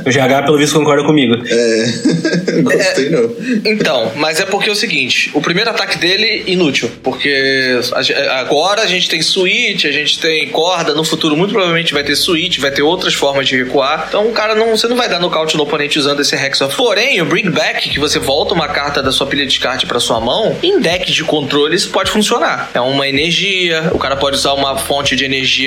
O 0.05 0.11
GH, 0.11 0.45
pelo 0.45 0.59
visto, 0.59 0.79
concorda 0.79 1.05
comigo. 1.05 1.35
É. 1.47 2.61
Gostei 2.63 3.09
não. 3.11 3.31
Então, 3.65 4.13
mas 4.17 4.41
é 4.41 4.45
porque 4.45 4.69
é 4.69 4.73
o 4.73 4.77
seguinte: 4.77 5.31
o 5.35 5.41
primeiro 5.41 5.71
ataque 5.71 5.99
dele, 5.99 6.45
inútil. 6.47 6.91
Porque 7.03 7.81
agora 8.39 8.83
a 8.83 8.87
gente 8.87 9.09
tem 9.09 9.23
switch, 9.23 9.85
a 9.85 9.93
gente 9.93 10.19
tem 10.19 10.49
corda, 10.49 10.95
no 10.95 11.05
futuro 11.05 11.37
muito 11.37 11.53
provavelmente 11.53 11.93
vai 11.93 12.03
ter 12.03 12.17
switch, 12.17 12.59
vai 12.59 12.71
ter 12.71 12.83
outras 12.83 13.15
formas 13.15 13.47
de 13.47 13.57
recuar. 13.57 14.07
Então 14.09 14.27
o 14.27 14.33
cara 14.33 14.55
não. 14.55 14.71
Você 14.77 14.89
não 14.89 14.97
vai 14.97 15.09
dar 15.09 15.21
nocaute 15.21 15.57
no 15.57 15.63
oponente 15.63 15.99
usando 15.99 16.21
esse 16.21 16.37
of. 16.65 16.77
Porém, 16.77 17.21
o 17.21 17.25
Bring 17.25 17.51
Back, 17.51 17.89
que 17.89 17.99
você 17.99 18.19
volta 18.19 18.55
uma 18.55 18.69
carta 18.69 19.03
da 19.03 19.13
sua 19.13 19.27
pilha 19.27 19.45
de 19.45 19.51
descarte 19.51 19.87
pra 19.87 20.01
sua 20.01 20.21
mão, 20.21 20.57
em 20.63 20.81
deck 20.81 21.11
de 21.11 21.25
controle 21.25 21.77
isso 21.77 21.91
pode 21.91 22.11
funcionar. 22.11 22.71
É 22.75 22.81
uma 22.81 23.07
energia, 23.07 23.91
o 23.93 23.99
cara 23.99 24.17
pode 24.17 24.37
usar 24.37 24.55
uma 24.55 24.77
fonte 24.77 25.15
de 25.15 25.25
energia 25.25 25.60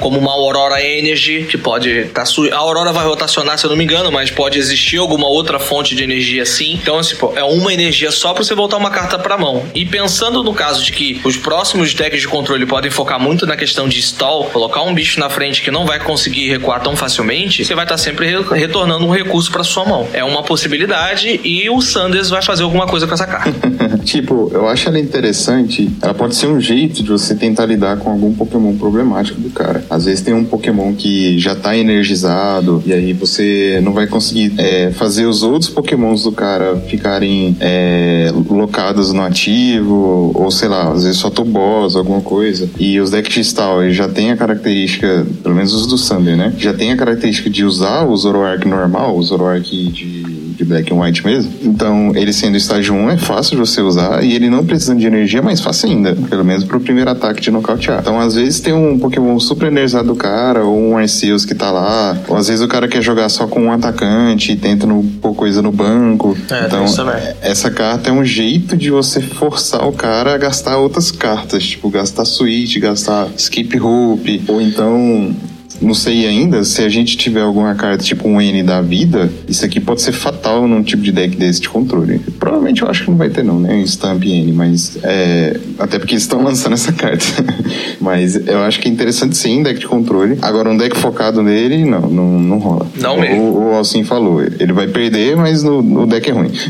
como 0.00 0.18
uma 0.18 0.32
Aurora 0.32 0.82
Energy, 0.82 1.46
que 1.48 1.58
pode 1.58 2.04
tá 2.14 2.24
su- 2.24 2.48
A 2.52 2.56
Aurora 2.56 2.92
vai 2.92 3.04
rotacionar, 3.04 3.58
se 3.58 3.66
eu 3.66 3.70
não 3.70 3.76
me 3.76 3.84
engano, 3.84 4.10
mas 4.12 4.30
pode 4.30 4.58
existir 4.58 4.98
alguma 4.98 5.26
outra 5.28 5.58
fonte 5.58 5.94
de 5.94 6.02
energia 6.02 6.44
sim. 6.46 6.78
Então, 6.80 6.98
assim, 6.98 7.16
pô, 7.16 7.32
é 7.36 7.42
uma 7.44 7.72
energia 7.72 8.10
só 8.10 8.32
pra 8.32 8.42
você 8.44 8.54
voltar 8.54 8.76
uma 8.76 8.90
carta 8.90 9.18
pra 9.18 9.36
mão. 9.36 9.64
E 9.74 9.84
pensando 9.84 10.42
no 10.42 10.54
caso 10.54 10.84
de 10.84 10.92
que 10.92 11.20
os 11.24 11.36
próximos 11.36 11.92
decks 11.94 12.20
de 12.20 12.28
controle 12.28 12.66
podem 12.66 12.90
focar 12.90 13.18
muito 13.20 13.46
na 13.46 13.56
questão 13.56 13.88
de 13.88 13.98
stall, 14.00 14.44
colocar 14.46 14.82
um 14.82 14.94
bicho 14.94 15.18
na 15.20 15.28
frente 15.30 15.62
que 15.62 15.70
não 15.70 15.84
vai 15.86 15.98
conseguir 16.00 16.48
recuar 16.50 16.82
tão 16.82 16.94
facilmente, 16.96 17.64
você 17.64 17.74
vai 17.74 17.84
estar 17.84 17.98
sempre 17.98 18.26
re- 18.26 18.54
retornando 18.58 19.04
um 19.06 19.10
recurso 19.10 19.50
pra 19.50 19.64
sua 19.64 19.84
mão. 19.84 20.08
É 20.12 20.22
uma 20.24 20.42
possibilidade 20.42 21.40
e 21.44 21.68
o 21.70 21.80
Sanders 21.80 22.30
vai 22.30 22.42
fazer 22.42 22.62
alguma 22.62 22.86
coisa 22.86 23.06
com 23.06 23.14
essa 23.14 23.26
carta. 23.26 23.52
tipo, 24.04 24.50
eu 24.52 24.68
acho 24.68 24.88
ela 24.88 24.98
interessante. 24.98 25.90
Ela 26.02 26.14
pode 26.14 26.34
ser 26.34 26.46
um 26.46 26.60
jeito 26.60 27.02
de 27.02 27.10
você 27.10 27.34
tentar 27.34 27.66
lidar 27.66 27.96
com 27.98 28.10
algum 28.10 28.34
Pokémon 28.34 28.76
problemático 28.76 29.33
do 29.38 29.50
cara. 29.50 29.84
Às 29.88 30.04
vezes 30.04 30.22
tem 30.22 30.34
um 30.34 30.44
Pokémon 30.44 30.94
que 30.94 31.38
já 31.38 31.54
tá 31.54 31.76
energizado 31.76 32.82
e 32.86 32.92
aí 32.92 33.12
você 33.12 33.80
não 33.82 33.92
vai 33.92 34.06
conseguir 34.06 34.52
é, 34.58 34.90
fazer 34.92 35.26
os 35.26 35.42
outros 35.42 35.70
Pokémons 35.70 36.24
do 36.24 36.32
cara 36.32 36.76
ficarem 36.88 37.56
é, 37.60 38.32
locados 38.48 39.12
no 39.12 39.22
ativo 39.22 40.32
ou 40.34 40.50
sei 40.50 40.68
lá, 40.68 40.92
às 40.92 41.04
vezes 41.04 41.18
só 41.18 41.30
boss, 41.44 41.96
alguma 41.96 42.20
coisa. 42.20 42.68
E 42.78 42.98
os 43.00 43.10
decks 43.10 43.32
de 43.32 43.40
Stall 43.40 43.90
já 43.90 44.08
tem 44.08 44.30
a 44.30 44.36
característica, 44.36 45.26
pelo 45.42 45.54
menos 45.54 45.72
os 45.72 45.86
do 45.86 45.98
Sander, 45.98 46.36
né? 46.36 46.52
Já 46.58 46.72
tem 46.72 46.92
a 46.92 46.96
característica 46.96 47.50
de 47.50 47.64
usar 47.64 48.04
o 48.04 48.16
Zoroark 48.16 48.66
normal, 48.66 49.16
o 49.16 49.22
Zoroark 49.22 49.64
de 49.90 50.23
de 50.56 50.64
Black 50.64 50.92
and 50.92 51.00
White 51.00 51.24
mesmo. 51.24 51.52
Então, 51.62 52.12
ele 52.14 52.32
sendo 52.32 52.56
estágio 52.56 52.94
1 52.94 53.10
é 53.10 53.16
fácil 53.16 53.52
de 53.52 53.56
você 53.58 53.80
usar 53.80 54.22
e 54.22 54.34
ele 54.34 54.48
não 54.48 54.64
precisando 54.64 54.98
de 54.98 55.06
energia 55.06 55.40
é 55.40 55.42
mais 55.42 55.60
fácil 55.60 55.90
ainda. 55.90 56.14
Pelo 56.28 56.44
menos 56.44 56.64
pro 56.64 56.80
primeiro 56.80 57.10
ataque 57.10 57.40
de 57.40 57.50
nocautear. 57.50 58.00
Então, 58.00 58.18
às 58.18 58.34
vezes 58.34 58.60
tem 58.60 58.72
um 58.72 58.98
Pokémon 58.98 59.38
super 59.38 59.68
energizado 59.68 60.08
do 60.08 60.16
cara, 60.16 60.64
ou 60.64 60.78
um 60.78 60.96
Arceus 60.96 61.44
que 61.44 61.54
tá 61.54 61.70
lá, 61.70 62.16
ou 62.28 62.36
às 62.36 62.48
vezes 62.48 62.62
o 62.62 62.68
cara 62.68 62.88
quer 62.88 63.02
jogar 63.02 63.28
só 63.28 63.46
com 63.46 63.64
um 63.64 63.72
atacante 63.72 64.52
e 64.52 64.56
tenta 64.56 64.86
no, 64.86 65.02
pôr 65.20 65.34
coisa 65.34 65.60
no 65.60 65.72
banco. 65.72 66.36
É, 66.50 66.66
então, 66.66 66.84
também. 66.86 67.34
essa 67.40 67.70
carta 67.70 68.10
é 68.10 68.12
um 68.12 68.24
jeito 68.24 68.76
de 68.76 68.90
você 68.90 69.20
forçar 69.20 69.86
o 69.86 69.92
cara 69.92 70.34
a 70.34 70.38
gastar 70.38 70.76
outras 70.76 71.10
cartas, 71.10 71.64
tipo 71.64 71.90
gastar 71.90 72.24
Switch, 72.24 72.78
gastar 72.78 73.28
Skip 73.36 73.78
Hope, 73.80 74.42
ou 74.48 74.60
então 74.60 75.34
não 75.80 75.94
sei 75.94 76.26
ainda 76.26 76.64
se 76.64 76.82
a 76.82 76.88
gente 76.88 77.16
tiver 77.16 77.42
alguma 77.42 77.74
carta 77.74 78.02
tipo 78.02 78.28
um 78.28 78.40
N 78.40 78.62
da 78.62 78.80
vida, 78.80 79.30
isso 79.48 79.64
aqui 79.64 79.80
pode 79.80 80.02
ser 80.02 80.12
fatal 80.12 80.66
num 80.66 80.82
tipo 80.82 81.02
de 81.02 81.12
deck 81.12 81.36
desse 81.36 81.60
de 81.60 81.68
controle. 81.68 82.18
Provavelmente 82.38 82.82
eu 82.82 82.88
acho 82.88 83.04
que 83.04 83.10
não 83.10 83.18
vai 83.18 83.30
ter 83.30 83.42
não, 83.42 83.58
né? 83.58 83.74
Um 83.74 83.86
Stamp 83.86 84.24
N, 84.24 84.52
mas 84.52 84.98
é... 85.02 85.58
até 85.78 85.98
porque 85.98 86.14
eles 86.14 86.22
estão 86.22 86.42
lançando 86.44 86.74
essa 86.74 86.92
carta. 86.92 87.24
mas 88.00 88.36
eu 88.46 88.62
acho 88.62 88.80
que 88.80 88.88
é 88.88 88.90
interessante 88.90 89.36
sim, 89.36 89.62
deck 89.62 89.78
de 89.80 89.86
controle. 89.86 90.38
Agora 90.42 90.70
um 90.70 90.76
deck 90.76 90.96
focado 90.96 91.42
nele, 91.42 91.84
não, 91.84 92.00
não, 92.02 92.40
não 92.40 92.58
rola. 92.58 92.86
Não 92.98 93.20
mesmo. 93.20 93.42
O, 93.42 93.70
o 93.70 93.74
Alcim 93.74 94.04
falou, 94.04 94.42
ele 94.42 94.72
vai 94.72 94.86
perder, 94.86 95.36
mas 95.36 95.62
no, 95.62 96.06
deck 96.06 96.30
é 96.30 96.32
ruim. 96.32 96.52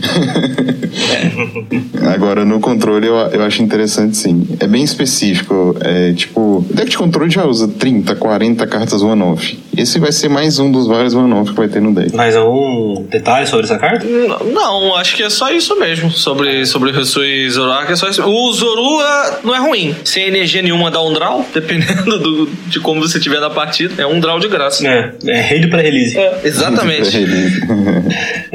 Agora 2.15 2.45
no 2.45 2.61
controle 2.61 3.07
eu, 3.07 3.15
eu 3.15 3.43
acho 3.43 3.63
interessante 3.63 4.17
sim. 4.17 4.47
É 4.61 4.67
bem 4.67 4.83
específico, 4.83 5.77
é 5.81 6.13
tipo, 6.13 6.65
deck 6.73 6.91
de 6.91 6.99
controle 6.99 7.31
já 7.31 7.45
usa 7.45 7.69
30, 7.69 8.15
40 8.17 8.67
cartas 8.67 9.03
one-off. 9.05 9.59
Esse 9.77 9.99
vai 9.99 10.11
ser 10.13 10.29
mais 10.29 10.59
um 10.59 10.71
dos 10.71 10.87
vários 10.87 11.15
one-off 11.15 11.51
que 11.51 11.57
vai 11.57 11.69
ter 11.69 11.81
no 11.81 11.95
deck. 11.95 12.15
Mais 12.15 12.35
algum 12.37 13.03
detalhe 13.09 13.47
sobre 13.47 13.65
essa 13.67 13.77
carta? 13.79 14.07
N- 14.07 14.53
Não, 14.53 14.95
acho 14.97 15.17
que 15.17 15.23
é 15.23 15.31
só 15.31 15.51
isso 15.51 15.79
mesmo. 15.79 16.11
Sobre, 16.11 16.65
sobre 16.67 16.91
o 16.91 16.93
Resui 16.95 17.49
Zorak, 17.51 17.91
é 17.93 17.97
só 17.97 18.09
isso. 18.09 18.23
O 18.25 18.53
Zorua 18.53 19.41
não 19.45 19.55
é 19.55 19.59
ruim. 19.59 19.95
Sem 20.05 20.25
energia 20.27 20.63
nenhuma 20.63 20.91
dá 20.91 21.03
um 21.03 21.13
draw, 21.13 21.45
dependendo 21.53 22.19
do, 22.19 22.47
de 22.67 22.81
como 22.81 23.01
você 23.01 23.19
tiver 23.21 23.41
na 23.41 23.51
partida. 23.51 24.01
É 24.03 24.07
um 24.07 24.21
draw 24.21 24.39
de 24.39 24.49
graça. 24.49 24.87
É, 24.87 25.13
é 25.27 25.41
rei 25.41 25.59
de 25.61 25.67
pré-release. 25.69 26.17
Exatamente. 26.43 27.11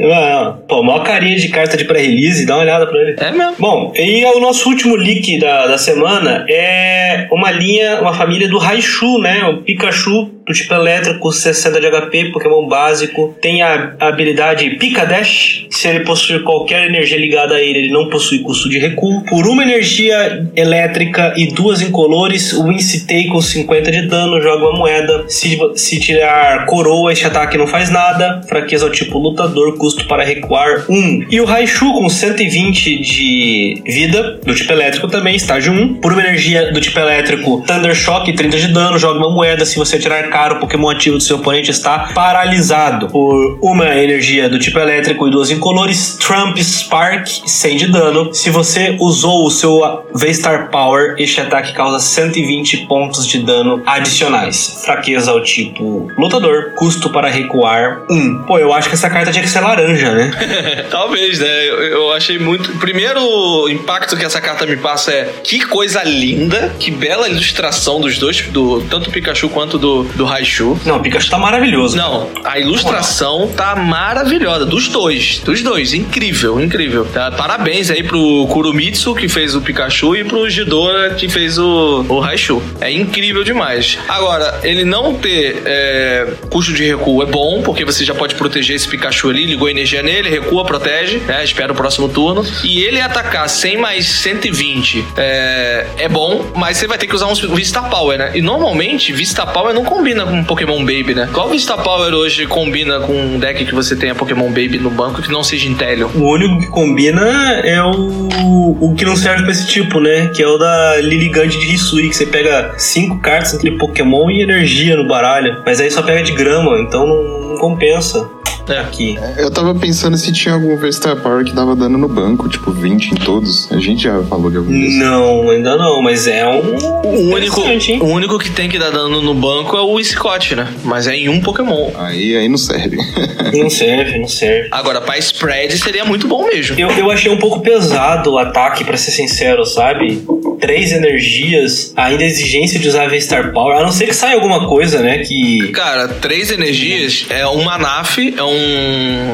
Ah, 0.12 0.56
Pô, 0.68 0.82
maior 0.82 1.04
carinha 1.04 1.36
de 1.36 1.48
carta 1.48 1.76
de 1.76 1.84
pré-release, 1.84 2.46
dá 2.46 2.54
uma 2.56 2.62
olhada 2.62 2.86
pra 2.86 2.98
ele. 3.00 3.16
É 3.18 3.30
mesmo. 3.32 3.54
Bom, 3.58 3.92
e 3.94 4.24
o 4.24 4.40
nosso 4.40 4.68
último 4.68 4.96
leak 4.96 5.38
da, 5.38 5.66
da 5.66 5.78
semana 5.78 6.44
é 6.48 7.28
uma 7.30 7.50
linha, 7.50 8.00
uma 8.00 8.14
família 8.14 8.48
do 8.48 8.58
Raichu, 8.58 9.18
né? 9.18 9.44
O 9.44 9.58
Pikachu 9.58 10.30
do 10.50 10.54
tipo 10.54 10.74
elétrico, 10.74 11.30
60 11.32 11.80
de 11.80 11.90
HP, 11.90 12.24
Pokémon 12.32 12.66
básico. 12.66 13.36
Tem 13.40 13.62
a, 13.62 13.94
habilidade 14.00 14.70
Pika 14.70 15.06
Dash. 15.06 15.66
Se 15.70 15.88
ele 15.88 16.00
possuir 16.00 16.42
qualquer 16.42 16.86
energia 16.86 17.16
ligada 17.16 17.54
a 17.54 17.60
ele, 17.60 17.78
ele 17.78 17.92
não 17.92 18.08
possui 18.10 18.40
custo 18.40 18.68
de 18.68 18.78
recuo. 18.78 19.22
Por 19.24 19.46
uma 19.46 19.62
energia 19.62 20.46
elétrica 20.56 21.34
e 21.36 21.46
duas 21.52 21.80
incolores, 21.80 22.52
o 22.52 22.70
Incitei 22.70 23.28
com 23.28 23.40
50 23.40 23.92
de 23.92 24.02
dano, 24.08 24.40
joga 24.42 24.64
uma 24.64 24.78
moeda. 24.78 25.24
Se, 25.28 25.58
se 25.76 26.00
tirar 26.00 26.66
coroa, 26.66 27.12
este 27.12 27.26
ataque 27.26 27.56
não 27.56 27.66
faz 27.66 27.90
nada. 27.90 28.40
Fraqueza 28.48 28.86
ao 28.86 28.90
tipo 28.90 29.18
lutador, 29.18 29.76
custo 29.78 30.06
para 30.06 30.24
recuar 30.24 30.84
1. 30.88 31.26
E 31.30 31.40
o 31.40 31.44
Raichu 31.44 31.92
com 31.92 32.08
120 32.08 32.98
de 32.98 33.82
vida, 33.86 34.40
do 34.44 34.54
tipo 34.54 34.72
elétrico 34.72 35.06
também, 35.08 35.36
estágio 35.36 35.72
1. 35.72 36.00
Por 36.00 36.12
uma 36.12 36.22
energia 36.22 36.72
do 36.72 36.80
tipo 36.80 36.98
elétrico, 36.98 37.62
Thunder 37.66 37.94
Shock, 37.94 38.32
30 38.32 38.58
de 38.58 38.68
dano, 38.68 38.98
joga 38.98 39.18
uma 39.18 39.30
moeda. 39.30 39.64
Se 39.64 39.76
você 39.76 39.98
tirar 39.98 40.24
caro, 40.40 40.56
o 40.56 40.60
Pokémon 40.60 40.88
ativo 40.88 41.18
do 41.18 41.22
seu 41.22 41.36
oponente 41.36 41.70
está 41.70 42.10
paralisado. 42.14 43.08
Por 43.08 43.58
uma 43.60 43.94
energia 43.96 44.48
do 44.48 44.58
tipo 44.58 44.78
elétrico 44.78 45.28
e 45.28 45.30
duas 45.30 45.50
incolores, 45.50 46.16
Trump 46.16 46.56
Spark, 46.56 47.26
100 47.44 47.76
de 47.76 47.86
dano. 47.88 48.32
Se 48.32 48.48
você 48.48 48.96
usou 48.98 49.44
o 49.44 49.50
seu 49.50 49.80
V-Star 50.14 50.70
Power, 50.70 51.14
este 51.18 51.42
ataque 51.42 51.74
causa 51.74 52.00
120 52.00 52.86
pontos 52.86 53.26
de 53.26 53.40
dano 53.40 53.82
adicionais. 53.84 54.80
Fraqueza 54.82 55.30
ao 55.30 55.42
tipo 55.42 56.10
lutador, 56.16 56.72
custo 56.74 57.10
para 57.10 57.28
recuar 57.28 58.02
1. 58.10 58.44
Pô, 58.44 58.58
eu 58.58 58.72
acho 58.72 58.88
que 58.88 58.94
essa 58.94 59.10
carta 59.10 59.30
tinha 59.30 59.42
que 59.42 59.50
ser 59.50 59.60
laranja, 59.60 60.12
né? 60.12 60.30
Talvez, 60.90 61.38
né? 61.38 61.68
Eu, 61.68 61.82
eu 61.82 62.12
achei 62.12 62.38
muito. 62.38 62.78
Primeiro 62.78 63.68
impacto 63.68 64.16
que 64.16 64.24
essa 64.24 64.40
carta 64.40 64.64
me 64.64 64.76
passa 64.76 65.12
é 65.12 65.34
que 65.44 65.66
coisa 65.66 66.02
linda, 66.02 66.74
que 66.78 66.90
bela 66.90 67.28
ilustração 67.28 68.00
dos 68.00 68.16
dois, 68.16 68.40
do 68.48 68.80
tanto 68.82 69.10
do 69.10 69.12
Pikachu 69.12 69.50
quanto 69.50 69.78
do, 69.78 70.04
do 70.20 70.26
Raichu. 70.26 70.78
Não, 70.84 70.98
o 70.98 71.00
Pikachu 71.00 71.30
tá 71.30 71.38
maravilhoso. 71.38 71.96
Não, 71.96 72.28
a 72.44 72.58
ilustração 72.58 73.48
tá 73.56 73.74
maravilhosa. 73.74 74.66
Dos 74.66 74.86
dois. 74.88 75.38
Dos 75.38 75.62
dois. 75.62 75.94
Incrível, 75.94 76.60
incrível. 76.60 77.06
Tá, 77.06 77.30
parabéns 77.30 77.90
aí 77.90 78.02
pro 78.02 78.46
Kurumitsu, 78.48 79.14
que 79.14 79.28
fez 79.28 79.54
o 79.54 79.62
Pikachu, 79.62 80.14
e 80.14 80.24
pro 80.24 80.48
Jidora, 80.50 81.14
que 81.14 81.26
fez 81.26 81.58
o, 81.58 82.04
o 82.06 82.20
Raichu. 82.20 82.62
É 82.82 82.92
incrível 82.92 83.42
demais. 83.42 83.98
Agora, 84.08 84.60
ele 84.62 84.84
não 84.84 85.14
ter 85.14 85.62
é, 85.64 86.34
custo 86.50 86.74
de 86.74 86.84
recuo 86.84 87.22
é 87.22 87.26
bom, 87.26 87.62
porque 87.62 87.82
você 87.82 88.04
já 88.04 88.14
pode 88.14 88.34
proteger 88.34 88.76
esse 88.76 88.86
Pikachu 88.86 89.30
ali, 89.30 89.46
ligou 89.46 89.70
energia 89.70 90.02
nele, 90.02 90.28
recua, 90.28 90.66
protege, 90.66 91.16
né? 91.20 91.42
Espera 91.42 91.72
o 91.72 91.74
próximo 91.74 92.10
turno. 92.10 92.44
E 92.62 92.82
ele 92.82 93.00
atacar 93.00 93.48
sem 93.48 93.78
mais 93.78 94.06
120 94.06 95.02
é, 95.16 95.86
é 95.96 96.08
bom, 96.08 96.52
mas 96.54 96.76
você 96.76 96.86
vai 96.86 96.98
ter 96.98 97.06
que 97.06 97.14
usar 97.14 97.26
um 97.26 97.34
Vista 97.54 97.80
Power, 97.84 98.18
né? 98.18 98.32
E 98.34 98.42
normalmente, 98.42 99.14
Vista 99.14 99.46
Power 99.46 99.74
não 99.74 99.84
combina 99.84 100.09
com 100.14 100.44
Pokémon 100.44 100.78
Baby, 100.80 101.14
né? 101.14 101.28
Qual 101.32 101.48
Vista 101.48 101.76
Power 101.76 102.12
hoje 102.14 102.46
combina 102.46 103.00
com 103.00 103.12
um 103.12 103.38
deck 103.38 103.64
que 103.64 103.74
você 103.74 103.96
tenha 103.96 104.14
Pokémon 104.14 104.48
Baby 104.48 104.78
no 104.78 104.90
banco 104.90 105.22
que 105.22 105.30
não 105.30 105.42
seja 105.42 105.68
Intelion? 105.68 106.08
O 106.14 106.32
único 106.32 106.60
que 106.60 106.66
combina 106.66 107.22
é 107.64 107.82
o, 107.82 108.76
o 108.80 108.94
que 108.96 109.04
não 109.04 109.16
serve 109.16 109.42
pra 109.42 109.52
esse 109.52 109.66
tipo, 109.66 110.00
né? 110.00 110.28
Que 110.34 110.42
é 110.42 110.46
o 110.46 110.58
da 110.58 110.96
Lilligant 111.00 111.48
de 111.48 111.74
Hisui, 111.74 112.08
que 112.08 112.16
você 112.16 112.26
pega 112.26 112.74
cinco 112.76 113.18
cartas 113.18 113.54
entre 113.54 113.70
Pokémon 113.72 114.30
e 114.30 114.42
energia 114.42 114.96
no 114.96 115.06
baralho. 115.06 115.62
Mas 115.64 115.80
aí 115.80 115.90
só 115.90 116.02
pega 116.02 116.22
de 116.22 116.32
grama, 116.32 116.78
então 116.80 117.06
não, 117.06 117.48
não 117.50 117.58
compensa. 117.58 118.28
É. 118.68 118.78
Aqui. 118.80 119.18
Eu 119.36 119.50
tava 119.50 119.74
pensando 119.74 120.16
se 120.16 120.32
tinha 120.32 120.54
algum 120.54 120.76
V-Star 120.76 121.16
Power 121.16 121.44
que 121.44 121.52
dava 121.52 121.74
dano 121.74 121.98
no 121.98 122.08
banco, 122.08 122.48
tipo 122.48 122.70
20 122.70 123.08
em 123.12 123.14
todos. 123.16 123.70
A 123.72 123.78
gente 123.78 124.04
já 124.04 124.22
falou 124.22 124.50
de 124.50 124.56
algum 124.56 124.70
desses. 124.70 124.98
Não, 124.98 125.50
ainda 125.50 125.76
não, 125.76 126.02
mas 126.02 126.26
é 126.26 126.46
um. 126.46 126.60
O 127.04 127.34
único, 127.34 127.60
o 127.60 128.08
único 128.08 128.38
que 128.38 128.50
tem 128.50 128.68
que 128.68 128.78
dar 128.78 128.90
dano 128.90 129.20
no 129.20 129.34
banco 129.34 129.76
é 129.76 129.80
o 129.80 130.02
Scott, 130.02 130.54
né? 130.54 130.68
Mas 130.84 131.06
é 131.06 131.14
em 131.16 131.28
um 131.28 131.40
Pokémon. 131.40 131.90
Aí, 131.96 132.36
aí 132.36 132.48
não 132.48 132.58
serve. 132.58 132.98
Não 133.52 133.68
serve, 133.68 134.16
não 134.18 134.28
serve. 134.28 134.68
Agora, 134.70 135.00
pra 135.00 135.18
spread 135.18 135.76
seria 135.76 136.04
muito 136.04 136.28
bom 136.28 136.46
mesmo. 136.46 136.78
Eu, 136.78 136.88
eu 136.90 137.10
achei 137.10 137.32
um 137.32 137.36
pouco 137.38 137.60
pesado 137.60 138.32
o 138.34 138.38
ataque, 138.38 138.84
pra 138.84 138.96
ser 138.96 139.10
sincero, 139.10 139.64
sabe? 139.66 140.22
Três 140.60 140.92
energias, 140.92 141.92
ainda 141.96 142.22
a 142.22 142.26
exigência 142.26 142.78
de 142.78 142.86
usar 142.86 143.08
V-Star 143.08 143.52
Power, 143.52 143.78
a 143.78 143.82
não 143.82 143.90
ser 143.90 144.06
que 144.06 144.14
saia 144.14 144.34
alguma 144.34 144.68
coisa, 144.68 145.00
né? 145.00 145.18
Que. 145.18 145.68
Cara, 145.72 146.06
três 146.06 146.52
energias 146.52 147.26
é 147.28 147.44
um 147.46 147.64
Manaf, 147.64 148.18
é 148.18 148.42
um 148.42 148.49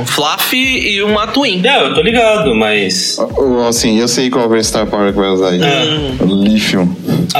Fluff 0.06 0.56
e 0.56 1.02
uma 1.02 1.26
Twin. 1.26 1.60
Não, 1.60 1.86
eu 1.88 1.94
tô 1.94 2.00
ligado, 2.02 2.54
mas. 2.54 3.16
Assim, 3.68 3.98
eu 3.98 4.08
sei 4.08 4.30
qual 4.30 4.48
V-Star 4.48 4.86
Power 4.86 5.12
que 5.12 5.18
vai 5.18 5.28
usar 5.28 5.50
aí. 5.50 5.60
É. 5.62 6.22
O 6.22 6.26
Lithium. 6.44 6.88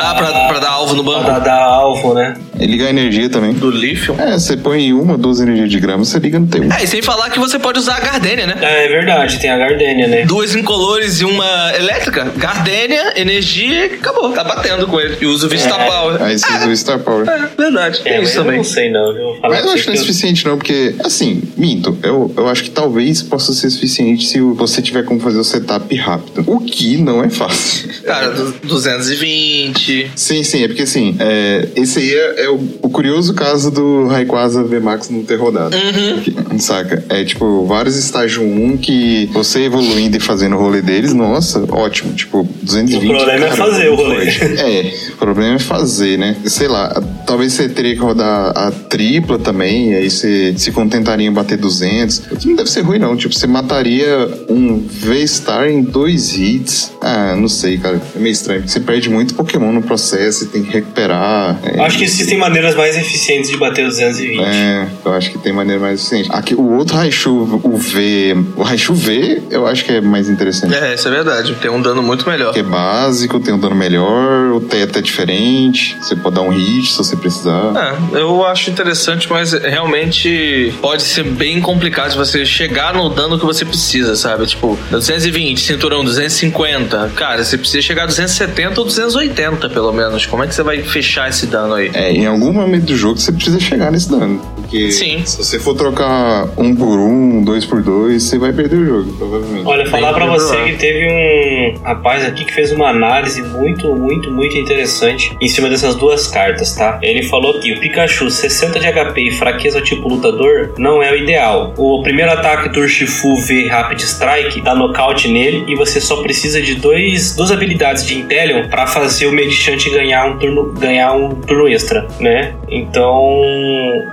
Ah, 0.03 0.15
pra, 0.15 0.49
pra 0.49 0.59
dar 0.59 0.71
alvo 0.71 0.95
no 0.95 1.03
banco. 1.03 1.25
Pra 1.25 1.39
dar 1.39 1.63
alvo, 1.63 2.15
né? 2.15 2.37
E 2.59 2.67
ligar 2.67 2.89
energia 2.89 3.29
também. 3.29 3.53
Do 3.53 3.71
lithium? 3.71 4.19
É, 4.19 4.33
você 4.33 4.57
põe 4.57 4.93
uma, 4.93 5.19
duas 5.19 5.41
energias 5.41 5.71
de 5.71 5.79
grama, 5.79 6.05
você 6.05 6.19
liga 6.19 6.39
no 6.39 6.47
teu. 6.47 6.65
É, 6.73 6.85
e 6.85 6.87
sem 6.87 7.03
falar 7.03 7.31
que 7.31 7.39
você 7.39 7.59
pode 7.59 7.79
usar 7.79 7.97
a 7.97 8.01
gardênia, 8.01 8.47
né? 8.47 8.57
É, 8.61 8.87
é 8.87 8.89
verdade, 8.89 9.39
tem 9.39 9.51
a 9.51 9.59
gardênia, 9.59 10.09
né? 10.09 10.25
Duas 10.25 10.55
incolores 10.55 11.21
e 11.21 11.25
uma 11.25 11.73
elétrica. 11.77 12.33
Gardênia, 12.37 13.13
energia, 13.21 13.87
acabou. 13.87 14.33
Tá 14.33 14.43
batendo 14.43 14.87
com 14.87 14.99
ele. 14.99 15.19
E 15.21 15.27
usa 15.27 15.47
o 15.47 15.51
Vista 15.51 15.75
é. 15.75 15.87
Power. 15.87 16.19
Né? 16.19 16.27
Aí 16.27 16.39
você 16.39 16.53
usa 16.55 16.67
o 16.67 16.69
Vista 16.69 16.99
Power. 16.99 17.27
Né? 17.27 17.33
É, 17.33 17.37
é, 17.37 17.63
verdade. 17.63 18.03
É, 18.05 18.23
isso 18.23 18.35
também. 18.35 18.53
Eu 18.53 18.59
não 18.59 18.65
sei, 18.65 18.91
não. 18.91 19.17
Eu 19.17 19.39
mas 19.43 19.65
eu 19.65 19.71
acho 19.73 19.83
que 19.83 19.89
não 19.89 19.95
é 19.95 19.99
suficiente, 19.99 20.47
não, 20.47 20.57
porque, 20.57 20.95
assim, 21.05 21.43
minto. 21.57 21.97
Eu, 22.03 22.33
eu 22.37 22.49
acho 22.49 22.65
que 22.65 22.71
talvez 22.71 23.23
possa 23.23 23.53
ser 23.53 23.69
suficiente 23.71 24.27
se 24.27 24.41
você 24.41 24.81
tiver 24.81 25.05
como 25.05 25.21
fazer 25.21 25.39
o 25.39 25.45
setup 25.45 25.95
rápido. 25.97 26.45
O 26.47 26.61
que 26.61 26.97
não 26.97 27.23
é 27.23 27.29
fácil. 27.29 27.91
Cara, 28.03 28.31
220 28.31 29.86
assistir. 29.87 30.11
Sim, 30.17 30.43
sim, 30.43 30.65
é 30.65 30.69
porque 30.69 30.83
assim, 30.83 31.17
é, 31.19 31.69
esse 31.77 31.99
aí 32.01 32.13
é, 32.13 32.45
é 32.45 32.51
o, 32.51 32.61
o, 32.83 32.91
curioso 32.91 33.35
caso 33.35 33.71
do 33.71 34.07
Raikwaza 34.07 34.63
VMAX 34.65 35.11
não 35.11 35.23
ter 35.23 35.37
rodado. 35.37 35.77
Uhum. 35.77 36.59
Saca? 36.59 37.05
É 37.09 37.25
tipo, 37.25 37.65
vários 37.67 37.97
estágio 37.97 38.43
1 38.43 38.79
que 38.79 39.31
você 39.33 39.65
evoluindo 39.65 40.17
e 40.17 40.21
fazendo 40.21 40.57
o 40.57 40.59
rolê 40.59 40.83
deles, 40.83 41.15
nossa, 41.15 41.65
ótimo. 41.71 42.13
Tipo, 42.15 42.49
220. 42.63 43.05
O 43.05 43.17
problema 43.17 43.47
é 43.47 43.51
fazer 43.51 43.89
o 43.89 43.95
rolê. 43.95 44.27
É, 44.57 44.93
o 45.13 45.17
problema 45.17 45.57
é 45.57 45.59
fazer, 45.59 46.19
né? 46.19 46.37
Sei 46.47 46.67
lá, 46.67 47.03
talvez 47.27 47.53
você 47.53 47.69
teria 47.69 47.95
que 47.95 48.01
rodar 48.01 48.53
a 48.57 48.71
tripla 48.71 49.39
também, 49.39 49.95
aí 49.95 50.11
você 50.11 50.55
se 50.57 50.73
contentaria 50.73 51.27
em 51.27 51.33
bater 51.33 51.59
200. 51.59 52.23
Não 52.45 52.57
deve 52.57 52.71
ser 52.71 52.81
ruim, 52.81 52.99
não. 52.99 53.17
Tipo, 53.17 53.35
você 53.35 53.47
mataria 53.47 54.29
um 54.49 54.81
V-Star 54.81 55.69
em 55.69 55.83
dois 55.83 56.37
hits. 56.37 56.93
Ah, 57.01 57.35
não 57.37 57.49
sei, 57.49 57.79
cara. 57.79 58.01
É 58.15 58.19
meio 58.19 58.33
estranho. 58.33 58.67
Você 58.67 58.81
perde 58.81 59.11
muito 59.11 59.35
Pokémon 59.35 59.76
no 59.77 59.83
processo, 59.83 60.41
você 60.41 60.47
tem 60.47 60.63
que 60.65 60.73
recuperar. 60.73 61.59
É, 61.63 61.81
Acho 61.81 61.99
que 61.99 62.05
existem 62.05 62.39
maneiras 62.39 62.75
mais 62.75 62.97
eficientes 62.97 63.51
de 63.51 63.57
bater 63.57 63.85
220. 63.87 64.41
É, 64.43 64.89
eu 65.05 65.13
acho 65.13 65.31
que 65.31 65.39
tem 65.39 65.53
maneira 65.53 65.81
mais 65.81 66.01
eficiente. 66.01 66.29
Aqui, 66.33 66.55
o 66.55 66.77
outro 66.77 66.97
Raichu, 66.97 67.61
o 67.63 67.77
V. 67.77 68.37
O 68.57 68.63
Raichu 68.63 68.95
V, 68.95 69.43
eu 69.51 69.67
acho 69.67 69.85
que 69.85 69.93
é 69.93 70.01
mais 70.01 70.29
interessante. 70.29 70.75
É, 70.75 70.95
isso 70.95 71.07
é 71.07 71.11
verdade. 71.11 71.55
Tem 71.61 71.71
um 71.71 71.81
dano 71.81 72.03
muito 72.03 72.29
melhor. 72.29 72.53
Que 72.53 72.61
é 72.61 72.63
básico, 72.63 73.39
tem 73.39 73.55
um 73.55 73.59
dano 73.59 73.75
melhor, 73.75 74.53
o 74.53 74.61
teto 74.61 74.99
é 74.99 75.03
diferente, 75.03 75.97
você 76.01 76.17
pode 76.17 76.35
dar 76.37 76.43
um 76.43 76.51
hit 76.51 76.91
se 76.91 76.99
você 76.99 77.17
precisar. 77.17 77.73
É, 78.13 78.19
eu 78.19 78.45
acho 78.47 78.71
interessante, 78.71 79.29
mas 79.31 79.53
realmente 79.53 80.73
pode 80.81 81.03
ser 81.03 81.25
bem 81.25 81.61
complicado 81.61 82.13
de 82.13 82.17
você 82.17 82.45
chegar 82.45 82.95
no 82.95 83.09
dano 83.09 83.39
que 83.39 83.45
você 83.45 83.65
precisa, 83.65 84.17
sabe? 84.17 84.47
Tipo, 84.47 84.79
220, 84.91 85.61
cinturão 85.61 86.05
250. 86.05 87.13
Cara, 87.15 87.45
você 87.45 87.57
precisa 87.59 87.83
chegar 87.83 88.05
a 88.05 88.07
270 88.07 88.81
ou 88.81 88.87
280, 88.87 89.56
pelo 89.57 89.93
menos. 89.93 90.27
Como 90.27 90.43
é 90.43 90.47
que 90.47 90.55
você 90.55 90.63
vai 90.63 90.83
fechar 90.83 91.29
esse 91.29 91.47
dano 91.47 91.75
aí? 91.75 91.91
É, 91.95 92.13
em 92.13 92.27
algum 92.27 92.53
momento 92.53 92.85
do 92.85 92.97
jogo 92.97 93.19
você 93.19 93.33
precisa 93.33 93.59
chegar 93.59 93.91
nesse 93.91 94.11
dano. 94.11 94.41
Porque 94.57 94.91
Sim. 94.91 95.23
se 95.25 95.39
você 95.39 95.59
for 95.59 95.75
trocar 95.75 96.49
um 96.57 96.75
por 96.75 96.99
um, 96.99 97.43
dois 97.43 97.65
por 97.65 97.83
dois, 97.83 98.25
você 98.25 98.39
vai 98.39 98.53
perder 98.53 98.77
o 98.77 98.87
jogo, 98.87 99.13
provavelmente. 99.13 99.67
Olha, 99.67 99.87
falar 99.89 100.13
pra 100.13 100.27
Bem 100.27 100.35
você 100.35 100.57
que 100.65 100.73
teve 100.75 101.07
um 101.09 101.83
rapaz 101.83 102.25
aqui 102.25 102.45
que 102.45 102.53
fez 102.53 102.73
uma 102.73 102.89
análise 102.89 103.43
muito, 103.43 103.95
muito, 103.95 104.31
muito 104.31 104.57
interessante 104.57 105.37
em 105.41 105.49
cima 105.49 105.69
dessas 105.69 105.95
duas 105.95 106.27
cartas, 106.27 106.75
tá? 106.75 106.99
Ele 107.03 107.23
falou 107.23 107.61
que 107.61 107.73
o 107.73 107.81
Pikachu 107.81 108.31
60 108.31 108.81
de 108.81 108.87
HP 108.93 109.21
e 109.21 109.31
fraqueza 109.31 109.81
tipo 109.81 110.09
lutador 110.09 110.73
não 110.79 111.03
é 111.03 111.13
o 111.13 111.17
ideal. 111.17 111.73
O 111.77 112.03
primeiro 112.03 112.33
ataque 112.33 112.69
do 112.69 112.81
Urshifu 112.81 113.37
V 113.37 113.69
Rapid 113.69 114.01
Strike 114.01 114.61
dá 114.61 114.75
nocaute 114.75 115.29
nele 115.29 115.65
e 115.69 115.77
você 115.77 116.01
só 116.01 116.23
precisa 116.23 116.61
de 116.61 116.75
dois, 116.75 117.37
duas 117.37 117.51
habilidades 117.51 118.05
de 118.05 118.19
Inteleon 118.19 118.69
pra 118.69 118.87
fazer 118.87 119.27
o 119.27 119.33
Medichante 119.47 119.91
ganhar 119.91 120.27
um 120.27 120.39
turno, 120.39 120.73
ganhar 120.73 121.13
um 121.13 121.37
turno 121.37 121.69
extra, 121.69 122.07
né? 122.19 122.53
Então 122.69 123.41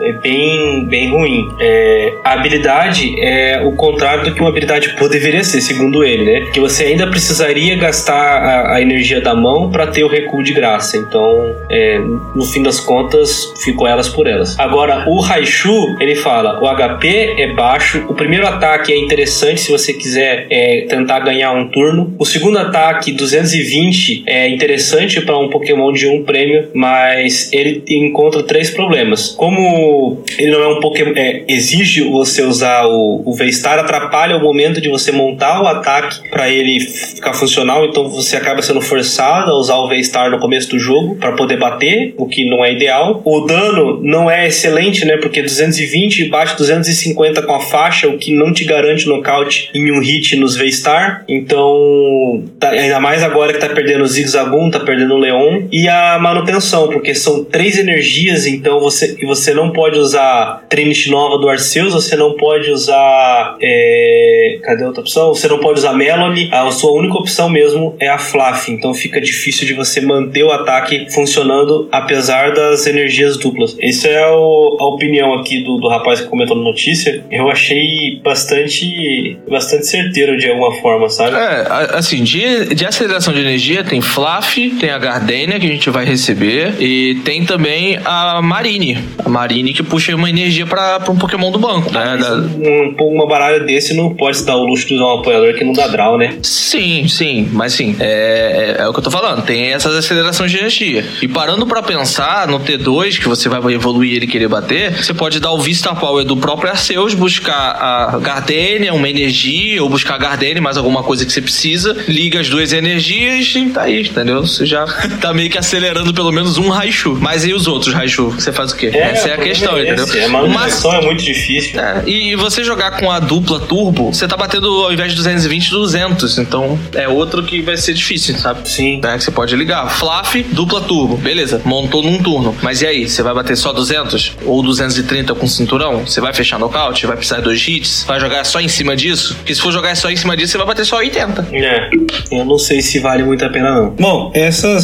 é 0.02 0.12
bem, 0.14 0.86
bem 0.86 1.10
ruim. 1.10 1.48
É, 1.60 2.14
a 2.24 2.34
habilidade 2.34 3.20
é 3.20 3.62
o 3.66 3.76
contrário 3.76 4.26
do 4.26 4.34
que 4.34 4.40
uma 4.40 4.50
habilidade 4.50 4.96
pô 4.96 5.08
deveria 5.08 5.44
ser, 5.44 5.60
segundo 5.62 6.04
ele, 6.04 6.24
né? 6.24 6.52
Que 6.54 6.60
você 6.60 6.86
ainda 6.86 7.08
precisaria 7.08 7.76
gastar 7.76 8.14
a, 8.14 8.76
a 8.76 8.82
energia 8.82 9.22
da 9.22 9.34
mão 9.34 9.72
para 9.72 9.88
ter 9.88 10.04
o 10.04 10.08
recuo 10.08 10.44
de 10.44 10.54
graça. 10.54 10.98
Então, 10.98 11.56
é, 11.70 11.98
no 12.36 12.44
fim 12.44 12.62
das 12.62 12.80
contas, 12.80 13.52
ficou 13.64 13.88
elas 13.88 14.08
por 14.08 14.28
elas. 14.28 14.60
Agora, 14.60 15.06
o 15.08 15.20
Raichu, 15.20 15.96
ele 16.00 16.16
fala: 16.16 16.62
o 16.62 16.68
HP 16.68 17.36
é 17.40 17.54
baixo, 17.54 18.06
o 18.08 18.14
primeiro 18.14 18.46
ataque 18.46 18.94
é 18.94 18.98
interessante 18.98 19.62
se 19.62 19.72
você 19.72 19.94
quiser 19.94 20.46
é, 20.52 20.86
tentar 20.88 21.22
ganhar 21.22 21.54
um 21.54 21.70
turno. 21.70 22.14
O 22.20 22.26
segundo 22.26 22.60
ataque, 22.60 23.12
220, 23.12 24.24
é 24.28 24.48
interessante 24.48 25.22
para 25.26 25.38
um 25.38 25.50
Pokémon 25.50 25.92
de 25.92 26.08
um 26.08 26.24
prêmio, 26.24 26.70
mas 26.74 27.52
ele 27.54 27.84
encontra 27.90 28.44
três 28.44 28.70
problemas. 28.70 29.30
Como 29.30 30.24
ele 30.38 30.52
não 30.52 30.62
é 30.62 30.68
um 30.68 30.80
Pokémon, 30.80 31.14
é, 31.16 31.44
exige 31.48 32.02
você 32.04 32.42
usar 32.44 32.86
o, 32.86 33.22
o 33.26 33.34
V-Star, 33.34 33.80
atrapalha 33.80 34.38
o 34.38 34.42
momento 34.42 34.82
de 34.82 34.90
você 34.90 35.12
montar 35.12 35.62
o 35.62 35.68
ataque 35.68 36.30
para 36.30 36.50
ele 36.50 36.80
ficar 36.80 37.34
funcional, 37.34 37.86
então 37.86 38.10
você 38.10 38.36
acaba 38.36 38.62
sendo 38.62 38.82
forçado 38.82 39.52
a 39.52 39.56
usar 39.56 39.76
o 39.78 39.88
V-Star 39.88 40.30
no 40.30 40.40
começo 40.40 40.70
do 40.70 40.80
jogo 40.80 41.16
para 41.16 41.34
poder 41.34 41.58
bater, 41.58 42.14
o 42.18 42.28
que 42.28 42.50
não 42.50 42.64
é 42.64 42.72
ideal. 42.74 43.22
O 43.24 43.42
dano 43.42 44.00
não 44.02 44.30
é 44.30 44.48
excelente, 44.48 45.06
né? 45.06 45.18
Porque 45.18 45.42
220 45.42 46.26
bate 46.30 46.56
250 46.58 47.42
com 47.44 47.54
a 47.56 47.60
faixa, 47.60 48.08
o 48.08 48.18
que 48.18 48.34
não 48.34 48.54
te 48.54 48.64
garante 48.66 49.08
nocaute 49.08 49.70
em 49.74 49.92
um 49.92 50.00
hit 50.00 50.36
nos 50.36 50.56
V-Star. 50.56 51.24
Então, 51.28 52.44
tá- 52.60 52.70
ainda 52.70 53.00
mais 53.00 53.24
agora 53.24 53.54
que 53.54 53.60
tá 53.60 53.70
perdendo 53.70 54.04
o 54.04 54.08
Zigzagoon, 54.08 54.70
tá 54.70 54.80
perdendo 54.80 55.13
o 55.14 55.18
Leon. 55.20 55.64
E 55.72 55.88
a 55.88 56.18
manutenção, 56.20 56.88
porque 56.90 57.14
são 57.16 57.44
três 57.44 57.78
energias, 57.78 58.46
então 58.48 58.80
você, 58.80 59.16
você 59.26 59.54
não 59.54 59.72
pode 59.72 59.98
usar 60.00 60.64
Trinity 60.70 61.10
nova 61.10 61.38
do 61.38 61.50
Arceus, 61.50 61.94
você 61.94 62.16
não 62.16 62.34
pode 62.36 62.70
usar. 62.72 63.58
é, 63.62 64.60
cadê 64.64 64.84
a 64.84 64.88
outra 64.88 65.02
opção? 65.02 65.34
Você 65.34 65.48
não 65.48 65.60
pode 65.60 65.80
usar 65.80 65.94
Melody. 65.94 66.50
A 66.52 66.70
sua 66.72 66.92
única 66.94 67.18
opção 67.18 67.50
mesmo 67.50 67.96
é 68.00 68.08
a 68.08 68.18
Fluff. 68.18 68.72
Então 68.72 68.94
fica 68.94 69.20
difícil 69.22 69.66
de 69.68 69.74
você 69.74 70.02
manter 70.02 70.44
o 70.44 70.52
ataque 70.52 71.08
funcionando, 71.12 71.88
apesar 71.92 72.54
das 72.54 72.86
energias 72.88 73.38
duplas. 73.38 73.76
Essa 73.80 74.08
é 74.08 74.28
o- 74.32 74.78
a 74.80 74.86
opinião 74.88 75.34
aqui 75.36 75.64
do, 75.64 75.78
do 75.78 75.88
rapaz 75.88 76.22
que 76.22 76.28
comentou 76.28 76.56
na 76.58 76.64
notícia. 76.64 77.24
Eu 77.32 77.50
achei 77.50 78.20
bastante, 78.24 79.38
bastante 79.50 79.86
certeiro 79.88 80.38
de 80.38 80.50
alguma 80.50 80.72
forma, 80.82 81.10
sabe? 81.10 81.36
É, 81.36 81.96
assim, 81.98 82.24
de, 82.24 82.74
de 82.74 82.86
aceleração 82.86 83.34
de 83.34 83.40
energia 83.40 83.84
tem 83.84 84.02
Fluff, 84.02 84.70
tem 84.80 84.90
a 84.90 84.98
Gardenia 85.04 85.60
que 85.60 85.66
a 85.68 85.70
gente 85.70 85.90
vai 85.90 86.06
receber 86.06 86.74
e 86.80 87.16
tem 87.26 87.46
também 87.46 88.00
a 88.04 88.42
Marine. 88.42 88.98
A 89.24 89.30
Marine 89.30 89.74
que 89.74 89.84
puxa 89.84 90.16
uma 90.16 90.30
energia 90.30 90.66
pra, 90.66 91.00
pra 91.00 91.12
um 91.12 91.18
Pokémon 91.18 91.52
do 91.52 91.60
banco, 91.60 91.92
né? 91.92 92.18
Da- 92.18 92.34
Um, 92.64 92.96
uma 93.16 93.28
baralha 93.28 93.60
desse 93.60 93.94
não 93.94 94.14
pode 94.16 94.38
se 94.38 94.46
dar 94.46 94.56
o 94.56 94.64
luxo 94.66 94.88
de 94.88 94.96
usar 94.96 95.06
um 95.06 95.20
apoiador 95.20 95.54
que 95.56 95.64
não 95.64 95.74
dá 95.74 95.88
draw, 95.88 96.18
né? 96.18 96.36
Sim, 96.42 97.08
sim, 97.08 97.50
mas 97.52 97.74
sim, 97.74 97.96
é, 98.00 98.76
é, 98.80 98.84
é 98.84 98.88
o 98.88 98.94
que 98.94 99.00
eu 99.00 99.04
tô 99.04 99.12
falando, 99.12 99.44
tem 99.44 99.72
essas 99.74 99.96
acelerações 99.96 100.52
de 100.52 100.58
energia. 100.58 101.06
E 101.22 101.28
parando 101.28 101.66
pra 101.68 101.82
pensar 101.84 102.48
no 102.48 102.60
T2, 102.60 103.20
que 103.20 103.28
você 103.28 103.50
vai 103.50 103.74
evoluir 103.74 104.16
ele 104.16 104.26
e 104.26 104.28
querer 104.28 104.48
bater, 104.48 104.94
você 105.04 105.14
pode 105.14 105.40
dar 105.40 105.52
o 105.52 105.60
Vista 105.60 105.94
Power 105.96 106.24
do 106.24 106.38
próprio 106.38 106.70
Arceus, 106.72 107.14
buscar 107.14 107.54
a 107.54 108.18
Gardenia, 108.20 108.94
uma 108.94 109.10
energia, 109.10 109.82
ou 109.84 109.90
buscar 109.90 110.16
a 110.16 110.18
Gardenia, 110.18 110.62
mais 110.62 110.78
alguma 110.78 111.04
coisa 111.04 111.26
que 111.26 111.32
você 111.32 111.42
precisa, 111.42 111.96
liga 112.08 112.40
as 112.40 112.50
duas 112.50 112.72
energias 112.74 113.54
e 113.56 113.70
tá 113.70 113.84
aí, 113.84 114.02
entendeu? 114.02 114.42
Você 114.46 114.66
já 114.66 114.86
tá 115.22 115.34
meio 115.34 115.50
que 115.50 115.58
acelerando 115.58 116.14
pelo 116.14 116.32
menos 116.32 116.58
um 116.58 116.70
Raichu. 116.70 117.18
Mas 117.20 117.46
e 117.46 117.54
os 117.54 117.68
outros 117.68 117.94
Raichu? 117.94 118.30
Você 118.32 118.52
faz 118.52 118.72
o 118.72 118.76
quê? 118.76 118.92
Essa 118.94 119.30
é 119.30 119.34
a 119.34 119.38
questão, 119.38 119.78
é 119.78 119.84
entendeu? 119.84 120.04
A 120.06 120.08
máximo- 120.30 120.32
manutenção 120.54 120.94
é 120.94 121.02
muito 121.02 121.24
difícil. 121.24 121.80
é, 121.80 122.04
e 122.08 122.36
você 122.36 122.64
jogar 122.64 123.00
com 123.00 123.10
a 123.12 123.20
dupla 123.20 123.60
turbo, 123.60 124.14
você 124.14 124.28
tá 124.28 124.36
batendo 124.38 124.68
ao 124.84 124.92
invés 124.94 125.12
de 125.12 125.18
220, 125.18 125.70
200. 125.72 126.38
Então 126.38 126.78
é 126.94 127.08
outro 127.08 127.44
que 127.44 127.62
vai 127.62 127.78
ser 127.78 127.94
difícil, 127.94 128.38
sabe? 128.38 128.68
Sim. 128.70 129.00
Né, 129.04 129.18
que 129.18 129.24
você 129.24 129.32
pode 129.32 129.56
ligar. 129.56 129.90
Fluff, 129.90 130.42
dupla 130.52 130.82
turbo. 130.82 131.18
Beleza, 131.18 131.62
montou 131.66 132.02
num 132.04 132.22
turno. 132.22 132.56
Mas 132.62 132.82
e 132.82 132.88
aí? 132.88 133.08
Você 133.10 133.22
vai 133.24 133.34
bater 133.34 133.56
só 133.58 133.72
200? 133.74 134.34
Ou 134.46 134.62
230 134.64 135.34
com 135.36 135.48
cinturão? 135.48 136.06
Você 136.06 136.20
vai 136.22 136.34
fechar 136.34 136.60
nocaute? 136.60 137.06
Vai 137.06 137.16
precisar 137.16 137.38
de 137.38 137.44
dois 137.44 137.66
hits? 137.68 138.04
Vai 138.08 138.20
jogar 138.20 138.44
só 138.46 138.60
em 138.60 138.68
cima 138.68 138.96
disso? 138.96 139.36
Porque 139.36 139.54
se 139.56 139.62
for 139.62 139.72
jogar 139.72 139.96
só 139.96 140.10
em 140.10 140.16
cima 140.16 140.36
disso, 140.36 140.52
você 140.54 140.58
vai 140.58 140.68
bater 140.68 140.86
só 140.86 140.98
80. 140.98 141.48
É, 141.54 141.90
eu 142.32 142.46
não 142.46 142.58
sei 142.58 142.82
se 142.82 143.00
vale 143.00 143.24
muito 143.24 143.44
a 143.46 143.50
pena 143.50 143.72
não. 143.74 143.90
Bom, 143.92 144.32
essas 144.34 144.83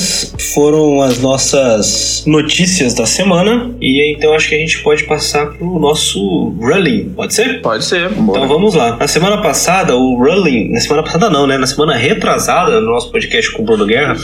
foram 0.53 1.01
as 1.01 1.19
nossas 1.19 2.23
notícias 2.25 2.93
da 2.93 3.05
semana 3.05 3.71
e 3.81 4.13
então 4.13 4.33
acho 4.33 4.49
que 4.49 4.55
a 4.55 4.57
gente 4.57 4.79
pode 4.79 5.03
passar 5.03 5.47
pro 5.47 5.79
nosso 5.79 6.53
Rulling, 6.59 7.09
pode 7.15 7.33
ser? 7.33 7.61
Pode 7.61 7.85
ser. 7.85 8.11
Então 8.11 8.47
vamos 8.47 8.73
lá. 8.73 8.97
Na 8.97 9.07
semana 9.07 9.41
passada, 9.41 9.95
o 9.95 10.15
Rulling. 10.15 10.71
Na 10.71 10.79
semana 10.79 11.03
passada, 11.03 11.29
não, 11.29 11.47
né? 11.47 11.57
Na 11.57 11.67
semana 11.67 11.95
retrasada, 11.95 12.79
no 12.79 12.87
nosso 12.87 13.11
podcast 13.11 13.51
com 13.51 13.61
o 13.61 13.65
Bruno 13.65 13.85
Guerra, 13.85 14.15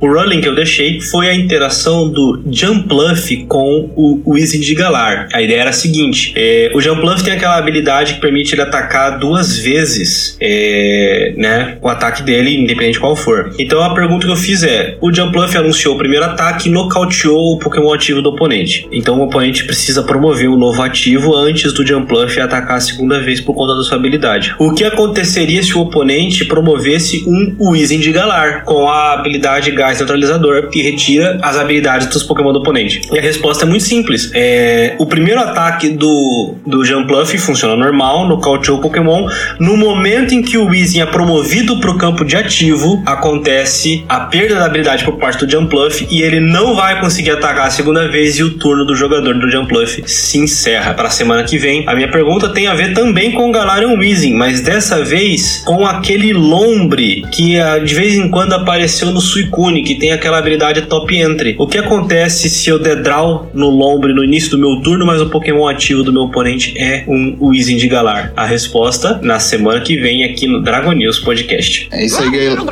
o 0.00 0.06
Rulling 0.06 0.40
que 0.40 0.48
eu 0.48 0.54
deixei 0.54 1.00
foi 1.00 1.28
a 1.28 1.34
interação 1.34 2.08
do 2.10 2.42
Jumpluff 2.50 3.44
com 3.46 3.90
o 3.96 4.22
Wizard 4.26 4.64
de 4.64 4.74
Galar. 4.74 5.28
A 5.32 5.42
ideia 5.42 5.60
era 5.60 5.70
a 5.70 5.72
seguinte: 5.72 6.32
é, 6.36 6.70
o 6.74 6.80
Jumpluff 6.80 7.22
tem 7.22 7.32
aquela 7.32 7.56
habilidade 7.56 8.14
que 8.14 8.20
permite 8.20 8.54
ele 8.54 8.62
atacar 8.62 9.18
duas 9.18 9.58
vezes, 9.58 10.36
é, 10.40 11.34
né? 11.36 11.78
O 11.82 11.88
ataque 11.88 12.22
dele, 12.22 12.56
independente 12.56 12.98
qual 12.98 13.16
for. 13.16 13.54
Então 13.58 13.82
a 13.82 13.94
pergunta 13.94 14.26
que 14.26 14.32
eu 14.32 14.36
fiz 14.36 14.62
é: 14.62 14.96
o 15.00 15.12
Jumpluff 15.18 15.56
anunciou 15.56 15.96
o 15.96 15.98
primeiro 15.98 16.24
ataque 16.24 16.68
e 16.68 16.72
nocauteou 16.72 17.54
o 17.54 17.58
Pokémon 17.58 17.92
ativo 17.92 18.22
do 18.22 18.28
oponente. 18.28 18.86
Então 18.92 19.18
o 19.18 19.24
oponente 19.24 19.64
precisa 19.64 20.00
promover 20.04 20.48
um 20.48 20.56
novo 20.56 20.80
ativo 20.80 21.34
antes 21.34 21.72
do 21.72 21.84
Jumpluff 21.84 22.40
atacar 22.40 22.76
a 22.76 22.80
segunda 22.80 23.20
vez 23.20 23.40
por 23.40 23.52
conta 23.52 23.74
da 23.74 23.82
sua 23.82 23.96
habilidade. 23.96 24.54
O 24.60 24.72
que 24.72 24.84
aconteceria 24.84 25.60
se 25.60 25.76
o 25.76 25.80
oponente 25.80 26.44
promovesse 26.44 27.24
um 27.26 27.70
Weezing 27.70 27.98
de 27.98 28.12
Galar 28.12 28.62
com 28.64 28.88
a 28.88 29.14
habilidade 29.14 29.72
Gás 29.72 29.98
Neutralizador, 29.98 30.68
que 30.68 30.80
retira 30.82 31.40
as 31.42 31.56
habilidades 31.56 32.06
dos 32.06 32.22
Pokémon 32.22 32.52
do 32.52 32.60
oponente? 32.60 33.00
E 33.12 33.18
a 33.18 33.22
resposta 33.22 33.64
é 33.64 33.68
muito 33.68 33.84
simples. 33.84 34.30
É, 34.32 34.94
o 34.98 35.06
primeiro 35.06 35.40
ataque 35.40 35.88
do, 35.88 36.54
do 36.64 36.84
Jumpluff 36.84 37.36
funciona 37.38 37.74
normal, 37.74 38.28
nocauteou 38.28 38.78
o 38.78 38.80
Pokémon. 38.80 39.28
No 39.58 39.76
momento 39.76 40.32
em 40.32 40.42
que 40.42 40.56
o 40.56 40.66
Weezing 40.66 41.00
é 41.00 41.06
promovido 41.06 41.80
para 41.80 41.90
o 41.90 41.98
campo 41.98 42.24
de 42.24 42.36
ativo, 42.36 43.02
acontece 43.04 44.04
a 44.08 44.20
perda 44.20 44.54
da 44.54 44.66
habilidade 44.66 44.97
por 45.04 45.16
parte 45.16 45.44
do 45.44 45.50
Jumpluff 45.50 46.06
e 46.10 46.22
ele 46.22 46.40
não 46.40 46.74
vai 46.74 47.00
conseguir 47.00 47.30
atacar 47.30 47.66
a 47.66 47.70
segunda 47.70 48.08
vez 48.08 48.38
e 48.38 48.42
o 48.42 48.50
turno 48.50 48.84
do 48.84 48.94
jogador 48.94 49.38
do 49.38 49.50
Jumpluff 49.50 50.02
se 50.06 50.38
encerra. 50.38 50.94
Para 50.94 51.08
a 51.08 51.10
semana 51.10 51.44
que 51.44 51.58
vem, 51.58 51.84
a 51.86 51.94
minha 51.94 52.10
pergunta 52.10 52.48
tem 52.48 52.66
a 52.66 52.74
ver 52.74 52.94
também 52.94 53.32
com 53.32 53.52
Galarian 53.52 53.98
Weezing, 53.98 54.34
mas 54.34 54.60
dessa 54.60 55.04
vez 55.04 55.62
com 55.64 55.86
aquele 55.86 56.32
Lombre 56.32 57.24
que 57.32 57.58
ah, 57.58 57.78
de 57.78 57.94
vez 57.94 58.14
em 58.14 58.28
quando 58.28 58.52
apareceu 58.52 59.10
no 59.10 59.20
Suicune, 59.20 59.82
que 59.82 59.94
tem 59.94 60.12
aquela 60.12 60.38
habilidade 60.38 60.82
Top 60.82 61.14
Entry. 61.14 61.56
O 61.58 61.66
que 61.66 61.78
acontece 61.78 62.48
se 62.48 62.68
eu 62.68 62.78
der 62.78 63.02
draw 63.02 63.50
no 63.54 63.68
Lombre 63.68 64.12
no 64.12 64.24
início 64.24 64.50
do 64.50 64.58
meu 64.58 64.80
turno, 64.82 65.06
mas 65.06 65.20
o 65.20 65.26
Pokémon 65.26 65.66
ativo 65.66 66.02
do 66.02 66.12
meu 66.12 66.22
oponente 66.22 66.76
é 66.78 67.04
um 67.06 67.36
Weezing 67.40 67.76
de 67.76 67.88
Galar? 67.88 68.32
A 68.36 68.44
resposta 68.44 69.18
na 69.22 69.38
semana 69.38 69.80
que 69.80 69.96
vem 69.96 70.24
aqui 70.24 70.46
no 70.46 70.62
Dragon 70.62 70.92
News 70.92 71.18
Podcast. 71.18 71.88
É 71.92 72.04
isso 72.04 72.20
aí, 72.22 72.30
galera. 72.30 72.62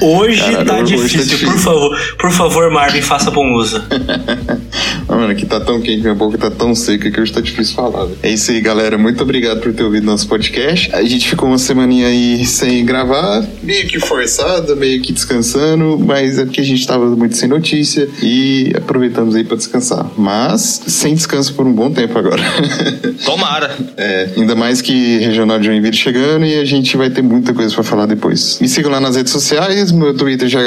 Hoje 0.00 0.40
Caralho, 0.40 0.58
hoje 0.58 0.64
tá 0.64 0.82
difícil. 0.82 1.25
Por 1.28 1.58
favor, 1.58 1.98
por 2.18 2.30
favor, 2.30 2.70
Marvin, 2.70 3.02
faça 3.02 3.30
bom 3.30 3.54
uso. 3.54 3.82
Ah, 5.08 5.14
mano, 5.14 5.30
aqui 5.30 5.46
tá 5.46 5.60
tão 5.60 5.80
quente, 5.80 6.00
minha 6.02 6.16
boca 6.16 6.36
tá 6.36 6.50
tão 6.50 6.74
seca 6.74 7.08
que 7.08 7.20
hoje 7.20 7.32
tá 7.32 7.40
difícil 7.40 7.76
falar. 7.76 8.06
velho. 8.06 8.18
É 8.24 8.30
isso 8.30 8.50
aí, 8.50 8.60
galera. 8.60 8.98
Muito 8.98 9.22
obrigado 9.22 9.60
por 9.60 9.72
ter 9.72 9.84
ouvido 9.84 10.04
nosso 10.04 10.26
podcast. 10.26 10.92
A 10.92 11.02
gente 11.04 11.28
ficou 11.28 11.48
uma 11.48 11.58
semaninha 11.58 12.08
aí 12.08 12.44
sem 12.44 12.84
gravar, 12.84 13.46
meio 13.62 13.86
que 13.86 14.00
forçado, 14.00 14.74
meio 14.76 15.00
que 15.00 15.12
descansando, 15.12 15.96
mas 16.04 16.40
é 16.40 16.44
porque 16.44 16.60
a 16.60 16.64
gente 16.64 16.84
tava 16.84 17.06
muito 17.14 17.36
sem 17.36 17.48
notícia 17.48 18.08
e 18.20 18.72
aproveitamos 18.76 19.36
aí 19.36 19.44
pra 19.44 19.56
descansar. 19.56 20.10
Mas 20.18 20.82
sem 20.88 21.14
descanso 21.14 21.54
por 21.54 21.66
um 21.66 21.72
bom 21.72 21.90
tempo 21.90 22.18
agora. 22.18 22.42
Tomara. 23.24 23.76
É, 23.96 24.30
ainda 24.36 24.56
mais 24.56 24.82
que 24.82 25.18
Regional 25.18 25.60
de 25.60 25.66
Joinville 25.66 25.96
chegando 25.96 26.44
e 26.44 26.56
a 26.58 26.64
gente 26.64 26.96
vai 26.96 27.10
ter 27.10 27.22
muita 27.22 27.54
coisa 27.54 27.72
pra 27.72 27.84
falar 27.84 28.06
depois. 28.06 28.58
Me 28.60 28.68
sigam 28.68 28.90
lá 28.90 28.98
nas 29.00 29.14
redes 29.14 29.32
sociais, 29.32 29.92
meu 29.92 30.14
Twitter 30.14 30.48
já 30.48 30.60
é 30.60 30.64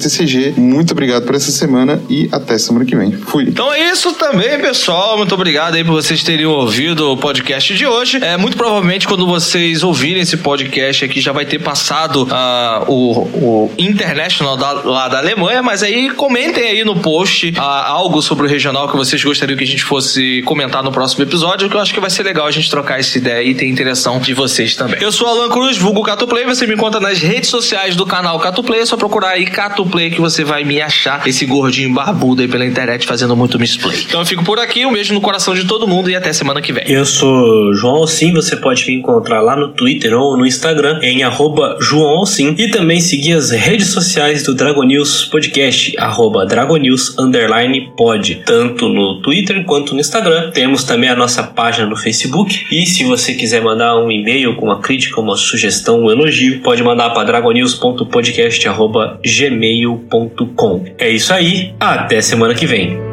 PTCG. 0.00 0.54
Muito 0.56 0.92
obrigado 0.92 1.24
por 1.26 1.34
essa 1.34 1.50
semana 1.50 2.00
e 2.08 2.28
até 2.32 2.56
semana 2.58 2.84
que 2.86 2.96
vem. 2.96 3.12
Fui. 3.12 3.44
Então 3.44 3.72
é 3.72 3.90
isso 3.90 4.12
também, 4.14 4.58
pessoal. 4.60 5.16
Muito 5.18 5.34
obrigado 5.34 5.74
aí 5.74 5.84
por 5.84 5.92
vocês 5.92 6.22
terem 6.22 6.46
ouvido 6.46 7.12
o 7.12 7.16
podcast 7.16 7.74
de 7.74 7.86
hoje. 7.86 8.18
É 8.22 8.36
muito 8.36 8.56
provavelmente 8.56 9.06
quando 9.06 9.26
vocês 9.26 9.82
ouvirem 9.82 10.22
esse 10.22 10.38
podcast 10.38 11.04
aqui 11.04 11.20
já 11.20 11.32
vai 11.32 11.44
ter 11.44 11.58
passado 11.58 12.26
ah, 12.30 12.84
o, 12.88 13.22
o 13.22 13.70
International 13.78 14.56
da- 14.56 14.72
lá 14.72 15.08
da 15.08 15.18
Alemanha, 15.18 15.62
mas 15.62 15.82
aí 15.82 16.10
comentem 16.10 16.64
aí 16.64 16.84
no 16.84 16.96
post 16.96 17.52
ah, 17.58 17.86
algo 17.88 18.22
sobre 18.22 18.46
o 18.46 18.48
regional 18.48 18.88
que 18.88 18.96
vocês 18.96 19.22
gostariam 19.22 19.56
que 19.56 19.64
a 19.64 19.66
gente 19.66 19.84
fosse 19.84 20.42
comentar 20.42 20.82
no 20.82 20.90
próximo 20.92 21.22
episódio, 21.24 21.68
que 21.68 21.76
eu 21.76 21.80
acho 21.80 21.92
que 21.92 22.00
vai 22.00 22.10
ser 22.10 22.22
legal 22.22 22.46
a 22.46 22.50
gente 22.50 22.70
trocar 22.70 22.98
essa 22.98 23.18
ideia 23.18 23.42
e 23.44 23.54
ter 23.54 23.66
interação 23.68 24.18
de 24.18 24.32
vocês 24.32 24.74
também. 24.76 25.00
Eu 25.02 25.12
sou 25.12 25.26
Alan 25.28 25.48
Cruz, 25.50 25.76
vulgo 25.76 26.02
Catuplay, 26.02 26.44
você 26.44 26.66
me 26.66 26.74
encontra 26.74 27.00
nas 27.00 27.18
redes 27.18 27.50
sociais 27.50 27.94
do 27.96 28.06
canal 28.06 28.38
Catuplay, 28.40 28.80
é 28.80 28.86
só 28.86 28.96
procurar 28.96 29.30
aí 29.30 29.46
Catuplay 29.46 29.89
que 30.10 30.20
você 30.20 30.44
vai 30.44 30.64
me 30.64 30.80
achar, 30.80 31.26
esse 31.26 31.44
gordinho 31.46 31.92
barbudo 31.92 32.42
aí 32.42 32.48
pela 32.48 32.64
internet 32.64 33.06
fazendo 33.06 33.36
muito 33.36 33.58
misplay. 33.58 34.04
Então 34.06 34.20
eu 34.20 34.26
fico 34.26 34.44
por 34.44 34.58
aqui, 34.58 34.86
um 34.86 34.92
beijo 34.92 35.12
no 35.12 35.20
coração 35.20 35.54
de 35.54 35.64
todo 35.64 35.86
mundo 35.86 36.10
e 36.10 36.16
até 36.16 36.32
semana 36.32 36.60
que 36.60 36.72
vem. 36.72 36.84
Eu 36.86 37.04
sou 37.04 37.74
João 37.74 37.96
Alcim, 37.96 38.32
você 38.32 38.56
pode 38.56 38.86
me 38.86 38.94
encontrar 38.94 39.40
lá 39.40 39.56
no 39.56 39.68
Twitter 39.68 40.14
ou 40.14 40.36
no 40.36 40.46
Instagram 40.46 40.98
em 41.02 41.20
João 41.80 42.18
Alcim 42.18 42.54
e 42.58 42.68
também 42.68 43.00
seguir 43.00 43.32
as 43.32 43.50
redes 43.50 43.88
sociais 43.88 44.42
do 44.42 44.54
Dragon 44.54 44.84
News 44.84 45.24
Podcast, 45.26 45.94
arroba 45.98 46.46
Dragon 46.46 46.76
News 46.76 47.18
underline 47.18 47.92
pod, 47.96 48.42
tanto 48.46 48.88
no 48.88 49.20
Twitter 49.20 49.64
quanto 49.64 49.94
no 49.94 50.00
Instagram. 50.00 50.50
Temos 50.50 50.84
também 50.84 51.10
a 51.10 51.16
nossa 51.16 51.42
página 51.42 51.86
no 51.86 51.96
Facebook 51.96 52.66
e 52.70 52.86
se 52.86 53.04
você 53.04 53.34
quiser 53.34 53.62
mandar 53.62 53.96
um 53.98 54.10
e-mail 54.10 54.54
com 54.56 54.66
uma 54.66 54.80
crítica, 54.80 55.20
uma 55.20 55.36
sugestão, 55.36 56.04
um 56.04 56.10
elogio, 56.10 56.60
pode 56.60 56.82
mandar 56.82 57.10
para 57.10 57.24
dragonews.podcast 57.24 58.68
arroba 58.68 59.18
gmail.com. 59.80 60.84
É 60.98 61.08
isso 61.08 61.32
aí, 61.32 61.74
até 61.80 62.20
semana 62.20 62.54
que 62.54 62.66
vem. 62.66 63.09